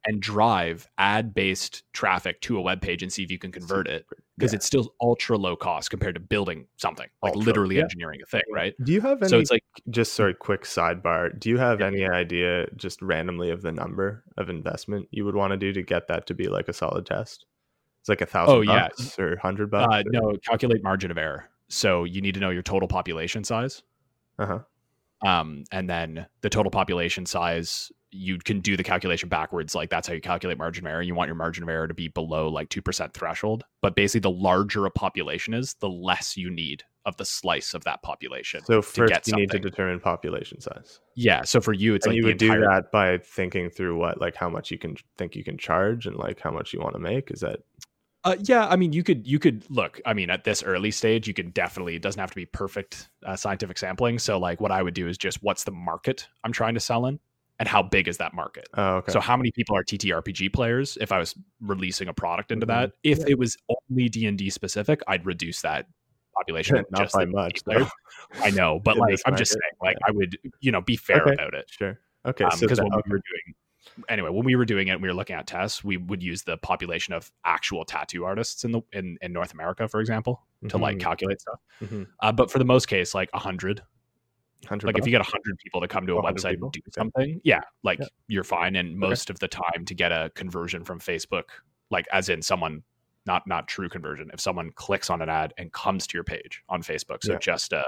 And 0.10 0.22
drive 0.22 0.88
ad 0.98 1.34
based 1.34 1.84
traffic 1.94 2.42
to 2.42 2.58
a 2.58 2.62
web 2.62 2.82
page 2.82 3.04
and 3.04 3.14
see 3.14 3.24
if 3.24 3.30
you 3.32 3.38
can 3.38 3.52
convert 3.52 3.88
it 3.88 4.06
because 4.38 4.52
Yeah. 4.52 4.58
it's 4.58 4.66
still 4.66 4.94
ultra 5.02 5.38
low 5.38 5.56
cost 5.56 5.90
compared 5.92 6.16
to 6.16 6.20
building 6.22 6.66
something 6.78 7.06
like 7.22 7.36
Ultra, 7.36 7.46
literally 7.46 7.76
yeah. 7.76 7.84
engineering 7.84 8.20
a 8.24 8.26
thing, 8.26 8.42
right? 8.54 8.74
Do 8.84 8.92
you 8.92 9.02
have 9.02 9.22
any? 9.22 9.30
So 9.30 9.40
it's 9.40 9.52
like 9.52 9.64
just 9.90 10.14
sorry, 10.14 10.34
quick 10.34 10.64
sidebar. 10.64 11.38
Do 11.40 11.50
you 11.50 11.58
have 11.58 11.80
Yeah. 11.80 11.88
any 11.88 12.08
idea, 12.08 12.68
just 12.76 13.02
randomly, 13.02 13.52
of 13.52 13.62
the 13.62 13.72
number 13.72 14.24
of 14.38 14.50
investment 14.50 15.08
you 15.12 15.26
would 15.26 15.36
want 15.36 15.52
to 15.52 15.58
do 15.58 15.72
to 15.74 15.82
get 15.84 16.08
that 16.08 16.26
to 16.28 16.34
be 16.34 16.48
like 16.48 16.68
a 16.68 16.74
solid 16.74 17.06
test? 17.06 17.46
It's 18.02 18.10
like 18.10 18.22
a 18.22 18.26
thousand. 18.26 18.56
Oh, 18.56 18.62
yeah. 18.62 18.88
bucks 18.88 19.20
or 19.20 19.38
hundred 19.38 19.70
bucks. 19.70 19.94
uh, 19.94 20.04
no, 20.08 20.36
calculate 20.48 20.84
margin 20.84 21.12
of 21.12 21.18
error. 21.18 21.50
So 21.68 22.04
you 22.06 22.22
need 22.22 22.34
to 22.34 22.40
know 22.40 22.50
your 22.50 22.64
total 22.64 22.88
population 22.88 23.44
size. 23.44 23.84
Uh 24.40 24.46
huh. 24.46 24.60
Um, 25.22 25.64
and 25.72 25.90
then 25.90 26.26
the 26.42 26.50
total 26.50 26.72
population 26.72 27.26
size 27.26 27.92
you 28.12 28.40
can 28.40 28.60
do 28.60 28.76
the 28.76 28.84
calculation 28.84 29.30
backwards 29.30 29.76
like 29.76 29.90
that's 29.90 30.08
how 30.08 30.14
you 30.14 30.22
calculate 30.22 30.58
margin 30.58 30.86
of 30.86 30.92
error 30.92 31.02
you 31.02 31.14
want 31.14 31.28
your 31.28 31.36
margin 31.36 31.62
of 31.64 31.70
error 31.70 31.88
to 31.88 31.94
be 31.94 32.08
below 32.08 32.50
like 32.50 32.68
2% 32.70 33.14
threshold 33.14 33.64
but 33.82 33.96
basically 33.96 34.22
the 34.22 34.32
larger 34.32 34.86
a 34.88 34.92
population 34.92 35.54
is 35.54 35.76
the 35.76 35.90
less 35.90 36.36
you 36.36 36.50
need 36.50 36.84
of 37.06 37.16
the 37.18 37.26
slice 37.26 37.74
of 37.76 37.84
that 37.84 38.02
population 38.02 38.62
So 38.66 38.78
to 38.78 38.82
first, 38.82 39.14
get 39.14 39.28
you 39.28 39.36
need 39.36 39.52
to 39.52 39.60
determine 39.60 40.00
population 40.00 40.60
size. 40.60 41.00
yeah 41.16 41.44
so 41.44 41.62
for 41.62 41.74
you 41.74 41.94
it's 41.94 42.06
and 42.08 42.14
like 42.14 42.18
you 42.18 42.26
would 42.26 42.42
entire 42.42 42.60
do 42.62 42.66
that 42.66 42.92
by 42.92 43.20
thinking 43.20 43.70
through 43.70 43.98
what, 43.98 44.20
like, 44.20 44.36
how 44.36 44.50
much 44.50 44.72
you 44.72 44.78
can 44.80 44.96
think 45.18 45.36
you 45.36 45.44
can 45.44 45.58
charge 45.58 46.08
and 46.08 46.16
like 46.16 46.40
how 46.40 46.52
much 46.52 46.74
you 46.74 46.80
want 46.80 46.94
to 46.94 47.00
make. 47.00 47.30
Is 47.32 47.42
that 47.42 47.60
Uh, 48.26 48.36
yeah, 48.44 48.68
I 48.68 48.76
mean, 48.76 48.92
you 48.92 49.02
could 49.04 49.26
you 49.26 49.40
could 49.40 49.64
look. 49.70 50.02
I 50.06 50.14
mean, 50.14 50.30
at 50.30 50.44
this 50.44 50.62
early 50.64 50.92
stage, 50.92 51.28
you 51.28 51.34
could 51.34 51.54
definitely. 51.54 51.96
It 51.96 52.02
doesn't 52.02 52.20
have 52.20 52.32
to 52.32 52.36
be 52.36 52.46
perfect 52.46 53.10
uh, 53.26 53.36
scientific 53.38 53.78
sampling. 53.78 54.20
So, 54.20 54.38
like, 54.38 54.60
what 54.60 54.72
I 54.72 54.84
would 54.84 54.94
do 54.94 55.08
is 55.08 55.18
just 55.18 55.42
what's 55.42 55.64
the 55.64 55.72
market 55.72 56.28
I'm 56.44 56.52
trying 56.52 56.74
to 56.74 56.82
sell 56.82 57.06
in, 57.06 57.18
and 57.60 57.70
how 57.70 57.82
big 57.82 58.10
is 58.10 58.18
that 58.18 58.34
market? 58.34 58.68
oh, 58.74 58.96
okay? 58.98 59.14
So, 59.14 59.22
how 59.22 59.38
many 59.38 59.52
people 59.52 59.78
are 59.78 59.84
TTRPG 59.86 60.52
players? 60.52 60.98
If 61.00 61.14
I 61.14 61.18
was 61.18 61.34
releasing 61.62 62.10
a 62.10 62.14
product 62.14 62.52
into 62.52 62.66
Mhm. 62.66 62.70
that, 62.70 62.92
if 63.04 63.20
it 63.26 63.40
was 63.40 63.56
only 63.90 64.10
D 64.10 64.26
and 64.26 64.38
D 64.38 64.50
specific, 64.50 65.02
I'd 65.08 65.26
reduce 65.26 65.62
that 65.62 65.88
population. 66.36 66.76
not 66.92 67.02
just 67.04 67.16
by 67.16 67.24
much. 67.26 67.62
I 68.44 68.50
know, 68.50 68.80
but 68.84 68.98
like, 68.98 69.18
I'm 69.26 69.38
just 69.38 69.52
saying, 69.54 69.62
like, 69.82 69.96
yeah. 70.02 70.08
I 70.10 70.12
would, 70.12 70.38
you 70.60 70.74
know, 70.74 70.82
be 70.82 70.98
fair 70.98 71.22
Okay. 71.22 71.34
about 71.36 71.54
it 71.54 71.70
Sure. 71.70 71.98
Okay. 72.26 72.46
so 72.52 72.60
because 72.60 72.80
that- 72.80 72.84
when 72.84 72.94
okay. 72.96 73.02
we 73.06 73.12
were 73.12 73.22
doing 73.32 73.56
anyway 74.10 74.30
when 74.30 74.44
we 74.46 74.56
were 74.56 74.66
doing 74.66 74.88
it 74.90 75.00
we 75.02 75.08
were 75.08 75.14
looking 75.14 75.36
at 75.36 75.48
tests 75.48 75.84
we 75.84 75.98
would 75.98 76.22
use 76.22 76.44
the 76.44 76.58
population 76.58 77.14
of 77.14 77.32
actual 77.46 77.84
tattoo 77.86 78.24
artists 78.26 78.64
in 78.64 78.72
the 78.72 78.82
in, 78.94 79.18
in 79.22 79.32
north 79.34 79.54
america 79.54 79.88
for 79.88 80.00
example 80.02 80.46
to 80.68 80.78
like 80.78 80.98
Mhm, 80.98 81.02
calculate 81.02 81.40
stuff 81.42 81.60
mhm. 81.82 82.08
uh, 82.22 82.32
but 82.32 82.52
for 82.52 82.60
the 82.60 82.66
most 82.66 82.88
case 82.88 83.14
like 83.16 83.32
100 83.34 83.80
100 84.64 84.86
like 84.88 84.98
if 84.98 85.08
you 85.08 85.18
bucks? 85.18 85.28
get 85.30 85.34
100 85.42 85.58
people 85.64 85.82
to 85.82 85.88
come 85.88 86.06
to 86.08 86.18
a 86.18 86.22
website 86.22 86.52
people? 86.52 86.68
and 86.68 86.74
do 86.74 86.82
something 86.94 87.42
yeah 87.44 87.62
like 87.84 88.00
Yeah. 88.00 88.08
you're 88.28 88.44
fine 88.44 88.76
and 88.76 88.98
most 88.98 89.30
of 89.30 89.40
the 89.40 89.48
time 89.48 89.86
to 89.86 89.94
get 89.96 90.12
a 90.12 90.32
conversion 90.36 90.84
from 90.84 91.00
facebook 91.00 91.44
like 91.90 92.06
as 92.12 92.28
in 92.30 92.42
someone 92.42 92.84
not 93.26 93.48
not 93.48 93.68
true 93.68 93.88
conversion 93.90 94.30
if 94.34 94.40
someone 94.42 94.72
clicks 94.76 95.10
on 95.10 95.22
an 95.22 95.30
ad 95.30 95.54
and 95.58 95.72
comes 95.72 96.06
to 96.08 96.18
your 96.18 96.24
page 96.26 96.62
on 96.70 96.82
facebook 96.84 97.20
so 97.24 97.34
Yeah. 97.34 97.40
just 97.40 97.72
a 97.74 97.86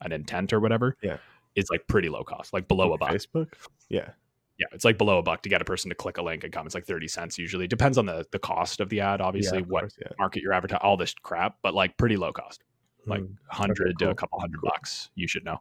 an 0.00 0.12
intent 0.12 0.52
or 0.52 0.60
whatever 0.60 0.96
Yeah. 1.02 1.16
is 1.56 1.66
like 1.70 1.86
pretty 1.88 2.08
low 2.08 2.22
cost 2.24 2.52
like 2.52 2.68
below 2.68 2.92
a 2.92 2.98
buck 2.98 3.10
Facebook. 3.12 3.52
Yeah. 3.88 4.10
Yeah, 4.58 4.66
it's 4.72 4.84
like 4.84 4.98
below 4.98 5.18
a 5.18 5.22
buck 5.22 5.42
to 5.42 5.48
get 5.48 5.60
a 5.60 5.64
person 5.64 5.88
to 5.88 5.94
click 5.94 6.16
a 6.18 6.22
link 6.22 6.44
and 6.44 6.52
come. 6.52 6.64
It's 6.66 6.74
like 6.74 6.86
30 6.86 7.08
cents 7.08 7.38
usually. 7.38 7.66
Depends 7.66 7.98
on 7.98 8.06
the 8.06 8.24
the 8.32 8.38
cost 8.38 8.80
of 8.80 8.88
the 8.88 9.00
ad, 9.00 9.20
obviously, 9.20 9.58
yeah, 9.58 9.64
what 9.66 9.80
course, 9.82 9.96
yeah. 10.00 10.08
market 10.18 10.42
you're 10.42 10.52
advertising, 10.52 10.80
all 10.82 10.96
this 10.96 11.14
crap, 11.22 11.56
but 11.62 11.74
like 11.74 11.96
pretty 11.96 12.16
low 12.16 12.32
cost. 12.32 12.62
Like 13.06 13.20
Mm. 13.22 13.36
100 13.50 13.98
to 13.98 14.04
cool. 14.04 14.12
a 14.12 14.14
couple 14.14 14.40
hundred 14.40 14.60
Cool. 14.60 14.70
bucks, 14.70 15.10
you 15.14 15.26
should 15.28 15.44
know. 15.44 15.60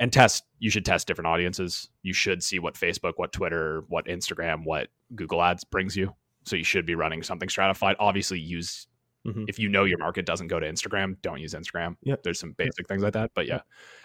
And 0.00 0.12
test, 0.12 0.44
you 0.58 0.70
should 0.70 0.84
test 0.84 1.06
different 1.06 1.28
audiences. 1.28 1.88
You 2.02 2.12
should 2.12 2.42
see 2.42 2.58
what 2.58 2.74
Facebook, 2.74 3.12
what 3.16 3.32
Twitter, 3.32 3.84
what 3.88 4.06
Instagram, 4.06 4.64
what 4.64 4.88
Google 5.14 5.42
Ads 5.42 5.64
brings 5.64 5.96
you. 5.96 6.14
So 6.44 6.56
you 6.56 6.64
should 6.64 6.84
be 6.86 6.94
running 6.94 7.22
something 7.22 7.48
stratified. 7.48 7.96
Obviously, 8.00 8.40
use 8.40 8.86
Mhm. 9.26 9.44
if 9.48 9.58
you 9.58 9.68
know 9.68 9.84
your 9.84 9.98
market 9.98 10.26
doesn't 10.26 10.48
go 10.48 10.58
to 10.60 10.66
Instagram, 10.66 11.16
don't 11.22 11.38
use 11.40 11.54
Instagram. 11.54 11.96
Yep. 12.02 12.22
There's 12.24 12.38
some 12.40 12.52
basic 12.52 12.86
things 12.88 13.02
like 13.02 13.12
that. 13.14 13.30
But 13.34 13.46
yeah. 13.46 13.60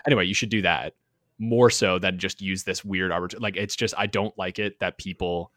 Anyway, 0.05 0.25
you 0.25 0.33
should 0.33 0.49
do 0.49 0.61
that 0.61 0.93
more 1.39 1.69
so 1.69 1.97
than 1.97 2.19
just 2.19 2.41
use 2.41 2.63
this 2.63 2.83
weird 2.83 3.11
arbit- 3.11 3.39
like 3.39 3.55
it's 3.55 3.75
just 3.75 3.93
I 3.97 4.05
don't 4.05 4.37
like 4.37 4.59
it 4.59 4.79
that 4.79 4.97
people 4.97 5.51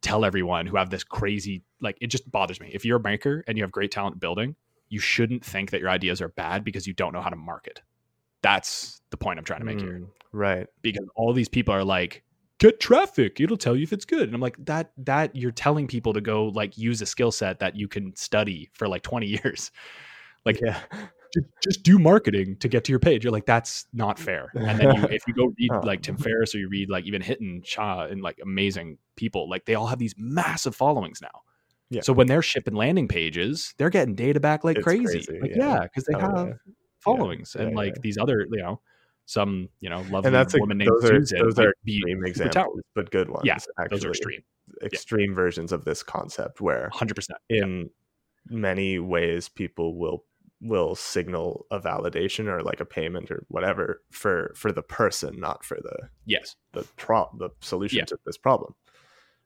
tell 0.00 0.24
everyone 0.24 0.66
who 0.66 0.76
have 0.76 0.88
this 0.90 1.02
crazy 1.04 1.64
like 1.80 1.98
it 2.00 2.06
just 2.08 2.30
bothers 2.30 2.60
me. 2.60 2.70
If 2.72 2.84
you're 2.84 2.98
a 2.98 3.00
banker 3.00 3.44
and 3.46 3.58
you 3.58 3.64
have 3.64 3.72
great 3.72 3.90
talent 3.90 4.20
building, 4.20 4.54
you 4.88 5.00
shouldn't 5.00 5.44
think 5.44 5.70
that 5.72 5.80
your 5.80 5.90
ideas 5.90 6.20
are 6.22 6.28
bad 6.28 6.64
because 6.64 6.86
you 6.86 6.94
don't 6.94 7.12
know 7.12 7.20
how 7.20 7.30
to 7.30 7.36
market. 7.36 7.82
That's 8.42 9.00
the 9.10 9.16
point 9.16 9.38
I'm 9.38 9.44
trying 9.44 9.60
to 9.60 9.66
make 9.66 9.80
here. 9.80 10.00
Mm, 10.00 10.08
Right. 10.32 10.66
Because 10.82 11.06
all 11.16 11.32
these 11.32 11.48
people 11.48 11.74
are 11.74 11.82
like, 11.82 12.22
get 12.58 12.78
traffic, 12.78 13.40
it'll 13.40 13.56
tell 13.56 13.74
you 13.74 13.82
if 13.82 13.92
it's 13.92 14.04
good. 14.04 14.22
And 14.22 14.34
I'm 14.34 14.40
like, 14.40 14.56
that 14.66 14.92
that 14.98 15.34
you're 15.34 15.50
telling 15.50 15.88
people 15.88 16.12
to 16.12 16.20
go 16.20 16.46
like 16.46 16.78
use 16.78 17.02
a 17.02 17.06
skill 17.06 17.32
set 17.32 17.58
that 17.60 17.74
you 17.74 17.88
can 17.88 18.14
study 18.14 18.70
for 18.74 18.86
like 18.86 19.02
20 19.02 19.26
years. 19.42 19.72
Like 20.44 20.60
yeah. 20.62 20.78
Just, 21.34 21.46
just 21.62 21.82
do 21.82 21.98
marketing 21.98 22.56
to 22.56 22.68
get 22.68 22.84
to 22.84 22.92
your 22.92 22.98
page. 22.98 23.24
You're 23.24 23.32
like, 23.32 23.46
that's 23.46 23.86
not 23.92 24.18
fair. 24.18 24.50
And 24.54 24.78
then 24.78 24.94
you, 24.94 25.02
if 25.10 25.22
you 25.26 25.34
go 25.34 25.52
read 25.58 25.72
like 25.84 26.02
Tim 26.02 26.16
Ferriss 26.16 26.54
or 26.54 26.58
you 26.58 26.68
read 26.68 26.88
like 26.90 27.04
even 27.04 27.22
Hiten 27.22 27.64
Shah 27.64 28.06
and 28.06 28.22
like 28.22 28.38
amazing 28.42 28.98
people, 29.16 29.48
like 29.48 29.64
they 29.64 29.74
all 29.74 29.86
have 29.86 29.98
these 29.98 30.14
massive 30.16 30.74
followings 30.74 31.20
now. 31.20 31.42
Yeah. 31.90 32.00
So 32.02 32.12
when 32.12 32.26
they're 32.26 32.42
shipping 32.42 32.74
landing 32.74 33.06
pages, 33.08 33.74
they're 33.78 33.90
getting 33.90 34.14
data 34.14 34.40
back 34.40 34.64
like 34.64 34.76
It's 34.78 34.84
crazy. 34.84 35.04
crazy, 35.04 35.38
Like, 35.40 35.50
yeah. 35.54 35.74
yeah, 35.74 35.82
because 35.82 36.04
they 36.04 36.14
Oh, 36.14 36.20
have 36.20 36.46
yeah. 36.48 36.54
followings 37.00 37.54
Yeah, 37.54 37.62
and 37.62 37.70
yeah, 37.72 37.76
like 37.76 37.94
yeah. 37.94 38.00
these 38.02 38.18
other, 38.18 38.46
you 38.50 38.60
know, 38.62 38.80
some 39.26 39.68
you 39.80 39.90
know 39.90 40.00
lovely 40.10 40.28
And 40.28 40.34
that's 40.34 40.54
a, 40.54 40.58
woman 40.58 40.78
named 40.78 40.90
those 41.00 41.10
are 41.10 41.18
Susan. 41.20 41.38
those 41.40 41.56
might 41.56 41.66
are 41.66 41.74
extreme 41.86 42.24
examples, 42.24 42.80
but 42.94 43.10
good 43.10 43.28
ones. 43.28 43.42
Yeah, 43.44 43.58
actually. 43.78 43.96
Those 43.98 44.04
are 44.04 44.10
extreme, 44.10 44.40
extreme 44.82 45.34
versions 45.34 45.72
of 45.72 45.84
this 45.84 46.02
concept 46.02 46.60
where 46.60 46.90
hundred 46.92 47.14
percent. 47.14 47.38
in 47.48 47.90
many 48.48 48.98
ways 49.00 49.48
people 49.48 49.96
will 49.96 50.24
will 50.62 50.94
signal 50.94 51.66
a 51.70 51.78
validation 51.78 52.46
or 52.46 52.62
like 52.62 52.80
a 52.80 52.84
payment 52.84 53.30
or 53.30 53.44
whatever 53.48 54.02
for 54.10 54.52
for 54.56 54.72
the 54.72 54.82
person 54.82 55.38
not 55.38 55.64
for 55.64 55.76
the 55.82 56.08
Yes, 56.24 56.56
the 56.72 56.86
pro 56.96 57.28
the 57.38 57.50
solution 57.60 57.98
Yeah. 57.98 58.04
to 58.06 58.18
this 58.24 58.38
problem 58.38 58.74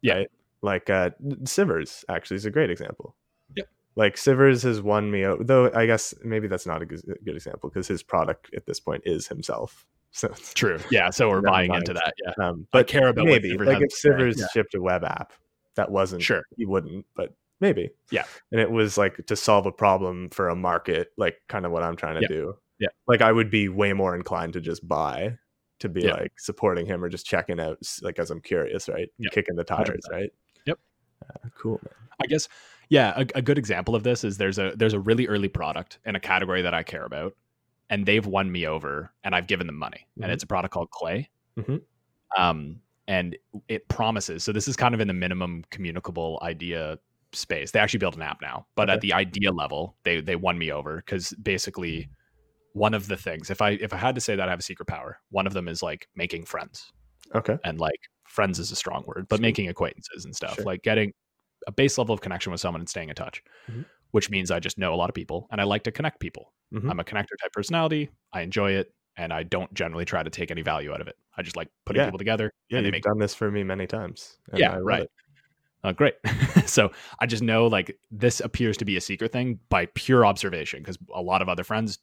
Yeah. 0.02 0.14
right? 0.14 0.30
like 0.62 0.88
uh 0.90 1.10
Sivers 1.44 2.04
actually 2.08 2.36
is 2.36 2.46
a 2.46 2.50
great 2.50 2.70
example 2.70 3.16
Yep. 3.56 3.68
Like 3.96 4.14
Sivers 4.16 4.62
has 4.62 4.80
won 4.80 5.10
me 5.10 5.24
over, 5.24 5.42
though. 5.42 5.72
I 5.74 5.84
guess 5.86 6.14
maybe 6.22 6.46
that's 6.46 6.66
not 6.66 6.80
a 6.82 6.86
good, 6.86 7.00
good 7.24 7.34
example 7.34 7.68
because 7.70 7.88
his 7.88 8.02
product 8.04 8.48
at 8.54 8.64
this 8.66 8.78
point 8.78 9.02
is 9.06 9.26
himself. 9.28 9.86
So 10.12 10.28
True. 10.54 10.78
Yeah. 10.90 11.10
So 11.10 11.28
we're 11.28 11.40
buying 11.40 11.72
into 11.74 11.92
that. 11.94 12.14
Yeah. 12.24 12.32
um, 12.44 12.66
But 12.72 12.80
but 12.80 12.86
care 12.88 13.08
about 13.08 13.26
maybe 13.26 13.56
like 13.58 13.80
if. 13.80 13.92
Sivers 13.92 14.38
Yeah. 14.38 14.46
shipped 14.52 14.74
a 14.74 14.80
web 14.82 15.04
app 15.04 15.32
that 15.76 15.90
wasn't 15.90 16.22
Sure. 16.22 16.42
he 16.56 16.66
wouldn't, 16.66 17.06
but 17.14 17.32
maybe. 17.60 17.90
Yeah. 18.10 18.24
And 18.52 18.60
it 18.60 18.70
was 18.70 18.96
like 18.98 19.26
to 19.26 19.36
solve 19.36 19.66
a 19.66 19.72
problem 19.72 20.30
for 20.30 20.48
a 20.48 20.56
market, 20.56 21.12
like 21.16 21.36
kind 21.48 21.64
of 21.66 21.72
what 21.72 21.82
I'm 21.82 21.96
trying 21.96 22.16
to 22.16 22.22
Yeah. 22.22 22.28
do. 22.28 22.54
Yeah. 22.78 22.88
Like 23.06 23.20
I 23.22 23.30
would 23.32 23.50
be 23.50 23.68
way 23.68 23.92
more 23.92 24.14
inclined 24.14 24.54
to 24.54 24.60
just 24.60 24.86
buy 24.88 25.36
to 25.80 25.88
be 25.88 26.02
Yeah. 26.02 26.14
like 26.14 26.32
supporting 26.38 26.86
him 26.86 27.02
or 27.04 27.08
just 27.08 27.26
checking 27.26 27.60
out 27.60 27.78
like 28.02 28.18
as 28.18 28.30
I'm 28.30 28.40
curious, 28.40 28.88
right? 28.88 29.08
Yeah. 29.18 29.30
Kicking 29.32 29.56
the 29.56 29.64
tires, 29.64 29.88
100%. 30.10 30.12
right? 30.12 30.30
Yep. 30.66 30.78
Uh, 31.28 31.48
cool, 31.58 31.80
man. 31.84 31.94
I 32.22 32.26
guess 32.26 32.48
yeah, 32.88 33.12
a, 33.16 33.26
a 33.36 33.42
good 33.42 33.56
example 33.58 33.94
of 33.94 34.02
this 34.02 34.24
is 34.24 34.36
there's 34.36 34.58
a 34.58 34.72
there's 34.76 34.94
a 34.94 34.98
really 35.00 35.28
early 35.28 35.48
product 35.48 36.00
in 36.04 36.16
a 36.16 36.20
category 36.20 36.60
that 36.62 36.74
I 36.74 36.82
care 36.82 37.04
about, 37.04 37.36
and 37.88 38.04
they've 38.04 38.26
won 38.26 38.50
me 38.50 38.66
over, 38.66 39.12
and 39.22 39.32
I've 39.34 39.46
given 39.46 39.66
them 39.68 39.76
money, 39.76 40.06
Mhm. 40.18 40.24
and 40.24 40.32
it's 40.32 40.42
a 40.42 40.46
product 40.46 40.74
called 40.74 40.90
Clay. 40.90 41.30
Mhm. 41.56 41.82
Um, 42.36 42.80
and 43.06 43.36
it 43.68 43.88
promises. 43.88 44.42
So 44.44 44.52
this 44.52 44.66
is 44.68 44.76
kind 44.76 44.94
of 44.94 45.00
in 45.00 45.06
the 45.08 45.14
minimum 45.14 45.64
communicable 45.70 46.38
idea 46.42 46.98
space. 47.32 47.70
They 47.72 47.78
actually 47.80 47.98
built 47.98 48.16
an 48.16 48.22
app 48.22 48.40
now, 48.42 48.66
but 48.76 48.88
Okay. 48.88 48.94
at 48.94 49.00
the 49.02 49.12
idea 49.12 49.52
level, 49.52 49.96
they 50.04 50.20
they 50.20 50.36
won 50.36 50.58
me 50.58 50.70
over 50.72 50.96
because 50.96 51.32
basically 51.42 52.08
one 52.74 52.94
of 52.94 53.08
the 53.08 53.16
things 53.16 53.50
if 53.50 53.62
I 53.62 53.70
if 53.72 53.92
I 53.92 53.96
had 53.98 54.14
to 54.16 54.20
say 54.20 54.36
that 54.36 54.48
I 54.48 54.50
have 54.50 54.60
a 54.60 54.62
secret 54.62 54.86
power, 54.88 55.18
one 55.30 55.46
of 55.46 55.52
them 55.54 55.68
is 55.68 55.82
like 55.82 56.08
making 56.16 56.46
friends 56.46 56.92
Okay. 57.34 57.58
and 57.64 57.80
like 57.80 58.00
friends 58.28 58.58
is 58.60 58.70
a 58.72 58.76
strong 58.76 59.04
word, 59.06 59.26
but 59.28 59.40
Sure. 59.40 59.42
making 59.42 59.68
acquaintances 59.68 60.24
and 60.24 60.34
stuff, 60.36 60.54
Sure. 60.56 60.64
like 60.64 60.82
getting 60.82 61.12
a 61.68 61.72
base 61.72 61.98
level 61.98 62.14
of 62.14 62.20
connection 62.22 62.52
with 62.52 62.60
someone 62.60 62.80
and 62.80 62.88
staying 62.88 63.08
in 63.10 63.14
touch, 63.16 63.42
Mhm. 63.70 63.86
which 64.12 64.30
means 64.30 64.50
I 64.50 64.60
just 64.60 64.78
know 64.78 64.94
a 64.94 64.96
lot 64.96 65.10
of 65.10 65.14
people 65.14 65.48
and 65.52 65.60
I 65.60 65.64
like 65.64 65.84
to 65.84 65.92
connect 65.92 66.20
people. 66.20 66.54
Mhm. 66.74 66.90
I'm 66.90 67.00
a 67.00 67.04
connector 67.04 67.36
type 67.42 67.52
personality. 67.52 68.10
I 68.32 68.42
enjoy 68.42 68.72
it 68.72 68.94
and 69.16 69.32
I 69.32 69.42
don't 69.44 69.72
generally 69.74 70.04
try 70.06 70.22
to 70.22 70.30
take 70.30 70.50
any 70.52 70.62
value 70.62 70.92
out 70.92 71.00
of 71.02 71.08
it. 71.08 71.16
I 71.36 71.42
just 71.42 71.56
like 71.56 71.68
putting 71.86 72.00
Yeah. 72.00 72.06
people 72.06 72.18
together. 72.18 72.52
Yeah, 72.70 72.80
you've 72.80 72.92
make 72.92 73.02
done 73.04 73.18
this 73.18 73.34
for 73.34 73.50
me 73.50 73.64
many 73.64 73.86
times. 73.86 74.38
Yeah, 74.54 74.74
I 74.74 74.78
right. 74.78 75.02
it. 75.04 75.10
Uh, 75.84 75.92
great. 75.92 76.14
so 76.66 76.90
I 77.20 77.26
just 77.26 77.42
know 77.42 77.66
like 77.66 77.96
this 78.10 78.40
appears 78.40 78.76
to 78.78 78.84
be 78.84 78.96
a 78.96 79.00
secret 79.00 79.32
thing 79.32 79.58
by 79.68 79.86
pure 79.94 80.24
observation 80.26 80.80
because 80.80 80.98
a 81.14 81.22
lot 81.22 81.42
of 81.42 81.48
other 81.48 81.64
friends 81.64 81.98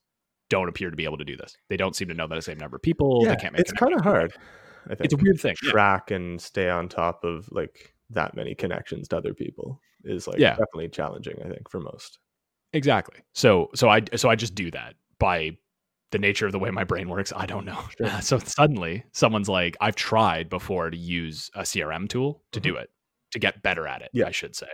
don't 0.50 0.70
appear 0.70 0.90
to 0.90 0.96
be 0.96 1.04
able 1.04 1.18
to 1.18 1.26
do 1.26 1.36
this. 1.38 1.56
They 1.70 1.78
don't 1.78 1.96
seem 1.96 2.08
to 2.08 2.14
know 2.14 2.28
that 2.28 2.36
the 2.36 2.42
same 2.42 2.58
number 2.58 2.78
of 2.78 2.82
people. 2.82 3.22
Yeah, 3.24 3.30
they 3.30 3.36
can't 3.36 3.54
make 3.54 3.62
it's 3.62 3.72
kind 3.74 3.94
of 3.94 4.02
hard. 4.02 4.34
I 4.86 4.96
think 4.96 5.02
It's 5.06 5.14
a 5.14 5.18
weird 5.18 5.40
thing. 5.40 5.56
Yeah. 5.64 5.72
track 5.72 6.12
and 6.12 6.42
stay 6.42 6.70
on 6.70 6.88
top 6.88 7.24
of 7.24 7.50
like 7.52 7.94
that 8.10 8.36
many 8.36 8.56
connections 8.56 9.08
to 9.10 9.18
other 9.18 9.34
people 9.34 9.82
is 10.06 10.28
like 10.28 10.40
Yeah. 10.40 10.52
definitely 10.52 10.90
challenging. 10.90 11.36
I 11.44 11.50
think 11.50 11.70
for 11.70 11.80
most. 11.80 12.20
Exactly. 12.74 13.20
So 13.34 13.70
so 13.76 13.90
I 13.90 14.04
so 14.16 14.30
I 14.30 14.36
just 14.36 14.56
do 14.56 14.72
that 14.72 14.96
by 15.20 15.58
the 16.12 16.20
nature 16.20 16.46
of 16.46 16.54
the 16.54 16.60
way 16.60 16.70
my 16.70 16.86
brain 16.86 17.10
works. 17.10 17.34
I 17.36 17.46
don't 17.46 17.66
know. 17.66 17.80
Sure. 17.98 18.10
so 18.22 18.38
suddenly 18.40 19.04
someone's 19.12 19.50
like, 19.50 19.76
I've 19.82 19.96
tried 19.96 20.48
before 20.50 20.90
to 20.90 20.98
use 20.98 21.52
a 21.54 21.62
CRM 21.62 22.08
tool 22.08 22.44
to 22.54 22.62
do 22.62 22.76
it 22.78 22.90
to 23.32 23.40
get 23.40 23.62
better 23.64 23.88
at 23.88 24.02
it. 24.02 24.06
Mm-hmm. 24.06 24.20
Yeah. 24.20 24.28
I 24.28 24.32
should 24.32 24.56
say, 24.56 24.68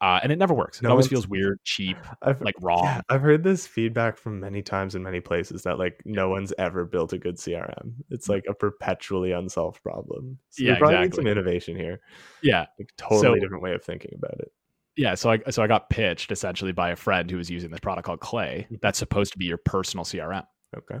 uh, 0.00 0.18
and 0.22 0.32
it 0.32 0.38
never 0.38 0.54
works. 0.54 0.80
It 0.80 0.86
always 0.86 1.06
feels 1.08 1.28
weird, 1.28 1.58
cheap, 1.64 1.96
I've 2.22 2.40
like 2.40 2.54
wrong. 2.62 2.82
yeah, 2.84 3.00
I've 3.10 3.20
heard 3.20 3.44
this 3.44 3.66
feedback 3.66 4.16
from 4.16 4.40
many 4.40 4.62
times 4.62 4.94
in 4.94 5.02
many 5.02 5.20
places 5.20 5.62
that 5.64 5.78
like 5.78 6.00
no 6.06 6.30
one's 6.30 6.52
ever 6.58 6.84
built 6.86 7.12
a 7.12 7.18
good 7.18 7.36
CRM. 7.36 7.92
It's 8.08 8.28
like 8.28 8.44
a 8.48 8.54
perpetually 8.54 9.32
unsolved 9.32 9.82
problem. 9.82 10.38
So 10.50 10.62
Mm. 10.62 10.66
Yeah, 10.66 10.72
we 10.72 10.78
probably 10.78 10.96
need 10.98 11.04
exactly. 11.04 11.24
some 11.24 11.26
innovation 11.30 11.76
here. 11.76 12.00
Yeah. 12.42 12.66
Like 12.78 12.90
totally 12.96 13.20
So- 13.38 13.40
different 13.40 13.62
way 13.62 13.74
of 13.74 13.84
thinking 13.84 14.12
about 14.16 14.40
it. 14.40 14.50
Yeah, 14.96 15.14
so 15.14 15.30
I 15.30 15.38
so 15.50 15.62
I 15.62 15.66
got 15.66 15.88
pitched 15.88 16.32
essentially 16.32 16.72
by 16.72 16.90
a 16.90 16.96
friend 16.96 17.30
who 17.30 17.36
was 17.36 17.48
using 17.50 17.70
this 17.70 17.80
product 17.80 18.04
called 18.06 18.20
Clay. 18.20 18.66
Mhm. 18.70 18.80
That's 18.80 18.98
supposed 18.98 19.32
to 19.32 19.38
be 19.38 19.44
your 19.46 19.58
personal 19.58 20.04
CRM. 20.04 20.44
Okay. 20.76 20.98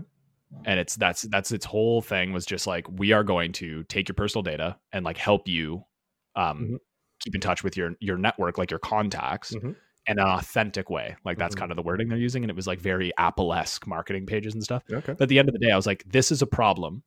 and 0.64 0.80
it's 0.80 0.96
that's 0.96 1.22
that's 1.22 1.52
its 1.52 1.64
whole 1.64 2.02
thing 2.02 2.32
was 2.32 2.44
just 2.44 2.66
like 2.66 2.84
we 2.90 3.12
are 3.12 3.22
going 3.24 3.52
to 3.52 3.84
take 3.84 4.08
your 4.08 4.14
personal 4.14 4.42
data 4.42 4.76
and 4.92 5.04
like 5.04 5.16
help 5.16 5.46
you 5.48 5.84
um 6.36 6.58
Mhm. 6.58 6.78
keep 7.20 7.34
in 7.34 7.40
touch 7.40 7.62
with 7.64 7.76
your 7.76 7.94
your 8.00 8.16
network 8.16 8.58
like 8.58 8.70
your 8.70 8.80
contacts 8.80 9.54
Mhm. 9.54 9.76
in 10.06 10.18
an 10.18 10.26
authentic 10.26 10.88
way 10.90 11.16
like 11.24 11.38
that's 11.38 11.54
Mhm. 11.54 11.58
kind 11.58 11.70
of 11.72 11.76
the 11.76 11.82
wording 11.82 12.08
they're 12.08 12.18
using 12.18 12.42
and 12.42 12.50
it 12.50 12.56
was 12.56 12.66
like 12.66 12.80
very 12.80 13.12
apple-esque 13.18 13.86
marketing 13.86 14.26
pages 14.26 14.54
and 14.54 14.62
stuff 14.62 14.82
Okay. 14.92 15.12
but 15.12 15.22
at 15.22 15.28
the 15.28 15.38
end 15.38 15.48
of 15.48 15.52
the 15.52 15.58
day 15.58 15.70
i 15.70 15.76
was 15.76 15.86
like 15.86 16.02
this 16.06 16.30
is 16.32 16.40
a 16.42 16.46
problem 16.46 17.02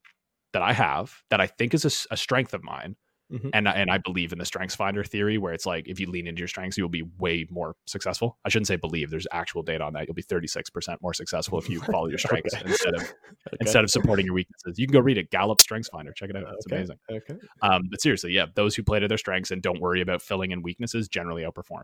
that 0.53 0.61
i 0.61 0.71
have 0.73 1.23
that 1.29 1.41
i 1.41 1.47
think 1.47 1.73
is 1.73 2.07
a 2.11 2.17
strength 2.17 2.53
of 2.53 2.63
mine 2.63 2.95
Mhm. 3.33 3.49
and 3.53 3.67
I- 3.67 3.73
and 3.73 3.89
i 3.91 3.97
believe 3.97 4.31
in 4.31 4.37
the 4.39 4.45
strengths 4.45 4.75
finder 4.75 5.03
theory 5.03 5.37
where 5.37 5.53
it's 5.53 5.65
like 5.65 5.87
if 5.87 5.99
you 5.99 6.09
lean 6.09 6.27
into 6.27 6.39
your 6.39 6.47
strengths 6.47 6.77
you'll 6.77 6.87
be 6.89 7.03
way 7.17 7.45
more 7.49 7.75
successful 7.85 8.37
i 8.45 8.49
shouldn't 8.49 8.67
say 8.67 8.75
believe 8.75 9.09
there's 9.09 9.27
actual 9.31 9.63
data 9.63 9.83
on 9.83 9.93
that 9.93 10.07
you'll 10.07 10.13
be 10.13 10.23
36% 10.23 11.01
more 11.01 11.13
successful 11.13 11.57
if 11.59 11.69
you 11.69 11.79
follow 11.81 12.07
your 12.07 12.17
strengths 12.27 12.53
Okay. 12.55 12.63
instead 12.69 12.93
of 12.95 13.01
Okay. 13.47 13.57
instead 13.61 13.83
of 13.83 13.89
supporting 13.91 14.25
your 14.25 14.35
weaknesses. 14.35 14.77
You 14.79 14.87
can 14.87 14.93
go 14.93 14.99
read 14.99 15.17
it, 15.17 15.29
Gallup 15.31 15.59
Strengths 15.61 15.89
Finder. 15.89 16.13
Check 16.13 16.29
it 16.29 16.35
out. 16.37 16.43
It's 16.55 16.65
okay. 16.67 16.77
amazing. 16.77 16.97
Okay. 17.11 17.35
Um, 17.61 17.83
but 17.89 18.01
seriously, 18.01 18.31
yeah, 18.31 18.45
those 18.55 18.73
who 18.75 18.83
play 18.83 18.99
to 18.99 19.07
their 19.07 19.17
strengths 19.17 19.51
and 19.51 19.61
don't 19.61 19.81
worry 19.81 19.99
about 20.01 20.21
filling 20.21 20.51
in 20.51 20.61
weaknesses 20.61 21.07
generally 21.09 21.43
outperform. 21.43 21.83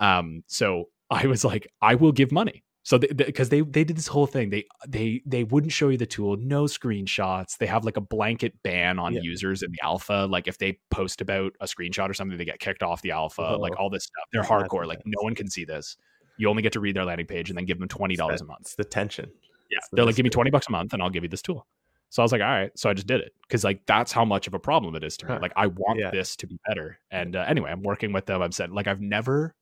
Um, 0.00 0.42
so 0.48 0.86
I 1.10 1.26
was 1.26 1.44
like, 1.44 1.68
I 1.80 1.94
will 1.94 2.12
give 2.12 2.32
money. 2.32 2.64
So 2.82 2.98
because 2.98 3.50
they, 3.50 3.60
they 3.60 3.84
did 3.84 3.96
this 3.96 4.06
whole 4.06 4.26
thing, 4.26 4.48
they 4.50 4.64
they 4.88 5.22
they 5.26 5.44
wouldn't 5.44 5.72
show 5.72 5.90
you 5.90 5.98
the 5.98 6.06
tool, 6.06 6.36
no 6.38 6.64
screenshots. 6.64 7.58
They 7.58 7.66
have 7.66 7.84
like 7.84 7.96
a 7.98 8.00
blanket 8.00 8.54
ban 8.62 8.98
on 8.98 9.12
Yeah. 9.14 9.20
users 9.22 9.62
in 9.62 9.70
the 9.72 9.78
alpha. 9.82 10.26
Like 10.30 10.48
if 10.48 10.56
they 10.58 10.78
post 10.90 11.20
about 11.20 11.52
a 11.60 11.66
screenshot 11.66 12.08
or 12.08 12.14
something, 12.14 12.38
they 12.38 12.44
get 12.44 12.58
kicked 12.58 12.82
off 12.82 13.02
the 13.02 13.10
alpha. 13.10 13.56
Like 13.60 13.72
Oh. 13.76 13.82
all 13.84 13.90
this 13.90 14.04
stuff, 14.04 14.24
they're 14.32 14.42
hardcore. 14.42 14.86
Like 14.86 15.00
no 15.04 15.22
one 15.22 15.34
can 15.34 15.48
see 15.50 15.64
this. 15.64 15.96
You 16.38 16.48
only 16.48 16.62
get 16.62 16.72
to 16.72 16.80
read 16.80 16.96
their 16.96 17.04
landing 17.04 17.26
page 17.26 17.50
and 17.50 17.58
then 17.58 17.66
give 17.66 17.78
them 17.78 17.88
twenty 17.88 18.16
dollars 18.16 18.40
a 18.40 18.46
month. 18.46 18.62
It's 18.62 18.74
the 18.76 18.84
tension. 18.84 19.30
Yeah. 19.70 19.78
It's 19.78 19.88
the 19.90 19.96
They're 19.96 20.04
like, 20.06 20.16
give 20.16 20.24
me 20.24 20.30
20 20.30 20.50
bucks 20.50 20.66
a 20.68 20.72
month 20.72 20.92
and 20.94 21.00
I'll 21.02 21.10
give 21.10 21.22
you 21.22 21.28
this 21.28 21.42
tool. 21.42 21.66
So 22.08 22.22
I 22.22 22.24
was 22.24 22.32
like, 22.32 22.40
all 22.40 22.48
right. 22.48 22.76
So 22.76 22.90
I 22.90 22.94
just 22.94 23.06
did 23.06 23.20
it 23.20 23.32
because 23.42 23.62
like 23.62 23.82
that's 23.86 24.10
how 24.10 24.24
much 24.24 24.48
of 24.48 24.54
a 24.54 24.58
problem 24.58 24.96
it 24.96 25.04
is 25.04 25.16
to 25.18 25.26
me. 25.26 25.34
Huh. 25.34 25.38
Like 25.42 25.52
I 25.54 25.66
want 25.68 26.00
Yeah. 26.00 26.10
this 26.10 26.34
to 26.36 26.46
be 26.48 26.58
better. 26.66 26.98
And 27.12 27.36
uh, 27.36 27.44
anyway, 27.46 27.70
I'm 27.70 27.82
working 27.82 28.12
with 28.12 28.26
them. 28.26 28.40
I'm 28.42 28.50
saying 28.52 28.72
like 28.72 28.88
I've 28.88 29.00
never, 29.00 29.54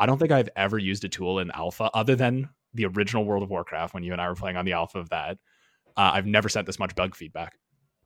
I 0.00 0.06
don't 0.06 0.18
think 0.18 0.32
I've 0.32 0.48
ever 0.56 0.78
used 0.78 1.04
a 1.04 1.08
tool 1.08 1.38
in 1.38 1.50
alpha 1.52 1.90
other 1.94 2.16
than 2.16 2.48
the 2.74 2.86
original 2.86 3.24
World 3.24 3.42
of 3.44 3.50
Warcraft 3.50 3.94
when 3.94 4.02
you 4.02 4.12
and 4.12 4.20
I 4.20 4.28
were 4.28 4.34
playing 4.34 4.56
on 4.56 4.64
the 4.64 4.72
alpha 4.72 4.98
of 4.98 5.10
that. 5.10 5.38
Uh, 5.96 6.10
I've 6.14 6.26
never 6.26 6.48
sent 6.48 6.66
this 6.66 6.78
much 6.78 6.94
bug 6.94 7.14
feedback 7.14 7.58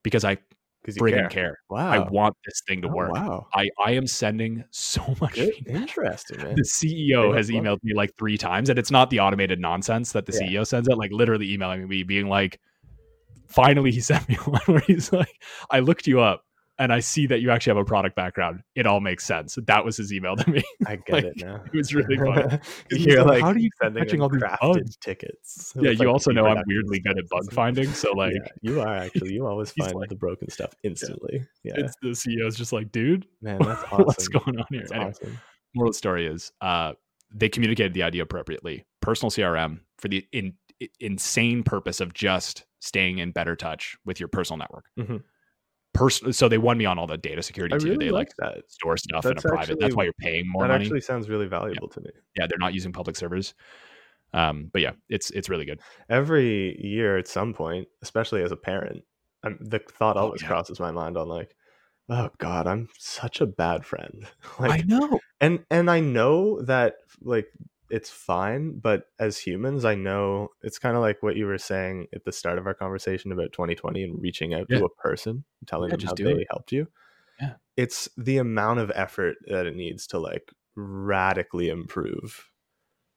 because 0.03 0.25
I 0.25 0.39
friggin' 0.87 1.31
care. 1.31 1.57
Wow. 1.71 1.89
I 1.91 1.99
want 2.01 2.35
this 2.45 2.61
thing 2.67 2.83
to 2.83 2.89
Oh, 2.89 2.95
work. 2.95 3.13
Wow. 3.13 3.47
I, 3.55 3.69
I 3.83 3.93
am 3.93 4.07
sending 4.07 4.65
so 4.71 5.03
much 5.21 5.35
Good. 5.35 5.55
Interesting, 5.67 6.39
man. 6.43 6.57
the 6.57 6.63
CEO 6.63 7.35
has 7.37 7.49
emailed 7.49 7.79
me 7.83 7.95
like 7.95 8.15
three 8.17 8.37
times, 8.37 8.69
and 8.71 8.79
it's 8.79 8.91
not 8.91 9.09
the 9.11 9.21
automated 9.21 9.61
nonsense 9.61 10.13
that 10.13 10.27
the 10.27 10.33
Yeah. 10.35 10.61
CEO 10.63 10.67
sends 10.67 10.89
out. 10.89 10.99
Like 10.99 11.13
literally 11.13 11.53
emailing 11.53 11.87
me, 11.89 12.03
being 12.03 12.29
like, 12.29 12.61
"Finally, 13.49 13.93
he 13.93 14.01
sent 14.01 14.29
me 14.29 14.35
one 14.45 14.61
where 14.67 14.81
he's 14.81 15.13
like, 15.13 15.41
I 15.71 15.79
looked 15.81 16.07
you 16.07 16.21
up, 16.21 16.45
and 16.79 16.93
I 16.93 17.01
see 17.01 17.27
that 17.29 17.41
you 17.41 17.51
actually 17.51 17.71
have 17.71 17.77
a 17.79 17.85
product 17.85 18.17
background. 18.17 18.63
It 18.75 18.87
all 18.87 19.01
makes 19.01 19.25
sense." 19.25 19.57
That 19.67 19.85
was 19.85 19.97
his 19.97 20.13
email 20.13 20.37
to 20.37 20.51
me. 20.51 20.63
I 20.87 20.97
get 21.07 21.13
like, 21.13 21.25
it 21.25 21.35
now. 21.45 21.63
it 21.73 21.77
was 21.77 21.95
really 21.95 22.17
funny. 22.17 22.59
you 22.91 22.97
He's 22.97 23.05
hear 23.07 23.19
like, 23.21 23.27
like, 23.29 23.43
"How 23.43 23.53
do 23.53 23.61
you 23.61 23.71
catching 23.81 24.21
all 24.21 24.29
these 24.29 24.43
bugs?" 24.61 24.97
tickets? 24.97 25.73
yeah, 25.81 25.91
you 25.91 25.99
like, 25.99 26.09
also 26.09 26.31
know 26.33 26.47
I'm 26.47 26.63
weirdly 26.67 27.01
good 27.01 27.19
at 27.19 27.29
bug 27.29 27.53
finding, 27.53 27.89
so 27.93 28.13
like. 28.13 28.35
yeah, 28.35 28.49
you 28.63 28.81
are 28.81 28.95
actually. 28.97 29.33
You 29.35 29.47
always 29.47 29.71
find 29.73 29.95
like- 29.95 30.09
the 30.09 30.17
broken 30.17 30.49
stuff 30.51 30.75
instantly. 30.83 31.47
Yeah, 31.63 31.75
It's 31.77 31.95
the 32.03 32.09
CEO's 32.11 32.57
just 32.57 32.73
like, 32.73 32.91
dude, 32.93 33.27
man, 33.41 33.59
that's 33.61 33.83
awesome. 33.85 34.05
what's 34.05 34.29
going 34.29 34.59
on 34.59 34.67
here? 34.71 34.85
Anyway, 34.93 35.11
awesome. 35.11 35.39
moral 35.75 35.89
of 35.91 35.95
the 35.95 35.99
story 35.99 36.27
is 36.27 36.53
uh, 36.61 36.93
they 37.35 37.49
communicated 37.49 37.95
the 37.95 38.03
idea 38.03 38.23
appropriately. 38.23 38.85
Personal 39.01 39.31
CRM 39.31 39.81
for 39.99 40.09
the 40.09 40.27
in, 40.33 40.55
insane 41.01 41.63
purpose 41.63 42.01
of 42.01 42.13
just 42.15 42.65
staying 42.81 43.19
in 43.19 43.31
better 43.33 43.57
touch 43.57 43.97
with 44.05 44.21
your 44.21 44.29
personal 44.29 44.59
network. 44.59 44.85
Mhm. 44.99 45.23
Pers- 45.95 46.37
so 46.37 46.49
they 46.49 46.59
won 46.59 46.77
me 46.77 46.85
on 46.85 46.99
all 46.99 47.07
the 47.07 47.17
data 47.17 47.43
security 47.43 47.75
I 47.75 47.79
too. 47.79 47.87
really 47.87 48.07
they 48.07 48.11
like 48.11 48.33
like 48.41 48.55
that. 48.57 48.71
store 48.71 48.97
stuff 48.97 49.25
in 49.25 49.31
a 49.31 49.35
That's 49.37 49.45
private. 49.45 49.79
That's 49.81 49.95
why 49.95 50.05
you're 50.05 50.13
paying 50.19 50.47
more 50.49 50.65
That 50.65 50.69
money. 50.69 50.85
actually 50.85 51.01
sounds 51.01 51.29
really 51.29 51.47
valuable 51.47 51.89
to 51.89 52.01
me. 52.01 52.11
yeah, 52.37 52.47
they're 52.47 52.59
not 52.59 52.75
using 52.75 52.93
public 52.93 53.17
servers. 53.17 53.55
Um, 54.33 54.69
but 54.73 54.83
yeah, 54.83 54.93
it's 55.09 55.31
it's 55.31 55.49
really 55.49 55.65
good. 55.65 55.81
Every 56.11 56.77
year, 56.85 57.17
at 57.17 57.29
some 57.29 57.55
point, 57.55 57.87
especially 58.03 58.43
as 58.43 58.51
a 58.51 58.57
parent, 58.57 59.05
I'm, 59.45 59.57
the 59.61 59.79
thought 59.79 60.17
Oh, 60.17 60.21
always 60.27 60.43
yeah. 60.43 60.49
crosses 60.49 60.81
my 60.81 60.91
mind 60.91 61.17
on 61.17 61.29
like, 61.29 61.55
oh 62.09 62.31
God, 62.39 62.67
I'm 62.67 62.89
such 62.99 63.41
a 63.41 63.47
bad 63.47 63.85
friend. 63.87 64.27
like, 64.59 64.71
I 64.73 64.85
know. 64.87 65.21
and 65.41 65.65
and 65.71 65.89
I 65.89 66.01
know 66.01 66.61
that 66.63 66.95
like 67.23 67.47
it's 67.95 68.11
fine, 68.11 68.81
but 68.81 69.07
as 69.21 69.39
humans, 69.39 69.85
I 69.85 69.95
know 69.95 70.49
it's 70.63 70.79
kind 70.81 70.97
of 70.97 71.03
like 71.03 71.23
what 71.23 71.37
you 71.37 71.47
were 71.47 71.59
saying 71.59 72.09
at 72.15 72.25
the 72.25 72.33
start 72.33 72.59
of 72.59 72.67
our 72.67 72.75
conversation 72.75 73.33
about 73.33 73.53
2020 73.53 74.03
and 74.03 74.21
reaching 74.21 74.53
out 74.55 74.69
Yeah. 74.69 74.79
to 74.79 74.85
a 74.87 74.91
person, 74.91 75.45
telling 75.67 75.91
Yeah, 75.91 75.97
them 75.97 76.01
just 76.01 76.19
how 76.21 76.25
they 76.25 76.41
it. 76.41 76.49
helped 76.51 76.73
you. 76.73 76.89
Yeah. 77.41 77.55
It's 77.77 78.09
the 78.17 78.39
amount 78.39 78.81
of 78.81 78.91
effort 78.95 79.37
that 79.49 79.67
it 79.67 79.77
needs 79.77 80.07
to 80.09 80.19
like 80.19 80.53
radically 80.77 81.69
improve 81.69 82.51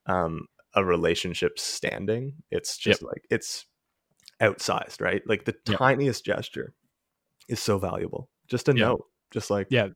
um 0.08 0.48
a 0.76 0.86
relationship 0.86 1.58
standing. 1.60 2.36
It's 2.52 2.78
just 2.78 3.02
like 3.02 3.26
it's 3.32 3.66
outsized, 4.42 5.02
right? 5.02 5.24
Like 5.28 5.46
the 5.46 5.56
Yep. 5.66 5.80
tiniest 5.80 6.26
gesture 6.26 6.76
is 7.50 7.60
so 7.62 7.80
valuable. 7.80 8.30
Just 8.48 8.70
a 8.70 8.74
Yeah. 8.74 8.90
note, 8.90 9.06
just 9.32 9.50
like 9.52 9.68
Yeah. 9.72 9.90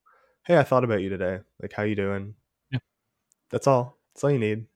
hey, 0.46 0.58
I 0.58 0.64
thought 0.64 0.84
about 0.86 1.02
you 1.02 1.10
today. 1.10 1.40
Like, 1.62 1.74
how 1.74 1.84
you 1.84 1.96
doing? 1.96 2.36
Yeah. 2.72 2.80
That's 3.52 3.68
all. 3.68 4.00
That's 4.14 4.24
all 4.24 4.32
you 4.32 4.40
need. 4.40 4.68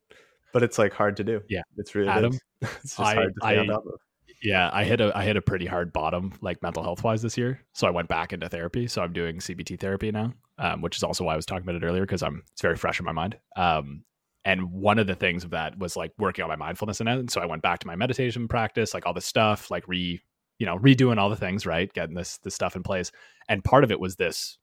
But 0.55 0.63
it's 0.63 0.77
like 0.79 0.93
hard 0.93 1.17
to 1.17 1.23
do. 1.25 1.41
Yeah. 1.49 1.63
It's 1.75 1.93
really 1.95 2.07
Adam, 2.07 2.31
it's 2.61 2.81
just 2.81 2.99
I- 3.01 3.13
hard 3.15 3.33
to 3.33 3.39
stay 3.41 3.57
on 3.57 3.69
I- 3.69 3.73
top 3.73 3.85
of. 3.85 3.93
Yeah, 4.41 4.69
I 4.71 4.83
hit 4.85 5.01
a 5.01 5.11
I 5.17 5.23
hit 5.25 5.35
a 5.37 5.41
pretty 5.41 5.65
hard 5.65 5.91
bottom 5.91 6.31
like 6.39 6.61
mental 6.63 6.81
health 6.83 7.03
wise 7.03 7.21
this 7.21 7.37
year. 7.37 7.59
So 7.73 7.87
I 7.87 7.89
went 7.89 8.07
back 8.07 8.31
into 8.31 8.47
therapy. 8.47 8.87
So 8.87 9.01
I'm 9.01 9.11
doing 9.11 9.39
CBT 9.39 9.79
therapy 9.79 10.11
now, 10.11 10.33
um, 10.59 10.81
which 10.81 10.95
is 10.97 11.03
also 11.03 11.23
why 11.25 11.33
I 11.33 11.35
was 11.35 11.45
talking 11.45 11.63
about 11.67 11.75
it 11.75 11.83
earlier 11.85 12.03
because 12.03 12.21
I'm 12.23 12.41
it's 12.53 12.61
very 12.61 12.75
fresh 12.77 12.99
in 12.99 13.05
my 13.05 13.11
mind. 13.11 13.37
Um, 13.57 14.03
and 14.45 14.71
one 14.71 14.99
of 14.99 15.07
the 15.07 15.15
things 15.15 15.43
of 15.43 15.49
that 15.51 15.77
was 15.79 15.95
like 15.97 16.11
working 16.19 16.43
on 16.43 16.49
my 16.49 16.55
mindfulness 16.55 16.99
and. 17.01 17.09
And 17.09 17.29
so 17.31 17.41
I 17.41 17.45
went 17.45 17.63
back 17.63 17.79
to 17.79 17.87
my 17.87 17.95
meditation 17.97 18.47
practice, 18.47 18.93
like 18.93 19.05
all 19.05 19.13
this 19.13 19.25
stuff, 19.25 19.71
like 19.71 19.87
re 19.87 20.21
you 20.59 20.65
know 20.65 20.77
redoing 20.77 21.17
all 21.17 21.29
the 21.29 21.35
things, 21.35 21.65
right, 21.65 21.91
getting 21.93 22.15
this 22.15 22.37
this 22.39 22.53
stuff 22.55 22.75
in 22.77 22.83
place. 22.83 23.11
And 23.49 23.63
part 23.63 23.83
of 23.83 23.91
it 23.91 23.99
was 23.99 24.15
this, 24.15 24.57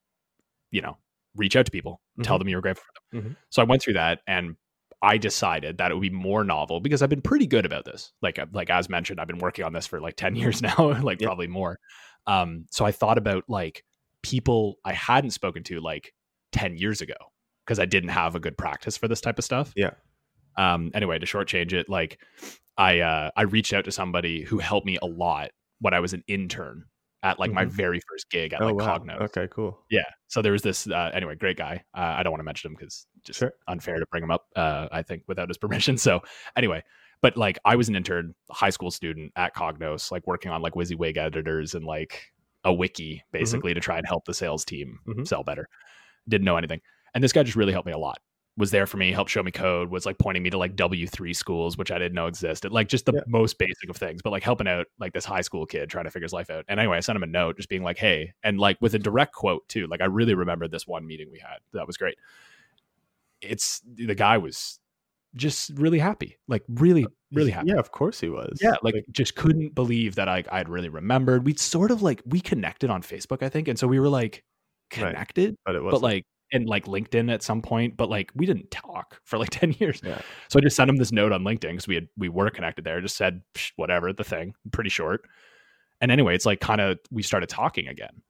you 0.70 0.80
know, 0.80 0.96
reach 1.34 1.56
out 1.56 1.66
to 1.66 1.72
people, 1.72 2.00
tell 2.22 2.36
Mhm. 2.36 2.40
them 2.40 2.48
you're 2.50 2.60
grateful 2.62 2.84
for 3.10 3.16
them. 3.20 3.30
Mhm. 3.32 3.36
So 3.50 3.60
I 3.62 3.64
went 3.64 3.82
through 3.82 3.94
that 3.94 4.20
and 4.28 4.54
I 5.02 5.18
decided 5.18 5.78
that 5.78 5.90
it 5.90 5.94
would 5.94 6.00
be 6.02 6.10
more 6.10 6.44
novel 6.44 6.78
because 6.80 7.02
I've 7.02 7.10
been 7.10 7.22
pretty 7.22 7.46
good 7.46 7.66
about 7.66 7.84
this. 7.84 8.12
Like 8.22 8.38
uh, 8.38 8.46
like 8.52 8.70
as 8.70 8.88
mentioned, 8.88 9.20
I've 9.20 9.26
been 9.26 9.38
working 9.38 9.64
on 9.64 9.72
this 9.72 9.86
for 9.86 10.00
like 10.00 10.16
10 10.16 10.36
years 10.42 10.62
now, 10.62 10.76
like 11.02 11.20
Yep. 11.20 11.26
probably 11.26 11.48
more. 11.48 11.78
Um 12.26 12.66
so 12.70 12.84
I 12.84 12.92
thought 12.92 13.18
about 13.18 13.44
like 13.48 13.84
people 14.22 14.76
I 14.84 14.92
hadn't 14.92 15.32
spoken 15.32 15.64
to 15.64 15.80
like 15.80 16.14
10 16.52 16.76
years 16.76 17.00
ago 17.00 17.14
because 17.66 17.80
I 17.80 17.84
didn't 17.86 18.10
have 18.10 18.34
a 18.36 18.40
good 18.40 18.56
practice 18.56 18.96
for 18.96 19.08
this 19.08 19.20
type 19.20 19.38
of 19.38 19.44
stuff. 19.44 19.72
Yeah. 19.74 19.90
Um 20.56 20.90
anyway, 20.94 21.18
to 21.18 21.26
shortchange 21.26 21.72
it, 21.72 21.88
like 21.88 22.20
I 22.78 23.00
uh 23.00 23.30
I 23.36 23.42
reached 23.42 23.72
out 23.72 23.84
to 23.86 23.92
somebody 23.92 24.42
who 24.42 24.58
helped 24.58 24.86
me 24.86 24.98
a 25.02 25.06
lot 25.06 25.50
when 25.80 25.94
I 25.94 26.00
was 26.00 26.12
an 26.12 26.22
intern 26.28 26.84
at 27.22 27.38
like 27.38 27.52
my 27.52 27.64
Mhm. 27.64 27.70
very 27.70 28.00
first 28.08 28.30
gig 28.30 28.52
at 28.52 28.60
Oh 28.60 28.66
like 28.66 28.74
wow. 28.76 28.98
Cognos. 28.98 29.20
Okay, 29.22 29.48
cool. 29.50 29.78
Yeah. 29.90 30.02
So 30.28 30.42
there 30.42 30.52
was 30.52 30.62
this 30.62 30.86
uh, 30.88 31.10
anyway, 31.14 31.36
great 31.36 31.56
guy. 31.56 31.84
Uh, 31.94 32.00
I 32.18 32.22
don't 32.22 32.32
want 32.32 32.40
to 32.40 32.44
mention 32.44 32.70
him 32.70 32.76
because 32.78 33.06
just 33.24 33.38
Sure. 33.38 33.52
unfair 33.68 33.98
to 33.98 34.06
bring 34.10 34.22
him 34.24 34.30
up. 34.30 34.46
Uh, 34.56 34.88
I 34.90 35.02
think 35.02 35.22
without 35.28 35.48
his 35.48 35.58
permission. 35.58 35.96
So 35.96 36.22
anyway, 36.56 36.82
but 37.20 37.36
like 37.36 37.58
I 37.64 37.76
was 37.76 37.88
an 37.88 37.94
intern, 37.96 38.34
high 38.50 38.70
school 38.70 38.90
student 38.90 39.32
at 39.36 39.54
Cognos, 39.54 40.10
like 40.10 40.26
working 40.26 40.50
on 40.50 40.62
like 40.62 40.74
WYSIWYG 40.74 41.16
editors 41.16 41.74
and 41.74 41.84
like 41.84 42.32
a 42.64 42.72
wiki 42.72 43.22
basically 43.32 43.74
to 43.74 43.80
try 43.80 43.98
and 43.98 44.06
help 44.06 44.24
the 44.24 44.34
sales 44.34 44.64
team 44.64 44.98
Mhm. 45.06 45.26
sell 45.26 45.42
better. 45.44 45.68
Didn't 46.28 46.44
know 46.44 46.56
anything, 46.56 46.80
and 47.14 47.22
this 47.22 47.32
guy 47.32 47.42
just 47.44 47.56
really 47.56 47.72
helped 47.72 47.86
me 47.86 47.92
a 47.92 47.98
lot. 47.98 48.18
Was 48.58 48.70
there 48.70 48.86
for 48.86 48.98
me, 48.98 49.12
helped 49.12 49.30
show 49.30 49.42
me 49.42 49.50
code, 49.50 49.88
was 49.90 50.04
like 50.04 50.18
pointing 50.18 50.42
me 50.42 50.50
to 50.50 50.58
like 50.58 50.76
W 50.76 51.06
three 51.06 51.32
schools, 51.32 51.78
which 51.78 51.90
I 51.90 51.98
didn't 51.98 52.14
know 52.14 52.26
existed, 52.26 52.70
like 52.70 52.86
just 52.86 53.06
the 53.06 53.12
Yeah. 53.14 53.22
most 53.26 53.56
basic 53.58 53.88
of 53.88 53.96
things, 53.96 54.20
but 54.20 54.30
like 54.30 54.42
helping 54.42 54.68
out 54.68 54.88
like 54.98 55.14
this 55.14 55.24
high 55.24 55.40
school 55.40 55.64
kid 55.64 55.88
trying 55.88 56.04
to 56.04 56.10
figure 56.10 56.26
his 56.26 56.34
life 56.34 56.50
out. 56.50 56.66
And 56.68 56.78
anyway, 56.78 56.98
I 56.98 57.00
sent 57.00 57.16
him 57.16 57.22
a 57.22 57.26
note 57.26 57.56
just 57.56 57.70
being 57.70 57.82
like, 57.82 57.96
hey, 57.96 58.34
and 58.42 58.58
like 58.60 58.76
with 58.82 58.94
a 58.94 58.98
direct 58.98 59.32
quote 59.32 59.66
too. 59.68 59.86
Like 59.86 60.02
I 60.02 60.04
really 60.04 60.34
remember 60.34 60.68
this 60.68 60.86
one 60.86 61.06
meeting 61.06 61.30
we 61.32 61.38
had. 61.38 61.58
That 61.72 61.86
was 61.86 61.96
great. 61.96 62.18
It's 63.40 63.80
the 63.86 64.14
guy 64.14 64.38
was 64.38 64.78
just 65.34 65.70
really 65.76 65.98
happy, 65.98 66.36
like 66.46 66.62
really, 66.68 67.04
uh, 67.06 67.08
really 67.32 67.50
happy. 67.50 67.68
Yeah, 67.70 67.78
of 67.78 67.90
course 67.90 68.20
he 68.20 68.28
was. 68.28 68.58
Yeah, 68.62 68.74
like, 68.82 68.94
just 69.10 69.34
couldn't 69.34 69.74
believe 69.74 70.14
that 70.16 70.28
I 70.28 70.44
I'd 70.52 70.68
really 70.68 70.90
remembered. 70.90 71.44
We'd 71.46 71.58
sort 71.58 71.90
of 71.90 72.02
like 72.02 72.22
we 72.26 72.40
connected 72.40 72.90
on 72.90 73.02
Facebook, 73.02 73.42
I 73.42 73.48
think, 73.48 73.66
and 73.68 73.78
so 73.78 73.86
we 73.88 73.98
were 73.98 74.08
like 74.10 74.44
Right. 74.98 75.06
connected, 75.12 75.56
but 75.64 75.74
it 75.74 75.82
was 75.82 75.92
but 75.92 76.02
like 76.02 76.26
and 76.52 76.68
like 76.68 76.84
LinkedIn 76.86 77.32
at 77.32 77.42
some 77.42 77.62
point, 77.62 77.96
but 77.96 78.10
like 78.10 78.30
we 78.34 78.46
didn't 78.46 78.70
talk 78.70 79.20
for 79.24 79.38
like 79.38 79.50
ten 79.60 79.72
years. 79.78 80.00
Yeah. 80.04 80.20
So 80.48 80.58
I 80.58 80.62
just 80.62 80.76
sent 80.76 80.90
him 80.90 80.96
this 80.96 81.12
note 81.12 81.32
on 81.32 81.42
LinkedIn 81.42 81.70
because 81.70 81.88
we 81.88 81.94
had 81.94 82.08
we 82.16 82.28
were 82.28 82.50
connected 82.50 82.84
there. 82.84 83.00
Just 83.00 83.16
said 83.16 83.42
"Psh, 83.54 83.72
whatever 83.76 84.12
the 84.12 84.24
thing, 84.24 84.54
pretty 84.72 84.90
short. 84.90 85.22
And 86.00 86.10
anyway, 86.10 86.34
it's 86.34 86.46
like 86.46 86.60
kind 86.60 86.80
of 86.80 86.98
we 87.10 87.22
started 87.22 87.48
talking 87.48 87.88
again, 87.88 88.22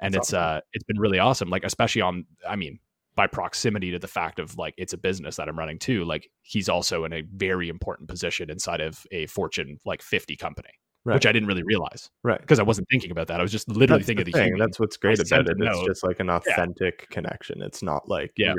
and 0.00 0.14
That's 0.14 0.28
it's 0.28 0.34
awesome. 0.34 0.56
uh 0.58 0.60
it's 0.72 0.84
been 0.84 0.98
really 0.98 1.18
awesome. 1.18 1.50
Like 1.50 1.64
especially 1.64 2.02
on 2.02 2.26
I 2.48 2.56
mean 2.56 2.78
by 3.14 3.26
proximity 3.26 3.90
to 3.90 3.98
the 3.98 4.08
fact 4.08 4.38
of 4.38 4.56
like 4.56 4.74
it's 4.78 4.92
a 4.92 4.98
business 4.98 5.36
that 5.36 5.48
I'm 5.48 5.58
running 5.58 5.78
too. 5.78 6.04
Like 6.04 6.30
he's 6.42 6.68
also 6.68 7.04
in 7.04 7.12
a 7.12 7.22
very 7.22 7.68
important 7.68 8.08
position 8.08 8.50
inside 8.50 8.80
of 8.80 9.06
a 9.10 9.26
Fortune 9.26 9.78
like 9.84 10.02
50 10.02 10.36
company, 10.36 10.70
right. 11.04 11.14
which 11.14 11.26
I 11.26 11.32
didn't 11.32 11.48
really 11.48 11.62
realize 11.62 12.10
right. 12.22 12.40
because 12.40 12.58
I 12.58 12.62
wasn't 12.62 12.88
thinking 12.90 13.10
about 13.10 13.26
that. 13.28 13.40
I 13.40 13.42
was 13.42 13.52
just 13.52 13.68
literally 13.68 14.00
That's 14.00 14.06
thinking 14.06 14.24
the 14.24 14.30
of 14.30 14.32
the 14.32 14.50
thing. 14.50 14.58
That's 14.58 14.78
what's 14.80 14.96
great 14.96 15.18
I 15.20 15.22
about 15.22 15.48
it. 15.48 15.56
It's 15.58 15.76
note. 15.76 15.86
just 15.86 16.04
like 16.04 16.20
an 16.20 16.30
authentic 16.30 17.08
connection. 17.10 17.62
It's 17.62 17.82
not 17.82 18.08
like 18.08 18.32
Yeah. 18.36 18.54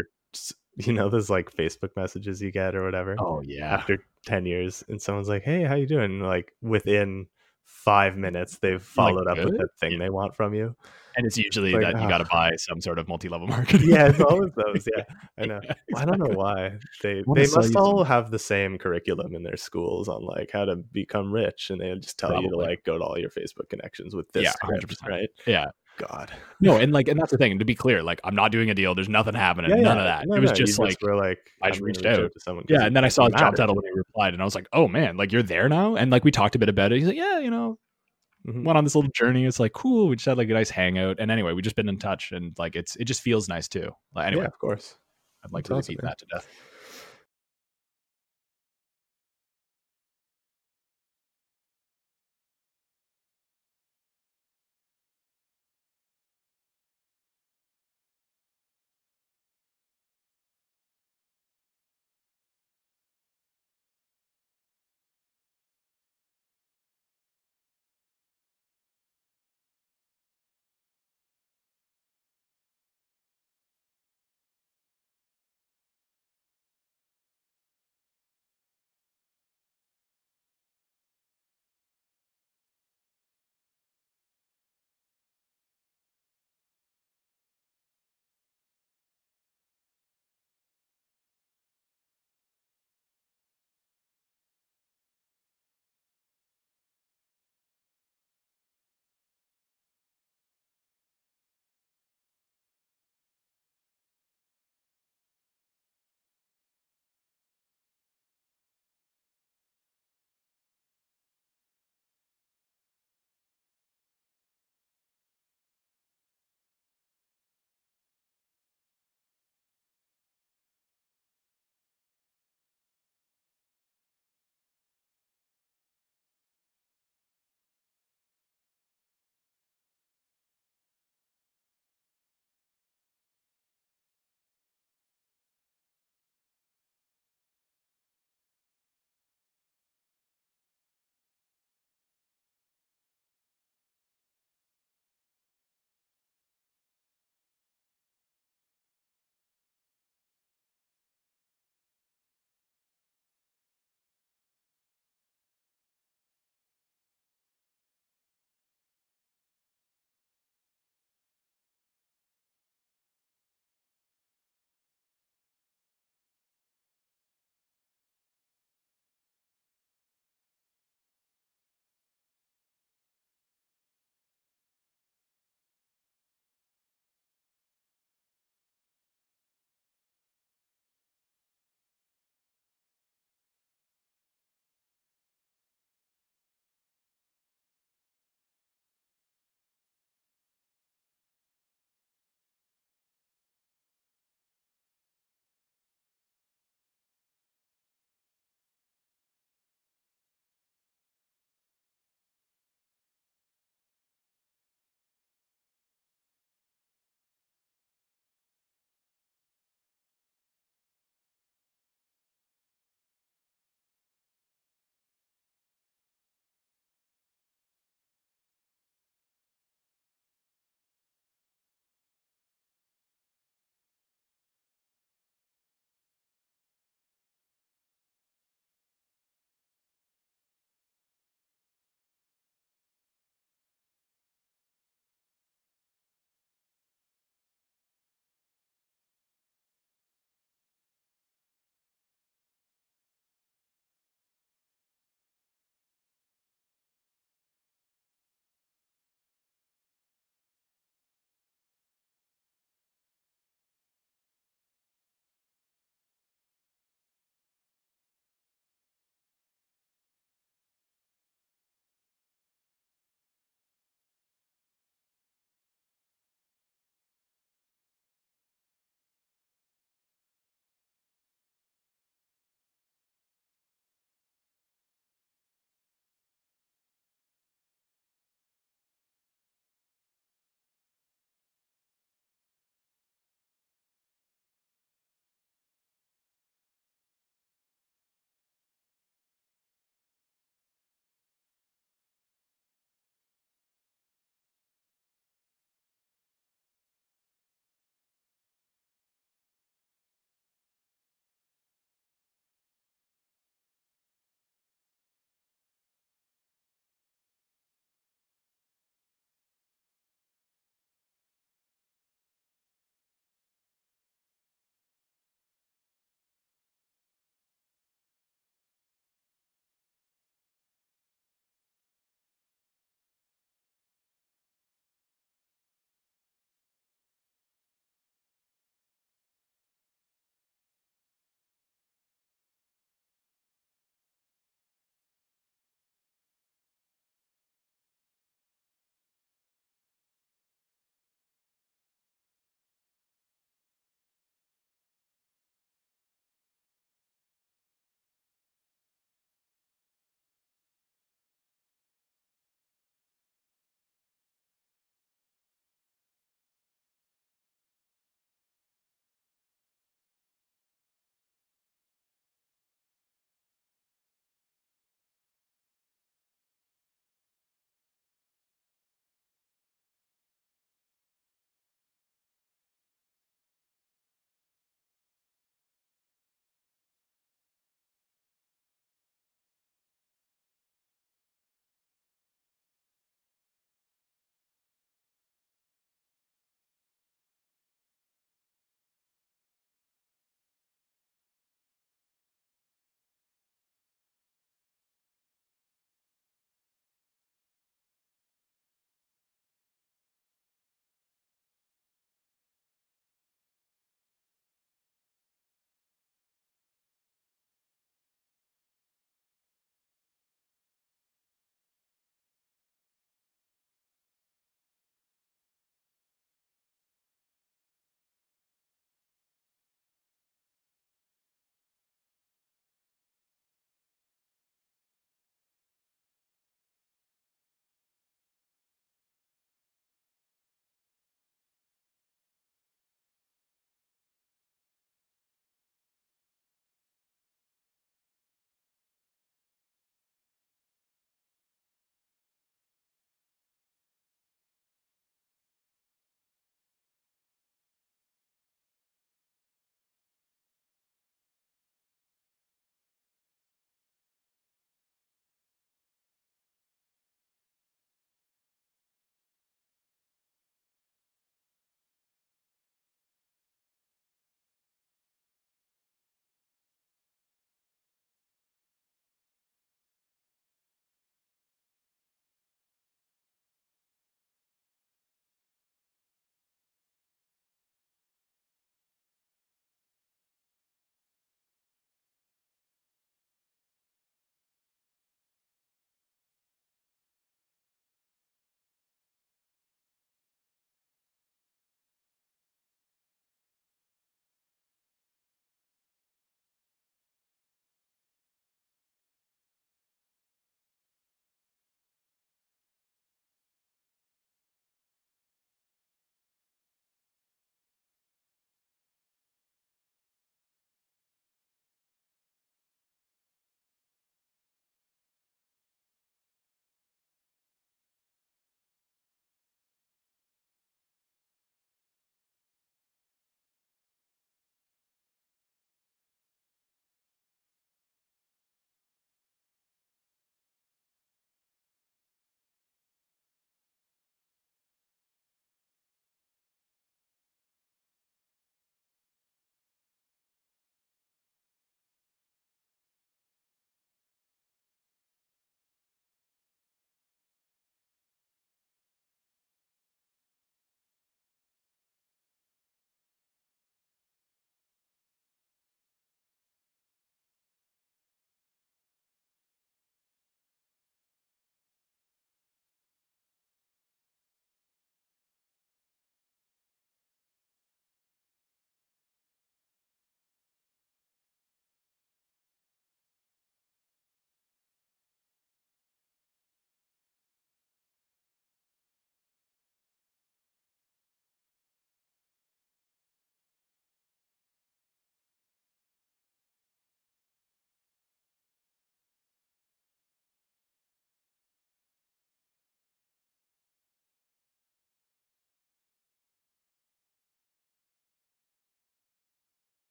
you 0.77 0.93
know, 0.93 1.09
there's 1.09 1.29
like 1.29 1.51
Facebook 1.51 1.95
messages 1.95 2.41
you 2.41 2.51
get 2.51 2.75
or 2.75 2.83
whatever 2.83 3.15
oh 3.19 3.41
yeah, 3.45 3.73
after 3.73 3.99
ten 4.25 4.45
years, 4.45 4.83
and 4.87 4.99
someone's 5.01 5.29
like, 5.29 5.43
"Hey, 5.43 5.63
how 5.63 5.75
you 5.75 5.85
doing?" 5.85 6.05
And, 6.05 6.23
like 6.23 6.53
within 6.61 7.27
five 7.65 8.15
minutes, 8.17 8.57
they've 8.59 8.81
followed 8.81 9.27
up 9.27 9.37
with 9.37 9.57
the 9.57 9.67
thing 9.79 9.99
they 9.99 10.09
want 10.09 10.35
from 10.35 10.53
you. 10.53 10.75
and 11.15 11.25
it's 11.27 11.37
usually 11.37 11.71
Like, 11.73 11.81
that 11.83 11.93
you 11.95 12.05
ah. 12.05 12.09
got 12.09 12.17
to 12.19 12.25
buy 12.31 12.51
some 12.57 12.81
sort 12.81 12.97
of 12.97 13.07
multi-level 13.07 13.47
marketing. 13.57 13.89
Yeah, 13.89 14.07
it's 14.07 14.19
always 14.21 14.51
those. 14.55 14.87
Yeah, 14.95 15.03
I 15.37 15.45
know. 15.45 15.59
Yeah, 15.63 15.73
Well, 15.91 16.01
I 16.01 16.05
don't 16.05 16.19
know 16.19 16.35
why 16.35 16.71
they 17.03 17.23
they 17.35 17.47
must 17.47 17.75
all 17.75 18.03
have 18.03 18.31
the 18.31 18.39
same 18.39 18.77
curriculum 18.77 19.35
in 19.35 19.43
their 19.43 19.57
schools 19.57 20.07
on 20.09 20.23
like 20.25 20.49
how 20.51 20.65
to 20.65 20.77
become 20.77 21.31
rich, 21.31 21.69
and 21.69 21.81
they 21.81 21.93
just 21.99 22.17
tell 22.17 22.41
you 22.41 22.49
to 22.49 22.57
like 22.57 22.83
go 22.83 22.97
to 22.97 23.03
all 23.03 23.17
your 23.19 23.29
Facebook 23.29 23.69
connections 23.69 24.15
with 24.15 24.31
this 24.31 24.43
Yeah, 24.43 24.51
script, 24.51 24.87
100%. 24.87 25.07
right? 25.07 25.29
Yeah. 25.45 25.67
God, 25.97 26.31
No, 26.59 26.77
and 26.77 26.91
like, 26.91 27.07
and 27.07 27.19
that's 27.19 27.31
the 27.31 27.37
thing. 27.37 27.59
To 27.59 27.65
be 27.65 27.75
clear, 27.75 28.01
like, 28.01 28.19
I'm 28.23 28.33
not 28.35 28.51
doing 28.51 28.69
a 28.69 28.73
deal. 28.73 28.95
There's 28.95 29.09
nothing 29.09 29.35
happening. 29.35 29.69
Yeah, 29.69 29.77
none 29.77 29.97
yeah. 29.97 30.01
of 30.01 30.05
that. 30.05 30.27
No, 30.27 30.35
it 30.35 30.39
was 30.41 30.51
no, 30.51 30.55
just 30.55 30.79
like, 30.79 30.97
were 31.01 31.15
like 31.15 31.39
I 31.61 31.69
just 31.69 31.81
reached 31.81 31.97
reach 32.03 32.05
out. 32.19 32.31
to 32.31 32.39
someone. 32.39 32.65
yeah. 32.67 32.85
And 32.85 32.95
then 32.95 33.05
I 33.05 33.09
saw 33.09 33.25
his 33.25 33.35
job 33.35 33.55
title 33.55 33.75
when 33.75 33.85
he 33.85 33.91
replied, 33.95 34.33
and 34.33 34.41
I 34.41 34.45
was 34.45 34.55
like, 34.55 34.67
oh 34.73 34.87
man, 34.87 35.17
like 35.17 35.31
you're 35.31 35.43
there 35.43 35.69
now. 35.69 35.95
And 35.95 36.09
like 36.11 36.23
we 36.23 36.31
talked 36.31 36.55
a 36.55 36.59
bit 36.59 36.69
about 36.69 36.91
it. 36.91 36.97
He's 36.97 37.07
like, 37.07 37.17
yeah, 37.17 37.39
you 37.39 37.51
know, 37.51 37.77
Mhm. 38.47 38.63
went 38.65 38.77
on 38.77 38.83
this 38.83 38.95
little 38.95 39.09
journey. 39.15 39.45
It's 39.45 39.59
like 39.59 39.71
cool. 39.73 40.07
We 40.09 40.15
just 40.17 40.25
had 40.25 40.37
like 40.37 40.49
a 40.49 40.53
nice 40.53 40.69
hangout. 40.69 41.17
And 41.19 41.29
anyway, 41.31 41.53
we 41.53 41.61
just 41.61 41.75
been 41.75 41.87
in 41.89 41.97
touch, 41.99 42.31
and 42.31 42.53
like 42.57 42.75
it's 42.75 42.95
it 42.97 43.05
just 43.05 43.21
feels 43.21 43.47
nice 43.47 43.67
too. 43.67 43.91
Like, 44.15 44.27
anyway, 44.27 44.41
Yeah, 44.43 44.47
of 44.47 44.59
course. 44.59 44.97
I'd 45.45 45.51
like 45.51 45.63
That's 45.65 45.69
to 45.69 45.75
awesome, 45.75 45.93
repeat 45.93 46.03
man. 46.03 46.09
that 46.09 46.17
to 46.19 46.25
death. 46.33 46.47